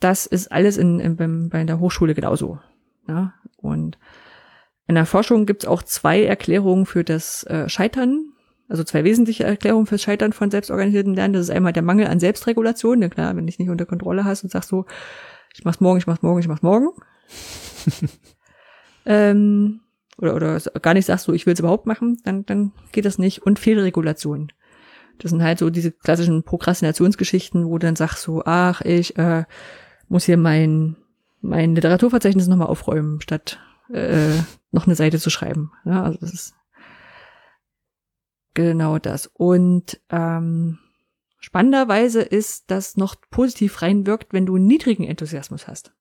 das 0.00 0.26
ist 0.26 0.50
alles 0.50 0.76
in, 0.76 0.98
in, 0.98 1.14
beim, 1.14 1.48
bei 1.48 1.62
der 1.62 1.78
Hochschule 1.78 2.14
genauso. 2.14 2.58
Ja? 3.06 3.34
Und 3.58 3.98
in 4.88 4.96
der 4.96 5.06
Forschung 5.06 5.46
gibt 5.46 5.62
es 5.62 5.68
auch 5.68 5.84
zwei 5.84 6.24
Erklärungen 6.24 6.84
für 6.84 7.04
das 7.04 7.44
äh, 7.44 7.68
Scheitern 7.68 8.34
also 8.68 8.82
zwei 8.82 9.04
wesentliche 9.04 9.44
Erklärungen 9.44 9.86
fürs 9.86 10.02
Scheitern 10.02 10.32
von 10.32 10.50
selbstorganisierten 10.50 11.14
Lernen. 11.14 11.34
Das 11.34 11.42
ist 11.42 11.50
einmal 11.50 11.72
der 11.72 11.82
Mangel 11.82 12.06
an 12.06 12.20
Selbstregulation. 12.20 13.02
Ja 13.02 13.08
klar, 13.08 13.30
wenn 13.30 13.44
du 13.44 13.46
dich 13.46 13.58
nicht 13.58 13.70
unter 13.70 13.86
Kontrolle 13.86 14.24
hast 14.24 14.42
und 14.42 14.50
sagst 14.50 14.70
so, 14.70 14.86
ich 15.54 15.64
mach's 15.64 15.80
morgen, 15.80 15.98
ich 15.98 16.06
mach's 16.06 16.22
morgen, 16.22 16.40
ich 16.40 16.48
mach's 16.48 16.62
morgen. 16.62 16.88
ähm, 19.06 19.80
oder, 20.16 20.34
oder 20.34 20.60
gar 20.80 20.94
nicht 20.94 21.06
sagst 21.06 21.28
du, 21.28 21.32
ich 21.32 21.46
will's 21.46 21.60
überhaupt 21.60 21.86
machen, 21.86 22.18
dann, 22.24 22.46
dann 22.46 22.72
geht 22.92 23.04
das 23.04 23.18
nicht. 23.18 23.42
Und 23.42 23.58
Fehlregulation. 23.58 24.52
Das 25.18 25.30
sind 25.30 25.42
halt 25.42 25.58
so 25.58 25.70
diese 25.70 25.92
klassischen 25.92 26.42
Prokrastinationsgeschichten, 26.42 27.66
wo 27.66 27.78
du 27.78 27.86
dann 27.86 27.96
sagst 27.96 28.22
so, 28.22 28.42
ach, 28.44 28.80
ich 28.82 29.16
äh, 29.16 29.44
muss 30.08 30.24
hier 30.24 30.36
mein, 30.36 30.96
mein 31.40 31.74
Literaturverzeichnis 31.74 32.48
nochmal 32.48 32.68
aufräumen, 32.68 33.20
statt 33.20 33.60
äh, 33.92 34.34
noch 34.70 34.86
eine 34.86 34.96
Seite 34.96 35.18
zu 35.18 35.30
schreiben. 35.30 35.72
Ja, 35.84 36.02
also 36.02 36.18
das 36.20 36.32
ist 36.32 36.54
Genau 38.54 38.98
das. 38.98 39.26
Und 39.26 40.00
ähm, 40.10 40.78
spannenderweise 41.40 42.22
ist 42.22 42.70
das 42.70 42.96
noch 42.96 43.16
positiv 43.30 43.82
reinwirkt, 43.82 44.32
wenn 44.32 44.46
du 44.46 44.54
einen 44.54 44.66
niedrigen 44.66 45.04
Enthusiasmus 45.04 45.66
hast. 45.66 45.92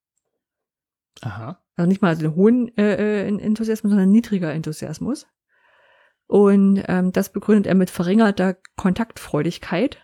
Aha. 1.22 1.60
Also 1.76 1.88
nicht 1.88 2.03
mal 2.03 2.15
einen 2.15 2.35
hohen 2.35 2.76
äh, 2.77 3.26
äh 3.26 3.27
Enthusiasmus, 3.27 3.90
sondern 3.90 4.11
niedriger 4.11 4.53
Enthusiasmus. 4.53 5.27
Und 6.27 6.83
ähm, 6.87 7.11
das 7.11 7.31
begründet 7.31 7.67
er 7.67 7.75
mit 7.75 7.89
verringerter 7.89 8.57
Kontaktfreudigkeit 8.75 9.99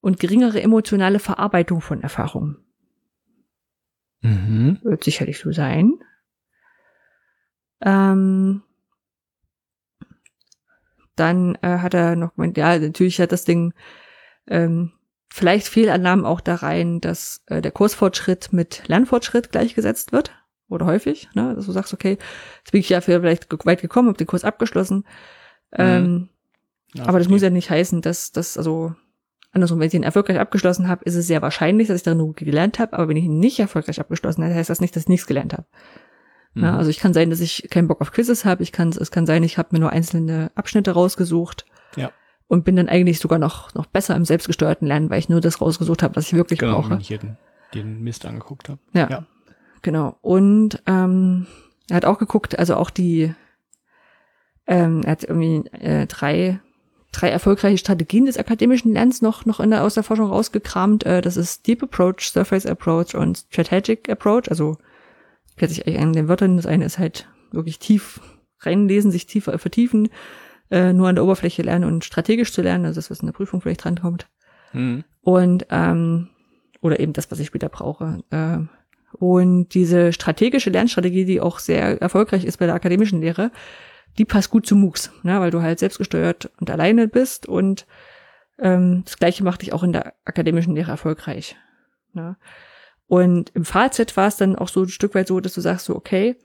und 0.00 0.20
geringere 0.20 0.60
emotionale 0.60 1.18
Verarbeitung 1.18 1.80
von 1.80 2.02
Erfahrungen. 2.02 2.58
Mhm. 4.20 4.78
Wird 4.82 5.04
sicherlich 5.04 5.38
so 5.38 5.52
sein. 5.52 5.94
Ähm, 7.80 8.62
dann 11.16 11.56
äh, 11.62 11.78
hat 11.78 11.94
er 11.94 12.16
noch 12.16 12.34
gemeint, 12.34 12.56
ja, 12.56 12.78
natürlich 12.78 13.20
hat 13.20 13.32
das 13.32 13.44
Ding 13.44 13.74
ähm, 14.46 14.92
vielleicht 15.28 15.68
Fehlannahmen 15.68 16.24
auch 16.24 16.40
da 16.40 16.56
rein, 16.56 17.00
dass 17.00 17.42
äh, 17.46 17.60
der 17.60 17.72
Kursfortschritt 17.72 18.52
mit 18.52 18.86
Lernfortschritt 18.88 19.50
gleichgesetzt 19.50 20.12
wird. 20.12 20.32
Oder 20.72 20.86
häufig, 20.86 21.28
ne? 21.34 21.54
Dass 21.54 21.66
du 21.66 21.72
sagst, 21.72 21.92
okay, 21.92 22.18
jetzt 22.58 22.72
bin 22.72 22.80
ich 22.80 22.88
ja 22.88 23.00
vielleicht 23.00 23.46
weit 23.66 23.82
gekommen, 23.82 24.08
habe 24.08 24.18
den 24.18 24.26
Kurs 24.26 24.44
abgeschlossen. 24.44 25.04
Mhm. 25.70 25.78
Ähm, 25.78 26.28
ja, 26.94 27.06
aber 27.06 27.18
das 27.18 27.28
muss 27.28 27.42
ja 27.42 27.50
nicht 27.50 27.70
heißen, 27.70 28.02
dass 28.02 28.32
das, 28.32 28.58
also 28.58 28.94
andersrum, 29.52 29.80
wenn 29.80 29.88
ich 29.88 29.94
ihn 29.94 30.02
erfolgreich 30.02 30.38
abgeschlossen 30.38 30.88
habe, 30.88 31.04
ist 31.04 31.14
es 31.14 31.26
sehr 31.26 31.42
wahrscheinlich, 31.42 31.88
dass 31.88 31.96
ich 31.96 32.02
darin 32.02 32.34
gelernt 32.34 32.78
habe, 32.78 32.94
aber 32.94 33.08
wenn 33.08 33.16
ich 33.16 33.24
ihn 33.24 33.38
nicht 33.38 33.58
erfolgreich 33.60 34.00
abgeschlossen 34.00 34.44
habe, 34.44 34.54
heißt 34.54 34.70
das 34.70 34.80
nicht, 34.80 34.96
dass 34.96 35.04
ich 35.04 35.08
nichts 35.08 35.26
gelernt 35.26 35.52
habe. 35.52 35.66
Mhm. 36.54 36.64
Ja, 36.64 36.76
also 36.76 36.90
ich 36.90 36.98
kann 36.98 37.14
sein, 37.14 37.30
dass 37.30 37.40
ich 37.40 37.68
keinen 37.70 37.88
Bock 37.88 38.00
auf 38.00 38.12
Quizzes 38.12 38.44
habe. 38.44 38.62
Ich 38.62 38.72
kann, 38.72 38.90
es 38.90 39.10
kann 39.10 39.26
sein, 39.26 39.42
ich 39.42 39.58
habe 39.58 39.70
mir 39.72 39.80
nur 39.80 39.90
einzelne 39.90 40.50
Abschnitte 40.54 40.92
rausgesucht. 40.92 41.66
Ja. 41.96 42.10
Und 42.48 42.64
bin 42.64 42.76
dann 42.76 42.88
eigentlich 42.88 43.18
sogar 43.18 43.38
noch, 43.38 43.72
noch 43.74 43.86
besser 43.86 44.14
im 44.14 44.26
selbstgesteuerten 44.26 44.86
Lernen, 44.86 45.08
weil 45.08 45.18
ich 45.18 45.30
nur 45.30 45.40
das 45.40 45.60
rausgesucht 45.60 46.02
habe, 46.02 46.16
was 46.16 46.26
ich 46.26 46.34
wirklich 46.34 46.58
genau, 46.58 46.74
brauche. 46.74 46.90
Genau, 46.90 47.00
ich 47.00 47.08
den, 47.08 47.38
den 47.72 48.02
Mist 48.02 48.26
angeguckt 48.26 48.68
habe. 48.68 48.78
Ja, 48.92 49.08
ja. 49.08 49.26
Genau. 49.82 50.16
Und 50.22 50.82
ähm, 50.86 51.46
er 51.88 51.96
hat 51.96 52.04
auch 52.04 52.18
geguckt, 52.18 52.58
also 52.58 52.76
auch 52.76 52.90
die, 52.90 53.34
ähm, 54.66 55.02
er 55.04 55.12
hat 55.12 55.24
irgendwie 55.24 55.68
äh, 55.72 56.06
drei, 56.06 56.60
drei 57.10 57.28
erfolgreiche 57.28 57.78
Strategien 57.78 58.26
des 58.26 58.38
akademischen 58.38 58.92
Lernens 58.92 59.22
noch, 59.22 59.44
noch 59.44 59.60
in 59.60 59.70
der, 59.70 59.82
aus 59.82 59.94
der 59.94 60.04
Forschung 60.04 60.28
rausgekramt. 60.28 61.04
Äh, 61.04 61.20
das 61.20 61.36
ist 61.36 61.66
Deep 61.66 61.82
Approach, 61.82 62.30
Surface 62.30 62.66
Approach 62.66 63.14
und 63.14 63.44
Strategic 63.50 64.08
Approach. 64.08 64.48
Also 64.48 64.78
plötzlich 65.56 65.86
eigentlich 65.86 66.00
an 66.00 66.12
den 66.12 66.28
Wörtern. 66.28 66.56
Das 66.56 66.66
eine 66.66 66.84
ist 66.84 66.98
halt 66.98 67.28
wirklich 67.50 67.78
tief 67.78 68.20
reinlesen, 68.60 69.10
sich 69.10 69.26
tiefer 69.26 69.58
vertiefen, 69.58 70.08
äh, 70.70 70.92
nur 70.92 71.08
an 71.08 71.16
der 71.16 71.24
Oberfläche 71.24 71.62
lernen 71.62 71.84
und 71.84 72.04
strategisch 72.04 72.52
zu 72.52 72.62
lernen, 72.62 72.86
also 72.86 72.98
das, 72.98 73.10
was 73.10 73.20
in 73.20 73.26
der 73.26 73.32
Prüfung 73.32 73.60
vielleicht 73.60 73.84
drankommt. 73.84 74.28
Mhm. 74.72 75.04
Und 75.20 75.66
ähm, 75.70 76.28
oder 76.80 77.00
eben 77.00 77.12
das, 77.12 77.30
was 77.30 77.38
ich 77.38 77.46
später 77.48 77.68
brauche. 77.68 78.22
Äh, 78.30 78.58
und 79.18 79.68
diese 79.74 80.12
strategische 80.12 80.70
Lernstrategie, 80.70 81.24
die 81.24 81.40
auch 81.40 81.58
sehr 81.58 82.00
erfolgreich 82.00 82.44
ist 82.44 82.58
bei 82.58 82.66
der 82.66 82.74
akademischen 82.74 83.20
Lehre, 83.20 83.50
die 84.18 84.24
passt 84.24 84.50
gut 84.50 84.66
zu 84.66 84.76
MOOCs, 84.76 85.12
ne, 85.22 85.40
weil 85.40 85.50
du 85.50 85.62
halt 85.62 85.78
selbstgesteuert 85.78 86.50
und 86.60 86.70
alleine 86.70 87.08
bist 87.08 87.46
und 87.46 87.86
ähm, 88.58 89.02
das 89.04 89.16
gleiche 89.16 89.44
macht 89.44 89.62
dich 89.62 89.72
auch 89.72 89.82
in 89.82 89.92
der 89.92 90.14
akademischen 90.24 90.74
Lehre 90.74 90.90
erfolgreich. 90.90 91.56
Ne. 92.12 92.36
Und 93.06 93.50
im 93.54 93.64
Fazit 93.64 94.16
war 94.16 94.28
es 94.28 94.36
dann 94.36 94.56
auch 94.56 94.68
so 94.68 94.82
ein 94.82 94.88
Stück 94.88 95.14
weit 95.14 95.28
so, 95.28 95.40
dass 95.40 95.54
du 95.54 95.60
sagst 95.60 95.86
so, 95.86 95.96
okay, 95.96 96.36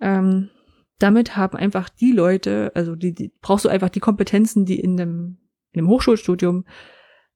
ähm, 0.00 0.50
damit 0.98 1.36
haben 1.36 1.56
einfach 1.56 1.88
die 1.88 2.12
Leute, 2.12 2.72
also 2.74 2.94
die, 2.94 3.14
die 3.14 3.32
brauchst 3.40 3.64
du 3.64 3.68
einfach 3.68 3.88
die 3.88 4.00
Kompetenzen, 4.00 4.66
die 4.66 4.78
in 4.78 4.96
dem, 4.96 5.38
in 5.72 5.80
dem 5.80 5.88
Hochschulstudium 5.88 6.64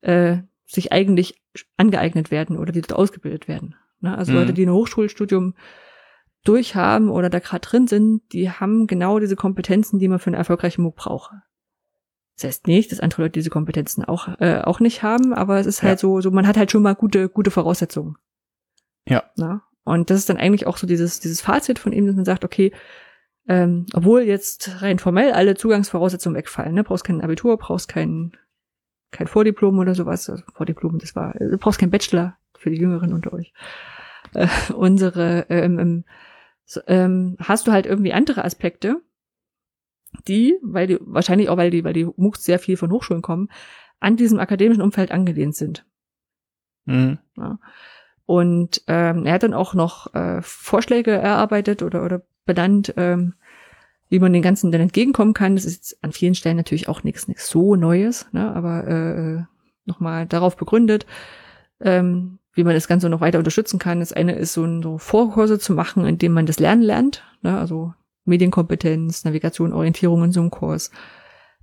äh, 0.02 0.38
sich 0.66 0.92
eigentlich 0.92 1.42
angeeignet 1.76 2.30
werden 2.30 2.58
oder 2.58 2.72
die 2.72 2.82
dort 2.82 2.98
ausgebildet 2.98 3.48
werden. 3.48 3.74
Ne? 4.04 4.16
Also 4.16 4.32
mhm. 4.32 4.38
Leute, 4.38 4.52
die 4.52 4.64
ein 4.66 4.72
Hochschulstudium 4.72 5.54
durchhaben 6.44 7.08
oder 7.08 7.30
da 7.30 7.38
gerade 7.40 7.66
drin 7.66 7.86
sind, 7.86 8.22
die 8.32 8.50
haben 8.50 8.86
genau 8.86 9.18
diese 9.18 9.34
Kompetenzen, 9.34 9.98
die 9.98 10.08
man 10.08 10.18
für 10.18 10.28
einen 10.28 10.36
erfolgreichen 10.36 10.82
MOOC 10.82 10.94
braucht. 10.94 11.32
Das 12.36 12.44
heißt 12.44 12.66
nicht, 12.66 12.92
dass 12.92 13.00
andere 13.00 13.22
Leute 13.22 13.32
diese 13.32 13.50
Kompetenzen 13.50 14.04
auch, 14.04 14.28
äh, 14.40 14.60
auch 14.62 14.80
nicht 14.80 15.02
haben, 15.02 15.32
aber 15.32 15.58
es 15.58 15.66
ist 15.66 15.82
halt 15.82 15.98
ja. 15.98 15.98
so, 15.98 16.20
so, 16.20 16.30
man 16.30 16.46
hat 16.46 16.56
halt 16.56 16.70
schon 16.70 16.82
mal 16.82 16.94
gute, 16.94 17.28
gute 17.28 17.50
Voraussetzungen. 17.50 18.16
Ja. 19.08 19.24
Na? 19.36 19.62
Und 19.84 20.10
das 20.10 20.18
ist 20.18 20.28
dann 20.28 20.38
eigentlich 20.38 20.66
auch 20.66 20.76
so 20.76 20.86
dieses, 20.86 21.20
dieses 21.20 21.40
Fazit 21.40 21.78
von 21.78 21.92
ihm, 21.92 22.06
dass 22.06 22.16
man 22.16 22.24
sagt, 22.24 22.44
okay, 22.44 22.72
ähm, 23.46 23.86
obwohl 23.92 24.22
jetzt 24.22 24.82
rein 24.82 24.98
formell 24.98 25.32
alle 25.32 25.54
Zugangsvoraussetzungen 25.54 26.36
wegfallen, 26.36 26.74
ne? 26.74 26.82
brauchst 26.82 27.04
kein 27.04 27.20
Abitur, 27.20 27.58
brauchst 27.58 27.88
kein, 27.88 28.32
kein 29.10 29.26
Vordiplom 29.26 29.78
oder 29.78 29.94
sowas, 29.94 30.28
also 30.28 30.42
Vordiplom, 30.54 30.98
das 30.98 31.14
war, 31.14 31.34
du 31.38 31.58
brauchst 31.58 31.78
kein 31.78 31.90
Bachelor 31.90 32.36
für 32.58 32.70
die 32.70 32.78
Jüngeren 32.78 33.12
unter 33.12 33.32
euch. 33.34 33.52
Äh, 34.34 34.48
unsere, 34.74 35.46
ähm, 35.48 35.78
ähm, 35.78 36.04
ähm, 36.86 37.36
hast 37.40 37.66
du 37.66 37.72
halt 37.72 37.86
irgendwie 37.86 38.12
andere 38.12 38.44
Aspekte, 38.44 39.00
die, 40.28 40.56
weil 40.62 40.86
die, 40.86 40.98
wahrscheinlich 41.00 41.48
auch, 41.48 41.56
weil 41.56 41.70
die, 41.70 41.84
weil 41.84 41.92
die 41.92 42.08
MOOCs 42.16 42.44
sehr 42.44 42.58
viel 42.58 42.76
von 42.76 42.90
Hochschulen 42.90 43.22
kommen, 43.22 43.48
an 44.00 44.16
diesem 44.16 44.38
akademischen 44.38 44.82
Umfeld 44.82 45.10
angelehnt 45.10 45.56
sind. 45.56 45.84
Mhm. 46.86 47.18
Ja. 47.36 47.58
Und 48.26 48.82
ähm, 48.86 49.26
er 49.26 49.34
hat 49.34 49.42
dann 49.42 49.54
auch 49.54 49.74
noch 49.74 50.14
äh, 50.14 50.40
Vorschläge 50.42 51.10
erarbeitet 51.10 51.82
oder, 51.82 52.04
oder 52.04 52.22
benannt, 52.46 52.94
ähm, 52.96 53.34
wie 54.08 54.18
man 54.18 54.32
den 54.32 54.42
ganzen 54.42 54.72
dann 54.72 54.80
entgegenkommen 54.80 55.34
kann. 55.34 55.56
Das 55.56 55.64
ist 55.64 55.76
jetzt 55.76 56.04
an 56.04 56.12
vielen 56.12 56.34
Stellen 56.34 56.56
natürlich 56.56 56.88
auch 56.88 57.02
nichts 57.02 57.28
nichts 57.28 57.48
so 57.48 57.74
Neues, 57.76 58.28
ne? 58.32 58.54
aber 58.54 58.86
äh, 58.86 59.42
nochmal 59.84 60.26
darauf 60.26 60.56
begründet, 60.56 61.06
ähm, 61.80 62.38
wie 62.54 62.64
man 62.64 62.74
das 62.74 62.88
Ganze 62.88 63.08
noch 63.08 63.20
weiter 63.20 63.38
unterstützen 63.38 63.78
kann. 63.78 64.00
Das 64.00 64.12
eine 64.12 64.34
ist 64.34 64.52
so, 64.52 64.64
ein, 64.64 64.82
so 64.82 64.98
Vorkurse 64.98 65.58
zu 65.58 65.72
machen, 65.72 66.06
indem 66.06 66.32
man 66.32 66.46
das 66.46 66.60
Lernen 66.60 66.82
lernt, 66.82 67.24
ne? 67.42 67.58
also 67.58 67.94
Medienkompetenz, 68.24 69.24
Navigation, 69.24 69.72
Orientierung 69.72 70.24
in 70.24 70.32
so 70.32 70.40
einem 70.40 70.50
Kurs. 70.50 70.90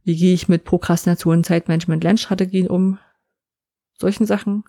Wie 0.03 0.15
gehe 0.15 0.34
ich 0.34 0.47
mit 0.47 0.63
Prokrastination, 0.63 1.43
Zeitmanagement, 1.43 2.03
Lernstrategien 2.03 2.68
um? 2.68 2.99
Solchen 3.97 4.26
Sachen 4.26 4.63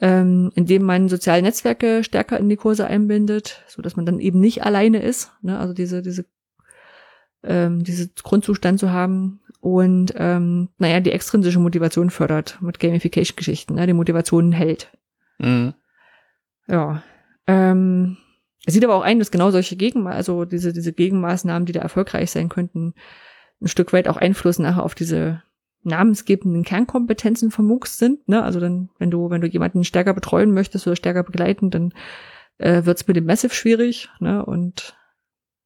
ähm, 0.00 0.50
indem 0.54 0.82
man 0.82 1.08
soziale 1.08 1.42
Netzwerke 1.42 2.02
stärker 2.04 2.38
in 2.38 2.48
die 2.48 2.56
Kurse 2.56 2.86
einbindet, 2.86 3.62
so 3.68 3.82
dass 3.82 3.96
man 3.96 4.06
dann 4.06 4.20
eben 4.20 4.40
nicht 4.40 4.64
alleine 4.64 5.02
ist, 5.02 5.32
ne? 5.42 5.58
also 5.58 5.74
diese 5.74 6.02
diese 6.02 6.24
ähm, 7.44 7.82
diese 7.84 8.08
Grundzustand 8.22 8.78
zu 8.78 8.90
haben 8.90 9.40
und 9.60 10.14
ähm, 10.16 10.68
naja 10.78 11.00
die 11.00 11.12
extrinsische 11.12 11.58
Motivation 11.58 12.10
fördert 12.10 12.58
mit 12.62 12.80
Gamification-Geschichten, 12.80 13.74
ne? 13.74 13.86
die 13.86 13.92
Motivation 13.92 14.52
hält. 14.52 14.90
Mhm. 15.42 15.74
Ja. 16.68 17.02
Ähm, 17.46 18.16
es 18.64 18.74
sieht 18.74 18.84
aber 18.84 18.94
auch 18.94 19.02
ein, 19.02 19.18
dass 19.18 19.30
genau 19.30 19.50
solche 19.50 19.76
Gegen, 19.76 20.06
also 20.06 20.44
diese 20.44 20.72
diese 20.72 20.92
Gegenmaßnahmen, 20.92 21.66
die 21.66 21.72
da 21.72 21.80
erfolgreich 21.80 22.30
sein 22.30 22.48
könnten, 22.48 22.94
ein 23.60 23.68
Stück 23.68 23.92
weit 23.92 24.08
auch 24.08 24.16
Einfluss 24.16 24.58
nachher 24.58 24.84
auf 24.84 24.94
diese 24.94 25.42
namensgebenden 25.84 26.62
Kernkompetenzen 26.62 27.50
von 27.50 27.66
MOOCs 27.66 27.98
sind. 27.98 28.28
Ne? 28.28 28.42
Also 28.42 28.60
dann, 28.60 28.90
wenn 28.98 29.10
du, 29.10 29.30
wenn 29.30 29.40
du 29.40 29.48
jemanden 29.48 29.84
stärker 29.84 30.14
betreuen 30.14 30.52
möchtest 30.52 30.86
oder 30.86 30.96
stärker 30.96 31.24
begleiten, 31.24 31.70
dann 31.70 31.92
äh, 32.58 32.84
wird 32.84 33.00
es 33.00 33.08
mit 33.08 33.16
dem 33.16 33.26
Massive 33.26 33.54
schwierig, 33.54 34.08
ne? 34.20 34.44
Und 34.44 34.96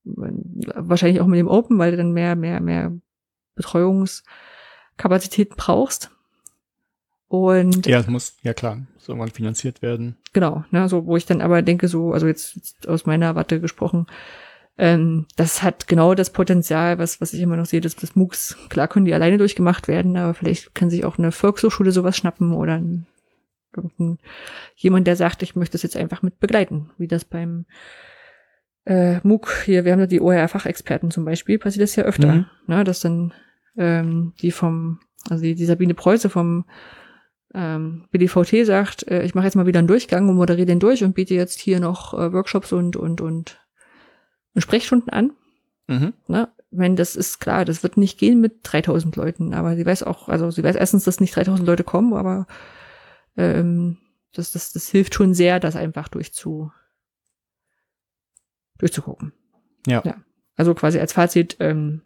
wahrscheinlich 0.05 1.21
auch 1.21 1.27
mit 1.27 1.39
dem 1.39 1.49
Open, 1.49 1.79
weil 1.79 1.91
du 1.91 1.97
dann 1.97 2.13
mehr, 2.13 2.37
mehr, 2.37 2.61
mehr 2.61 2.93
Betreuungskapazitäten 3.57 5.57
brauchst. 5.57 6.16
Und 7.45 7.87
ja, 7.87 8.01
es 8.01 8.07
muss, 8.09 8.37
ja 8.43 8.55
klar, 8.55 8.77
muss 8.95 9.09
irgendwann 9.09 9.31
finanziert 9.31 9.83
werden. 9.83 10.17
Genau, 10.33 10.65
ne, 10.71 10.89
so 10.89 11.07
wo 11.07 11.17
ich 11.17 11.27
dann 11.27 11.41
aber 11.41 11.63
denke, 11.63 11.89
so, 11.89 12.13
also 12.13 12.27
jetzt, 12.27 12.57
jetzt 12.57 12.89
aus 12.89 13.07
meiner 13.07 13.35
Warte 13.35 13.61
gesprochen, 13.61 14.07
ähm, 14.79 15.27
das 15.37 15.63
hat 15.63 15.89
genau 15.89 16.15
das 16.15 16.31
Potenzial, 16.31 16.99
was, 16.99 17.21
was 17.21 17.33
ich 17.33 17.41
immer 17.41 17.57
noch 17.57 17.67
sehe, 17.67 17.81
dass 17.81 17.97
das 17.97 18.15
MOOCs, 18.15 18.59
klar 18.69 18.89
können 18.89 19.07
die 19.07 19.15
alleine 19.15 19.39
durchgemacht 19.39 19.89
werden, 19.89 20.17
aber 20.17 20.35
vielleicht 20.35 20.75
kann 20.75 20.91
sich 20.91 21.05
auch 21.05 21.19
eine 21.19 21.33
Volkshochschule 21.33 21.93
sowas 21.93 22.17
schnappen 22.17 22.53
oder 22.53 22.75
ein, 22.75 23.07
irgendein, 23.75 24.19
jemand, 24.75 25.07
der 25.07 25.17
sagt, 25.17 25.43
ich 25.43 25.57
möchte 25.57 25.73
das 25.73 25.83
jetzt 25.83 25.97
einfach 25.97 26.23
mit 26.23 26.41
begleiten, 26.41 26.91
wie 26.99 27.09
das 27.09 27.25
beim 27.25 27.65
äh, 28.85 29.21
MOOC 29.23 29.63
hier, 29.65 29.85
wir 29.85 29.93
haben 29.93 30.01
ja 30.01 30.07
die 30.07 30.21
OER-Fachexperten 30.21 31.11
zum 31.11 31.25
Beispiel, 31.25 31.59
passiert 31.59 31.83
das 31.83 31.97
ja 31.97 32.05
öfter, 32.05 32.35
mhm. 32.35 32.47
ne, 32.67 32.85
dass 32.85 33.01
dann 33.01 33.33
ähm, 33.79 34.35
die 34.41 34.51
vom, 34.51 35.01
also 35.31 35.43
die, 35.43 35.55
die 35.55 35.65
Sabine 35.67 35.95
Preuße 35.95 36.29
vom 36.29 36.67
ähm, 37.57 38.05
BDVT 38.11 38.67
sagt, 38.67 39.09
äh, 39.09 39.23
ich 39.25 39.35
mache 39.35 39.47
jetzt 39.47 39.57
mal 39.57 39.67
wieder 39.67 39.79
einen 39.79 39.89
Durchgang 39.89 40.29
und 40.29 40.37
moderiere 40.37 40.67
den 40.67 40.79
durch 40.79 41.03
und 41.03 41.15
biete 41.15 41.35
jetzt 41.35 41.59
hier 41.59 41.81
noch 41.81 42.13
äh, 42.13 42.33
Workshops 42.33 42.73
und 42.73 42.97
und 42.97 43.23
und 43.23 43.59
Sprechstunden 44.57 45.11
an. 45.11 45.33
Mhm. 45.87 46.13
Ne? 46.29 46.49
Wenn 46.71 46.97
das 46.97 47.17
ist 47.17 47.39
klar, 47.39 47.65
das 47.65 47.83
wird 47.83 47.97
nicht 47.97 48.19
gehen 48.19 48.41
mit 48.41 48.59
3000 48.65 49.17
Leuten, 49.17 49.55
aber 49.55 49.75
sie 49.75 49.87
weiß 49.87 50.03
auch, 50.03 50.29
also 50.29 50.51
sie 50.51 50.63
weiß 50.63 50.77
erstens, 50.77 51.05
dass 51.05 51.21
nicht 51.21 51.35
3000 51.35 51.67
Leute 51.67 51.85
kommen, 51.85 52.13
aber 52.13 52.47
ähm, 53.37 53.99
das, 54.35 54.53
das, 54.53 54.73
das 54.73 54.89
hilft 54.89 55.15
schon 55.15 55.33
sehr, 55.33 55.59
das 55.59 55.77
einfach 55.77 56.09
durchzu, 56.09 56.71
durchzugucken. 58.79 59.33
Ja. 59.87 60.03
ja. 60.05 60.17
Also 60.57 60.75
quasi 60.75 60.99
als 60.99 61.15
Fazit, 61.15 61.57
ähm, 61.61 62.03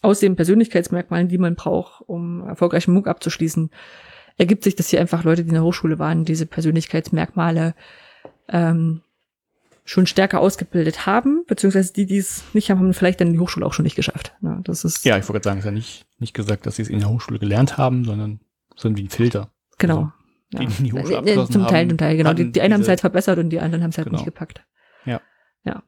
aus 0.00 0.20
den 0.20 0.36
Persönlichkeitsmerkmalen, 0.36 1.28
die 1.28 1.38
man 1.38 1.54
braucht, 1.54 2.02
um 2.06 2.46
erfolgreichen 2.46 2.92
MOOC 2.92 3.06
abzuschließen, 3.06 3.70
ergibt 4.38 4.64
sich, 4.64 4.76
dass 4.76 4.88
hier 4.88 5.00
einfach 5.00 5.24
Leute, 5.24 5.42
die 5.42 5.48
in 5.48 5.54
der 5.54 5.64
Hochschule 5.64 5.98
waren, 5.98 6.24
diese 6.24 6.46
Persönlichkeitsmerkmale 6.46 7.74
ähm, 8.48 9.02
schon 9.84 10.06
stärker 10.06 10.40
ausgebildet 10.40 11.06
haben, 11.06 11.44
beziehungsweise 11.46 11.92
die, 11.92 12.06
die 12.06 12.18
es 12.18 12.44
nicht 12.52 12.70
haben, 12.70 12.78
haben 12.78 12.94
vielleicht 12.94 13.20
dann 13.20 13.32
die 13.32 13.38
Hochschule 13.38 13.66
auch 13.66 13.72
schon 13.72 13.82
nicht 13.84 13.96
geschafft. 13.96 14.34
Ja, 14.40 14.60
das 14.62 14.84
ist 14.84 15.04
ja 15.04 15.18
ich 15.18 15.28
wollte 15.28 15.44
sagen, 15.44 15.58
es 15.58 15.64
ist 15.64 15.66
ja 15.66 15.72
nicht, 15.72 16.06
nicht 16.18 16.34
gesagt, 16.34 16.66
dass 16.66 16.76
sie 16.76 16.82
es 16.82 16.88
in 16.88 17.00
der 17.00 17.08
Hochschule 17.08 17.38
gelernt 17.38 17.78
haben, 17.78 18.04
sondern 18.04 18.40
sind 18.76 18.96
wie 18.96 19.04
ein 19.04 19.10
Filter. 19.10 19.50
Genau. 19.78 20.12
Also, 20.54 20.68
die, 20.68 20.84
ja. 20.84 20.90
die 20.90 20.92
Hochschule 20.92 21.18
abgeschlossen 21.18 21.52
zum 21.52 21.66
Teil, 21.66 21.80
haben, 21.82 21.88
zum 21.90 21.98
Teil, 21.98 22.16
genau. 22.16 22.32
Die, 22.32 22.52
die 22.52 22.60
einen 22.60 22.74
haben 22.74 22.82
es 22.82 22.88
halt 22.88 23.00
verbessert 23.00 23.38
und 23.38 23.50
die 23.50 23.60
anderen 23.60 23.82
haben 23.82 23.90
es 23.90 23.98
halt 23.98 24.06
genau. 24.06 24.18
nicht 24.18 24.24
gepackt. 24.24 24.64
Ja. 25.04 25.20
Ja. 25.64 25.82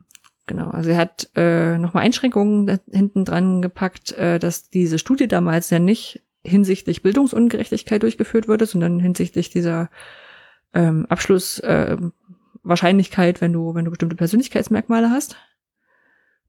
Genau, 0.47 0.71
also 0.71 0.91
er 0.91 0.99
hat 0.99 1.31
äh, 1.37 1.79
nochmal 1.79 2.05
Einschränkungen 2.05 2.79
hinten 2.91 3.25
dran 3.25 3.63
gepackt, 3.63 4.13
äh, 4.13 4.39
dass 4.39 4.69
diese 4.69 4.99
Studie 4.99 5.27
damals 5.27 5.71
ja 5.71 5.79
nicht 5.79 6.23
hinsichtlich 6.45 7.03
Bildungsungerechtigkeit 7.03 8.03
durchgeführt 8.03 8.49
wurde, 8.49 8.67
sondern 8.67 9.01
hinsichtlich 9.01 9.51
dieser 9.51 9.91
ähm, 10.75 11.07
Abschluss 11.07 11.59
äh, 11.61 11.97
Wahrscheinlichkeit, 12.63 13.41
wenn 13.41 13.53
du, 13.53 13.75
wenn 13.75 13.85
du 13.85 13.91
bestimmte 13.91 14.17
Persönlichkeitsmerkmale 14.17 15.11
hast. 15.11 15.37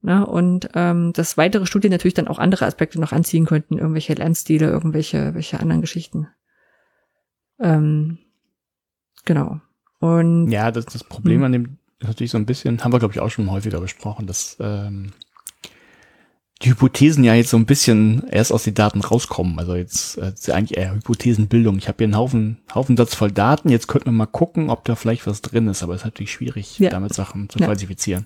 Na, 0.02 0.22
und 0.22 0.68
ähm, 0.74 1.12
dass 1.14 1.36
weitere 1.36 1.66
Studien 1.66 1.90
natürlich 1.90 2.14
dann 2.14 2.28
auch 2.28 2.38
andere 2.38 2.66
Aspekte 2.66 3.00
noch 3.00 3.12
anziehen 3.12 3.46
könnten, 3.46 3.78
irgendwelche 3.78 4.14
Lernstile, 4.14 4.66
irgendwelche 4.68 5.34
welche 5.34 5.58
anderen 5.58 5.80
Geschichten. 5.80 6.28
Ähm, 7.58 8.18
genau. 9.24 9.60
Und 9.98 10.50
ja, 10.50 10.70
das, 10.70 10.86
das 10.86 11.02
Problem 11.02 11.38
hm. 11.38 11.44
an 11.44 11.52
dem 11.52 11.78
ist 11.98 12.08
natürlich 12.08 12.30
so 12.30 12.38
ein 12.38 12.46
bisschen, 12.46 12.84
haben 12.84 12.92
wir 12.92 12.98
glaube 12.98 13.14
ich 13.14 13.20
auch 13.20 13.30
schon 13.30 13.50
häufiger 13.50 13.80
besprochen, 13.80 14.26
dass 14.26 14.58
ähm, 14.60 15.12
die 16.62 16.70
Hypothesen 16.70 17.22
ja 17.22 17.34
jetzt 17.34 17.50
so 17.50 17.58
ein 17.58 17.66
bisschen 17.66 18.26
erst 18.28 18.50
aus 18.50 18.64
den 18.64 18.72
Daten 18.74 19.02
rauskommen. 19.02 19.58
Also 19.58 19.74
jetzt 19.74 20.16
äh, 20.16 20.32
ist 20.32 20.46
ja 20.46 20.54
eigentlich 20.54 20.78
eher 20.78 20.94
Hypothesenbildung. 20.94 21.76
Ich 21.76 21.86
habe 21.86 21.98
hier 21.98 22.06
einen 22.06 22.16
Haufen, 22.16 22.58
Haufen 22.74 22.96
Satz 22.96 23.14
voll 23.14 23.30
Daten. 23.30 23.68
Jetzt 23.68 23.88
könnten 23.88 24.06
wir 24.06 24.12
mal 24.12 24.24
gucken, 24.26 24.70
ob 24.70 24.84
da 24.84 24.94
vielleicht 24.94 25.26
was 25.26 25.42
drin 25.42 25.68
ist. 25.68 25.82
Aber 25.82 25.92
es 25.94 26.00
ist 26.00 26.06
natürlich 26.06 26.32
schwierig, 26.32 26.78
Ja. 26.78 26.88
damit 26.88 27.12
Sachen 27.12 27.50
zu 27.50 27.58
Ja. 27.58 27.66
falsifizieren. 27.66 28.24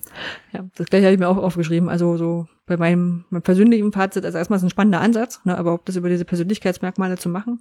Ja, 0.53 0.63
das 0.75 0.87
gleiche 0.87 1.05
habe 1.07 1.13
ich 1.13 1.19
mir 1.19 1.27
auch 1.27 1.37
aufgeschrieben. 1.37 1.89
Also 1.89 2.15
so 2.15 2.47
bei 2.65 2.77
meinem, 2.77 3.25
meinem 3.31 3.41
persönlichen 3.41 3.91
Fazit, 3.91 4.23
also 4.23 4.37
erstmal 4.37 4.57
ist 4.57 4.63
ein 4.63 4.69
spannender 4.69 5.01
Ansatz, 5.01 5.41
ne, 5.43 5.57
aber 5.57 5.73
ob 5.73 5.85
das 5.85 5.97
über 5.97 6.07
diese 6.07 6.23
Persönlichkeitsmerkmale 6.23 7.17
zu 7.17 7.27
machen 7.27 7.59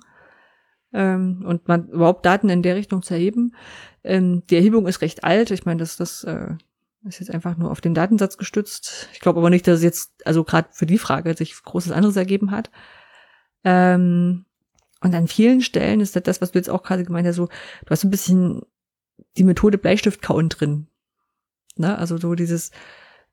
ähm, 0.92 1.42
und 1.46 1.66
man 1.66 1.88
überhaupt 1.88 2.24
Daten 2.24 2.48
in 2.48 2.62
der 2.62 2.76
Richtung 2.76 3.02
zu 3.02 3.14
erheben. 3.14 3.54
Ähm, 4.04 4.44
die 4.48 4.54
Erhebung 4.56 4.86
ist 4.86 5.00
recht 5.02 5.24
alt. 5.24 5.50
Ich 5.50 5.64
meine, 5.64 5.80
das, 5.80 5.96
das 5.96 6.22
äh, 6.22 6.54
ist 7.06 7.20
jetzt 7.20 7.32
einfach 7.32 7.56
nur 7.56 7.70
auf 7.70 7.80
den 7.80 7.94
Datensatz 7.94 8.36
gestützt. 8.36 9.08
Ich 9.12 9.20
glaube 9.20 9.38
aber 9.40 9.50
nicht, 9.50 9.66
dass 9.66 9.78
es 9.78 9.84
jetzt, 9.84 10.12
also 10.26 10.44
gerade 10.44 10.68
für 10.72 10.86
die 10.86 10.98
Frage, 10.98 11.34
sich 11.34 11.62
großes 11.62 11.92
anderes 11.92 12.16
ergeben 12.16 12.50
hat. 12.50 12.70
Ähm, 13.64 14.44
und 15.00 15.14
an 15.14 15.28
vielen 15.28 15.62
Stellen 15.62 16.00
ist 16.00 16.14
das, 16.14 16.22
das, 16.24 16.40
was 16.42 16.52
du 16.52 16.58
jetzt 16.58 16.68
auch 16.68 16.82
gerade 16.82 17.04
gemeint 17.04 17.26
hast, 17.26 17.36
so, 17.36 17.46
du 17.46 17.90
hast 17.90 18.02
so 18.02 18.08
ein 18.08 18.10
bisschen 18.10 18.62
die 19.36 19.44
Methode 19.44 19.78
Bleistift 19.78 20.20
kauen 20.20 20.48
drin. 20.50 20.88
Ne? 21.76 21.96
Also 21.96 22.18
so 22.18 22.34
dieses, 22.34 22.70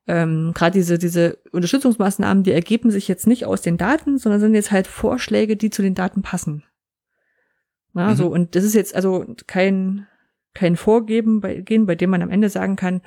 ähm, 0.06 0.52
gerade 0.54 0.72
diese, 0.78 0.96
diese 0.98 1.38
Unterstützungsmaßnahmen, 1.52 2.42
die 2.44 2.52
ergeben 2.52 2.90
sich 2.90 3.06
jetzt 3.08 3.26
nicht 3.26 3.44
aus 3.44 3.60
den 3.60 3.76
Daten, 3.76 4.16
sondern 4.16 4.40
sind 4.40 4.54
jetzt 4.54 4.70
halt 4.70 4.86
Vorschläge, 4.86 5.56
die 5.56 5.68
zu 5.68 5.82
den 5.82 5.94
Daten 5.94 6.22
passen. 6.22 6.64
Na, 7.92 8.10
Mhm. 8.10 8.16
so, 8.16 8.28
und 8.28 8.54
das 8.54 8.64
ist 8.64 8.74
jetzt 8.74 8.94
also 8.94 9.26
kein, 9.46 10.06
kein 10.54 10.76
Vorgeben 10.76 11.40
bei, 11.40 11.56
gehen, 11.56 11.84
bei 11.84 11.94
dem 11.94 12.08
man 12.10 12.22
am 12.22 12.30
Ende 12.30 12.48
sagen 12.48 12.76
kann, 12.76 13.02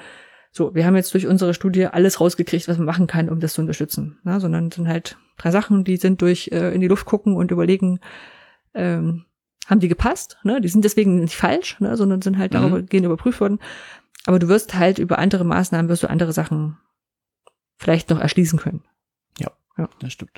so, 0.51 0.75
wir 0.75 0.85
haben 0.85 0.95
jetzt 0.95 1.13
durch 1.13 1.27
unsere 1.27 1.53
Studie 1.53 1.87
alles 1.87 2.19
rausgekriegt, 2.19 2.67
was 2.67 2.77
man 2.77 2.85
machen 2.85 3.07
kann, 3.07 3.29
um 3.29 3.39
das 3.39 3.53
zu 3.53 3.61
unterstützen. 3.61 4.19
Na, 4.23 4.39
sondern 4.39 4.69
sind 4.69 4.87
halt 4.87 5.17
drei 5.37 5.51
Sachen, 5.51 5.83
die 5.83 5.97
sind 5.97 6.21
durch 6.21 6.49
äh, 6.51 6.73
in 6.73 6.81
die 6.81 6.87
Luft 6.87 7.05
gucken 7.05 7.35
und 7.35 7.51
überlegen, 7.51 7.99
ähm, 8.73 9.25
haben 9.67 9.79
die 9.79 9.87
gepasst? 9.87 10.37
Ne? 10.43 10.59
Die 10.59 10.67
sind 10.67 10.83
deswegen 10.83 11.21
nicht 11.21 11.35
falsch, 11.35 11.79
ne? 11.79 11.95
sondern 11.95 12.21
sind 12.21 12.37
halt 12.37 12.53
Mhm. 12.53 12.57
darüber 12.57 12.81
gehen 12.81 13.05
überprüft 13.05 13.39
worden. 13.39 13.59
Aber 14.25 14.39
du 14.39 14.49
wirst 14.49 14.75
halt 14.75 14.99
über 14.99 15.19
andere 15.19 15.45
Maßnahmen 15.45 15.89
wirst 15.89 16.03
du 16.03 16.09
andere 16.09 16.33
Sachen 16.33 16.77
vielleicht 17.77 18.09
noch 18.09 18.19
erschließen 18.19 18.59
können. 18.59 18.83
Das 19.99 20.13
stimmt. 20.13 20.37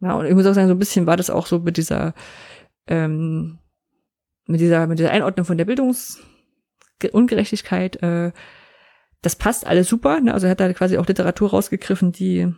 Ja, 0.00 0.14
und 0.14 0.26
ich 0.26 0.34
muss 0.34 0.46
auch 0.46 0.54
sagen, 0.54 0.68
so 0.68 0.74
ein 0.74 0.78
bisschen 0.78 1.06
war 1.06 1.16
das 1.16 1.30
auch 1.30 1.46
so 1.46 1.60
mit 1.60 1.78
dieser, 1.78 2.12
ähm, 2.86 3.58
mit 4.46 4.60
dieser, 4.60 4.86
mit 4.86 4.98
dieser 4.98 5.12
Einordnung 5.12 5.46
von 5.46 5.56
der 5.56 5.64
Bildungsungerechtigkeit, 5.64 8.02
äh, 8.02 8.32
das 9.24 9.36
passt 9.36 9.66
alles 9.66 9.88
super, 9.88 10.20
ne? 10.20 10.34
Also 10.34 10.46
er 10.46 10.50
hat 10.50 10.60
da 10.60 10.72
quasi 10.72 10.98
auch 10.98 11.06
Literatur 11.06 11.50
rausgegriffen, 11.50 12.12
die, 12.12 12.52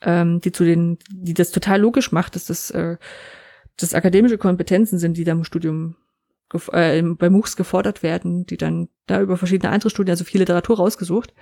ähm, 0.00 0.40
die 0.40 0.50
zu 0.52 0.64
den, 0.64 0.98
die 1.10 1.34
das 1.34 1.52
total 1.52 1.80
logisch 1.80 2.10
macht, 2.10 2.34
dass 2.34 2.46
das, 2.46 2.70
äh, 2.70 2.96
dass 3.76 3.94
akademische 3.94 4.38
Kompetenzen 4.38 4.98
sind, 4.98 5.16
die 5.16 5.24
da 5.24 5.32
im 5.32 5.44
Studium 5.44 5.94
äh, 6.72 7.02
bei 7.02 7.30
MOOCs 7.30 7.56
gefordert 7.56 8.02
werden, 8.02 8.46
die 8.46 8.56
dann 8.56 8.88
da 9.06 9.20
über 9.20 9.36
verschiedene 9.36 9.72
andere 9.72 9.90
Studien, 9.90 10.10
also 10.10 10.24
viel 10.24 10.40
Literatur 10.40 10.76
rausgesucht. 10.76 11.32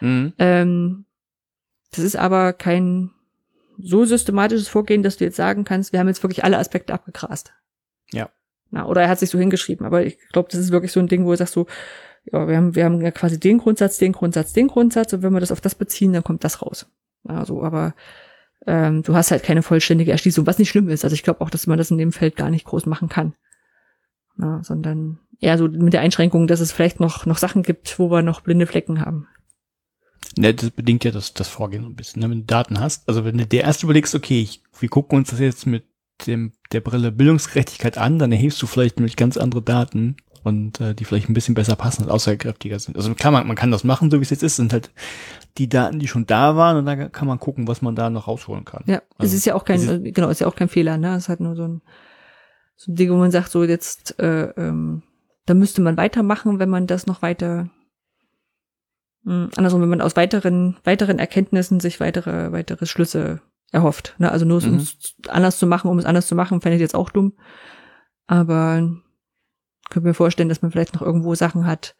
Mhm. 0.00 0.32
Ähm, 0.38 1.04
das 1.90 2.04
ist 2.04 2.16
aber 2.16 2.54
kein 2.54 3.10
so 3.78 4.06
systematisches 4.06 4.68
Vorgehen, 4.68 5.02
dass 5.02 5.18
du 5.18 5.24
jetzt 5.24 5.36
sagen 5.36 5.64
kannst, 5.64 5.92
wir 5.92 6.00
haben 6.00 6.08
jetzt 6.08 6.22
wirklich 6.22 6.44
alle 6.44 6.58
Aspekte 6.58 6.94
abgegrast. 6.94 7.52
Ja. 8.12 8.30
Na, 8.70 8.86
oder 8.86 9.02
er 9.02 9.08
hat 9.10 9.18
sich 9.18 9.28
so 9.28 9.38
hingeschrieben, 9.38 9.84
aber 9.84 10.06
ich 10.06 10.18
glaube, 10.32 10.48
das 10.50 10.60
ist 10.60 10.72
wirklich 10.72 10.92
so 10.92 11.00
ein 11.00 11.08
Ding, 11.08 11.26
wo 11.26 11.32
er 11.32 11.36
sagt 11.36 11.50
so, 11.50 11.66
ja, 12.30 12.46
wir 12.46 12.56
haben, 12.56 12.74
wir 12.74 12.84
haben 12.84 13.00
ja 13.00 13.10
quasi 13.10 13.40
den 13.40 13.58
Grundsatz, 13.58 13.98
den 13.98 14.12
Grundsatz, 14.12 14.52
den 14.52 14.68
Grundsatz 14.68 15.12
und 15.12 15.22
wenn 15.22 15.32
wir 15.32 15.40
das 15.40 15.52
auf 15.52 15.60
das 15.60 15.74
beziehen, 15.74 16.12
dann 16.12 16.22
kommt 16.22 16.44
das 16.44 16.62
raus. 16.62 16.86
Also, 17.24 17.62
aber 17.62 17.94
ähm, 18.66 19.02
du 19.02 19.14
hast 19.14 19.30
halt 19.30 19.42
keine 19.42 19.62
vollständige 19.62 20.12
Erschließung, 20.12 20.46
was 20.46 20.58
nicht 20.58 20.70
schlimm 20.70 20.88
ist. 20.88 21.04
Also 21.04 21.14
ich 21.14 21.22
glaube 21.22 21.40
auch, 21.40 21.50
dass 21.50 21.66
man 21.66 21.78
das 21.78 21.90
in 21.90 21.98
dem 21.98 22.12
Feld 22.12 22.36
gar 22.36 22.50
nicht 22.50 22.64
groß 22.64 22.86
machen 22.86 23.08
kann. 23.08 23.34
Na, 24.36 24.62
sondern 24.62 25.18
eher 25.40 25.58
so 25.58 25.68
mit 25.68 25.92
der 25.92 26.00
Einschränkung, 26.00 26.46
dass 26.46 26.60
es 26.60 26.72
vielleicht 26.72 27.00
noch, 27.00 27.26
noch 27.26 27.38
Sachen 27.38 27.62
gibt, 27.62 27.98
wo 27.98 28.10
wir 28.10 28.22
noch 28.22 28.40
blinde 28.40 28.66
Flecken 28.66 29.00
haben. 29.00 29.26
Ne, 30.38 30.54
das 30.54 30.70
bedingt 30.70 31.04
ja 31.04 31.10
das, 31.10 31.34
das 31.34 31.48
Vorgehen 31.48 31.82
so 31.82 31.88
ein 31.88 31.96
bisschen. 31.96 32.22
Ne? 32.22 32.30
Wenn 32.30 32.40
du 32.40 32.46
Daten 32.46 32.80
hast, 32.80 33.06
also 33.08 33.24
wenn 33.24 33.36
du 33.36 33.46
dir 33.46 33.62
erst 33.62 33.82
überlegst, 33.82 34.14
okay, 34.14 34.40
ich, 34.40 34.62
wir 34.78 34.88
gucken 34.88 35.18
uns 35.18 35.30
das 35.30 35.40
jetzt 35.40 35.66
mit 35.66 35.84
dem, 36.26 36.52
der 36.70 36.80
Brille 36.80 37.12
Bildungsgerechtigkeit 37.12 37.98
an, 37.98 38.18
dann 38.18 38.32
erhebst 38.32 38.62
du 38.62 38.66
vielleicht 38.66 38.96
nämlich 38.96 39.16
ganz 39.16 39.36
andere 39.36 39.62
Daten 39.62 40.16
und 40.44 40.80
äh, 40.80 40.94
die 40.94 41.04
vielleicht 41.04 41.28
ein 41.28 41.34
bisschen 41.34 41.54
besser 41.54 41.76
passen 41.76 42.02
und 42.04 42.10
aussagekräftiger 42.10 42.78
sind. 42.78 42.96
Also 42.96 43.14
kann 43.14 43.32
man, 43.32 43.46
man 43.46 43.56
kann 43.56 43.70
das 43.70 43.84
machen, 43.84 44.10
so 44.10 44.18
wie 44.18 44.22
es 44.22 44.30
jetzt 44.30 44.42
ist, 44.42 44.56
sind 44.56 44.72
halt 44.72 44.90
die 45.58 45.68
Daten, 45.68 45.98
die 45.98 46.08
schon 46.08 46.26
da 46.26 46.56
waren 46.56 46.76
und 46.78 46.86
dann 46.86 47.12
kann 47.12 47.28
man 47.28 47.38
gucken, 47.38 47.68
was 47.68 47.82
man 47.82 47.94
da 47.94 48.10
noch 48.10 48.26
rausholen 48.28 48.64
kann. 48.64 48.82
Ja, 48.86 48.96
es 48.96 49.02
Also, 49.18 49.36
ist 49.36 49.44
ja 49.46 49.54
auch 49.54 49.64
kein, 49.64 49.76
es 49.80 49.84
ist- 49.88 50.14
genau, 50.14 50.28
ist 50.28 50.40
ja 50.40 50.46
auch 50.46 50.56
kein 50.56 50.68
Fehler, 50.68 50.98
ne? 50.98 51.14
Es 51.14 51.24
ist 51.24 51.28
halt 51.28 51.40
nur 51.40 51.54
so 51.56 51.64
ein, 51.68 51.82
so 52.76 52.90
ein 52.90 52.96
Ding, 52.96 53.10
wo 53.10 53.16
man 53.16 53.30
sagt, 53.30 53.50
so 53.50 53.62
jetzt, 53.64 54.18
äh, 54.18 54.48
ähm, 54.56 55.02
da 55.46 55.54
müsste 55.54 55.80
man 55.82 55.96
weitermachen, 55.96 56.58
wenn 56.58 56.70
man 56.70 56.86
das 56.86 57.06
noch 57.06 57.22
weiter, 57.22 57.68
mh, 59.24 59.50
andersrum, 59.56 59.80
wenn 59.82 59.88
man 59.88 60.00
aus 60.00 60.16
weiteren, 60.16 60.76
weiteren 60.84 61.18
Erkenntnissen 61.18 61.80
sich 61.80 62.00
weitere, 62.00 62.52
weitere 62.52 62.86
Schlüsse 62.86 63.40
erhofft. 63.70 64.14
Ne? 64.18 64.30
Also 64.30 64.44
nur 64.44 64.58
es 64.58 64.66
Mhm. 64.66 64.72
uns 64.74 65.14
anders 65.28 65.58
zu 65.58 65.66
machen, 65.66 65.90
um 65.90 65.98
es 65.98 66.04
anders 66.04 66.26
zu 66.26 66.34
machen, 66.34 66.60
fände 66.60 66.76
ich 66.76 66.80
jetzt 66.82 66.94
auch 66.94 67.10
dumm. 67.10 67.34
Aber 68.26 69.00
könnte 69.92 70.08
mir 70.08 70.14
vorstellen, 70.14 70.48
dass 70.48 70.62
man 70.62 70.70
vielleicht 70.72 70.94
noch 70.94 71.02
irgendwo 71.02 71.34
Sachen 71.34 71.66
hat, 71.66 71.94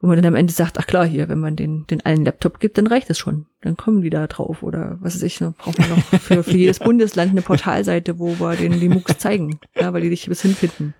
wo 0.00 0.06
man 0.06 0.16
dann 0.16 0.24
am 0.24 0.34
Ende 0.34 0.52
sagt, 0.52 0.78
ach 0.78 0.86
klar, 0.86 1.04
hier, 1.04 1.28
wenn 1.28 1.38
man 1.38 1.56
den, 1.56 1.86
den 1.86 2.04
allen 2.04 2.24
Laptop 2.24 2.58
gibt, 2.58 2.78
dann 2.78 2.86
reicht 2.86 3.10
es 3.10 3.18
schon. 3.18 3.46
Dann 3.60 3.76
kommen 3.76 4.00
die 4.00 4.08
da 4.08 4.26
drauf. 4.26 4.62
Oder 4.62 4.96
was 5.00 5.14
weiß 5.14 5.22
ich, 5.22 5.40
ne, 5.42 5.54
braucht 5.58 5.78
man 5.78 5.90
noch 5.90 5.98
für, 5.98 6.42
für 6.42 6.56
jedes 6.56 6.78
Bundesland 6.80 7.32
eine 7.32 7.42
Portalseite, 7.42 8.18
wo 8.18 8.40
wir 8.40 8.56
den 8.56 8.80
die 8.80 8.88
MOOCs 8.88 9.18
zeigen, 9.18 9.60
ja, 9.74 9.92
weil 9.92 10.00
die 10.00 10.10
dich 10.10 10.26
bis 10.26 10.40
hinfinden. 10.40 10.94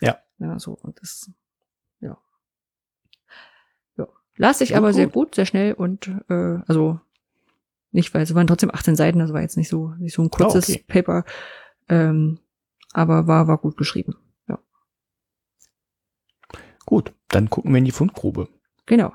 Ja. 0.00 0.18
Ja, 0.38 0.58
so. 0.58 0.72
Und 0.80 0.98
das, 1.02 1.30
ja. 2.00 2.16
Ja. 3.98 4.08
Las 4.36 4.58
sich 4.58 4.70
Gut, 4.70 4.78
aber 4.78 4.94
sehr 4.94 5.06
gut. 5.06 5.12
gut, 5.12 5.34
sehr 5.34 5.46
schnell 5.46 5.74
und 5.74 6.10
äh, 6.30 6.58
also 6.66 6.98
nicht, 7.92 8.14
weil 8.14 8.22
es 8.22 8.34
waren 8.34 8.46
trotzdem 8.46 8.70
18 8.72 8.96
Seiten, 8.96 9.18
das 9.18 9.34
war 9.34 9.42
jetzt 9.42 9.58
nicht 9.58 9.68
so, 9.68 9.92
nicht 9.98 10.14
so 10.14 10.22
ein 10.22 10.30
kurzes 10.30 10.70
okay. 10.70 10.84
Paper. 10.86 11.24
Ähm, 11.90 12.38
aber 12.92 13.26
war, 13.26 13.48
war 13.48 13.58
gut 13.58 13.76
geschrieben. 13.76 14.14
Gut, 16.90 17.14
dann 17.28 17.48
gucken 17.48 17.70
wir 17.72 17.78
in 17.78 17.84
die 17.84 17.92
Fundgrube. 17.92 18.48
Genau. 18.86 19.12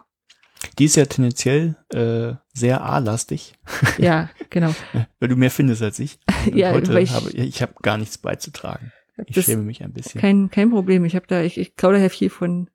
Die 0.79 0.85
ist 0.85 0.95
ja 0.95 1.05
tendenziell 1.05 1.75
äh, 1.93 2.35
sehr 2.53 2.81
A-lastig, 2.85 3.53
Ja, 3.97 4.29
genau. 4.49 4.73
weil 5.19 5.27
du 5.27 5.35
mehr 5.35 5.51
findest 5.51 5.81
als 5.81 5.99
ich. 5.99 6.17
Und 6.47 6.55
Ja, 6.55 6.71
heute 6.71 6.97
ich- 7.01 7.11
habe 7.13 7.29
ich 7.31 7.61
habe 7.61 7.73
gar 7.81 7.97
nichts 7.97 8.17
beizutragen. 8.17 8.93
Ich 9.27 9.43
schäme 9.43 9.63
mich 9.63 9.83
ein 9.83 9.91
bisschen. 9.91 10.21
Kein, 10.21 10.49
kein 10.49 10.69
Problem. 10.71 11.03
Ich 11.03 11.15
habe 11.17 11.27
da, 11.27 11.41
ich, 11.41 11.57
ich 11.57 11.75
klaue 11.75 11.93
daher 11.93 12.09
viel 12.09 12.29
von, 12.29 12.69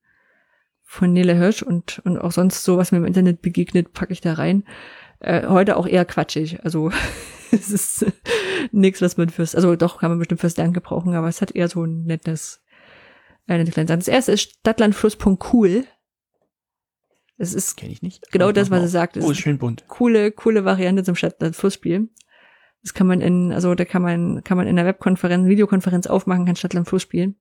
von 0.82 1.12
Nele 1.14 1.34
Hirsch 1.34 1.62
und, 1.62 1.98
und 2.00 2.18
auch 2.18 2.32
sonst 2.32 2.62
so, 2.62 2.76
was 2.76 2.92
mir 2.92 2.98
im 2.98 3.04
Internet 3.06 3.40
begegnet, 3.40 3.92
packe 3.94 4.12
ich 4.12 4.20
da 4.20 4.34
rein. 4.34 4.64
Äh, 5.20 5.46
heute 5.48 5.76
auch 5.78 5.86
eher 5.86 6.04
quatschig. 6.04 6.62
Also 6.62 6.92
es 7.52 7.70
ist 7.70 8.06
nichts, 8.70 9.00
was 9.02 9.16
man 9.16 9.28
fürs, 9.30 9.54
also 9.54 9.76
doch 9.76 9.98
kann 9.98 10.10
man 10.10 10.18
bestimmt 10.18 10.40
fürs 10.42 10.56
Lernen 10.58 10.72
gebrauchen, 10.74 11.14
aber 11.14 11.28
es 11.28 11.40
hat 11.42 11.50
eher 11.52 11.68
so 11.68 11.84
ein 11.84 12.04
nettes, 12.04 12.59
nette 13.46 13.70
kleine 13.72 13.88
Sache. 13.88 13.98
Das 13.98 14.08
erste 14.08 14.32
ist 14.32 14.42
stadtlandfluss.cool. 14.42 15.84
Es 17.36 17.54
ist 17.54 17.76
Kenne 17.76 17.92
ich 17.92 18.02
nicht. 18.02 18.30
genau 18.32 18.52
das, 18.52 18.70
was 18.70 18.82
er 18.82 18.88
sagt. 18.88 19.16
auf. 19.16 19.22
Es 19.22 19.28
Oh, 19.28 19.30
ist 19.32 19.38
ist 19.38 19.42
schön 19.44 19.58
bunt. 19.58 19.84
coole, 19.88 20.30
coole 20.30 20.64
Variante 20.64 21.02
zum 21.04 21.14
Stadtland-Fluss-Spiel. 21.14 22.08
Das 22.82 22.94
kann 22.94 23.06
man 23.06 23.20
in, 23.20 23.52
also 23.52 23.74
da 23.74 23.84
kann 23.84 24.02
man, 24.02 24.44
kann 24.44 24.56
man 24.56 24.66
in 24.66 24.78
einer 24.78 24.86
Webkonferenz, 24.86 25.48
Videokonferenz 25.48 26.06
aufmachen, 26.06 26.44
kann 26.46 26.56
Stadtland-Fluss 26.56 27.02
spielen. 27.02 27.36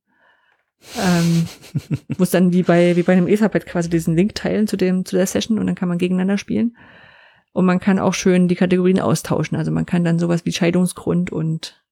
Ähm, 1.01 1.45
muss 2.17 2.31
dann 2.31 2.53
wie 2.53 2.63
bei, 2.63 2.95
wie 2.95 3.03
bei 3.03 3.13
einem 3.13 3.27
Etherpad 3.27 3.65
quasi 3.65 3.89
diesen 3.89 4.15
Link 4.15 4.35
teilen 4.35 4.67
zu 4.67 4.77
dem, 4.77 5.03
zu 5.05 5.17
der 5.17 5.27
Session 5.27 5.59
und 5.59 5.67
dann 5.67 5.75
kann 5.75 5.89
man 5.89 5.97
gegeneinander 5.97 6.37
spielen. 6.37 6.77
Und 7.51 7.65
man 7.65 7.79
kann 7.79 7.99
auch 7.99 8.13
schön 8.13 8.47
die 8.47 8.55
Kategorien 8.55 8.99
austauschen. 9.01 9.57
Also 9.57 9.71
man 9.71 9.85
kann 9.85 10.05
dann 10.05 10.19
sowas 10.19 10.45
wie 10.45 10.53
Scheidungsgrund 10.53 11.31
und 11.31 11.83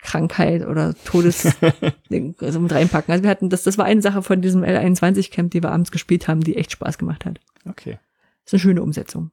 Krankheit 0.00 0.66
oder 0.66 0.94
Todes, 1.04 1.46
also 2.40 2.60
mit 2.60 2.72
reinpacken. 2.72 3.12
Also 3.12 3.22
wir 3.24 3.30
hatten 3.30 3.48
das, 3.50 3.64
das 3.64 3.78
war 3.78 3.84
eine 3.86 4.02
Sache 4.02 4.22
von 4.22 4.40
diesem 4.40 4.62
L21 4.62 5.30
Camp, 5.30 5.50
die 5.50 5.62
wir 5.62 5.72
abends 5.72 5.90
gespielt 5.90 6.28
haben, 6.28 6.40
die 6.42 6.56
echt 6.56 6.72
Spaß 6.72 6.98
gemacht 6.98 7.24
hat. 7.24 7.40
Okay. 7.68 7.98
ist 8.44 8.54
eine 8.54 8.60
schöne 8.60 8.82
Umsetzung. 8.82 9.30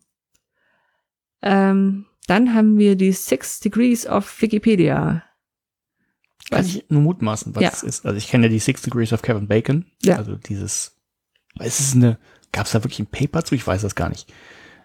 Ähm, 1.41 2.05
dann 2.27 2.53
haben 2.55 2.77
wir 2.77 2.95
die 2.95 3.11
Six 3.11 3.59
Degrees 3.59 4.07
of 4.07 4.41
Wikipedia. 4.41 5.23
Kann 6.49 6.59
Was? 6.59 6.67
ich 6.67 6.85
nur 6.89 7.01
mutmaßen, 7.01 7.55
was 7.55 7.63
Ja. 7.63 7.69
es 7.69 7.83
ist. 7.83 8.05
Also 8.05 8.17
ich 8.17 8.27
kenne 8.27 8.45
ja 8.47 8.49
die 8.49 8.59
Six 8.59 8.81
Degrees 8.81 9.13
of 9.13 9.21
Kevin 9.21 9.47
Bacon. 9.47 9.85
Ja. 10.01 10.17
Also 10.17 10.35
dieses, 10.35 10.95
es 11.59 11.79
ist 11.79 11.95
eine, 11.95 12.17
gab 12.51 12.65
es 12.65 12.71
da 12.71 12.83
wirklich 12.83 12.99
ein 12.99 13.07
Paper 13.07 13.43
zu? 13.43 13.55
Ich 13.55 13.65
weiß 13.67 13.81
das 13.81 13.95
gar 13.95 14.09
nicht. 14.09 14.31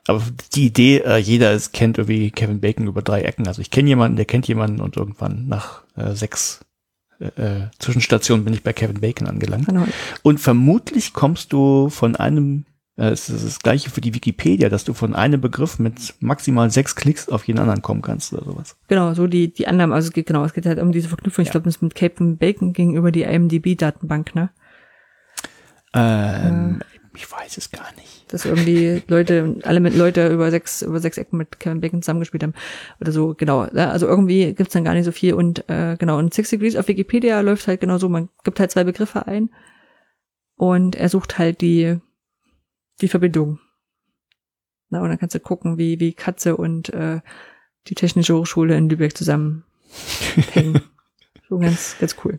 Aber 0.09 0.23
die 0.55 0.67
Idee, 0.67 0.99
äh, 0.99 1.19
jeder 1.19 1.53
ist, 1.53 1.73
kennt 1.73 1.99
irgendwie 1.99 2.31
Kevin 2.33 2.61
Bacon 2.61 2.87
über 2.89 3.03
drei 3.03 3.23
Ecken. 3.23 3.47
Also 3.47 3.61
ich 3.63 3.71
kenne 3.71 3.89
jemanden, 3.89 4.17
der 4.17 4.25
kennt 4.25 4.49
jemanden 4.49 4.81
und 4.81 4.97
irgendwann 4.97 5.47
nach 5.47 5.83
äh, 5.97 6.15
sechs 6.15 6.61
äh, 7.21 7.27
äh, 7.41 7.61
Zwischenstationen 7.79 8.45
bin 8.45 8.55
ich 8.55 8.63
bei 8.63 8.73
Kevin 8.73 9.01
Bacon 9.01 9.29
angelangt. 9.29 9.67
Genau. 9.67 9.85
Und 10.23 10.41
vermutlich 10.41 11.13
kommst 11.13 11.53
du 11.53 11.89
von 11.91 12.17
einem 12.17 12.65
Äh, 12.97 13.11
es 13.11 13.29
ist 13.31 13.45
das 13.47 13.59
gleiche 13.61 13.91
für 13.91 14.01
die 14.01 14.13
Wikipedia, 14.15 14.69
dass 14.69 14.83
du 14.83 14.93
von 14.93 15.15
einem 15.15 15.41
Begriff 15.41 15.79
mit 15.79 16.15
maximal 16.19 16.69
sechs 16.71 16.97
Klicks 16.97 17.29
auf 17.29 17.47
jeden 17.47 17.61
anderen 17.61 17.81
kommen 17.81 18.03
kannst 18.03 18.33
oder 18.33 18.45
sowas. 18.45 18.77
Genau, 18.89 19.15
so 19.15 19.29
die, 19.29 19.53
die 19.53 19.69
Annahmen, 19.69 19.93
also 19.95 20.09
es 20.09 20.13
geht 20.13 20.27
genau, 20.27 20.45
es 20.45 20.53
geht 20.53 20.67
halt 20.67 20.81
um 20.81 20.91
diese 20.91 21.09
Verknüpfung. 21.09 21.43
Ich 21.43 21.49
Ja. 21.49 21.53
glaube, 21.53 21.67
das 21.67 21.81
mit 21.81 21.95
Captain 21.95 22.39
Bacon 22.39 22.73
gegenüber 22.73 23.13
die 23.13 23.23
IMDB-Datenbank, 23.23 24.35
ne? 24.35 24.51
Ähm, 25.95 26.81
Ich 27.19 27.31
weiß 27.31 27.59
es 27.59 27.73
gar 27.73 27.93
nicht. 27.97 28.33
Dass 28.33 28.45
irgendwie 28.45 29.03
Leute, 29.09 29.57
alle 29.65 29.81
mit 29.81 29.97
Leute 29.97 30.29
über 30.29 30.53
sechs, 30.53 30.83
über 30.83 31.01
sechs 31.01 31.19
Ecken 31.19 31.37
mit 31.37 31.59
Kevin 31.59 31.81
Bacon 31.81 32.01
zusammengespielt 32.01 32.45
haben. 32.45 32.55
Oder 33.01 33.11
so, 33.11 33.35
genau. 33.35 33.63
Also 33.63 34.07
irgendwie 34.07 34.55
gibt's 34.55 34.73
dann 34.73 34.85
gar 34.85 34.95
nicht 34.95 35.05
so 35.05 35.11
viel. 35.11 35.35
Und 35.35 35.69
äh, 35.69 35.97
genau, 35.99 36.17
und 36.17 36.33
Six 36.33 36.51
Degrees 36.51 36.77
auf 36.77 36.87
Wikipedia 36.87 37.41
läuft 37.41 37.67
halt 37.67 37.81
genau 37.81 37.99
so, 37.99 38.09
man 38.09 38.29
gibt 38.45 38.61
halt 38.61 38.71
zwei 38.71 38.85
Begriffe 38.85 39.27
ein 39.27 39.51
und 40.55 40.95
er 40.95 41.09
sucht 41.09 41.39
halt 41.39 41.61
die, 41.61 41.99
die 43.01 43.09
Verbindung. 43.09 43.59
Na, 44.89 45.01
und 45.01 45.09
dann 45.09 45.19
kannst 45.19 45.35
du 45.35 45.41
gucken, 45.41 45.77
wie, 45.77 45.99
wie 45.99 46.13
Katze 46.13 46.57
und 46.57 46.91
äh, 46.91 47.21
die 47.89 47.97
Technische 47.97 48.37
Hochschule 48.37 48.77
in 48.77 48.89
Lübeck 48.89 49.17
zusammen 49.17 49.65
hängen. 50.53 50.83
so 51.49 51.59
ganz, 51.59 51.97
ganz 51.99 52.15
cool. 52.25 52.39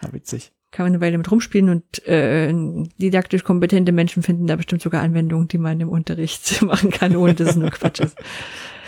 Ja, 0.00 0.10
witzig. 0.10 0.53
Kann 0.74 0.86
man 0.86 0.94
eine 0.94 1.00
Weile 1.00 1.18
mit 1.18 1.30
rumspielen 1.30 1.70
und 1.70 2.04
äh, 2.08 2.52
didaktisch 2.98 3.44
kompetente 3.44 3.92
Menschen 3.92 4.24
finden 4.24 4.48
da 4.48 4.56
bestimmt 4.56 4.82
sogar 4.82 5.04
Anwendungen, 5.04 5.46
die 5.46 5.58
man 5.58 5.78
im 5.78 5.88
Unterricht 5.88 6.62
machen 6.62 6.90
kann, 6.90 7.14
ohne 7.14 7.32
dass 7.34 7.50
es 7.50 7.56
nur 7.56 7.70
Quatsch 7.70 8.00
ist. 8.00 8.18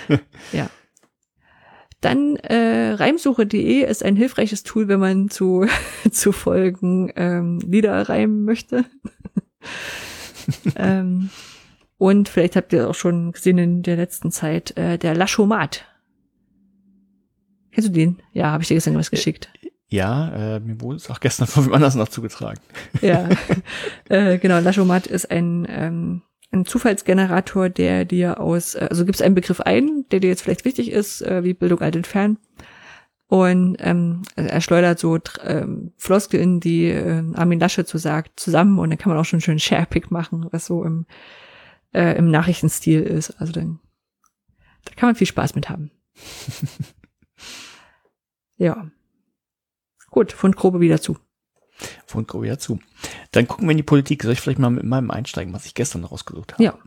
Ja. 0.52 0.68
Dann 2.00 2.36
äh, 2.36 2.92
reimsuche.de 2.92 3.84
ist 3.84 4.04
ein 4.04 4.14
hilfreiches 4.14 4.62
Tool, 4.62 4.86
wenn 4.86 5.00
man 5.00 5.30
zu, 5.30 5.66
zu 6.10 6.32
Folgen 6.32 7.12
ähm, 7.16 7.60
Lieder 7.60 8.08
reimen 8.08 8.44
möchte. 8.44 8.84
ähm, 10.76 11.30
und 11.98 12.28
vielleicht 12.28 12.54
habt 12.56 12.72
ihr 12.72 12.88
auch 12.88 12.94
schon 12.94 13.32
gesehen 13.32 13.58
in 13.58 13.82
der 13.82 13.96
letzten 13.96 14.30
Zeit, 14.30 14.76
äh, 14.76 14.98
der 14.98 15.14
Laschomat. 15.14 15.84
Kennst 17.72 17.88
du 17.88 17.92
den? 17.92 18.22
Ja, 18.32 18.50
habe 18.52 18.62
ich 18.62 18.68
dir 18.68 18.74
gestern 18.74 18.96
was 18.96 19.10
geschickt. 19.10 19.50
Ja, 19.88 20.56
äh, 20.56 20.60
mir 20.60 20.80
wurde 20.80 20.96
es 20.96 21.10
auch 21.10 21.20
gestern 21.20 21.46
von 21.46 21.66
wem 21.66 21.74
anders 21.74 21.94
noch 21.94 22.08
zugetragen. 22.08 22.60
Ja, 23.00 23.28
äh, 24.08 24.38
genau. 24.38 24.60
Laschomat 24.60 25.06
ist 25.06 25.30
ein, 25.30 25.66
ähm, 25.68 26.22
ein 26.50 26.64
Zufallsgenerator, 26.64 27.68
der 27.68 28.04
dir 28.04 28.40
aus, 28.40 28.74
äh, 28.74 28.86
also 28.90 29.04
gibst 29.04 29.22
einen 29.22 29.34
Begriff 29.34 29.60
ein, 29.60 30.04
der 30.10 30.20
dir 30.20 30.28
jetzt 30.28 30.42
vielleicht 30.42 30.64
wichtig 30.64 30.90
ist, 30.90 31.22
äh, 31.22 31.44
wie 31.44 31.54
Bildung 31.54 31.80
alt 31.80 31.96
entfernen. 31.96 32.38
Und 33.28 33.76
ähm, 33.80 34.22
er 34.36 34.60
schleudert 34.60 35.00
so 35.00 35.18
ähm, 35.42 35.92
Floskeln, 35.96 36.60
die 36.60 36.86
äh, 36.86 37.24
Armin 37.34 37.58
Laschet 37.58 37.88
so 37.88 37.98
sagt, 37.98 38.38
zusammen 38.38 38.78
und 38.78 38.90
dann 38.90 38.98
kann 38.98 39.10
man 39.10 39.20
auch 39.20 39.24
schon 39.24 39.40
schön 39.40 39.58
Sharepick 39.58 40.12
machen, 40.12 40.46
was 40.52 40.66
so 40.66 40.84
im, 40.84 41.06
äh, 41.92 42.16
im 42.16 42.30
Nachrichtenstil 42.30 43.02
ist. 43.02 43.32
Also 43.40 43.52
dann 43.52 43.80
da 44.86 44.94
kann 44.94 45.08
man 45.08 45.16
viel 45.16 45.26
Spaß 45.26 45.54
mit 45.54 45.68
haben. 45.68 45.90
ja. 48.56 48.90
Gut, 50.16 50.32
Fundgrube 50.32 50.80
wieder 50.80 50.98
zu. 50.98 51.18
Von 52.06 52.26
Korea 52.26 52.58
zu. 52.58 52.78
Dann 53.32 53.46
gucken 53.46 53.68
wir 53.68 53.72
in 53.72 53.76
die 53.76 53.82
Politik. 53.82 54.22
Soll 54.22 54.32
ich 54.32 54.40
vielleicht 54.40 54.58
mal 54.58 54.70
mit 54.70 54.84
meinem 54.84 55.10
einsteigen, 55.10 55.52
was 55.52 55.66
ich 55.66 55.74
gestern 55.74 56.04
rausgesucht 56.04 56.54
habe? 56.54 56.64
Ja. 56.64 56.78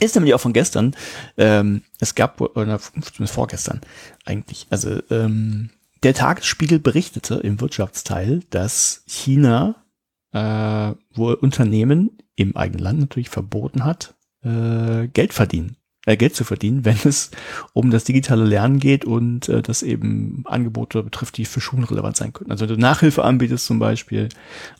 Ist 0.00 0.14
nämlich 0.14 0.32
auch 0.32 0.40
von 0.40 0.54
gestern. 0.54 0.96
Ähm, 1.36 1.82
es 1.98 2.14
gab, 2.14 2.40
oder 2.40 2.78
zumindest 2.78 3.34
vorgestern 3.34 3.82
eigentlich, 4.24 4.66
also 4.70 5.02
ähm, 5.10 5.68
der 6.02 6.14
Tagesspiegel 6.14 6.78
berichtete 6.78 7.34
im 7.34 7.60
Wirtschaftsteil, 7.60 8.40
dass 8.48 9.02
China 9.06 9.84
äh, 10.32 10.94
wohl 11.14 11.34
Unternehmen 11.34 12.16
im 12.36 12.56
eigenen 12.56 12.82
Land 12.82 13.00
natürlich 13.00 13.28
verboten 13.28 13.84
hat, 13.84 14.14
äh, 14.44 15.08
Geld 15.08 15.34
verdienen, 15.34 15.76
äh, 16.06 16.16
Geld 16.16 16.34
zu 16.34 16.44
verdienen, 16.44 16.84
wenn 16.84 16.96
es 17.04 17.30
um 17.72 17.90
das 17.90 18.04
digitale 18.04 18.44
Lernen 18.44 18.78
geht 18.78 19.04
und 19.04 19.48
äh, 19.48 19.62
das 19.62 19.82
eben 19.82 20.42
Angebote 20.46 21.02
betrifft, 21.02 21.36
die 21.36 21.44
für 21.44 21.60
Schulen 21.60 21.84
relevant 21.84 22.16
sein 22.16 22.32
könnten. 22.32 22.50
Also 22.52 22.68
wenn 22.68 22.74
du 22.74 22.80
Nachhilfe 22.80 23.24
anbietest 23.24 23.66
zum 23.66 23.78
Beispiel 23.78 24.28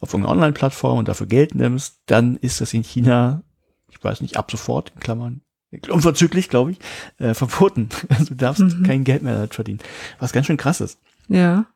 auf 0.01 0.13
irgendeiner 0.13 0.33
Online-Plattform 0.33 0.99
und 0.99 1.09
dafür 1.09 1.27
Geld 1.27 1.55
nimmst, 1.55 2.01
dann 2.07 2.37
ist 2.37 2.61
das 2.61 2.73
in 2.75 2.83
China, 2.85 3.43
ich 3.91 4.03
weiß 4.03 4.21
nicht, 4.21 4.37
ab 4.37 4.51
sofort, 4.51 4.93
in 4.95 5.01
Klammern, 5.01 5.41
unverzüglich, 5.89 6.49
glaube 6.49 6.73
ich, 6.73 6.79
äh, 7.19 7.35
verboten. 7.35 7.89
Also 8.09 8.25
du 8.27 8.35
darfst 8.35 8.61
Mhm. 8.63 8.83
kein 8.85 9.05
Geld 9.05 9.23
mehr 9.23 9.47
verdienen. 9.51 9.81
Was 10.19 10.33
ganz 10.33 10.47
schön 10.47 10.57
krass 10.57 10.81
ist. 10.81 10.99
Ja. 11.29 11.67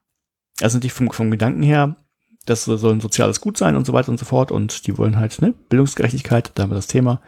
Also 0.61 0.77
natürlich 0.79 0.93
vom, 0.93 1.11
vom 1.11 1.31
Gedanken 1.31 1.63
her, 1.63 1.97
das 2.47 2.65
soll 2.65 2.93
ein 2.93 3.01
soziales 3.01 3.41
Gut 3.41 3.57
sein 3.57 3.77
und 3.77 3.87
so 3.87 3.93
weiter 3.93 4.11
und 4.11 4.19
so 4.19 4.25
fort. 4.25 4.51
Und 4.53 4.87
die 4.87 4.99
wollen 4.99 5.17
halt, 5.17 5.41
ne, 5.41 5.55
Bildungsgerechtigkeit, 5.69 6.53
da 6.55 6.65
haben 6.65 6.71
wir 6.71 6.77
das 6.77 6.87
Thema. 6.89 7.21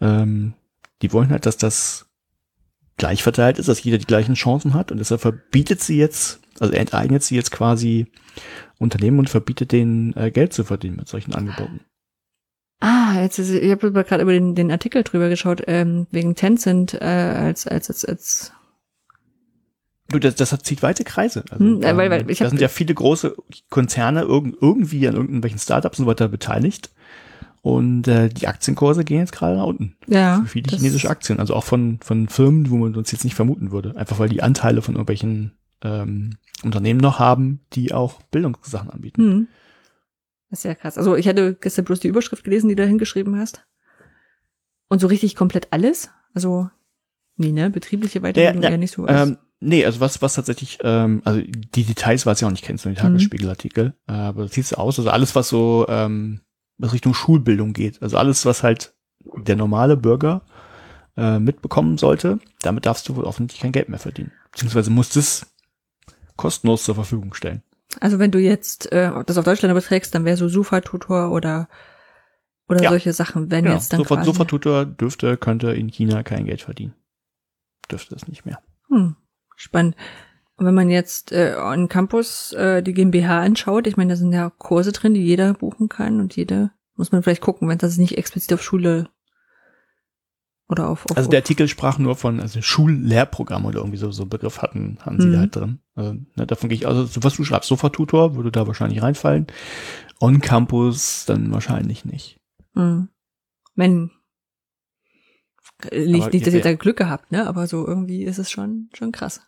Ähm, 0.00 0.54
die 1.02 1.12
wollen 1.12 1.30
halt, 1.30 1.46
dass 1.46 1.56
das 1.56 2.06
gleich 2.96 3.22
verteilt 3.22 3.58
ist, 3.58 3.68
dass 3.68 3.82
jeder 3.82 3.98
die 3.98 4.06
gleichen 4.06 4.34
Chancen 4.34 4.74
hat. 4.74 4.92
Und 4.92 4.98
deshalb 4.98 5.20
verbietet 5.20 5.80
sie 5.82 5.96
jetzt, 5.98 6.40
also 6.60 6.72
enteignet 6.72 7.22
sie 7.22 7.34
jetzt 7.34 7.50
quasi 7.50 8.06
Unternehmen 8.78 9.18
und 9.18 9.30
verbietet 9.30 9.72
denen 9.72 10.16
äh, 10.16 10.30
Geld 10.30 10.52
zu 10.52 10.64
verdienen 10.64 10.96
mit 10.96 11.08
solchen 11.08 11.34
Angeboten. 11.34 11.80
Ah, 12.80 13.20
jetzt 13.20 13.38
ist, 13.38 13.50
ich 13.50 13.70
habe 13.70 13.92
gerade 13.92 14.22
über 14.22 14.32
den, 14.32 14.54
den 14.54 14.70
Artikel 14.70 15.02
drüber 15.04 15.28
geschaut, 15.28 15.62
ähm, 15.66 16.06
wegen 16.10 16.34
Tencent 16.34 16.94
äh, 16.94 16.98
als, 17.04 17.66
als, 17.66 17.88
als, 17.88 18.04
als 18.04 18.52
Du, 20.08 20.18
das, 20.18 20.34
das 20.34 20.50
zieht 20.62 20.82
weite 20.82 21.02
Kreise. 21.02 21.44
Also, 21.50 21.64
Hm, 21.64 21.82
äh, 21.82 21.96
weil- 21.96 22.10
weil 22.10 22.30
ich 22.30 22.38
da 22.38 22.48
sind 22.50 22.60
ja 22.60 22.68
viele 22.68 22.92
große 22.92 23.34
Konzerne 23.70 24.20
irgend, 24.22 24.56
irgendwie 24.60 25.08
an 25.08 25.14
irgendwelchen 25.14 25.58
Startups 25.58 25.98
und 25.98 26.04
so 26.04 26.10
weiter 26.10 26.28
beteiligt. 26.28 26.90
Und 27.64 28.06
äh, 28.08 28.28
die 28.28 28.46
Aktienkurse 28.46 29.04
gehen 29.04 29.20
jetzt 29.20 29.32
gerade 29.32 29.56
nach 29.56 29.64
unten. 29.64 29.96
ja. 30.06 30.42
Für 30.42 30.48
viele 30.48 30.70
chinesische 30.70 31.08
Aktien, 31.08 31.40
also 31.40 31.54
auch 31.54 31.64
von, 31.64 31.98
von 32.02 32.28
Firmen, 32.28 32.68
wo 32.68 32.76
man 32.76 32.94
uns 32.94 33.10
jetzt 33.10 33.24
nicht 33.24 33.34
vermuten 33.34 33.72
würde. 33.72 33.96
Einfach 33.96 34.18
weil 34.18 34.28
die 34.28 34.42
Anteile 34.42 34.82
von 34.82 34.96
irgendwelchen 34.96 35.52
ähm, 35.80 36.36
Unternehmen 36.62 37.00
noch 37.00 37.20
haben, 37.20 37.60
die 37.72 37.94
auch 37.94 38.20
Bildungssachen 38.24 38.90
anbieten. 38.90 39.22
Hm. 39.22 39.48
Das 40.50 40.58
ist 40.58 40.64
ja 40.64 40.74
krass. 40.74 40.98
Also 40.98 41.16
ich 41.16 41.26
hatte 41.26 41.54
gestern 41.58 41.86
bloß 41.86 42.00
die 42.00 42.08
Überschrift 42.08 42.44
gelesen, 42.44 42.68
die 42.68 42.74
du 42.74 42.82
da 42.82 42.86
hingeschrieben 42.86 43.38
hast. 43.38 43.64
Und 44.88 45.00
so 45.00 45.06
richtig 45.06 45.34
komplett 45.34 45.68
alles? 45.70 46.10
Also, 46.34 46.68
nee, 47.36 47.50
ne? 47.50 47.70
Betriebliche 47.70 48.20
Weiterbildung 48.20 48.62
Ja, 48.62 48.68
ja, 48.68 48.72
eher 48.72 48.78
nicht 48.78 48.92
so. 48.92 49.08
Ähm, 49.08 49.38
nee, 49.60 49.86
also 49.86 50.00
was, 50.00 50.20
was 50.20 50.34
tatsächlich, 50.34 50.80
ähm, 50.82 51.22
also 51.24 51.40
die 51.40 51.84
Details 51.84 52.26
weiß 52.26 52.42
ich 52.42 52.44
auch 52.44 52.50
nicht, 52.50 52.62
kennst 52.62 52.84
du 52.84 52.90
die 52.90 52.96
Tagesspiegelartikel, 52.96 53.94
äh, 54.06 54.12
aber 54.12 54.42
das 54.42 54.52
sieht 54.52 54.66
so 54.66 54.76
aus, 54.76 54.98
also 54.98 55.08
alles, 55.08 55.34
was 55.34 55.48
so, 55.48 55.86
ähm, 55.88 56.42
was 56.78 56.92
Richtung 56.92 57.14
Schulbildung 57.14 57.72
geht, 57.72 58.02
also 58.02 58.16
alles, 58.16 58.44
was 58.46 58.62
halt 58.62 58.94
der 59.36 59.56
normale 59.56 59.96
Bürger 59.96 60.42
äh, 61.16 61.38
mitbekommen 61.38 61.98
sollte, 61.98 62.38
damit 62.62 62.86
darfst 62.86 63.08
du 63.08 63.16
wohl 63.16 63.24
offensichtlich 63.24 63.62
kein 63.62 63.72
Geld 63.72 63.88
mehr 63.88 63.98
verdienen. 63.98 64.32
Beziehungsweise 64.52 64.90
musst 64.90 65.16
es 65.16 65.46
kostenlos 66.36 66.84
zur 66.84 66.94
Verfügung 66.96 67.32
stellen. 67.34 67.62
Also 68.00 68.18
wenn 68.18 68.30
du 68.32 68.38
jetzt 68.40 68.90
äh, 68.92 69.12
das 69.26 69.38
auf 69.38 69.44
Deutschland 69.44 69.70
überträgst, 69.70 70.14
dann 70.14 70.24
wäre 70.24 70.36
so 70.36 70.48
Sufa-Tutor 70.48 71.30
oder 71.30 71.68
oder 72.68 72.82
Ja. 72.82 72.88
solche 72.90 73.12
Sachen, 73.12 73.50
wenn 73.50 73.64
Genau. 73.64 73.76
jetzt 73.76 73.92
dann 73.92 73.98
Sofa- 74.00 74.16
quasi. 74.16 74.26
Sofa-Tutor 74.26 74.86
dürfte, 74.86 75.36
könnte 75.36 75.72
in 75.72 75.88
China 75.88 76.22
kein 76.22 76.46
Geld 76.46 76.62
verdienen. 76.62 76.94
Dürfte 77.90 78.14
es 78.16 78.26
nicht 78.26 78.46
mehr. 78.46 78.58
Hm, 78.88 79.16
spannend. 79.54 79.96
Und 80.56 80.66
wenn 80.66 80.74
man 80.74 80.88
jetzt 80.88 81.32
äh, 81.32 81.56
on 81.58 81.88
Campus 81.88 82.52
äh, 82.52 82.82
die 82.82 82.94
GmbH 82.94 83.40
anschaut, 83.40 83.86
ich 83.86 83.96
meine, 83.96 84.10
da 84.12 84.16
sind 84.16 84.32
ja 84.32 84.50
Kurse 84.50 84.92
drin, 84.92 85.14
die 85.14 85.24
jeder 85.24 85.54
buchen 85.54 85.88
kann 85.88 86.20
und 86.20 86.36
jede 86.36 86.70
muss 86.96 87.10
man 87.10 87.22
vielleicht 87.24 87.40
gucken, 87.42 87.68
wenn 87.68 87.78
das 87.78 87.98
nicht 87.98 88.16
explizit 88.16 88.52
auf 88.52 88.62
Schule 88.62 89.08
oder 90.68 90.88
auf, 90.88 91.06
auf 91.10 91.16
Also 91.16 91.28
der 91.28 91.40
Artikel 91.40 91.66
sprach 91.66 91.98
nur 91.98 92.14
von 92.14 92.38
also 92.40 92.62
Schullehrprogramm 92.62 93.66
oder 93.66 93.78
irgendwie 93.78 93.96
so 93.98 94.12
so 94.12 94.22
einen 94.22 94.30
Begriff 94.30 94.62
hatten 94.62 94.98
hatten 95.02 95.20
sie 95.20 95.26
Mhm. 95.26 95.32
da 95.32 95.38
halt 95.40 95.56
drin. 95.56 95.78
Also, 95.96 96.12
ne, 96.36 96.46
davon 96.46 96.68
gehe 96.68 96.78
ich 96.78 96.86
also 96.86 97.04
so 97.04 97.22
was 97.24 97.34
du 97.34 97.44
schreibst 97.44 97.68
Sofa-Tutor 97.68 98.36
würde 98.36 98.52
da 98.52 98.66
wahrscheinlich 98.68 99.02
reinfallen. 99.02 99.48
On 100.20 100.40
Campus 100.40 101.24
dann 101.26 101.52
wahrscheinlich 101.52 102.04
nicht. 102.04 102.38
Hm. 102.74 103.08
Wenn 103.74 104.12
nicht, 105.92 106.32
nicht, 106.32 106.46
dass 106.46 106.54
ihr 106.54 106.60
da 106.62 106.72
Glück 106.74 106.96
gehabt, 106.96 107.32
ne? 107.32 107.46
Aber 107.46 107.66
so 107.66 107.84
irgendwie 107.86 108.22
ist 108.22 108.38
es 108.38 108.50
schon 108.50 108.88
schon 108.94 109.10
krass. 109.12 109.42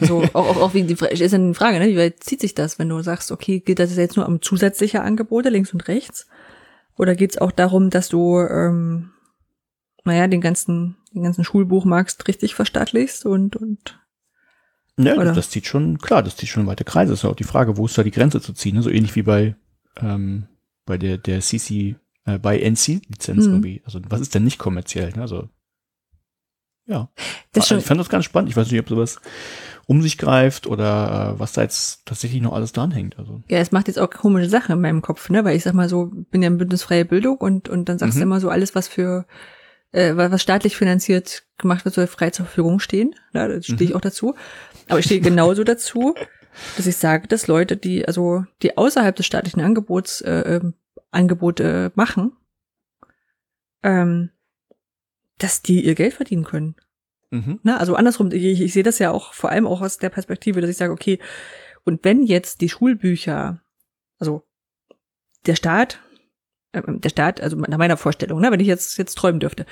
So 0.00 0.22
auch, 0.32 0.34
auch, 0.34 0.56
auch 0.58 0.74
wie 0.74 0.82
die 0.84 0.94
ist 0.94 1.32
dann 1.32 1.52
die 1.52 1.58
Frage, 1.58 1.78
ne? 1.78 1.88
Wie 1.88 1.96
weit 1.96 2.22
zieht 2.22 2.40
sich 2.40 2.54
das, 2.54 2.78
wenn 2.78 2.88
du 2.88 3.00
sagst, 3.02 3.32
okay, 3.32 3.60
geht 3.60 3.78
das 3.78 3.96
jetzt 3.96 4.16
nur 4.16 4.26
um 4.26 4.40
zusätzliche 4.42 5.02
Angebote 5.02 5.48
links 5.48 5.72
und 5.72 5.88
rechts? 5.88 6.26
Oder 6.96 7.14
geht 7.14 7.32
es 7.32 7.38
auch 7.38 7.52
darum, 7.52 7.90
dass 7.90 8.08
du 8.08 8.38
ähm, 8.40 9.10
naja, 10.04 10.26
den 10.26 10.40
ganzen, 10.40 10.96
den 11.14 11.22
ganzen 11.22 11.44
Schulbuchmarkt 11.44 12.26
richtig 12.28 12.54
verstaatlichst 12.54 13.26
und, 13.26 13.56
und 13.56 13.98
Ne, 15.00 15.14
Oder? 15.14 15.26
das, 15.26 15.36
das 15.36 15.50
zieht 15.50 15.66
schon, 15.66 15.98
klar, 15.98 16.24
das 16.24 16.34
zieht 16.36 16.48
schon 16.48 16.66
weite 16.66 16.82
Kreise. 16.82 17.12
Das 17.12 17.20
ist 17.20 17.22
ja 17.22 17.30
auch 17.30 17.36
die 17.36 17.44
Frage, 17.44 17.76
wo 17.76 17.86
ist 17.86 17.96
da 17.96 18.02
die 18.02 18.10
Grenze 18.10 18.40
zu 18.40 18.52
ziehen? 18.52 18.74
Ne? 18.74 18.82
So 18.82 18.90
ähnlich 18.90 19.14
wie 19.14 19.22
bei, 19.22 19.54
ähm, 19.96 20.48
bei 20.86 20.98
der, 20.98 21.18
der 21.18 21.40
CC, 21.40 21.94
äh, 22.24 22.38
bei 22.40 22.58
NC-Lizenz 22.58 23.46
Mhm. 23.46 23.52
irgendwie. 23.52 23.82
Also 23.84 24.00
was 24.08 24.20
ist 24.20 24.34
denn 24.34 24.42
nicht 24.42 24.58
kommerziell? 24.58 25.12
Ne? 25.12 25.22
Also 25.22 25.50
ja. 26.88 27.08
das 27.52 27.70
ich 27.70 27.84
fand 27.84 28.00
das 28.00 28.08
ganz 28.08 28.24
spannend. 28.24 28.50
Ich 28.50 28.56
weiß 28.56 28.70
nicht, 28.70 28.80
ob 28.80 28.88
sowas 28.88 29.20
um 29.86 30.02
sich 30.02 30.18
greift 30.18 30.66
oder 30.66 31.34
äh, 31.34 31.40
was 31.40 31.52
da 31.52 31.62
jetzt 31.62 32.04
tatsächlich 32.04 32.42
noch 32.42 32.52
alles 32.52 32.72
dranhängt. 32.72 33.18
Also. 33.18 33.42
Ja, 33.48 33.58
es 33.58 33.72
macht 33.72 33.88
jetzt 33.88 33.98
auch 33.98 34.10
komische 34.10 34.48
Sachen 34.48 34.72
in 34.72 34.80
meinem 34.80 35.02
Kopf, 35.02 35.30
ne? 35.30 35.44
Weil 35.44 35.56
ich 35.56 35.62
sag 35.62 35.74
mal 35.74 35.88
so, 35.88 36.10
bin 36.30 36.42
ja 36.42 36.48
in 36.48 36.58
bündnisfreie 36.58 37.04
Bildung 37.04 37.38
und, 37.38 37.68
und 37.68 37.88
dann 37.88 37.98
sagst 37.98 38.16
mhm. 38.16 38.20
du 38.20 38.24
immer 38.24 38.40
so, 38.40 38.50
alles, 38.50 38.74
was 38.74 38.88
für 38.88 39.26
äh, 39.92 40.14
was 40.16 40.42
staatlich 40.42 40.76
finanziert 40.76 41.44
gemacht 41.56 41.84
wird, 41.84 41.94
soll 41.94 42.06
frei 42.06 42.30
zur 42.30 42.46
Verfügung 42.46 42.80
stehen. 42.80 43.14
Ja, 43.32 43.48
da 43.48 43.62
stehe 43.62 43.82
ich 43.82 43.90
mhm. 43.90 43.96
auch 43.96 44.00
dazu. 44.00 44.34
Aber 44.88 44.98
ich 44.98 45.06
stehe 45.06 45.20
genauso 45.20 45.64
dazu, 45.64 46.14
dass 46.76 46.86
ich 46.86 46.96
sage, 46.96 47.28
dass 47.28 47.46
Leute, 47.46 47.76
die, 47.76 48.06
also 48.06 48.44
die 48.62 48.76
außerhalb 48.76 49.14
des 49.16 49.26
staatlichen 49.26 49.60
Angebots 49.60 50.20
äh, 50.20 50.56
ähm, 50.56 50.74
Angebote 51.10 51.92
machen, 51.94 52.32
ähm, 53.82 54.30
dass 55.38 55.62
die 55.62 55.84
ihr 55.84 55.94
Geld 55.94 56.14
verdienen 56.14 56.44
können. 56.44 56.74
Mhm. 57.30 57.60
Na, 57.62 57.78
also 57.78 57.94
andersrum, 57.94 58.30
ich, 58.32 58.60
ich 58.60 58.72
sehe 58.72 58.82
das 58.82 58.98
ja 58.98 59.10
auch 59.10 59.32
vor 59.32 59.50
allem 59.50 59.66
auch 59.66 59.80
aus 59.80 59.98
der 59.98 60.10
Perspektive, 60.10 60.60
dass 60.60 60.70
ich 60.70 60.76
sage, 60.76 60.92
okay, 60.92 61.18
und 61.84 62.04
wenn 62.04 62.22
jetzt 62.22 62.60
die 62.60 62.68
Schulbücher, 62.68 63.60
also 64.18 64.46
der 65.46 65.56
Staat, 65.56 66.00
äh, 66.72 66.82
der 66.86 67.08
Staat, 67.08 67.40
also 67.40 67.56
nach 67.56 67.78
meiner 67.78 67.96
Vorstellung, 67.96 68.40
ne, 68.40 68.50
wenn 68.50 68.60
ich 68.60 68.66
jetzt 68.66 68.98
jetzt 68.98 69.14
träumen 69.14 69.40
dürfte, 69.40 69.66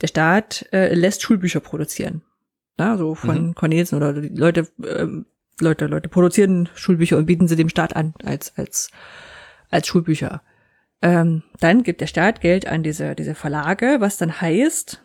der 0.00 0.06
Staat 0.06 0.66
äh, 0.72 0.94
lässt 0.94 1.22
Schulbücher 1.22 1.60
produzieren, 1.60 2.22
na, 2.76 2.96
so 2.96 3.14
von 3.14 3.48
mhm. 3.48 3.54
Cornelsen 3.54 3.96
oder 3.96 4.12
die 4.14 4.28
Leute, 4.28 4.68
ähm, 4.84 5.26
Leute, 5.60 5.86
Leute 5.86 6.08
produzieren 6.08 6.68
Schulbücher 6.74 7.18
und 7.18 7.26
bieten 7.26 7.48
sie 7.48 7.56
dem 7.56 7.68
Staat 7.68 7.94
an 7.94 8.14
als 8.24 8.56
als 8.56 8.90
als 9.70 9.86
Schulbücher. 9.86 10.42
Ähm, 11.02 11.42
dann 11.60 11.82
gibt 11.82 12.00
der 12.00 12.06
Staat 12.06 12.40
Geld 12.40 12.66
an 12.66 12.82
diese 12.82 13.14
diese 13.14 13.34
Verlage, 13.34 13.96
was 14.00 14.16
dann 14.16 14.40
heißt, 14.40 15.02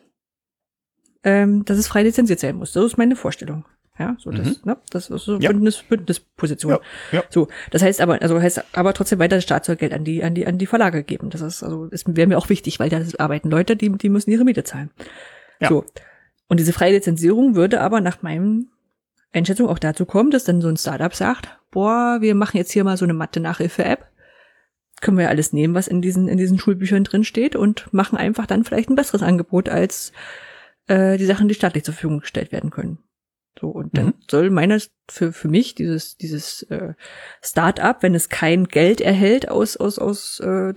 ähm, 1.24 1.66
dass 1.66 1.78
es 1.78 1.88
frei 1.88 2.04
lizenziert 2.04 2.40
sein 2.40 2.56
muss. 2.56 2.74
Das 2.74 2.84
ist 2.84 2.98
meine 2.98 3.16
Vorstellung. 3.16 3.66
Ja, 3.98 4.18
so 4.20 4.30
das, 4.30 4.48
mhm. 4.48 4.56
ne, 4.66 4.78
das 4.90 5.10
ist 5.10 5.24
so 5.24 5.40
ja. 5.40 5.50
Bündnis, 5.50 5.82
Bündnisposition. 5.84 6.74
Ja, 6.74 6.80
ja. 7.14 7.24
So, 7.30 7.48
das 7.72 7.82
heißt 7.82 8.02
aber, 8.02 8.22
also 8.22 8.42
heißt 8.42 8.62
aber 8.74 8.94
trotzdem 8.94 9.20
weiter 9.20 9.38
das 9.38 9.46
Staatsgeld 9.46 9.94
an 9.94 10.04
die, 10.04 10.22
an 10.22 10.36
die, 10.36 10.46
an 10.46 10.58
die 10.58 10.66
Verlage 10.66 11.04
geben. 11.04 11.30
Das 11.30 11.40
ist 11.40 11.64
also, 11.64 11.86
ist 11.86 12.06
wäre 12.16 12.28
mir 12.28 12.38
auch 12.38 12.50
wichtig, 12.50 12.78
weil 12.80 12.90
da 12.90 13.02
arbeiten 13.20 13.50
Leute, 13.50 13.78
die, 13.78 13.90
die 13.90 14.10
müssen 14.10 14.32
ihre 14.32 14.44
Miete 14.44 14.66
zahlen. 14.66 14.92
Ja. 15.62 15.70
So. 15.70 15.86
Und 16.50 16.60
diese 16.60 16.74
freie 16.74 16.92
Lizenzierung 16.92 17.56
würde 17.56 17.80
aber 17.80 18.02
nach 18.02 18.22
meinem 18.22 18.68
Einschätzung 19.32 19.70
auch 19.70 19.80
dazu 19.80 20.06
kommen, 20.06 20.30
dass 20.30 20.44
dann 20.44 20.62
so 20.62 20.68
ein 20.68 20.78
Startup 20.78 21.16
sagt, 21.16 21.58
boah, 21.72 22.18
wir 22.20 22.36
machen 22.36 22.58
jetzt 22.58 22.72
hier 22.72 22.84
mal 22.84 22.98
so 22.98 23.06
eine 23.06 23.14
Mathe-Nachhilfe-App. 23.14 24.06
Können 25.02 25.18
wir 25.18 25.26
ja 25.26 25.30
alles 25.30 25.54
nehmen, 25.54 25.74
was 25.74 25.88
in 25.88 26.02
diesen, 26.02 26.28
in 26.28 26.38
diesen 26.38 26.58
Schulbüchern 26.58 27.04
drin 27.04 27.24
steht 27.24 27.56
und 27.56 27.92
machen 27.94 28.18
einfach 28.18 28.46
dann 28.46 28.64
vielleicht 28.64 28.90
ein 28.90 28.96
besseres 28.96 29.24
Angebot 29.24 29.70
als 29.70 30.14
äh, 30.88 31.18
die 31.18 31.26
Sachen, 31.26 31.48
die 31.48 31.54
staatlich 31.54 31.84
zur 31.84 31.94
Verfügung 31.94 32.20
gestellt 32.20 32.52
werden 32.52 32.70
können. 32.70 33.00
So, 33.60 33.70
und 33.70 33.98
dann 33.98 34.08
mhm. 34.08 34.14
soll 34.30 34.50
meines 34.50 34.92
für, 35.10 35.32
für 35.32 35.48
mich 35.48 35.76
dieses, 35.76 36.18
dieses 36.18 36.64
äh, 36.64 36.94
Start-up, 37.42 38.04
wenn 38.04 38.16
es 38.16 38.30
kein 38.30 38.66
Geld 38.66 39.00
erhält 39.00 39.50
aus, 39.50 39.78
aus, 39.78 39.98
aus 39.98 40.40
äh, 40.42 40.74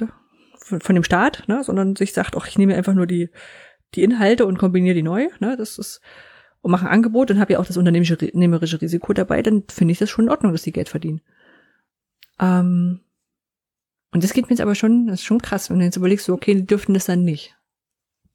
von, 0.57 0.81
von 0.81 0.95
dem 0.95 1.05
Staat, 1.05 1.45
ne, 1.49 1.65
sondern 1.65 1.97
sich 1.97 2.13
sagt, 2.13 2.37
ach, 2.37 2.47
ich 2.47 2.59
nehme 2.59 2.77
einfach 2.77 2.95
nur 2.95 3.07
die, 3.07 3.31
die 3.95 4.03
Inhalte 4.03 4.47
und 4.47 4.59
kombiniere 4.59 4.95
die 4.95 5.03
neu, 5.03 5.29
ne, 5.41 5.57
das 5.57 5.79
ist, 5.79 6.01
und 6.61 6.71
mache 6.71 6.87
ein 6.87 6.93
Angebot 6.93 7.31
und 7.31 7.41
habe 7.41 7.55
ja 7.55 7.59
auch 7.59 7.67
das 7.67 7.77
unternehmerische 7.77 8.81
Risiko 8.81 9.13
dabei, 9.13 9.43
dann 9.43 9.65
finde 9.69 9.93
ich 9.93 9.99
das 9.99 10.11
schon 10.11 10.27
in 10.27 10.31
Ordnung, 10.31 10.53
dass 10.53 10.63
die 10.63 10.73
Geld 10.73 10.89
verdienen. 10.89 11.21
Ähm, 12.41 13.01
und 14.13 14.25
das 14.25 14.33
geht 14.33 14.47
mir 14.47 14.51
jetzt 14.51 14.61
aber 14.61 14.75
schon, 14.75 15.07
das 15.07 15.21
ist 15.21 15.27
schon 15.27 15.43
krass, 15.43 15.71
wenn 15.71 15.79
du 15.79 15.85
jetzt 15.85 15.97
überlegst, 15.97 16.27
so, 16.27 16.33
okay, 16.33 16.55
die 16.55 16.67
dürften 16.67 16.95
das 16.95 17.07
dann 17.07 17.25
nicht. 17.25 17.55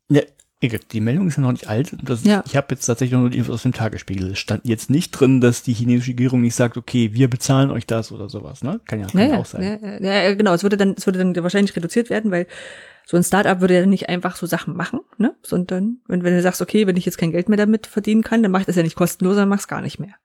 Ja, 0.10 0.22
die 0.62 1.02
Meldung 1.02 1.28
ist 1.28 1.36
ja 1.36 1.41
noch 1.44 1.52
nicht 1.52 1.68
alt. 1.68 1.95
Das, 2.04 2.24
ja. 2.24 2.41
Ich 2.45 2.56
habe 2.56 2.68
jetzt 2.72 2.86
tatsächlich 2.86 3.20
noch 3.20 3.28
die 3.28 3.41
aus 3.41 3.64
dem 3.64 3.74
Tagesspiegel. 3.74 4.32
Es 4.32 4.40
stand 4.40 4.66
jetzt 4.66 4.90
nicht 4.90 5.12
drin, 5.12 5.41
dass 5.41 5.62
die 5.64 5.74
chinesische 5.74 6.12
Regierung 6.12 6.41
nicht 6.41 6.56
sagt, 6.56 6.78
okay, 6.78 7.14
wir 7.14 7.30
bezahlen 7.30 7.70
euch 7.70 7.86
das 7.86 8.14
oder 8.14 8.30
sowas. 8.30 8.64
Ne? 8.64 8.80
Kann 8.86 9.02
ja, 9.02 9.08
kann 9.08 9.30
ja, 9.30 9.38
auch 9.38 9.45
sein. 9.45 9.80
Ja, 9.82 10.24
ja, 10.24 10.36
genau. 10.36 10.54
Es 10.54 10.64
würde 10.64 10.78
dann, 10.78 10.95
es 10.98 11.06
würde 11.06 11.20
dann 11.20 11.36
wahrscheinlich 11.44 11.76
reduziert 11.76 12.10
werden, 12.10 12.32
weil 12.32 12.48
so 13.06 13.18
ein 13.18 13.24
Startup 13.24 13.60
würde 13.60 13.76
ja 13.76 13.86
nicht 13.86 14.08
einfach 14.08 14.38
so 14.38 14.45
Sachen 14.45 14.78
machen, 14.78 15.02
ne? 15.18 15.36
Sondern 15.41 15.98
wenn, 16.08 16.24
wenn 16.24 16.34
du 16.34 16.41
sagst, 16.41 16.62
okay, 16.62 16.88
wenn 16.88 16.95
ich 16.95 17.06
jetzt 17.06 17.18
kein 17.18 17.32
Geld 17.32 17.50
mehr 17.50 17.58
damit 17.58 17.86
verdienen 17.86 18.24
kann, 18.24 18.41
dann 18.41 18.52
mache 18.52 18.62
ich 18.62 18.68
das 18.68 18.78
ja 18.78 18.84
nicht 18.84 18.95
kostenlos, 18.95 19.36
dann 19.36 19.50
mach 19.50 19.60
es 19.60 19.68
gar 19.68 19.82
nicht 19.82 20.00
mehr. 20.00 20.16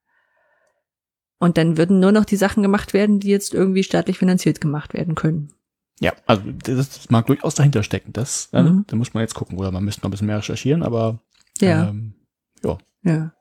Und 1.39 1.57
dann 1.57 1.77
würden 1.77 2.01
nur 2.01 2.13
noch 2.13 2.25
die 2.25 2.37
Sachen 2.37 2.63
gemacht 2.63 2.93
werden, 2.93 3.21
die 3.21 3.29
jetzt 3.29 3.55
irgendwie 3.55 3.85
staatlich 3.85 4.19
finanziert 4.19 4.61
gemacht 4.61 4.93
werden 4.95 5.15
können. 5.15 5.53
Ja, 6.01 6.13
also 6.27 6.43
das, 6.65 7.11
mag 7.11 7.27
durchaus 7.27 7.55
dahinter 7.55 7.83
stecken. 7.83 8.13
Das, 8.13 8.49
äh, 8.53 8.63
mhm. 8.63 8.85
da 8.87 8.97
muss 8.97 9.15
man 9.15 9.23
jetzt 9.23 9.35
gucken. 9.35 9.59
Oder 9.59 9.71
man 9.73 9.85
müsste 9.85 10.01
noch 10.03 10.09
ein 10.09 10.11
bisschen 10.13 10.27
mehr 10.27 10.39
recherchieren, 10.39 10.83
aber 10.83 11.21
ja. 11.61 11.89
Ähm, 11.89 12.15
ja. 12.63 12.79
ja. 13.03 13.33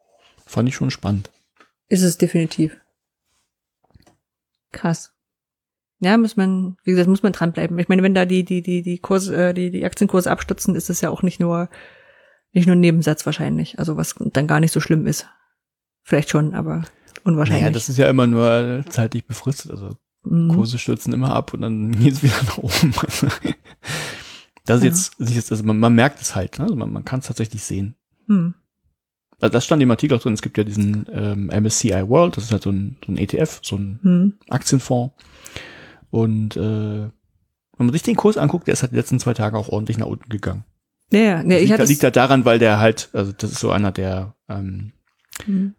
Fand 0.46 0.70
ich 0.70 0.76
schon 0.76 0.92
spannend. 0.92 1.32
Ist 1.90 2.04
es 2.04 2.18
definitiv. 2.18 2.78
Krass. 4.72 5.14
Ja, 6.00 6.18
muss 6.18 6.38
man, 6.38 6.78
wie 6.84 6.92
gesagt, 6.92 7.10
muss 7.10 7.24
man 7.24 7.34
dranbleiben. 7.34 7.78
Ich 7.80 7.90
meine, 7.90 8.04
wenn 8.04 8.14
da 8.14 8.26
die, 8.26 8.44
die, 8.44 8.62
die, 8.62 8.84
die 8.84 9.00
Kurse, 9.00 9.50
äh, 9.50 9.54
die, 9.54 9.72
die 9.72 9.86
Aktienkurse 9.86 10.30
abstützen, 10.30 10.76
ist 10.76 10.90
es 10.90 11.02
ja 11.02 11.10
auch 11.10 11.24
nicht 11.24 11.40
nur, 11.40 11.70
nicht 12.54 12.68
nur 12.68 12.76
ein 12.76 12.82
Nebensatz 12.82 13.26
wahrscheinlich. 13.26 13.80
Also 13.80 13.98
was 13.98 14.16
dann 14.18 14.48
gar 14.48 14.60
nicht 14.60 14.72
so 14.72 14.80
schlimm 14.80 15.08
ist. 15.08 15.28
Vielleicht 16.04 16.30
schon, 16.30 16.54
aber 16.54 16.84
unwahrscheinlich. 17.24 17.64
Naja, 17.64 17.74
das 17.74 17.90
ist 17.90 17.98
ja 17.98 18.10
immer 18.10 18.28
nur 18.28 18.84
zeitlich 18.90 19.26
befristet. 19.26 19.72
Also 19.72 19.98
Mhm. 20.30 20.50
Kurse 20.50 20.78
stürzen 20.78 21.14
immer 21.14 21.34
ab 21.34 21.54
und 21.54 21.62
dann 21.62 21.92
geht 22.00 22.14
es 22.14 22.24
wieder 22.24 22.42
nach 22.46 22.58
oben. 22.58 22.94
das 24.66 24.84
ist 24.84 25.14
ja. 25.20 25.28
jetzt, 25.28 25.52
also 25.52 25.64
man, 25.64 25.80
man, 25.80 25.96
merkt 25.96 26.22
es 26.22 26.36
halt, 26.36 26.60
ne? 26.60 26.66
also 26.66 26.76
man, 26.76 26.92
man 26.92 27.06
kann 27.06 27.20
es 27.20 27.28
tatsächlich 27.28 27.64
sehen. 27.64 27.96
Mhm. 28.28 28.54
Also 29.40 29.54
das 29.54 29.66
stand 29.66 29.84
im 29.84 29.92
Artikel 29.92 30.18
auch 30.18 30.22
drin, 30.22 30.34
es 30.34 30.42
gibt 30.42 30.58
ja 30.58 30.64
diesen 30.64 31.06
ähm, 31.12 31.48
MSCI 31.48 32.10
World, 32.10 32.38
das 32.38 32.46
ist 32.46 32.52
halt 32.52 32.64
so 32.64 32.72
ein, 32.72 32.98
so 33.06 33.12
ein 33.12 33.18
ETF, 33.18 33.60
so 33.62 33.76
ein 33.76 34.00
mhm. 34.02 34.34
Aktienfonds. 34.50 35.14
Und 36.10 36.58
äh, 36.58 36.60
wenn 36.60 37.86
man 37.86 37.92
sich 37.92 38.02
den 38.02 38.16
Kurs 38.16 38.38
anguckt, 38.38 38.66
der 38.66 38.74
ist 38.74 38.82
halt 38.82 38.94
die 38.94 38.96
letzten 38.96 39.20
zwei 39.20 39.36
Tage 39.36 39.58
auch 39.58 39.70
ordentlich 39.70 40.00
nach 40.00 40.08
unten 40.08 40.30
gegangen. 40.30 40.64
Ja, 41.12 41.20
ja. 41.20 41.44
Nee, 41.44 41.60
ich 41.60 41.70
liegt, 41.70 41.88
liegt 41.88 42.04
halt 42.04 42.16
daran, 42.16 42.46
weil 42.46 42.58
der 42.58 42.80
halt, 42.80 43.10
also 43.14 43.32
das 43.32 43.52
ist 43.52 43.60
so 43.60 43.70
einer 43.70 43.92
der 43.92 44.36
ähm, 44.50 44.94
mhm 45.46 45.76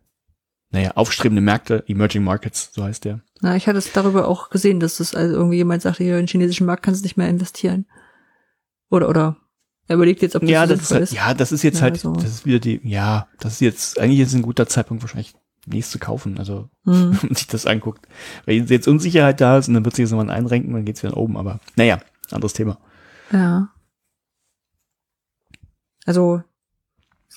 naja, 0.71 0.93
aufstrebende 0.95 1.41
Märkte, 1.41 1.85
Emerging 1.87 2.25
Markets, 2.25 2.71
so 2.73 2.85
heißt 2.85 3.05
der. 3.05 3.21
Na, 3.41 3.57
ich 3.57 3.67
hatte 3.67 3.79
es 3.79 3.93
darüber 3.93 4.29
auch 4.29 4.51
gesehen, 4.51 4.81
dass 4.81 4.99
das 4.99 5.15
also 5.15 5.35
irgendwie 5.35 5.57
jemand 5.57 5.83
sagte, 5.83 6.05
hier 6.05 6.15
in 6.15 6.27
den 6.27 6.29
chinesischen 6.29 6.67
Markt 6.67 6.83
kannst 6.83 7.01
du 7.01 7.05
nicht 7.05 7.17
mehr 7.17 7.29
investieren. 7.29 7.87
Oder, 8.91 9.09
oder 9.09 9.37
er 9.87 9.97
überlegt 9.97 10.21
jetzt, 10.21 10.37
ob 10.37 10.43
das, 10.43 10.51
ja, 10.51 10.67
das 10.67 10.83
ist, 10.83 10.91
halt, 10.91 11.11
Ja, 11.13 11.35
das 11.35 11.53
ist 11.53 11.63
jetzt 11.63 11.77
ja, 11.77 11.83
halt, 11.83 11.95
also. 11.95 12.13
das 12.13 12.25
ist 12.25 12.47
wieder 12.47 12.59
die, 12.59 12.81
ja, 12.85 13.29
das 13.41 13.55
ist 13.55 13.61
jetzt, 13.61 13.99
eigentlich 13.99 14.21
ist 14.21 14.35
ein 14.35 14.43
guter 14.43 14.67
Zeitpunkt 14.67 15.03
wahrscheinlich 15.03 15.35
nächstes 15.67 15.93
zu 15.93 15.99
kaufen, 15.99 16.39
also 16.39 16.69
hm. 16.85 17.13
wenn 17.23 17.29
man 17.31 17.35
sich 17.35 17.47
das 17.47 17.65
anguckt. 17.67 18.07
Weil 18.45 18.71
jetzt 18.71 18.89
Unsicherheit 18.89 19.41
da 19.41 19.57
ist 19.59 19.69
und 19.69 19.75
dann 19.75 19.85
wird 19.85 19.97
sich 19.97 20.05
das 20.05 20.13
nochmal 20.13 20.31
einrenken, 20.31 20.75
dann 20.75 20.85
geht's 20.85 21.03
wieder 21.03 21.13
nach 21.13 21.19
oben, 21.19 21.39
aber 21.39 21.61
naja, 21.77 22.01
anderes 22.31 22.53
Thema. 22.53 22.79
Ja. 23.33 23.71
Also 26.05 26.43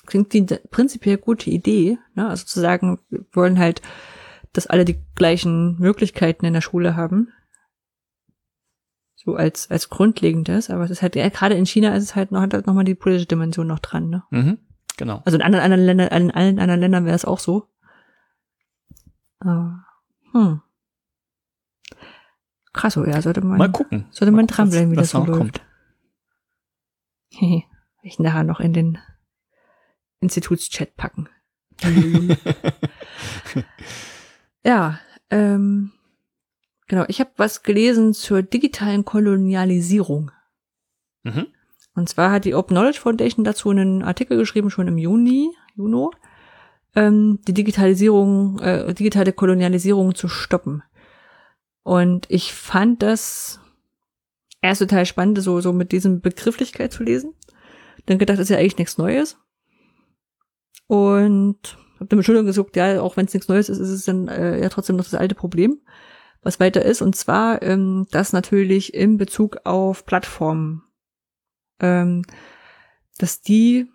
klingt 0.06 0.32
die 0.32 0.42
prinzipiell 0.42 1.16
gute 1.16 1.50
Idee, 1.50 1.98
ne? 2.14 2.28
Also 2.28 2.44
zu 2.44 2.60
sagen, 2.60 2.98
wir 3.08 3.24
wollen 3.32 3.58
halt, 3.58 3.82
dass 4.52 4.66
alle 4.66 4.84
die 4.84 5.02
gleichen 5.14 5.78
Möglichkeiten 5.78 6.44
in 6.44 6.52
der 6.52 6.60
Schule 6.60 6.96
haben. 6.96 7.32
So 9.14 9.36
als, 9.36 9.70
als 9.70 9.88
grundlegendes, 9.88 10.68
aber 10.68 10.82
es 10.82 10.90
ist 10.90 11.02
halt, 11.02 11.14
ja, 11.14 11.28
gerade 11.28 11.54
in 11.54 11.66
China 11.66 11.94
ist 11.94 12.02
es 12.02 12.16
halt 12.16 12.32
noch, 12.32 12.40
hat 12.40 12.54
halt 12.54 12.66
nochmal 12.66 12.84
die 12.84 12.96
politische 12.96 13.26
Dimension 13.26 13.68
noch 13.68 13.78
dran, 13.78 14.10
ne? 14.10 14.24
Mhm, 14.30 14.58
genau. 14.96 15.22
Also 15.24 15.38
in 15.38 15.42
anderen, 15.42 15.64
anderen 15.64 15.84
Ländern, 15.86 16.08
in 16.08 16.30
allen 16.32 16.58
anderen 16.58 16.80
Ländern 16.80 17.04
wäre 17.04 17.14
es 17.14 17.24
auch 17.24 17.38
so. 17.38 17.68
Aber, 19.38 19.84
hm. 20.32 20.60
Krass, 22.72 22.96
oh 22.96 23.04
ja, 23.04 23.20
sollte 23.20 23.42
man. 23.42 23.58
Mal 23.58 23.70
gucken. 23.70 24.06
Sollte 24.10 24.32
man 24.32 24.46
dranbleiben, 24.46 24.90
wie 24.90 24.96
das 24.96 25.10
so 25.10 25.24
läuft. 25.24 25.38
Kommt. 25.38 25.60
ich 28.02 28.18
nachher 28.18 28.44
noch 28.44 28.60
in 28.60 28.72
den 28.72 28.98
Institutschat 30.22 30.96
packen. 30.96 31.28
ja, 34.64 35.00
ähm, 35.30 35.92
genau. 36.86 37.04
Ich 37.08 37.20
habe 37.20 37.30
was 37.36 37.62
gelesen 37.62 38.14
zur 38.14 38.42
digitalen 38.42 39.04
Kolonialisierung. 39.04 40.30
Mhm. 41.24 41.48
Und 41.94 42.08
zwar 42.08 42.32
hat 42.32 42.44
die 42.44 42.54
Open 42.54 42.74
Knowledge 42.74 43.00
Foundation 43.00 43.44
dazu 43.44 43.70
einen 43.70 44.02
Artikel 44.02 44.38
geschrieben, 44.38 44.70
schon 44.70 44.88
im 44.88 44.96
Juni, 44.96 45.50
Juno, 45.74 46.12
ähm, 46.94 47.40
die 47.46 47.54
Digitalisierung, 47.54 48.58
äh, 48.60 48.94
digitale 48.94 49.32
Kolonialisierung 49.32 50.14
zu 50.14 50.28
stoppen. 50.28 50.82
Und 51.82 52.26
ich 52.30 52.54
fand 52.54 53.02
das 53.02 53.60
erst 54.62 54.80
total 54.80 55.04
spannend, 55.04 55.42
so, 55.42 55.60
so 55.60 55.72
mit 55.72 55.92
diesem 55.92 56.20
Begrifflichkeit 56.20 56.92
zu 56.92 57.02
lesen. 57.02 57.34
Dann 58.06 58.18
gedacht, 58.18 58.38
das 58.38 58.44
ist 58.44 58.50
ja 58.50 58.58
eigentlich 58.58 58.78
nichts 58.78 58.98
Neues. 58.98 59.36
Und 60.92 61.78
habe 61.94 62.04
dann 62.08 62.18
mit 62.18 62.26
Schultern 62.26 62.44
gesucht, 62.44 62.76
ja, 62.76 63.00
auch 63.00 63.16
wenn 63.16 63.24
es 63.24 63.32
nichts 63.32 63.48
Neues 63.48 63.70
ist, 63.70 63.78
ist 63.78 63.88
es 63.88 64.04
dann 64.04 64.28
äh, 64.28 64.60
ja 64.60 64.68
trotzdem 64.68 64.96
noch 64.96 65.04
das 65.04 65.14
alte 65.14 65.34
Problem, 65.34 65.80
was 66.42 66.60
weiter 66.60 66.84
ist. 66.84 67.00
Und 67.00 67.16
zwar, 67.16 67.62
ähm, 67.62 68.06
dass 68.10 68.34
natürlich 68.34 68.92
in 68.92 69.16
Bezug 69.16 69.60
auf 69.64 70.04
Plattformen, 70.04 70.82
ähm, 71.80 72.26
dass 73.16 73.40
die 73.40 73.86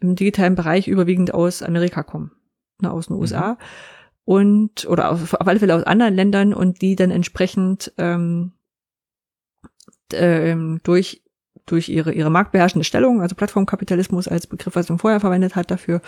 im 0.00 0.16
digitalen 0.16 0.54
Bereich 0.54 0.86
überwiegend 0.86 1.32
aus 1.32 1.62
Amerika 1.62 2.02
kommen. 2.02 2.32
ne, 2.82 2.90
aus 2.90 3.06
den 3.06 3.16
USA 3.16 3.56
und 4.26 4.84
oder 4.84 5.10
auf, 5.10 5.32
auf 5.32 5.48
alle 5.48 5.60
Fälle 5.60 5.76
aus 5.76 5.84
anderen 5.84 6.14
Ländern 6.14 6.52
und 6.52 6.82
die 6.82 6.94
dann 6.94 7.10
entsprechend 7.10 7.94
ähm, 7.96 8.52
ähm, 10.12 10.80
durch 10.82 11.22
durch 11.70 11.88
ihre 11.88 12.12
ihre 12.12 12.30
marktbeherrschende 12.30 12.84
Stellung, 12.84 13.20
also 13.20 13.34
Plattformkapitalismus 13.34 14.28
als 14.28 14.46
Begriff, 14.46 14.74
was 14.76 14.88
man 14.88 14.98
vorher 14.98 15.20
verwendet 15.20 15.56
hat 15.56 15.70
dafür, 15.70 16.00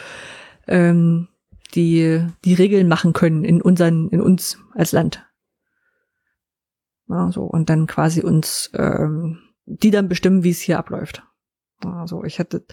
ähm, 0.66 1.28
die 1.74 2.26
die 2.44 2.54
Regeln 2.54 2.88
machen 2.88 3.12
können 3.12 3.44
in 3.44 3.62
unseren 3.62 4.08
in 4.08 4.20
uns 4.20 4.58
als 4.74 4.92
Land. 4.92 5.24
Ja, 7.08 7.30
so 7.32 7.42
und 7.42 7.70
dann 7.70 7.86
quasi 7.86 8.22
uns 8.22 8.70
ähm, 8.74 9.38
die 9.66 9.90
dann 9.90 10.08
bestimmen, 10.08 10.42
wie 10.42 10.50
es 10.50 10.60
hier 10.60 10.78
abläuft. 10.78 11.22
Also 11.84 12.24
ich 12.24 12.38
hatte 12.38 12.64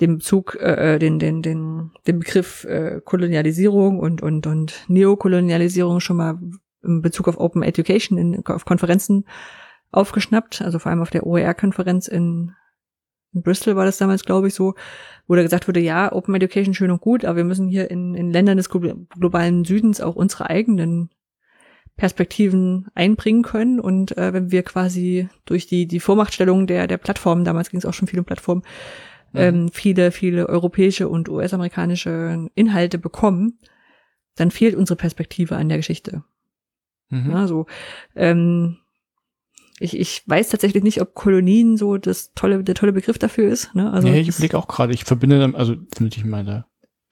den 0.00 0.18
Bezug, 0.18 0.56
äh, 0.56 0.98
den, 0.98 1.18
den, 1.18 1.42
den, 1.42 1.90
den 2.06 2.18
Begriff 2.18 2.64
äh, 2.64 3.00
Kolonialisierung 3.04 3.98
und, 3.98 4.22
und, 4.22 4.46
und 4.46 4.84
Neokolonialisierung 4.88 6.00
schon 6.00 6.16
mal 6.16 6.38
in 6.82 7.02
Bezug 7.02 7.28
auf 7.28 7.38
Open 7.38 7.62
Education 7.62 8.18
in, 8.18 8.46
auf 8.46 8.64
Konferenzen 8.64 9.26
aufgeschnappt, 9.92 10.62
also 10.62 10.78
vor 10.78 10.90
allem 10.90 11.02
auf 11.02 11.10
der 11.10 11.26
OER-Konferenz 11.26 12.08
in, 12.08 12.52
in 13.32 13.42
Bristol 13.42 13.76
war 13.76 13.84
das 13.84 13.98
damals, 13.98 14.24
glaube 14.24 14.48
ich, 14.48 14.54
so, 14.54 14.74
wo 15.26 15.34
da 15.34 15.42
gesagt 15.42 15.68
wurde, 15.68 15.80
ja, 15.80 16.12
Open 16.12 16.34
Education 16.34 16.74
schön 16.74 16.90
und 16.90 17.00
gut, 17.00 17.24
aber 17.24 17.36
wir 17.36 17.44
müssen 17.44 17.68
hier 17.68 17.90
in, 17.90 18.14
in 18.14 18.32
Ländern 18.32 18.56
des 18.56 18.68
globalen 18.68 19.64
Südens 19.64 20.00
auch 20.00 20.16
unsere 20.16 20.50
eigenen 20.50 21.10
Perspektiven 21.96 22.88
einbringen 22.94 23.42
können. 23.42 23.78
Und 23.80 24.16
äh, 24.16 24.32
wenn 24.32 24.50
wir 24.50 24.62
quasi 24.62 25.28
durch 25.44 25.66
die, 25.66 25.86
die 25.86 26.00
Vormachtstellung 26.00 26.66
der, 26.66 26.86
der 26.86 26.98
Plattformen, 26.98 27.44
damals 27.44 27.70
ging 27.70 27.78
es 27.78 27.86
auch 27.86 27.94
schon 27.94 28.08
viel 28.08 28.18
um 28.18 28.24
Plattformen, 28.24 28.62
mhm. 29.32 29.40
ähm, 29.40 29.68
viele, 29.72 30.10
viele 30.10 30.48
europäische 30.48 31.08
und 31.08 31.28
US-amerikanische 31.28 32.48
Inhalte 32.54 32.98
bekommen, 32.98 33.58
dann 34.36 34.50
fehlt 34.50 34.74
unsere 34.74 34.96
Perspektive 34.96 35.56
an 35.56 35.68
der 35.68 35.78
Geschichte. 35.78 36.24
Mhm. 37.10 37.34
Also 37.34 37.66
ähm, 38.16 38.78
ich, 39.82 39.98
ich 39.98 40.22
weiß 40.26 40.48
tatsächlich 40.48 40.82
nicht, 40.82 41.00
ob 41.00 41.14
Kolonien 41.14 41.76
so 41.76 41.96
das 41.96 42.32
tolle, 42.34 42.62
der 42.64 42.74
tolle 42.74 42.92
Begriff 42.92 43.18
dafür 43.18 43.50
ist. 43.50 43.74
Ne? 43.74 43.92
Also 43.92 44.08
nee, 44.08 44.20
ich 44.20 44.28
überlege 44.28 44.58
auch 44.58 44.68
gerade, 44.68 44.92
ich 44.92 45.04
verbinde, 45.04 45.52
also 45.54 45.76
ich 45.98 46.24
meine, 46.24 46.66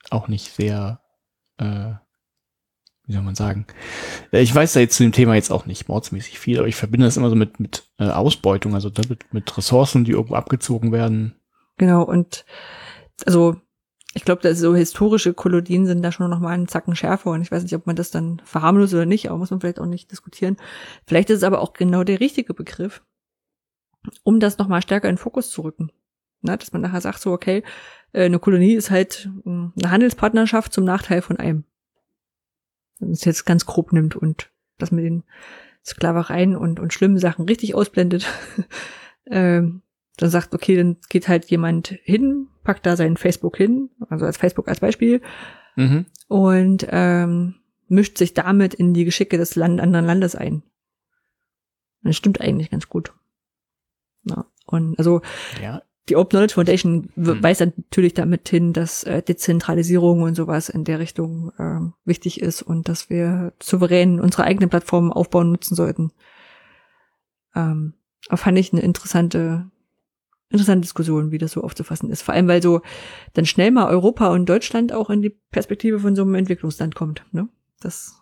auch 0.09 0.27
nicht 0.27 0.51
sehr 0.51 1.01
äh, 1.57 1.93
wie 3.11 3.13
soll 3.13 3.23
man 3.23 3.35
sagen? 3.35 3.65
Äh, 4.31 4.41
ich 4.41 4.53
weiß 4.53 4.73
da 4.73 4.79
jetzt 4.79 4.95
zu 4.95 5.03
dem 5.03 5.11
Thema 5.11 5.35
jetzt 5.35 5.51
auch 5.51 5.65
nicht 5.65 5.89
mordsmäßig 5.89 6.39
viel, 6.39 6.59
aber 6.59 6.67
ich 6.67 6.75
verbinde 6.75 7.05
das 7.05 7.17
immer 7.17 7.29
so 7.29 7.35
mit, 7.35 7.59
mit 7.59 7.89
äh, 7.97 8.05
Ausbeutung, 8.05 8.73
also 8.73 8.89
mit, 9.09 9.33
mit 9.33 9.57
Ressourcen, 9.57 10.05
die 10.05 10.11
irgendwo 10.11 10.35
abgezogen 10.35 10.91
werden. 10.91 11.35
Genau, 11.77 12.03
und 12.03 12.45
also 13.25 13.57
ich 14.13 14.25
glaube, 14.25 14.41
dass 14.41 14.59
so 14.59 14.75
historische 14.75 15.33
Kolonien 15.33 15.85
sind 15.85 16.01
da 16.01 16.11
schon 16.11 16.29
noch 16.29 16.39
mal 16.39 16.49
einen 16.49 16.67
Zacken 16.67 16.95
schärfer 16.95 17.31
und 17.31 17.41
ich 17.41 17.51
weiß 17.51 17.63
nicht, 17.63 17.75
ob 17.75 17.87
man 17.87 17.95
das 17.95 18.11
dann 18.11 18.41
verharmlost 18.43 18.93
oder 18.93 19.05
nicht, 19.05 19.29
aber 19.29 19.37
muss 19.37 19.51
man 19.51 19.61
vielleicht 19.61 19.79
auch 19.79 19.85
nicht 19.85 20.11
diskutieren. 20.11 20.57
Vielleicht 21.07 21.29
ist 21.29 21.37
es 21.37 21.43
aber 21.43 21.61
auch 21.61 21.73
genau 21.73 22.03
der 22.03 22.19
richtige 22.19 22.53
Begriff, 22.53 23.03
um 24.23 24.39
das 24.39 24.57
noch 24.57 24.67
mal 24.67 24.81
stärker 24.81 25.09
in 25.09 25.17
Fokus 25.17 25.49
zu 25.49 25.61
rücken. 25.61 25.91
Na, 26.41 26.57
dass 26.57 26.73
man 26.73 26.81
nachher 26.81 27.01
sagt 27.01 27.21
so, 27.21 27.31
okay, 27.31 27.63
äh, 28.13 28.25
eine 28.25 28.39
Kolonie 28.39 28.73
ist 28.73 28.89
halt 28.89 29.29
hm, 29.43 29.73
eine 29.77 29.91
Handelspartnerschaft 29.91 30.73
zum 30.73 30.83
Nachteil 30.83 31.21
von 31.21 31.37
einem 31.37 31.65
wenn 33.01 33.11
es 33.11 33.25
jetzt 33.25 33.45
ganz 33.45 33.65
grob 33.65 33.91
nimmt 33.91 34.15
und 34.15 34.49
das 34.77 34.91
mit 34.91 35.03
den 35.03 35.23
Sklavereien 35.83 36.55
und, 36.55 36.79
und 36.79 36.93
schlimmen 36.93 37.17
Sachen 37.17 37.45
richtig 37.45 37.75
ausblendet, 37.75 38.27
ähm, 39.25 39.81
dann 40.21 40.29
sagt, 40.29 40.53
okay, 40.53 40.75
dann 40.75 40.97
geht 41.09 41.27
halt 41.27 41.45
jemand 41.45 41.99
hin, 42.03 42.47
packt 42.63 42.85
da 42.85 42.95
sein 42.95 43.17
Facebook 43.17 43.57
hin, 43.57 43.89
also 44.09 44.25
als 44.25 44.37
Facebook 44.37 44.67
als 44.67 44.79
Beispiel, 44.79 45.21
mhm. 45.75 46.05
und 46.27 46.85
ähm, 46.89 47.55
mischt 47.87 48.17
sich 48.17 48.33
damit 48.33 48.73
in 48.73 48.93
die 48.93 49.05
Geschicke 49.05 49.37
des 49.37 49.55
Land 49.55 49.81
anderen 49.81 50.05
Landes 50.05 50.35
ein. 50.35 50.63
Das 52.03 52.15
stimmt 52.15 52.41
eigentlich 52.41 52.71
ganz 52.71 52.89
gut. 52.89 53.13
Ja, 54.23 54.45
und 54.65 54.97
also 54.97 55.21
ja 55.61 55.81
die 56.11 56.17
Open 56.17 56.31
Knowledge 56.31 56.55
Foundation 56.55 57.09
hm. 57.15 57.41
weist 57.41 57.61
natürlich 57.61 58.13
damit 58.13 58.49
hin, 58.49 58.73
dass 58.73 59.03
äh, 59.03 59.23
Dezentralisierung 59.23 60.23
und 60.23 60.35
sowas 60.35 60.67
in 60.67 60.83
der 60.83 60.99
Richtung 60.99 61.53
äh, 61.57 61.79
wichtig 62.05 62.41
ist 62.41 62.61
und 62.61 62.89
dass 62.89 63.09
wir 63.09 63.53
souverän 63.63 64.19
unsere 64.19 64.43
eigenen 64.43 64.69
Plattformen 64.69 65.13
aufbauen 65.13 65.51
nutzen 65.51 65.73
sollten. 65.73 66.11
Ähm, 67.55 67.93
fand 68.29 68.57
ich 68.57 68.73
eine 68.73 68.81
interessante, 68.81 69.70
interessante 70.51 70.81
Diskussion, 70.81 71.31
wie 71.31 71.37
das 71.37 71.53
so 71.53 71.63
aufzufassen 71.63 72.09
ist. 72.09 72.21
Vor 72.21 72.33
allem, 72.33 72.47
weil 72.47 72.61
so 72.61 72.81
dann 73.33 73.45
schnell 73.45 73.71
mal 73.71 73.87
Europa 73.87 74.27
und 74.27 74.47
Deutschland 74.47 74.93
auch 74.93 75.09
in 75.09 75.21
die 75.21 75.29
Perspektive 75.29 75.99
von 75.99 76.15
so 76.15 76.23
einem 76.23 76.35
Entwicklungsland 76.35 76.95
kommt. 76.95 77.23
Ne? 77.31 77.47
Dass, 77.79 78.21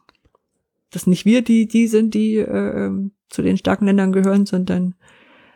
dass 0.92 1.08
nicht 1.08 1.26
wir 1.26 1.44
die, 1.44 1.68
die 1.68 1.88
sind, 1.88 2.14
die 2.14 2.38
äh, 2.38 2.86
ähm, 2.86 3.12
zu 3.30 3.42
den 3.42 3.58
starken 3.58 3.86
Ländern 3.86 4.12
gehören, 4.12 4.46
sondern 4.46 4.96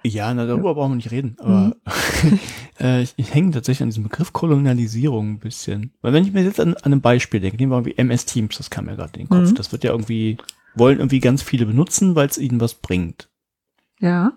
ja, 0.05 0.33
na, 0.33 0.45
darüber 0.45 0.69
ja. 0.69 0.73
brauchen 0.73 0.91
wir 0.91 0.95
nicht 0.97 1.11
reden. 1.11 1.37
Aber 1.39 1.75
mhm. 2.23 2.39
äh, 2.79 3.03
ich, 3.03 3.13
ich 3.15 3.33
hänge 3.33 3.51
tatsächlich 3.51 3.83
an 3.83 3.89
diesem 3.89 4.03
Begriff 4.03 4.33
Kolonialisierung 4.33 5.31
ein 5.31 5.39
bisschen. 5.39 5.93
Weil 6.01 6.11
wenn 6.11 6.25
ich 6.25 6.33
mir 6.33 6.43
jetzt 6.43 6.59
an, 6.59 6.75
an 6.75 6.83
einem 6.83 7.01
Beispiel 7.01 7.39
denke, 7.39 7.57
nehmen 7.57 7.71
wir 7.71 7.77
irgendwie 7.77 7.97
MS 7.97 8.25
Teams, 8.25 8.57
das 8.57 8.69
kam 8.69 8.85
mir 8.85 8.97
gerade 8.97 9.13
in 9.19 9.25
den 9.25 9.29
Kopf. 9.29 9.51
Mhm. 9.51 9.55
Das 9.55 9.71
wird 9.71 9.85
ja 9.85 9.91
irgendwie, 9.91 10.37
wollen 10.75 10.97
irgendwie 10.97 11.21
ganz 11.21 11.41
viele 11.41 11.65
benutzen, 11.65 12.15
weil 12.15 12.27
es 12.27 12.37
ihnen 12.37 12.59
was 12.59 12.73
bringt. 12.73 13.29
Ja. 13.99 14.33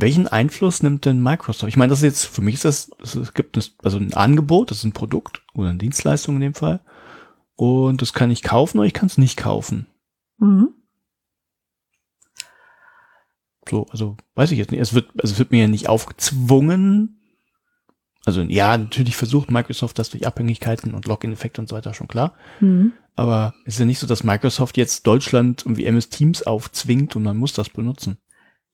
Welchen 0.00 0.28
Einfluss 0.28 0.84
nimmt 0.84 1.06
denn 1.06 1.20
Microsoft? 1.20 1.68
Ich 1.68 1.76
meine, 1.76 1.90
das 1.90 1.98
ist 1.98 2.04
jetzt, 2.04 2.24
für 2.26 2.40
mich 2.40 2.54
ist 2.54 2.64
das, 2.64 2.88
es 3.02 3.34
gibt 3.34 3.56
ein, 3.56 3.64
also 3.82 3.98
ein 3.98 4.14
Angebot, 4.14 4.70
das 4.70 4.78
ist 4.78 4.84
ein 4.84 4.92
Produkt 4.92 5.42
oder 5.54 5.70
eine 5.70 5.78
Dienstleistung 5.78 6.36
in 6.36 6.40
dem 6.40 6.54
Fall. 6.54 6.78
Und 7.56 8.00
das 8.00 8.12
kann 8.12 8.30
ich 8.30 8.44
kaufen 8.44 8.78
oder 8.78 8.86
ich 8.86 8.94
kann 8.94 9.08
es 9.08 9.18
nicht 9.18 9.36
kaufen. 9.36 9.88
Mhm. 10.38 10.68
So, 13.68 13.86
also 13.90 14.16
weiß 14.36 14.52
ich 14.52 14.58
jetzt 14.58 14.70
nicht. 14.70 14.80
Es 14.80 14.94
wird, 14.94 15.10
also 15.20 15.32
es 15.32 15.38
wird 15.40 15.50
mir 15.50 15.62
ja 15.62 15.68
nicht 15.68 15.88
aufgezwungen. 15.88 17.20
Also 18.24 18.42
ja, 18.42 18.78
natürlich 18.78 19.16
versucht 19.16 19.50
Microsoft 19.50 19.98
das 19.98 20.10
durch 20.10 20.28
Abhängigkeiten 20.28 20.94
und 20.94 21.06
Login-Effekte 21.06 21.60
und 21.60 21.68
so 21.68 21.74
weiter 21.74 21.92
schon 21.92 22.06
klar. 22.06 22.34
Mhm. 22.60 22.92
Aber 23.16 23.52
es 23.64 23.74
ist 23.74 23.80
ja 23.80 23.84
nicht 23.84 23.98
so, 23.98 24.06
dass 24.06 24.22
Microsoft 24.22 24.76
jetzt 24.76 25.08
Deutschland 25.08 25.62
irgendwie 25.66 25.86
MS 25.86 26.08
Teams 26.08 26.44
aufzwingt 26.44 27.16
und 27.16 27.24
man 27.24 27.36
muss 27.36 27.52
das 27.52 27.68
benutzen. 27.68 28.18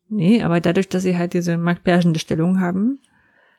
Nee, 0.08 0.42
aber 0.42 0.60
dadurch, 0.60 0.88
dass 0.88 1.02
sie 1.02 1.16
halt 1.16 1.32
diese 1.32 1.56
marktbeherrschende 1.56 2.20
Stellung 2.20 2.60
haben, 2.60 3.00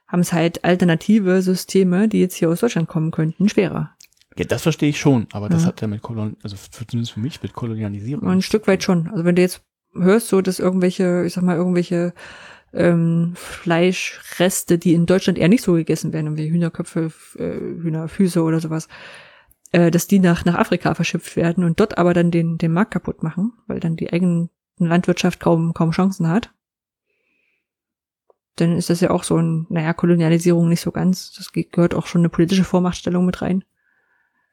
haben 0.07 0.19
es 0.19 0.34
halt 0.34 0.63
alternative 0.63 1.41
Systeme, 1.41 2.07
die 2.07 2.19
jetzt 2.19 2.35
hier 2.35 2.49
aus 2.49 2.59
Deutschland 2.59 2.88
kommen 2.88 3.11
könnten, 3.11 3.49
schwerer. 3.49 3.95
Ja, 4.38 4.45
das 4.45 4.63
verstehe 4.63 4.89
ich 4.89 4.99
schon, 4.99 5.27
aber 5.31 5.47
das 5.47 5.65
hat 5.65 5.81
ja 5.81 5.88
mit 5.88 6.01
Kolon, 6.01 6.35
also 6.43 6.57
zumindest 6.57 7.13
für 7.13 7.22
mich 7.22 7.41
mit 7.41 7.53
Kolonialisierung. 7.53 8.27
Ein 8.27 8.41
Stück 8.41 8.67
weit 8.67 8.84
schon. 8.84 9.07
Also 9.07 9.23
wenn 9.23 9.35
du 9.35 9.41
jetzt 9.41 9.61
hörst, 9.93 10.27
so 10.27 10.41
dass 10.41 10.59
irgendwelche, 10.59 11.23
ich 11.26 11.34
sag 11.34 11.43
mal, 11.43 11.55
irgendwelche 11.55 12.13
ähm, 12.73 13.31
Fleischreste, 13.35 14.77
die 14.77 14.93
in 14.93 15.05
Deutschland 15.05 15.38
eher 15.38 15.47
nicht 15.47 15.63
so 15.63 15.73
gegessen 15.73 16.11
werden, 16.11 16.27
irgendwie 16.27 16.49
Hühnerköpfe, 16.49 17.11
äh, 17.38 17.81
Hühnerfüße 17.81 18.43
oder 18.43 18.59
sowas, 18.59 18.89
äh, 19.72 19.89
dass 19.89 20.07
die 20.07 20.19
nach, 20.19 20.43
nach 20.43 20.55
Afrika 20.55 20.93
verschifft 20.93 21.38
werden 21.38 21.63
und 21.63 21.80
dort 21.80 21.97
aber 21.97 22.13
dann 22.13 22.30
den, 22.30 22.57
den 22.57 22.73
Markt 22.73 22.91
kaputt 22.91 23.23
machen, 23.23 23.53
weil 23.67 23.80
dann 23.80 23.95
die 23.95 24.11
eigene 24.11 24.49
Landwirtschaft 24.77 25.39
kaum, 25.39 25.73
kaum 25.73 25.91
Chancen 25.91 26.27
hat. 26.27 26.53
Dann 28.57 28.77
ist 28.77 28.89
das 28.89 29.02
ja 29.02 29.10
auch 29.10 29.23
so 29.23 29.38
ein, 29.38 29.65
naja, 29.69 29.93
Kolonialisierung 29.93 30.69
nicht 30.69 30.81
so 30.81 30.91
ganz. 30.91 31.34
Das 31.34 31.52
gehört 31.52 31.93
auch 31.93 32.07
schon 32.07 32.22
eine 32.22 32.30
politische 32.30 32.64
Vormachtstellung 32.64 33.26
mit 33.26 33.41
rein. 33.41 33.64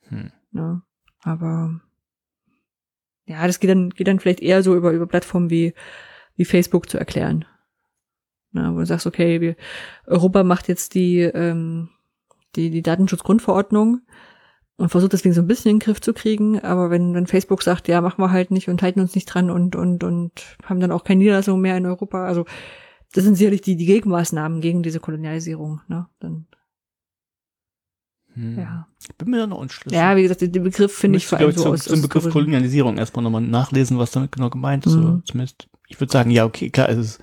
Hm. 0.08 0.32
Ja, 0.52 0.82
aber 1.22 1.80
ja, 3.26 3.46
das 3.46 3.60
geht 3.60 3.70
dann, 3.70 3.90
geht 3.90 4.08
dann 4.08 4.20
vielleicht 4.20 4.40
eher 4.40 4.62
so 4.62 4.74
über, 4.74 4.92
über 4.92 5.06
Plattformen 5.06 5.50
wie, 5.50 5.74
wie 6.36 6.44
Facebook 6.44 6.88
zu 6.88 6.98
erklären. 6.98 7.44
Na, 8.50 8.74
wo 8.74 8.80
du 8.80 8.86
sagst, 8.86 9.06
okay, 9.06 9.40
wir, 9.40 9.56
Europa 10.06 10.42
macht 10.42 10.68
jetzt 10.68 10.94
die, 10.94 11.20
ähm, 11.20 11.88
die, 12.56 12.70
die 12.70 12.82
Datenschutzgrundverordnung 12.82 14.02
und 14.82 14.88
versucht 14.88 15.12
deswegen 15.12 15.32
so 15.32 15.40
ein 15.40 15.46
bisschen 15.46 15.70
in 15.70 15.76
den 15.78 15.84
Griff 15.84 16.00
zu 16.00 16.12
kriegen, 16.12 16.58
aber 16.58 16.90
wenn, 16.90 17.14
wenn 17.14 17.28
Facebook 17.28 17.62
sagt, 17.62 17.86
ja, 17.86 18.00
machen 18.00 18.20
wir 18.20 18.32
halt 18.32 18.50
nicht 18.50 18.68
und 18.68 18.82
halten 18.82 18.98
uns 18.98 19.14
nicht 19.14 19.26
dran 19.26 19.48
und, 19.48 19.76
und, 19.76 20.02
und 20.02 20.56
haben 20.64 20.80
dann 20.80 20.90
auch 20.90 21.04
keine 21.04 21.20
Niederlassung 21.20 21.60
mehr 21.60 21.76
in 21.76 21.86
Europa, 21.86 22.26
also 22.26 22.46
das 23.12 23.22
sind 23.22 23.36
sicherlich 23.36 23.60
die, 23.60 23.76
die 23.76 23.86
Gegenmaßnahmen 23.86 24.60
gegen 24.60 24.82
diese 24.82 24.98
Kolonialisierung, 24.98 25.82
ne? 25.86 26.08
Dann 26.18 26.46
hm. 28.34 28.58
Ja. 28.58 28.88
Bin 29.18 29.30
mir 29.30 29.38
da 29.38 29.46
noch 29.46 29.58
unschlüssig. 29.58 29.96
Ja, 29.96 30.16
wie 30.16 30.22
gesagt, 30.22 30.40
den 30.40 30.50
Begriff 30.50 30.92
finde 30.92 31.18
ich 31.18 31.28
vor 31.28 31.38
allem 31.38 31.52
so 31.52 31.68
aus, 31.68 31.84
zum 31.84 32.02
Begriff 32.02 32.28
Kolonialisierung 32.30 32.98
erstmal 32.98 33.22
nochmal 33.22 33.42
nachlesen, 33.42 33.98
was 33.98 34.10
damit 34.10 34.32
genau 34.32 34.50
gemeint 34.50 34.84
ist. 34.86 34.96
Mhm. 34.96 35.22
zumindest, 35.24 35.68
ich 35.86 36.00
würde 36.00 36.12
sagen, 36.12 36.32
ja, 36.32 36.44
okay, 36.44 36.70
klar, 36.70 36.88
es 36.88 36.98
ist, 36.98 37.20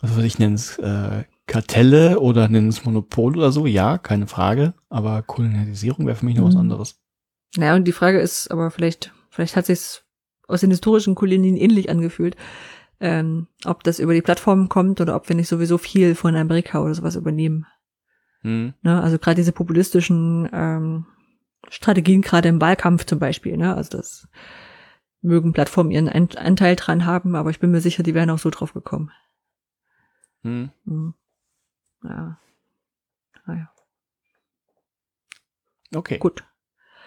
was 0.00 0.16
weiß 0.16 0.24
ich, 0.24 0.40
nenne 0.40 0.56
es 0.56 0.78
äh, 0.78 1.22
Kartelle 1.46 2.20
oder 2.20 2.48
nennen 2.48 2.68
es 2.68 2.84
Monopol 2.84 3.36
oder 3.36 3.52
so, 3.52 3.66
ja, 3.66 3.98
keine 3.98 4.26
Frage. 4.26 4.74
Aber 4.88 5.22
Kolonialisierung 5.22 6.06
wäre 6.06 6.16
für 6.16 6.24
mich 6.24 6.36
noch 6.36 6.44
mhm. 6.44 6.48
was 6.48 6.56
anderes. 6.56 7.00
Naja, 7.56 7.74
und 7.74 7.84
die 7.84 7.92
Frage 7.92 8.20
ist, 8.20 8.50
aber 8.50 8.70
vielleicht, 8.70 9.12
vielleicht 9.30 9.56
hat 9.56 9.66
sich's 9.66 10.04
aus 10.48 10.60
den 10.60 10.70
historischen 10.70 11.14
Kolonien 11.14 11.56
ähnlich 11.56 11.90
angefühlt, 11.90 12.36
ähm, 13.00 13.48
ob 13.64 13.84
das 13.84 13.98
über 13.98 14.14
die 14.14 14.22
Plattform 14.22 14.68
kommt 14.68 15.00
oder 15.00 15.16
ob 15.16 15.28
wir 15.28 15.36
nicht 15.36 15.48
sowieso 15.48 15.78
viel 15.78 16.14
von 16.14 16.36
Amerika 16.36 16.80
oder 16.80 16.94
sowas 16.94 17.16
übernehmen. 17.16 17.66
Hm. 18.42 18.74
Ne, 18.82 19.02
also 19.02 19.18
gerade 19.18 19.36
diese 19.36 19.52
populistischen 19.52 20.48
ähm, 20.52 21.06
Strategien 21.68 22.22
gerade 22.22 22.48
im 22.48 22.60
Wahlkampf 22.60 23.04
zum 23.04 23.18
Beispiel. 23.18 23.56
Ne? 23.56 23.74
Also 23.74 23.96
das 23.96 24.28
mögen 25.20 25.52
Plattformen 25.52 25.90
ihren 25.90 26.08
Anteil 26.08 26.76
dran 26.76 27.06
haben, 27.06 27.36
aber 27.36 27.50
ich 27.50 27.60
bin 27.60 27.70
mir 27.70 27.80
sicher, 27.80 28.02
die 28.02 28.14
wären 28.14 28.30
auch 28.30 28.38
so 28.38 28.50
drauf 28.50 28.72
gekommen. 28.72 29.10
Hm. 30.42 30.70
Ja. 32.02 32.38
Naja. 33.46 33.70
Okay. 35.94 36.18
Gut. 36.18 36.44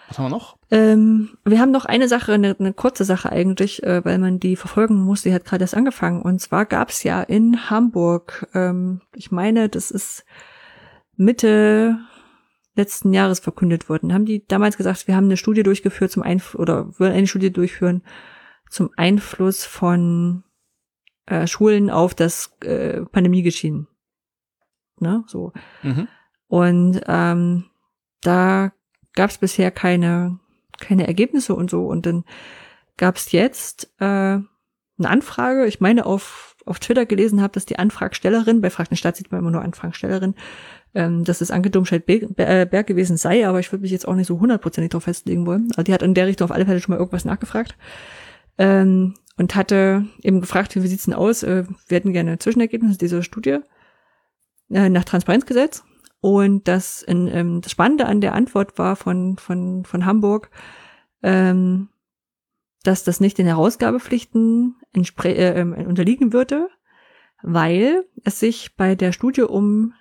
Was 0.08 0.20
haben 0.20 0.26
wir 0.26 0.30
noch? 0.30 0.58
Ähm, 0.70 1.38
wir 1.44 1.60
haben 1.60 1.72
noch 1.72 1.86
eine 1.86 2.08
Sache, 2.08 2.34
eine, 2.34 2.56
eine 2.60 2.74
kurze 2.74 3.06
Sache 3.06 3.32
eigentlich, 3.32 3.82
äh, 3.84 4.06
weil 4.06 4.20
man 4.20 4.40
die 4.40 4.56
verfolgen 4.56 5.02
muss. 5.02 5.24
Die 5.24 5.34
hat 5.34 5.46
gerade 5.46 5.64
erst 5.64 5.76
angefangen. 5.76 6.22
Und 6.22 6.40
zwar 6.40 6.66
gab 6.66 6.90
es 6.90 7.04
ja 7.04 7.22
in 7.22 7.70
Hamburg, 7.70 8.48
ähm, 8.54 9.02
ich 9.16 9.32
meine, 9.32 9.68
das 9.68 9.90
ist 9.90 10.26
Mitte 11.16 11.98
letzten 12.76 13.14
Jahres 13.14 13.40
verkündet 13.40 13.90
worden. 13.90 14.14
Haben 14.14 14.26
die 14.26 14.46
damals 14.46 14.78
gesagt, 14.78 15.08
wir 15.08 15.16
haben 15.16 15.26
eine 15.26 15.38
Studie 15.38 15.64
durchgeführt 15.64 16.12
zum 16.12 16.24
Einfluss 16.24 16.60
oder 16.60 17.00
wollen 17.00 17.14
eine 17.14 17.28
Studie 17.28 17.52
durchführen 17.52 18.04
zum 18.70 18.92
Einfluss 18.98 19.66
von 19.66 20.44
äh, 21.26 21.48
Schulen 21.48 21.90
auf 21.90 22.14
das 22.14 22.58
äh, 22.62 23.02
Pandemiegeschehen. 23.06 23.88
Ne, 25.00 25.24
so. 25.28 25.52
Mhm. 25.84 26.08
Und 26.48 27.02
ähm, 27.08 27.66
da 28.22 28.72
gab 29.14 29.30
es 29.30 29.38
bisher 29.38 29.72
keine, 29.72 30.40
keine 30.80 31.08
Ergebnisse 31.08 31.56
und 31.56 31.70
so. 31.70 31.86
Und 31.86 32.06
dann 32.06 32.24
gab 32.98 33.18
es 33.18 33.32
jetzt 33.32 33.92
äh, 34.00 34.06
eine 34.06 34.48
Anfrage, 35.00 35.66
ich 35.66 35.82
meine 35.82 36.06
auf, 36.06 36.56
auf 36.66 36.80
Twitter 36.80 37.06
gelesen 37.06 37.42
habe, 37.42 37.54
dass 37.54 37.66
die 37.66 37.78
Antragstellerin, 37.78 38.62
bei 38.62 38.70
Frag 38.70 38.88
Stadt 38.96 39.18
sieht 39.18 39.32
man 39.32 39.42
immer 39.42 39.52
nur 39.52 39.62
Antragstellerin, 39.62 40.36
ähm, 40.94 41.24
dass 41.26 41.42
es 41.42 41.52
Anke 41.52 41.70
Domscheit-Berg 41.70 42.40
äh, 42.40 42.84
gewesen 42.84 43.18
sei, 43.18 43.48
aber 43.48 43.60
ich 43.60 43.72
würde 43.72 43.82
mich 43.82 43.92
jetzt 43.92 44.08
auch 44.08 44.16
nicht 44.16 44.28
so 44.28 44.40
hundertprozentig 44.40 44.92
darauf 44.92 45.04
festlegen 45.04 45.46
wollen. 45.46 45.68
Also 45.72 45.84
die 45.84 45.94
hat 45.94 46.02
in 46.02 46.14
der 46.14 46.28
Richtung 46.28 46.46
auf 46.46 46.52
alle 46.52 46.66
Fälle 46.66 46.80
schon 46.80 46.94
mal 46.94 47.00
irgendwas 47.00 47.26
nachgefragt. 47.26 47.78
Ähm, 48.58 49.16
und 49.38 49.56
hatte 49.56 50.06
eben 50.22 50.40
gefragt, 50.40 50.76
wie 50.76 50.88
sieht's 50.88 51.06
denn 51.06 51.14
aus? 51.14 51.44
Äh, 51.44 51.66
wir 51.88 51.98
hätten 51.98 52.14
gerne 52.14 52.40
Zwischenergebnisse 52.40 52.98
dieser 52.98 53.22
Studie 53.22 53.60
äh, 54.70 54.90
nach 54.90 55.04
Transparenzgesetz. 55.04 55.84
Und 56.22 56.68
das, 56.68 57.04
in, 57.04 57.28
ähm, 57.28 57.62
das 57.62 57.72
Spannende 57.72 58.08
an 58.08 58.22
der 58.22 58.34
Antwort 58.34 58.78
war 58.80 58.96
von, 58.96 59.38
von, 59.38 59.86
von 59.86 60.06
Hamburg, 60.06 60.50
ähm, 61.22 61.90
dass 62.84 63.04
das 63.04 63.20
nicht 63.20 63.38
den 63.38 63.48
Herausgabepflichten 63.48 64.76
äh, 64.96 65.60
ähm, 65.60 65.74
unterliegen 65.74 66.34
würde, 66.34 66.70
weil 67.44 68.06
es 68.24 68.40
sich 68.40 68.76
bei 68.76 68.96
der 68.96 69.12
Studie 69.12 69.44
um 69.44 69.94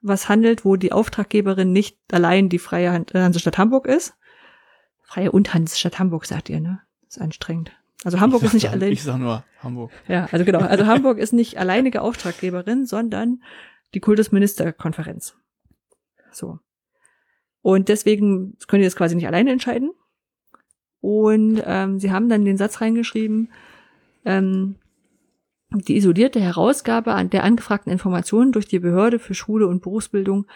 was 0.00 0.28
handelt, 0.28 0.64
wo 0.64 0.76
die 0.76 0.92
Auftraggeberin 0.92 1.72
nicht 1.72 1.98
allein 2.12 2.48
die 2.48 2.58
Freie 2.58 3.04
äh, 3.12 3.20
Hansestadt 3.20 3.58
Hamburg 3.58 3.86
ist. 3.86 4.14
Freie 5.02 5.30
und 5.30 5.54
Hansestadt 5.54 5.98
Hamburg, 5.98 6.26
sagt 6.26 6.48
ihr, 6.48 6.60
ne? 6.60 6.80
Das 7.02 7.16
ist 7.16 7.22
anstrengend. 7.22 7.72
Also 8.04 8.20
Hamburg 8.20 8.42
ist 8.42 8.54
nicht 8.54 8.68
allein. 8.70 8.92
Ich 8.92 9.02
sag 9.02 9.18
nur 9.18 9.44
Hamburg. 9.60 9.92
Ja, 10.08 10.28
also 10.32 10.44
genau. 10.44 10.60
Also 10.60 10.86
Hamburg 10.86 11.18
ist 11.18 11.32
nicht 11.32 11.58
alleinige 11.58 12.02
Auftraggeberin, 12.02 12.86
sondern 12.86 13.42
die 13.94 14.00
Kultusministerkonferenz. 14.00 15.36
So. 16.30 16.58
Und 17.60 17.88
deswegen 17.88 18.56
können 18.66 18.82
die 18.82 18.86
das 18.86 18.96
quasi 18.96 19.14
nicht 19.14 19.26
alleine 19.26 19.52
entscheiden. 19.52 19.92
Und 21.00 21.62
ähm, 21.64 21.98
sie 21.98 22.10
haben 22.10 22.28
dann 22.28 22.44
den 22.44 22.56
Satz 22.56 22.80
reingeschrieben, 22.80 23.52
ähm, 24.24 24.76
die 25.70 25.96
isolierte 25.96 26.40
Herausgabe 26.40 27.14
an 27.14 27.30
der 27.30 27.44
angefragten 27.44 27.90
Informationen 27.90 28.52
durch 28.52 28.66
die 28.66 28.78
Behörde 28.78 29.18
für 29.18 29.34
Schule 29.34 29.66
und 29.66 29.82
Berufsbildung 29.82 30.46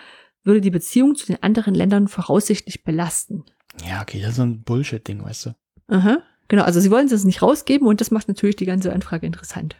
würde 0.43 0.61
die 0.61 0.71
Beziehung 0.71 1.17
zu 1.17 1.27
den 1.27 1.43
anderen 1.43 1.75
Ländern 1.75 2.07
voraussichtlich 2.07 2.85
belasten. 2.85 3.45
Ja, 3.85 4.03
okay, 4.03 4.21
das 4.21 4.31
ist 4.31 4.37
so 4.37 4.43
ein 4.43 4.63
Bullshit-Ding, 4.63 5.25
weißt 5.25 5.47
du. 5.47 5.51
Aha, 5.89 6.19
genau, 6.49 6.65
also 6.65 6.81
sie 6.81 6.91
wollen 6.91 7.07
es 7.07 7.25
nicht 7.25 7.43
rausgeben 7.43 7.87
und 7.87 8.01
das 8.01 8.11
macht 8.11 8.29
natürlich 8.29 8.57
die 8.57 8.67
ganze 8.67 8.93
Anfrage 8.93 9.27
interessant. 9.27 9.77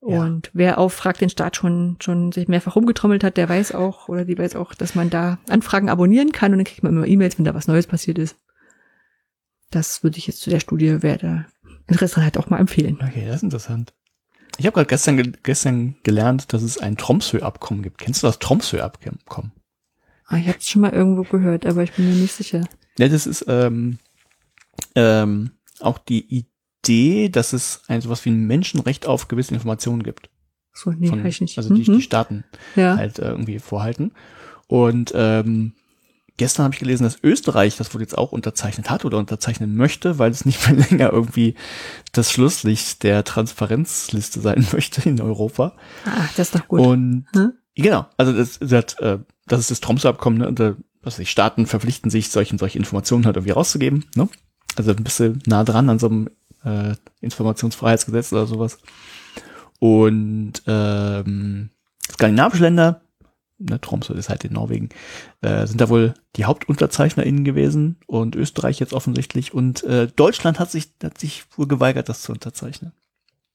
Und 0.00 0.50
wer 0.52 0.78
auf 0.78 0.92
Frag 0.92 1.18
den 1.18 1.30
Staat 1.30 1.54
schon, 1.54 1.96
schon 2.00 2.32
sich 2.32 2.48
mehrfach 2.48 2.74
rumgetrommelt 2.74 3.22
hat, 3.22 3.36
der 3.36 3.48
weiß 3.48 3.72
auch, 3.72 4.08
oder 4.08 4.24
die 4.24 4.36
weiß 4.36 4.56
auch, 4.56 4.74
dass 4.74 4.96
man 4.96 5.10
da 5.10 5.38
Anfragen 5.48 5.88
abonnieren 5.88 6.32
kann 6.32 6.50
und 6.50 6.58
dann 6.58 6.64
kriegt 6.64 6.82
man 6.82 6.92
immer 6.92 7.06
E-Mails, 7.06 7.38
wenn 7.38 7.44
da 7.44 7.54
was 7.54 7.68
Neues 7.68 7.86
passiert 7.86 8.18
ist. 8.18 8.36
Das 9.70 10.02
würde 10.02 10.18
ich 10.18 10.26
jetzt 10.26 10.40
zu 10.40 10.50
der 10.50 10.58
Studie, 10.58 10.98
wer 11.02 11.18
da 11.18 11.46
Interesse 11.86 12.24
hat, 12.24 12.36
auch 12.36 12.50
mal 12.50 12.58
empfehlen. 12.58 12.98
Okay, 13.00 13.24
das 13.26 13.36
ist 13.36 13.42
interessant. 13.44 13.94
Ich 14.58 14.66
habe 14.66 14.74
gerade 14.74 14.88
gestern, 14.88 15.36
gestern 15.44 15.94
gelernt, 16.02 16.52
dass 16.52 16.62
es 16.62 16.78
ein 16.78 16.96
Tromsø-Abkommen 16.96 17.82
gibt. 17.82 17.98
Kennst 17.98 18.24
du 18.24 18.26
das 18.26 18.40
Tromsø-Abkommen? 18.40 19.52
Ah, 20.26 20.36
ich 20.36 20.48
habe 20.48 20.58
es 20.58 20.68
schon 20.68 20.82
mal 20.82 20.92
irgendwo 20.92 21.22
gehört, 21.22 21.64
aber 21.64 21.84
ich 21.84 21.92
bin 21.92 22.08
mir 22.08 22.16
nicht 22.16 22.32
sicher. 22.32 22.66
Ja, 22.98 23.08
das 23.08 23.26
ist 23.26 23.44
ähm, 23.46 23.98
ähm, 24.94 25.52
auch 25.80 25.98
die 25.98 26.46
Idee, 26.84 27.28
dass 27.28 27.52
es 27.52 27.82
ein 27.88 28.00
sowas 28.00 28.24
wie 28.24 28.30
ein 28.30 28.46
Menschenrecht 28.46 29.06
auf 29.06 29.28
gewisse 29.28 29.54
Informationen 29.54 30.02
gibt. 30.02 30.30
So, 30.72 30.90
nee, 30.90 31.08
Von, 31.08 31.24
ich 31.26 31.40
nicht. 31.40 31.58
Also 31.58 31.74
die, 31.74 31.88
mhm. 31.88 31.96
die 31.96 32.02
Staaten 32.02 32.44
ja. 32.76 32.96
halt 32.96 33.18
äh, 33.18 33.30
irgendwie 33.30 33.58
vorhalten. 33.58 34.12
Und 34.68 35.12
ähm, 35.14 35.74
gestern 36.38 36.64
habe 36.64 36.74
ich 36.74 36.80
gelesen, 36.80 37.04
dass 37.04 37.22
Österreich 37.22 37.76
das 37.76 37.94
wohl 37.94 38.00
jetzt 38.00 38.16
auch 38.16 38.32
unterzeichnet 38.32 38.90
hat 38.90 39.04
oder 39.04 39.18
unterzeichnen 39.18 39.76
möchte, 39.76 40.18
weil 40.18 40.30
es 40.30 40.44
nicht 40.44 40.66
mehr 40.66 40.86
länger 40.90 41.12
irgendwie 41.12 41.54
das 42.12 42.32
Schlusslicht 42.32 43.02
der 43.02 43.24
Transparenzliste 43.24 44.40
sein 44.40 44.66
möchte 44.72 45.08
in 45.08 45.20
Europa. 45.20 45.74
Ah, 46.04 46.28
das 46.36 46.48
ist 46.48 46.54
doch 46.54 46.68
gut. 46.68 46.80
Und 46.80 47.26
hm? 47.34 47.52
genau, 47.74 48.06
also 48.16 48.32
das, 48.32 48.58
das, 48.60 48.94
äh, 48.94 49.18
das 49.46 49.60
ist 49.60 49.70
das 49.70 49.80
Tromsø-Abkommen, 49.80 50.38
ne? 50.38 50.48
Und, 50.48 50.60
äh, 50.60 50.74
was 51.02 51.16
die 51.16 51.26
Staaten 51.26 51.66
verpflichten 51.66 52.10
sich, 52.10 52.30
solche, 52.30 52.56
solche 52.56 52.78
Informationen 52.78 53.26
halt 53.26 53.36
irgendwie 53.36 53.52
rauszugeben. 53.52 54.04
Ne? 54.14 54.28
Also 54.76 54.92
ein 54.92 55.04
bisschen 55.04 55.42
nah 55.46 55.64
dran 55.64 55.88
an 55.88 55.98
so 55.98 56.06
einem 56.06 56.28
äh, 56.64 56.94
Informationsfreiheitsgesetz 57.20 58.32
oder 58.32 58.46
sowas. 58.46 58.78
Und 59.78 60.62
ähm, 60.66 61.70
skandinavische 62.10 62.62
Länder, 62.62 63.02
ne, 63.58 63.80
Tromsø 63.80 64.14
ist 64.14 64.28
halt 64.28 64.44
in 64.44 64.52
Norwegen, 64.52 64.90
äh, 65.40 65.66
sind 65.66 65.80
da 65.80 65.88
wohl 65.88 66.14
die 66.36 66.44
HauptunterzeichnerInnen 66.46 67.44
gewesen 67.44 67.96
und 68.06 68.36
Österreich 68.36 68.78
jetzt 68.78 68.92
offensichtlich. 68.92 69.52
Und 69.52 69.82
äh, 69.84 70.06
Deutschland 70.06 70.60
hat 70.60 70.70
sich, 70.70 70.92
hat 71.02 71.18
sich 71.18 71.44
wohl 71.56 71.66
geweigert, 71.66 72.08
das 72.08 72.22
zu 72.22 72.32
unterzeichnen. 72.32 72.92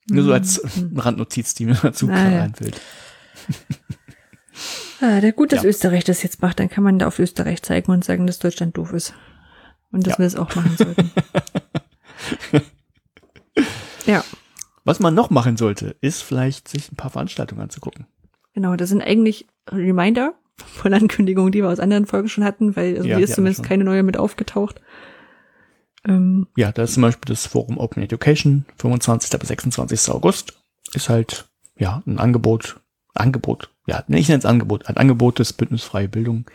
Nur 0.09 0.23
so 0.23 0.33
als 0.33 0.61
mhm. 0.75 0.99
Randnotiz, 0.99 1.53
die 1.53 1.65
mir 1.65 1.77
dazu 1.81 2.07
naja. 2.07 2.43
einfällt. 2.43 2.79
Ah, 4.99 5.21
der 5.21 5.31
gut, 5.31 5.51
dass 5.51 5.61
ja. 5.61 5.69
Österreich 5.69 6.03
das 6.03 6.23
jetzt 6.23 6.41
macht, 6.41 6.59
dann 6.59 6.69
kann 6.69 6.83
man 6.83 6.97
da 6.97 7.07
auf 7.07 7.19
Österreich 7.19 7.61
zeigen 7.61 7.91
und 7.91 8.03
sagen, 8.03 8.25
dass 8.25 8.39
Deutschland 8.39 8.77
doof 8.77 8.93
ist. 8.93 9.13
Und 9.91 10.05
dass 10.05 10.13
ja. 10.13 10.19
wir 10.19 10.25
es 10.25 10.35
auch 10.35 10.53
machen 10.55 10.75
sollten. 10.77 11.11
Ja. 14.07 14.23
Was 14.83 14.99
man 14.99 15.13
noch 15.13 15.29
machen 15.29 15.57
sollte, 15.57 15.97
ist 16.01 16.23
vielleicht 16.23 16.69
sich 16.69 16.91
ein 16.91 16.95
paar 16.95 17.11
Veranstaltungen 17.11 17.61
anzugucken. 17.61 18.07
Genau, 18.53 18.75
das 18.75 18.89
sind 18.89 19.01
eigentlich 19.01 19.47
Reminder 19.69 20.33
von 20.57 20.93
Ankündigungen, 20.93 21.51
die 21.51 21.61
wir 21.61 21.69
aus 21.69 21.79
anderen 21.79 22.05
Folgen 22.05 22.29
schon 22.29 22.45
hatten, 22.45 22.75
weil 22.75 22.95
also 22.95 23.07
ja, 23.07 23.17
hier 23.17 23.25
ist 23.25 23.35
zumindest 23.35 23.63
keine 23.63 23.83
neue 23.83 24.01
mit 24.03 24.17
aufgetaucht. 24.17 24.81
Ähm, 26.07 26.47
ja, 26.55 26.71
da 26.71 26.83
ist 26.83 26.93
zum 26.93 27.03
Beispiel 27.03 27.27
das 27.27 27.45
Forum 27.45 27.77
Open 27.77 28.01
Education, 28.01 28.65
25. 28.77 29.37
bis 29.37 29.49
26. 29.49 30.09
August. 30.09 30.57
Ist 30.93 31.09
halt, 31.09 31.49
ja, 31.77 32.01
ein 32.07 32.17
Angebot, 32.17 32.79
Angebot, 33.13 33.69
ja, 33.87 34.03
ich 34.07 34.29
nenne 34.29 34.39
es 34.39 34.45
Angebot, 34.45 34.87
ein 34.87 34.95
Angebot 34.95 35.39
des 35.39 35.51
Bündnis 35.51 35.83
Freie 35.83 36.07
Bildung, 36.07 36.45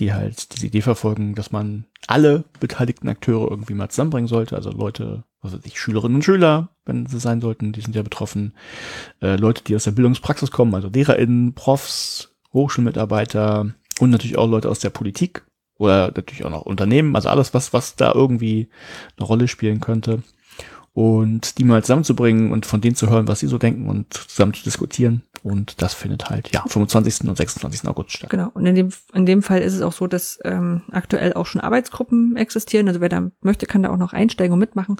die 0.00 0.12
halt 0.12 0.54
diese 0.54 0.66
Idee 0.66 0.80
verfolgen, 0.80 1.34
dass 1.34 1.52
man 1.52 1.84
alle 2.06 2.44
beteiligten 2.58 3.08
Akteure 3.08 3.50
irgendwie 3.50 3.74
mal 3.74 3.90
zusammenbringen 3.90 4.28
sollte, 4.28 4.56
also 4.56 4.70
Leute 4.70 5.24
weiß 5.42 5.58
ich, 5.64 5.80
Schülerinnen 5.80 6.16
und 6.16 6.24
Schüler, 6.24 6.70
wenn 6.84 7.06
sie 7.06 7.18
sein 7.18 7.40
sollten, 7.40 7.72
die 7.72 7.80
sind 7.80 7.94
ja 7.94 8.02
betroffen, 8.02 8.54
äh, 9.22 9.36
Leute, 9.36 9.64
die 9.64 9.74
aus 9.74 9.84
der 9.84 9.92
Bildungspraxis 9.92 10.50
kommen, 10.50 10.74
also 10.74 10.88
LehrerInnen, 10.88 11.54
Profs, 11.54 12.34
Hochschulmitarbeiter 12.52 13.72
und 14.00 14.10
natürlich 14.10 14.38
auch 14.38 14.48
Leute 14.48 14.68
aus 14.68 14.80
der 14.80 14.90
Politik 14.90 15.44
oder 15.78 16.08
natürlich 16.08 16.44
auch 16.44 16.50
noch 16.50 16.62
Unternehmen, 16.62 17.16
also 17.16 17.28
alles, 17.28 17.54
was, 17.54 17.72
was 17.72 17.96
da 17.96 18.12
irgendwie 18.12 18.68
eine 19.16 19.26
Rolle 19.26 19.48
spielen 19.48 19.80
könnte. 19.80 20.22
Und 20.92 21.58
die 21.58 21.64
mal 21.64 21.82
zusammenzubringen 21.82 22.50
und 22.50 22.66
von 22.66 22.80
denen 22.80 22.96
zu 22.96 23.08
hören, 23.08 23.28
was 23.28 23.40
sie 23.40 23.46
so 23.46 23.58
denken 23.58 23.88
und 23.88 24.12
zusammen 24.12 24.54
zu 24.54 24.64
diskutieren. 24.64 25.22
Und 25.42 25.80
das 25.80 25.94
findet 25.94 26.28
halt, 26.28 26.52
ja, 26.52 26.62
25. 26.66 27.28
und 27.28 27.36
26. 27.36 27.88
August 27.88 28.12
statt. 28.12 28.30
Genau. 28.30 28.50
Und 28.52 28.66
in 28.66 28.74
dem, 28.74 28.90
in 29.14 29.26
dem 29.26 29.42
Fall 29.42 29.60
ist 29.60 29.74
es 29.74 29.82
auch 29.82 29.92
so, 29.92 30.06
dass 30.06 30.38
ähm, 30.44 30.82
aktuell 30.90 31.32
auch 31.32 31.46
schon 31.46 31.60
Arbeitsgruppen 31.60 32.36
existieren. 32.36 32.88
Also 32.88 33.00
wer 33.00 33.08
da 33.08 33.30
möchte, 33.40 33.66
kann 33.66 33.82
da 33.82 33.90
auch 33.90 33.96
noch 33.96 34.12
einsteigen 34.12 34.52
und 34.52 34.58
mitmachen. 34.58 34.96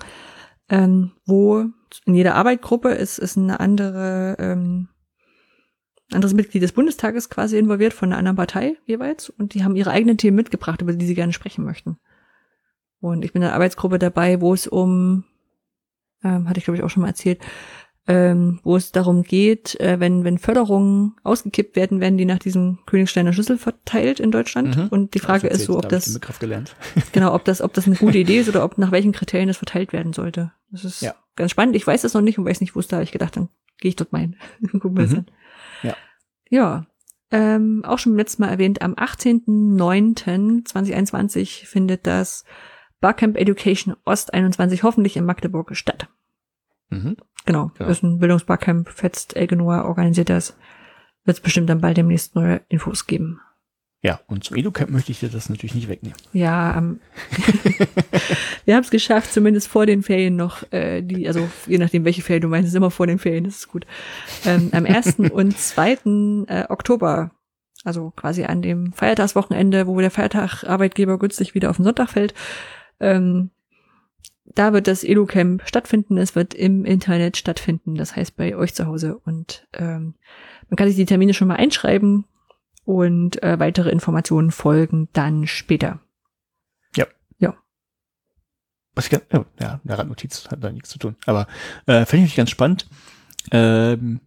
Ähm, 0.68 1.12
wo 1.26 1.66
in 2.06 2.14
jeder 2.14 2.36
Arbeitsgruppe 2.36 2.90
ist, 2.90 3.18
ist 3.18 3.36
eine 3.36 3.60
andere, 3.60 4.36
ähm, 4.38 4.88
anderes 6.12 6.34
Mitglied 6.34 6.62
des 6.62 6.72
Bundestages 6.72 7.28
quasi 7.28 7.58
involviert 7.58 7.92
von 7.92 8.08
einer 8.08 8.18
anderen 8.18 8.36
Partei 8.36 8.76
jeweils. 8.86 9.28
Und 9.28 9.54
die 9.54 9.62
haben 9.62 9.76
ihre 9.76 9.90
eigenen 9.90 10.16
Themen 10.16 10.36
mitgebracht, 10.36 10.80
über 10.80 10.92
die 10.92 11.06
sie 11.06 11.14
gerne 11.14 11.32
sprechen 11.32 11.64
möchten. 11.64 11.98
Und 13.00 13.24
ich 13.24 13.32
bin 13.32 13.42
in 13.42 13.46
der 13.46 13.54
Arbeitsgruppe 13.54 13.98
dabei, 13.98 14.40
wo 14.40 14.54
es 14.54 14.66
um, 14.66 15.24
ähm, 16.22 16.48
hatte 16.48 16.58
ich 16.58 16.64
glaube 16.64 16.78
ich 16.78 16.82
auch 16.82 16.90
schon 16.90 17.02
mal 17.02 17.08
erzählt, 17.08 17.40
ähm, 18.06 18.60
wo 18.64 18.76
es 18.76 18.92
darum 18.92 19.22
geht, 19.22 19.78
äh, 19.78 20.00
wenn, 20.00 20.24
wenn 20.24 20.38
Förderungen 20.38 21.16
ausgekippt 21.22 21.76
werden, 21.76 22.00
werden 22.00 22.16
die 22.18 22.24
nach 22.24 22.38
diesem 22.38 22.78
Königsteiner 22.86 23.32
Schlüssel 23.32 23.58
verteilt 23.58 24.20
in 24.20 24.30
Deutschland. 24.30 24.76
Mhm. 24.76 24.88
Und 24.88 25.14
die 25.14 25.18
Frage 25.20 25.48
ist 25.48 25.66
so, 25.66 25.76
ob 25.76 25.84
ich 25.84 25.88
das, 25.90 26.18
genau, 27.12 27.34
ob 27.34 27.44
das, 27.44 27.60
ob 27.60 27.72
das 27.74 27.86
eine 27.86 27.96
gute 27.96 28.18
Idee 28.18 28.40
ist 28.40 28.48
oder 28.48 28.64
ob 28.64 28.78
nach 28.78 28.90
welchen 28.90 29.12
Kriterien 29.12 29.48
das 29.48 29.58
verteilt 29.58 29.92
werden 29.92 30.12
sollte. 30.12 30.52
Das 30.72 30.84
ist 30.84 31.02
Ja. 31.02 31.14
ganz 31.36 31.50
spannend. 31.52 31.76
Ich 31.76 31.86
weiß 31.86 32.02
das 32.02 32.14
noch 32.14 32.20
nicht 32.22 32.38
und 32.38 32.46
weiß 32.46 32.60
nicht, 32.60 32.74
wo 32.74 32.80
es 32.80 32.88
da 32.88 32.96
habe 32.96 33.04
ich 33.04 33.12
gedacht, 33.12 33.36
dann 33.36 33.48
gehe 33.78 33.90
ich 33.90 33.96
dort 33.96 34.12
mal 34.12 34.20
hin. 34.20 34.36
Gucken 34.72 34.96
wir 34.96 35.06
Mhm. 35.06 35.14
an. 35.14 35.26
Ja. 35.82 35.96
Ja. 36.48 36.86
Ähm, 37.32 37.84
auch 37.84 37.98
schon 38.00 38.12
beim 38.12 38.18
letzten 38.18 38.42
Mal 38.42 38.48
erwähnt, 38.48 38.82
am 38.82 38.94
18.09.2021 38.94 41.64
findet 41.66 42.04
das 42.06 42.44
Barcamp 43.00 43.36
Education 43.38 43.94
Ost 44.04 44.34
21 44.34 44.82
hoffentlich 44.82 45.16
in 45.16 45.24
Magdeburg 45.24 45.74
statt. 45.76 46.08
Mhm. 46.90 47.16
Genau, 47.46 47.70
Genau. 47.76 47.88
das 47.88 47.98
ist 47.98 48.02
ein 48.02 48.18
Bildungsbarcamp, 48.18 48.88
Fetzt 48.90 49.36
Elgenor 49.36 49.84
organisiert 49.84 50.28
das. 50.30 50.56
Wird 51.24 51.36
es 51.38 51.42
bestimmt 51.42 51.68
dann 51.68 51.80
bald 51.80 51.96
demnächst 51.96 52.34
neue 52.34 52.60
Infos 52.68 53.06
geben. 53.06 53.40
Ja, 54.02 54.18
und 54.28 54.44
zum 54.44 54.56
EduCamp 54.56 54.90
möchte 54.90 55.12
ich 55.12 55.20
dir 55.20 55.28
das 55.28 55.50
natürlich 55.50 55.74
nicht 55.74 55.88
wegnehmen. 55.88 56.16
Ja, 56.32 56.72
am 56.74 57.00
wir 58.64 58.74
haben 58.74 58.82
es 58.82 58.90
geschafft, 58.90 59.30
zumindest 59.32 59.68
vor 59.68 59.84
den 59.84 60.02
Ferien 60.02 60.36
noch, 60.36 60.62
äh, 60.72 61.02
die, 61.02 61.28
also 61.28 61.46
je 61.66 61.76
nachdem, 61.76 62.06
welche 62.06 62.22
Ferien 62.22 62.40
du 62.42 62.48
meinst, 62.48 62.68
ist 62.68 62.74
immer 62.74 62.90
vor 62.90 63.06
den 63.06 63.18
Ferien, 63.18 63.44
das 63.44 63.56
ist 63.56 63.68
gut. 63.68 63.86
Ähm, 64.46 64.70
am 64.72 64.86
1. 64.86 65.18
und 65.32 65.58
2. 65.58 65.98
Äh, 66.46 66.64
Oktober, 66.70 67.32
also 67.84 68.10
quasi 68.16 68.44
an 68.44 68.62
dem 68.62 68.94
Feiertagswochenende, 68.94 69.86
wo 69.86 70.00
der 70.00 70.10
Feiertag 70.10 70.64
Arbeitgeber 70.64 71.18
günstig 71.18 71.54
wieder 71.54 71.68
auf 71.68 71.76
den 71.76 71.84
Sonntag 71.84 72.08
fällt, 72.08 72.32
ähm, 73.00 73.50
da 74.54 74.72
wird 74.72 74.86
das 74.86 75.04
EduCamp 75.04 75.62
stattfinden. 75.66 76.18
Es 76.18 76.34
wird 76.34 76.54
im 76.54 76.84
Internet 76.84 77.36
stattfinden, 77.36 77.94
das 77.94 78.16
heißt 78.16 78.36
bei 78.36 78.56
euch 78.56 78.74
zu 78.74 78.86
Hause. 78.86 79.18
Und 79.18 79.66
ähm, 79.72 80.14
man 80.68 80.76
kann 80.76 80.88
sich 80.88 80.96
die 80.96 81.06
Termine 81.06 81.34
schon 81.34 81.48
mal 81.48 81.56
einschreiben 81.56 82.24
und 82.84 83.42
äh, 83.42 83.58
weitere 83.58 83.90
Informationen 83.90 84.50
folgen 84.50 85.08
dann 85.12 85.46
später. 85.46 86.00
Was 88.94 89.04
ich, 89.04 89.12
ganz- 89.12 89.24
ja, 89.32 89.44
ja, 89.60 89.80
eine 89.84 89.98
Randnotiz 89.98 90.48
hat 90.50 90.62
da 90.64 90.70
nichts 90.70 90.90
zu 90.90 90.98
tun. 90.98 91.16
Aber 91.24 91.46
äh, 91.86 92.04
fände 92.04 92.26
ich 92.26 92.34
ganz 92.34 92.50
spannend, 92.50 92.88
ähm, 93.52 94.20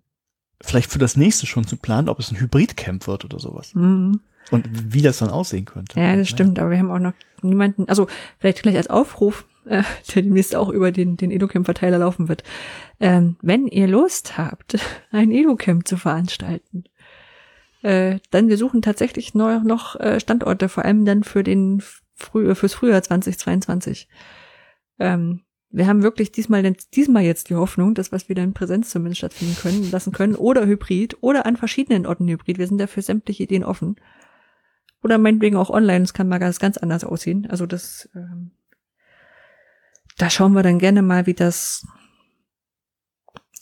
vielleicht 0.61 0.89
für 0.89 0.99
das 0.99 1.17
nächste 1.17 1.45
schon 1.45 1.67
zu 1.67 1.75
planen, 1.75 2.07
ob 2.07 2.19
es 2.19 2.31
ein 2.31 2.39
Hybridcamp 2.39 3.05
wird 3.07 3.25
oder 3.25 3.39
sowas. 3.39 3.75
Mhm. 3.75 4.21
Und 4.51 4.93
wie 4.93 5.01
das 5.01 5.17
dann 5.19 5.29
aussehen 5.29 5.65
könnte. 5.65 5.99
Ja, 5.99 6.15
das 6.15 6.29
stimmt, 6.29 6.59
aber 6.59 6.71
wir 6.71 6.77
haben 6.77 6.91
auch 6.91 6.99
noch 6.99 7.13
niemanden, 7.41 7.87
also 7.89 8.07
vielleicht 8.39 8.61
gleich 8.63 8.77
als 8.77 8.89
Aufruf, 8.89 9.45
äh, 9.65 9.83
der 10.13 10.23
demnächst 10.23 10.55
auch 10.55 10.69
über 10.69 10.91
den, 10.91 11.17
den 11.17 11.31
EduCamp-Verteiler 11.31 11.99
laufen 11.99 12.29
wird. 12.29 12.43
Ähm, 12.99 13.37
wenn 13.41 13.67
ihr 13.67 13.87
Lust 13.87 14.37
habt, 14.37 14.77
ein 15.11 15.31
EduCamp 15.31 15.87
zu 15.87 15.97
veranstalten, 15.97 16.85
äh, 17.81 18.19
dann 18.31 18.47
wir 18.47 18.57
suchen 18.57 18.81
tatsächlich 18.81 19.35
neu, 19.35 19.59
noch 19.59 19.99
äh, 19.99 20.19
Standorte, 20.19 20.69
vor 20.69 20.85
allem 20.85 21.05
dann 21.05 21.23
für 21.23 21.43
den 21.43 21.81
Früh, 22.15 22.55
fürs 22.55 22.73
Frühjahr 22.73 23.03
2022. 23.03 24.07
Ähm, 24.99 25.41
wir 25.69 25.87
haben 25.87 26.03
wirklich 26.03 26.31
diesmal, 26.31 26.61
diesmal 26.93 27.23
jetzt 27.23 27.49
die 27.49 27.55
Hoffnung, 27.55 27.95
dass 27.95 28.11
was 28.11 28.29
wieder 28.29 28.43
in 28.43 28.53
Präsenz 28.53 28.91
zumindest 28.91 29.17
stattfinden 29.17 29.57
können, 29.59 29.89
lassen 29.89 30.13
können, 30.13 30.35
oder 30.35 30.67
Hybrid, 30.67 31.17
oder 31.21 31.47
an 31.47 31.57
verschiedenen 31.57 32.05
Orten 32.05 32.27
Hybrid. 32.27 32.59
Wir 32.59 32.67
sind 32.67 32.77
dafür 32.77 33.01
sämtliche 33.01 33.43
Ideen 33.43 33.63
offen. 33.63 33.95
Oder 35.01 35.17
meinetwegen 35.17 35.57
auch 35.57 35.71
online, 35.71 36.01
das 36.01 36.13
kann 36.13 36.29
mal 36.29 36.37
ganz, 36.37 36.59
ganz 36.59 36.77
anders 36.77 37.03
aussehen. 37.03 37.47
Also 37.49 37.65
das, 37.65 38.07
ähm, 38.15 38.51
da 40.17 40.29
schauen 40.29 40.53
wir 40.53 40.63
dann 40.63 40.79
gerne 40.79 41.01
mal, 41.01 41.25
wie 41.25 41.33
das, 41.33 41.85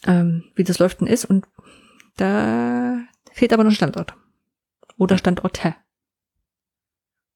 ähm, 0.06 0.44
wie 0.56 0.64
das 0.64 0.80
läuft 0.80 1.02
und 1.02 1.08
ist. 1.08 1.26
Und 1.26 1.48
da 2.18 3.00
fehlt 3.32 3.54
aber 3.54 3.64
noch 3.64 3.72
Standort. 3.72 4.16
Oder 4.98 5.18
Standorte. 5.18 5.76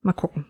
Mal 0.02 0.14
gucken. 0.14 0.46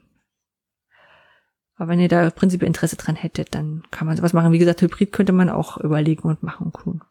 Aber 1.78 1.90
wenn 1.90 2.00
ihr 2.00 2.08
da 2.08 2.30
prinzipiell 2.30 2.68
Interesse 2.68 2.96
dran 2.96 3.16
hättet, 3.16 3.54
dann 3.54 3.84
kann 3.92 4.08
man 4.08 4.16
sowas 4.18 4.34
machen. 4.34 4.52
Wie 4.54 4.60
gesagt, 4.60 4.82
Hybrid 4.82 5.12
könnte 5.12 5.34
man 5.34 5.50
auch 5.50 5.78
überlegen 5.78 6.24
und 6.28 6.42
machen 6.44 6.68
und 6.68 6.76
tun. 6.76 7.04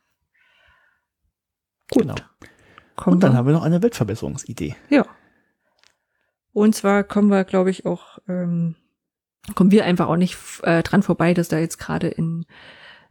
Gut. 1.90 2.02
Genau. 2.02 2.14
Kommen 2.96 3.14
Und 3.14 3.22
dann 3.22 3.32
wir- 3.32 3.36
haben 3.38 3.46
wir 3.46 3.52
noch 3.54 3.62
eine 3.62 3.82
Weltverbesserungsidee. 3.82 4.76
ja. 4.90 5.06
Und 6.52 6.74
zwar 6.76 7.02
kommen 7.02 7.30
wir, 7.30 7.42
glaube 7.44 7.70
ich, 7.70 7.84
auch, 7.84 8.18
ähm, 8.28 8.76
kommen 9.54 9.70
wir 9.70 9.84
einfach 9.84 10.08
auch 10.08 10.16
nicht 10.16 10.38
äh, 10.62 10.82
dran 10.82 11.02
vorbei, 11.02 11.34
dass 11.34 11.48
da 11.48 11.58
jetzt 11.58 11.78
gerade 11.78 12.08
in, 12.08 12.46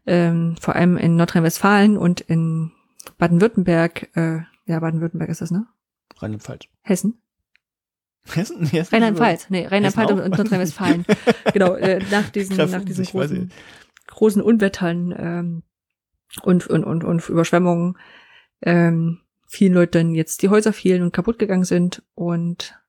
ähm, 0.06 0.56
vor 0.60 0.76
allem 0.76 0.98
in 0.98 1.16
Nordrhein-Westfalen 1.16 1.98
und 1.98 2.22
in 2.22 2.72
Baden-Württemberg, 3.18 4.16
äh, 4.16 4.40
ja, 4.66 4.80
Baden-Württemberg 4.80 5.30
ist 5.30 5.42
das, 5.42 5.52
ne? 5.52 5.68
Rheinland-Pfalz. 6.18 6.66
Hessen? 6.82 7.22
Hessen? 8.26 8.66
Hessen 8.66 8.96
Rheinland-Pfalz, 8.96 9.50
nee, 9.50 9.68
Rheinland-Pfalz 9.68 10.12
und? 10.12 10.38
Nordrhein-Westfalen. 10.38 11.06
genau, 11.54 11.74
äh, 11.76 12.04
nach 12.10 12.30
diesen, 12.30 12.56
Treffen 12.56 12.72
nach 12.72 12.86
diesen 12.86 13.06
großen, 13.06 13.52
großen 14.08 14.42
Unwettern 14.42 15.14
ähm, 15.18 15.64
und, 16.42 16.66
und, 16.68 16.84
und, 16.84 17.04
und 17.04 17.30
Überschwemmungen 17.30 17.98
ähm, 18.62 19.20
vielen 19.46 19.74
Leuten 19.74 20.16
jetzt 20.16 20.42
die 20.42 20.50
Häuser 20.50 20.74
fielen 20.74 21.04
und 21.04 21.14
kaputt 21.14 21.38
gegangen 21.38 21.66
sind 21.66 22.02
und 22.16 22.80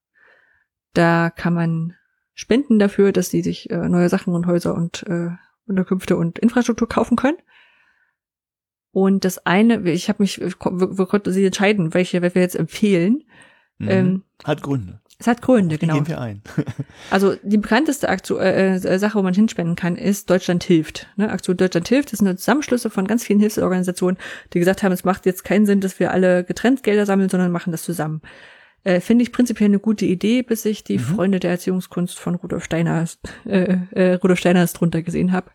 da 0.94 1.30
kann 1.30 1.52
man 1.52 1.96
spenden 2.35 2.78
dafür, 2.78 3.12
dass 3.12 3.31
sie 3.31 3.43
sich 3.43 3.70
äh, 3.70 3.89
neue 3.89 4.09
Sachen 4.09 4.35
und 4.35 4.47
Häuser 4.47 4.74
und 4.74 5.05
äh, 5.09 5.31
Unterkünfte 5.66 6.16
und 6.16 6.39
Infrastruktur 6.39 6.89
kaufen 6.89 7.16
können. 7.16 7.39
Und 8.90 9.24
das 9.24 9.44
eine, 9.44 9.90
ich 9.90 10.09
habe 10.09 10.23
mich, 10.23 10.40
wir, 10.40 11.06
konnten 11.06 11.32
sie 11.32 11.44
entscheiden, 11.44 11.94
welche, 11.94 12.23
welche 12.23 12.35
wir 12.36 12.43
jetzt 12.43 12.55
empfehlen. 12.55 13.24
Mhm. 13.78 13.89
Ähm, 13.90 14.23
Hat 14.44 14.62
Gründe. 14.62 15.01
es 15.19 15.27
hat 15.27 15.43
Gründe, 15.43 15.74
Auf 15.74 15.81
die 15.81 15.86
genau. 15.86 15.94
Gehen 15.97 16.09
wir 16.09 16.20
ein. 16.20 16.43
Also 17.11 17.35
die 17.43 17.59
bekannteste 17.59 18.09
Aktion, 18.09 18.40
äh, 18.40 18.77
äh, 18.77 18.98
Sache, 18.98 19.19
wo 19.19 19.23
man 19.23 19.35
hinspenden 19.35 19.74
kann, 19.74 19.97
ist 19.97 20.31
Deutschland 20.31 20.62
hilft. 20.62 21.09
Ne? 21.16 21.28
Aktion 21.28 21.56
Deutschland 21.56 21.89
hilft 21.89 22.12
das 22.12 22.20
sind 22.20 22.39
Zusammenschlüsse 22.39 22.89
von 22.89 23.06
ganz 23.06 23.24
vielen 23.24 23.40
Hilfsorganisationen, 23.40 24.16
die 24.52 24.61
gesagt 24.61 24.85
haben, 24.85 24.93
es 24.93 25.05
macht 25.05 25.27
jetzt 25.27 25.44
keinen 25.44 25.66
Sinn, 25.66 25.81
dass 25.81 25.98
wir 25.98 26.12
alle 26.12 26.44
getrennt 26.44 26.85
Gelder 26.85 27.05
sammeln, 27.05 27.28
sondern 27.28 27.51
machen 27.51 27.73
das 27.73 27.82
zusammen. 27.82 28.23
Äh, 28.85 29.01
Finde 29.01 29.23
ich 29.23 29.32
prinzipiell 29.32 29.69
eine 29.69 29.81
gute 29.81 30.06
Idee, 30.06 30.43
bis 30.43 30.65
ich 30.65 30.85
die 30.85 30.98
Mhm. 30.98 31.02
Freunde 31.02 31.40
der 31.40 31.52
Erziehungskunst 31.52 32.19
von 32.19 32.36
Rudolf 32.36 32.65
Steiner, 32.65 33.05
äh, 33.47 33.77
äh, 33.93 34.15
Rudolf 34.15 34.39
Steiner 34.39 34.65
drunter 34.66 35.02
gesehen 35.02 35.32
habe. 35.32 35.51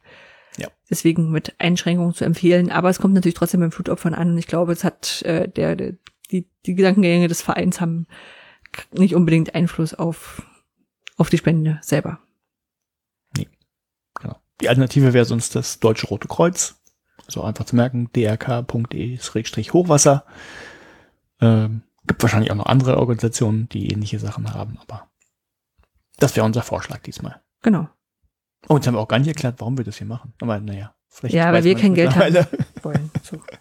Ja. 0.57 0.67
Deswegen 0.89 1.31
mit 1.31 1.55
Einschränkungen 1.59 2.13
zu 2.13 2.25
empfehlen. 2.25 2.71
Aber 2.71 2.89
es 2.89 2.99
kommt 2.99 3.13
natürlich 3.13 3.35
trotzdem 3.35 3.61
beim 3.61 3.71
Flutopfern 3.71 4.13
an. 4.13 4.31
Und 4.31 4.37
ich 4.37 4.47
glaube, 4.47 4.73
es 4.73 4.83
hat 4.83 5.21
äh, 5.21 5.47
der, 5.47 5.75
der 5.75 5.93
die, 6.31 6.47
die 6.65 6.75
Gedankengänge 6.75 7.27
des 7.27 7.41
Vereins 7.41 7.81
haben 7.81 8.07
nicht 8.91 9.15
unbedingt 9.15 9.55
Einfluss 9.55 9.93
auf, 9.93 10.43
auf 11.17 11.29
die 11.29 11.37
Spende 11.37 11.79
selber. 11.81 12.19
Genau. 14.19 14.35
Die 14.61 14.69
Alternative 14.69 15.13
wäre 15.13 15.25
sonst 15.25 15.55
das 15.55 15.79
Deutsche 15.79 16.07
Rote 16.07 16.27
Kreuz. 16.27 16.75
So 17.27 17.43
einfach 17.43 17.65
zu 17.65 17.75
merken, 17.75 18.09
drk.de-hochwasser. 18.13 20.25
Ähm, 21.41 21.81
gibt 22.09 22.21
wahrscheinlich 22.21 22.51
auch 22.51 22.55
noch 22.55 22.65
andere 22.65 22.97
Organisationen, 22.97 23.69
die 23.69 23.91
ähnliche 23.91 24.19
Sachen 24.19 24.53
haben, 24.53 24.77
aber 24.79 25.09
das 26.17 26.35
wäre 26.35 26.45
unser 26.45 26.61
Vorschlag 26.63 26.99
diesmal. 26.99 27.41
Genau. 27.61 27.87
Oh, 28.67 28.75
jetzt 28.75 28.87
haben 28.87 28.95
wir 28.95 28.99
auch 28.99 29.07
gar 29.07 29.19
nicht 29.19 29.29
erklärt, 29.29 29.59
warum 29.59 29.77
wir 29.77 29.85
das 29.85 29.97
hier 29.97 30.07
machen. 30.07 30.33
Aber 30.41 30.59
naja, 30.59 30.93
vielleicht. 31.07 31.33
Ja, 31.33 31.53
weil 31.53 31.63
wir 31.63 31.75
kein 31.75 31.93
Geld 31.95 32.13
haben. 32.15 32.45
Wollen. 32.83 33.09
So. 33.23 33.41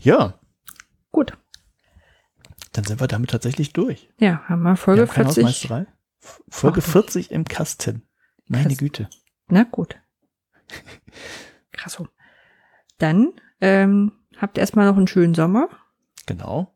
Ja, 0.00 0.38
Gut. 1.10 1.36
dann 2.72 2.84
sind 2.84 3.00
wir 3.00 3.08
damit 3.08 3.30
tatsächlich 3.30 3.72
durch. 3.72 4.08
Ja, 4.20 4.42
haben 4.48 4.62
wir 4.62 4.70
Wir 4.70 4.76
Folge 4.76 5.02
haben 5.02 5.08
keine 5.08 5.24
40. 5.32 5.44
Hausmeisterei. 5.44 5.86
F- 6.22 6.42
Folge 6.48 6.80
Ach, 6.80 6.86
nicht. 6.86 6.92
40 6.92 7.30
im 7.32 7.44
Kasten. 7.44 8.08
Meine 8.46 8.68
Krass. 8.68 8.78
Güte. 8.78 9.08
Na 9.48 9.64
gut. 9.64 9.96
Krass. 11.72 12.00
Dann 12.98 13.32
ähm, 13.60 14.12
habt 14.38 14.58
erstmal 14.58 14.86
noch 14.86 14.96
einen 14.96 15.06
schönen 15.08 15.34
Sommer 15.34 15.68
Genau. 16.26 16.74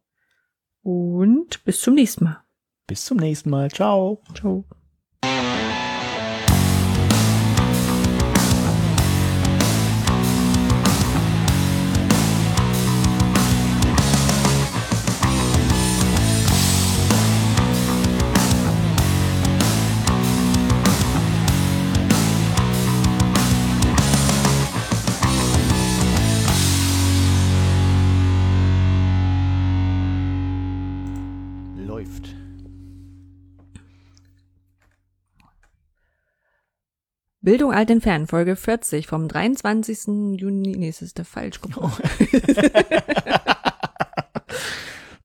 und 0.83 1.65
bis 1.65 1.81
zum 1.81 1.95
nächsten 1.95 2.25
Mal. 2.25 2.43
Bis 2.87 3.05
zum 3.05 3.17
nächsten 3.19 3.51
Mal. 3.51 3.71
Ciao. 3.71 4.23
Ciao. 4.35 4.65
Bildung 37.43 37.73
alt 37.73 37.91
entfernen, 37.91 38.29
Folge 38.29 38.55
40 38.55 39.09
vom 39.09 39.27
23. 39.27 40.39
Juni. 40.41 40.77
Nee, 40.77 40.87
das 40.87 41.03
ist 41.03 41.19
der 41.19 41.25
falsch. 41.25 41.61
Guck 41.61 41.77
mal. 41.77 41.93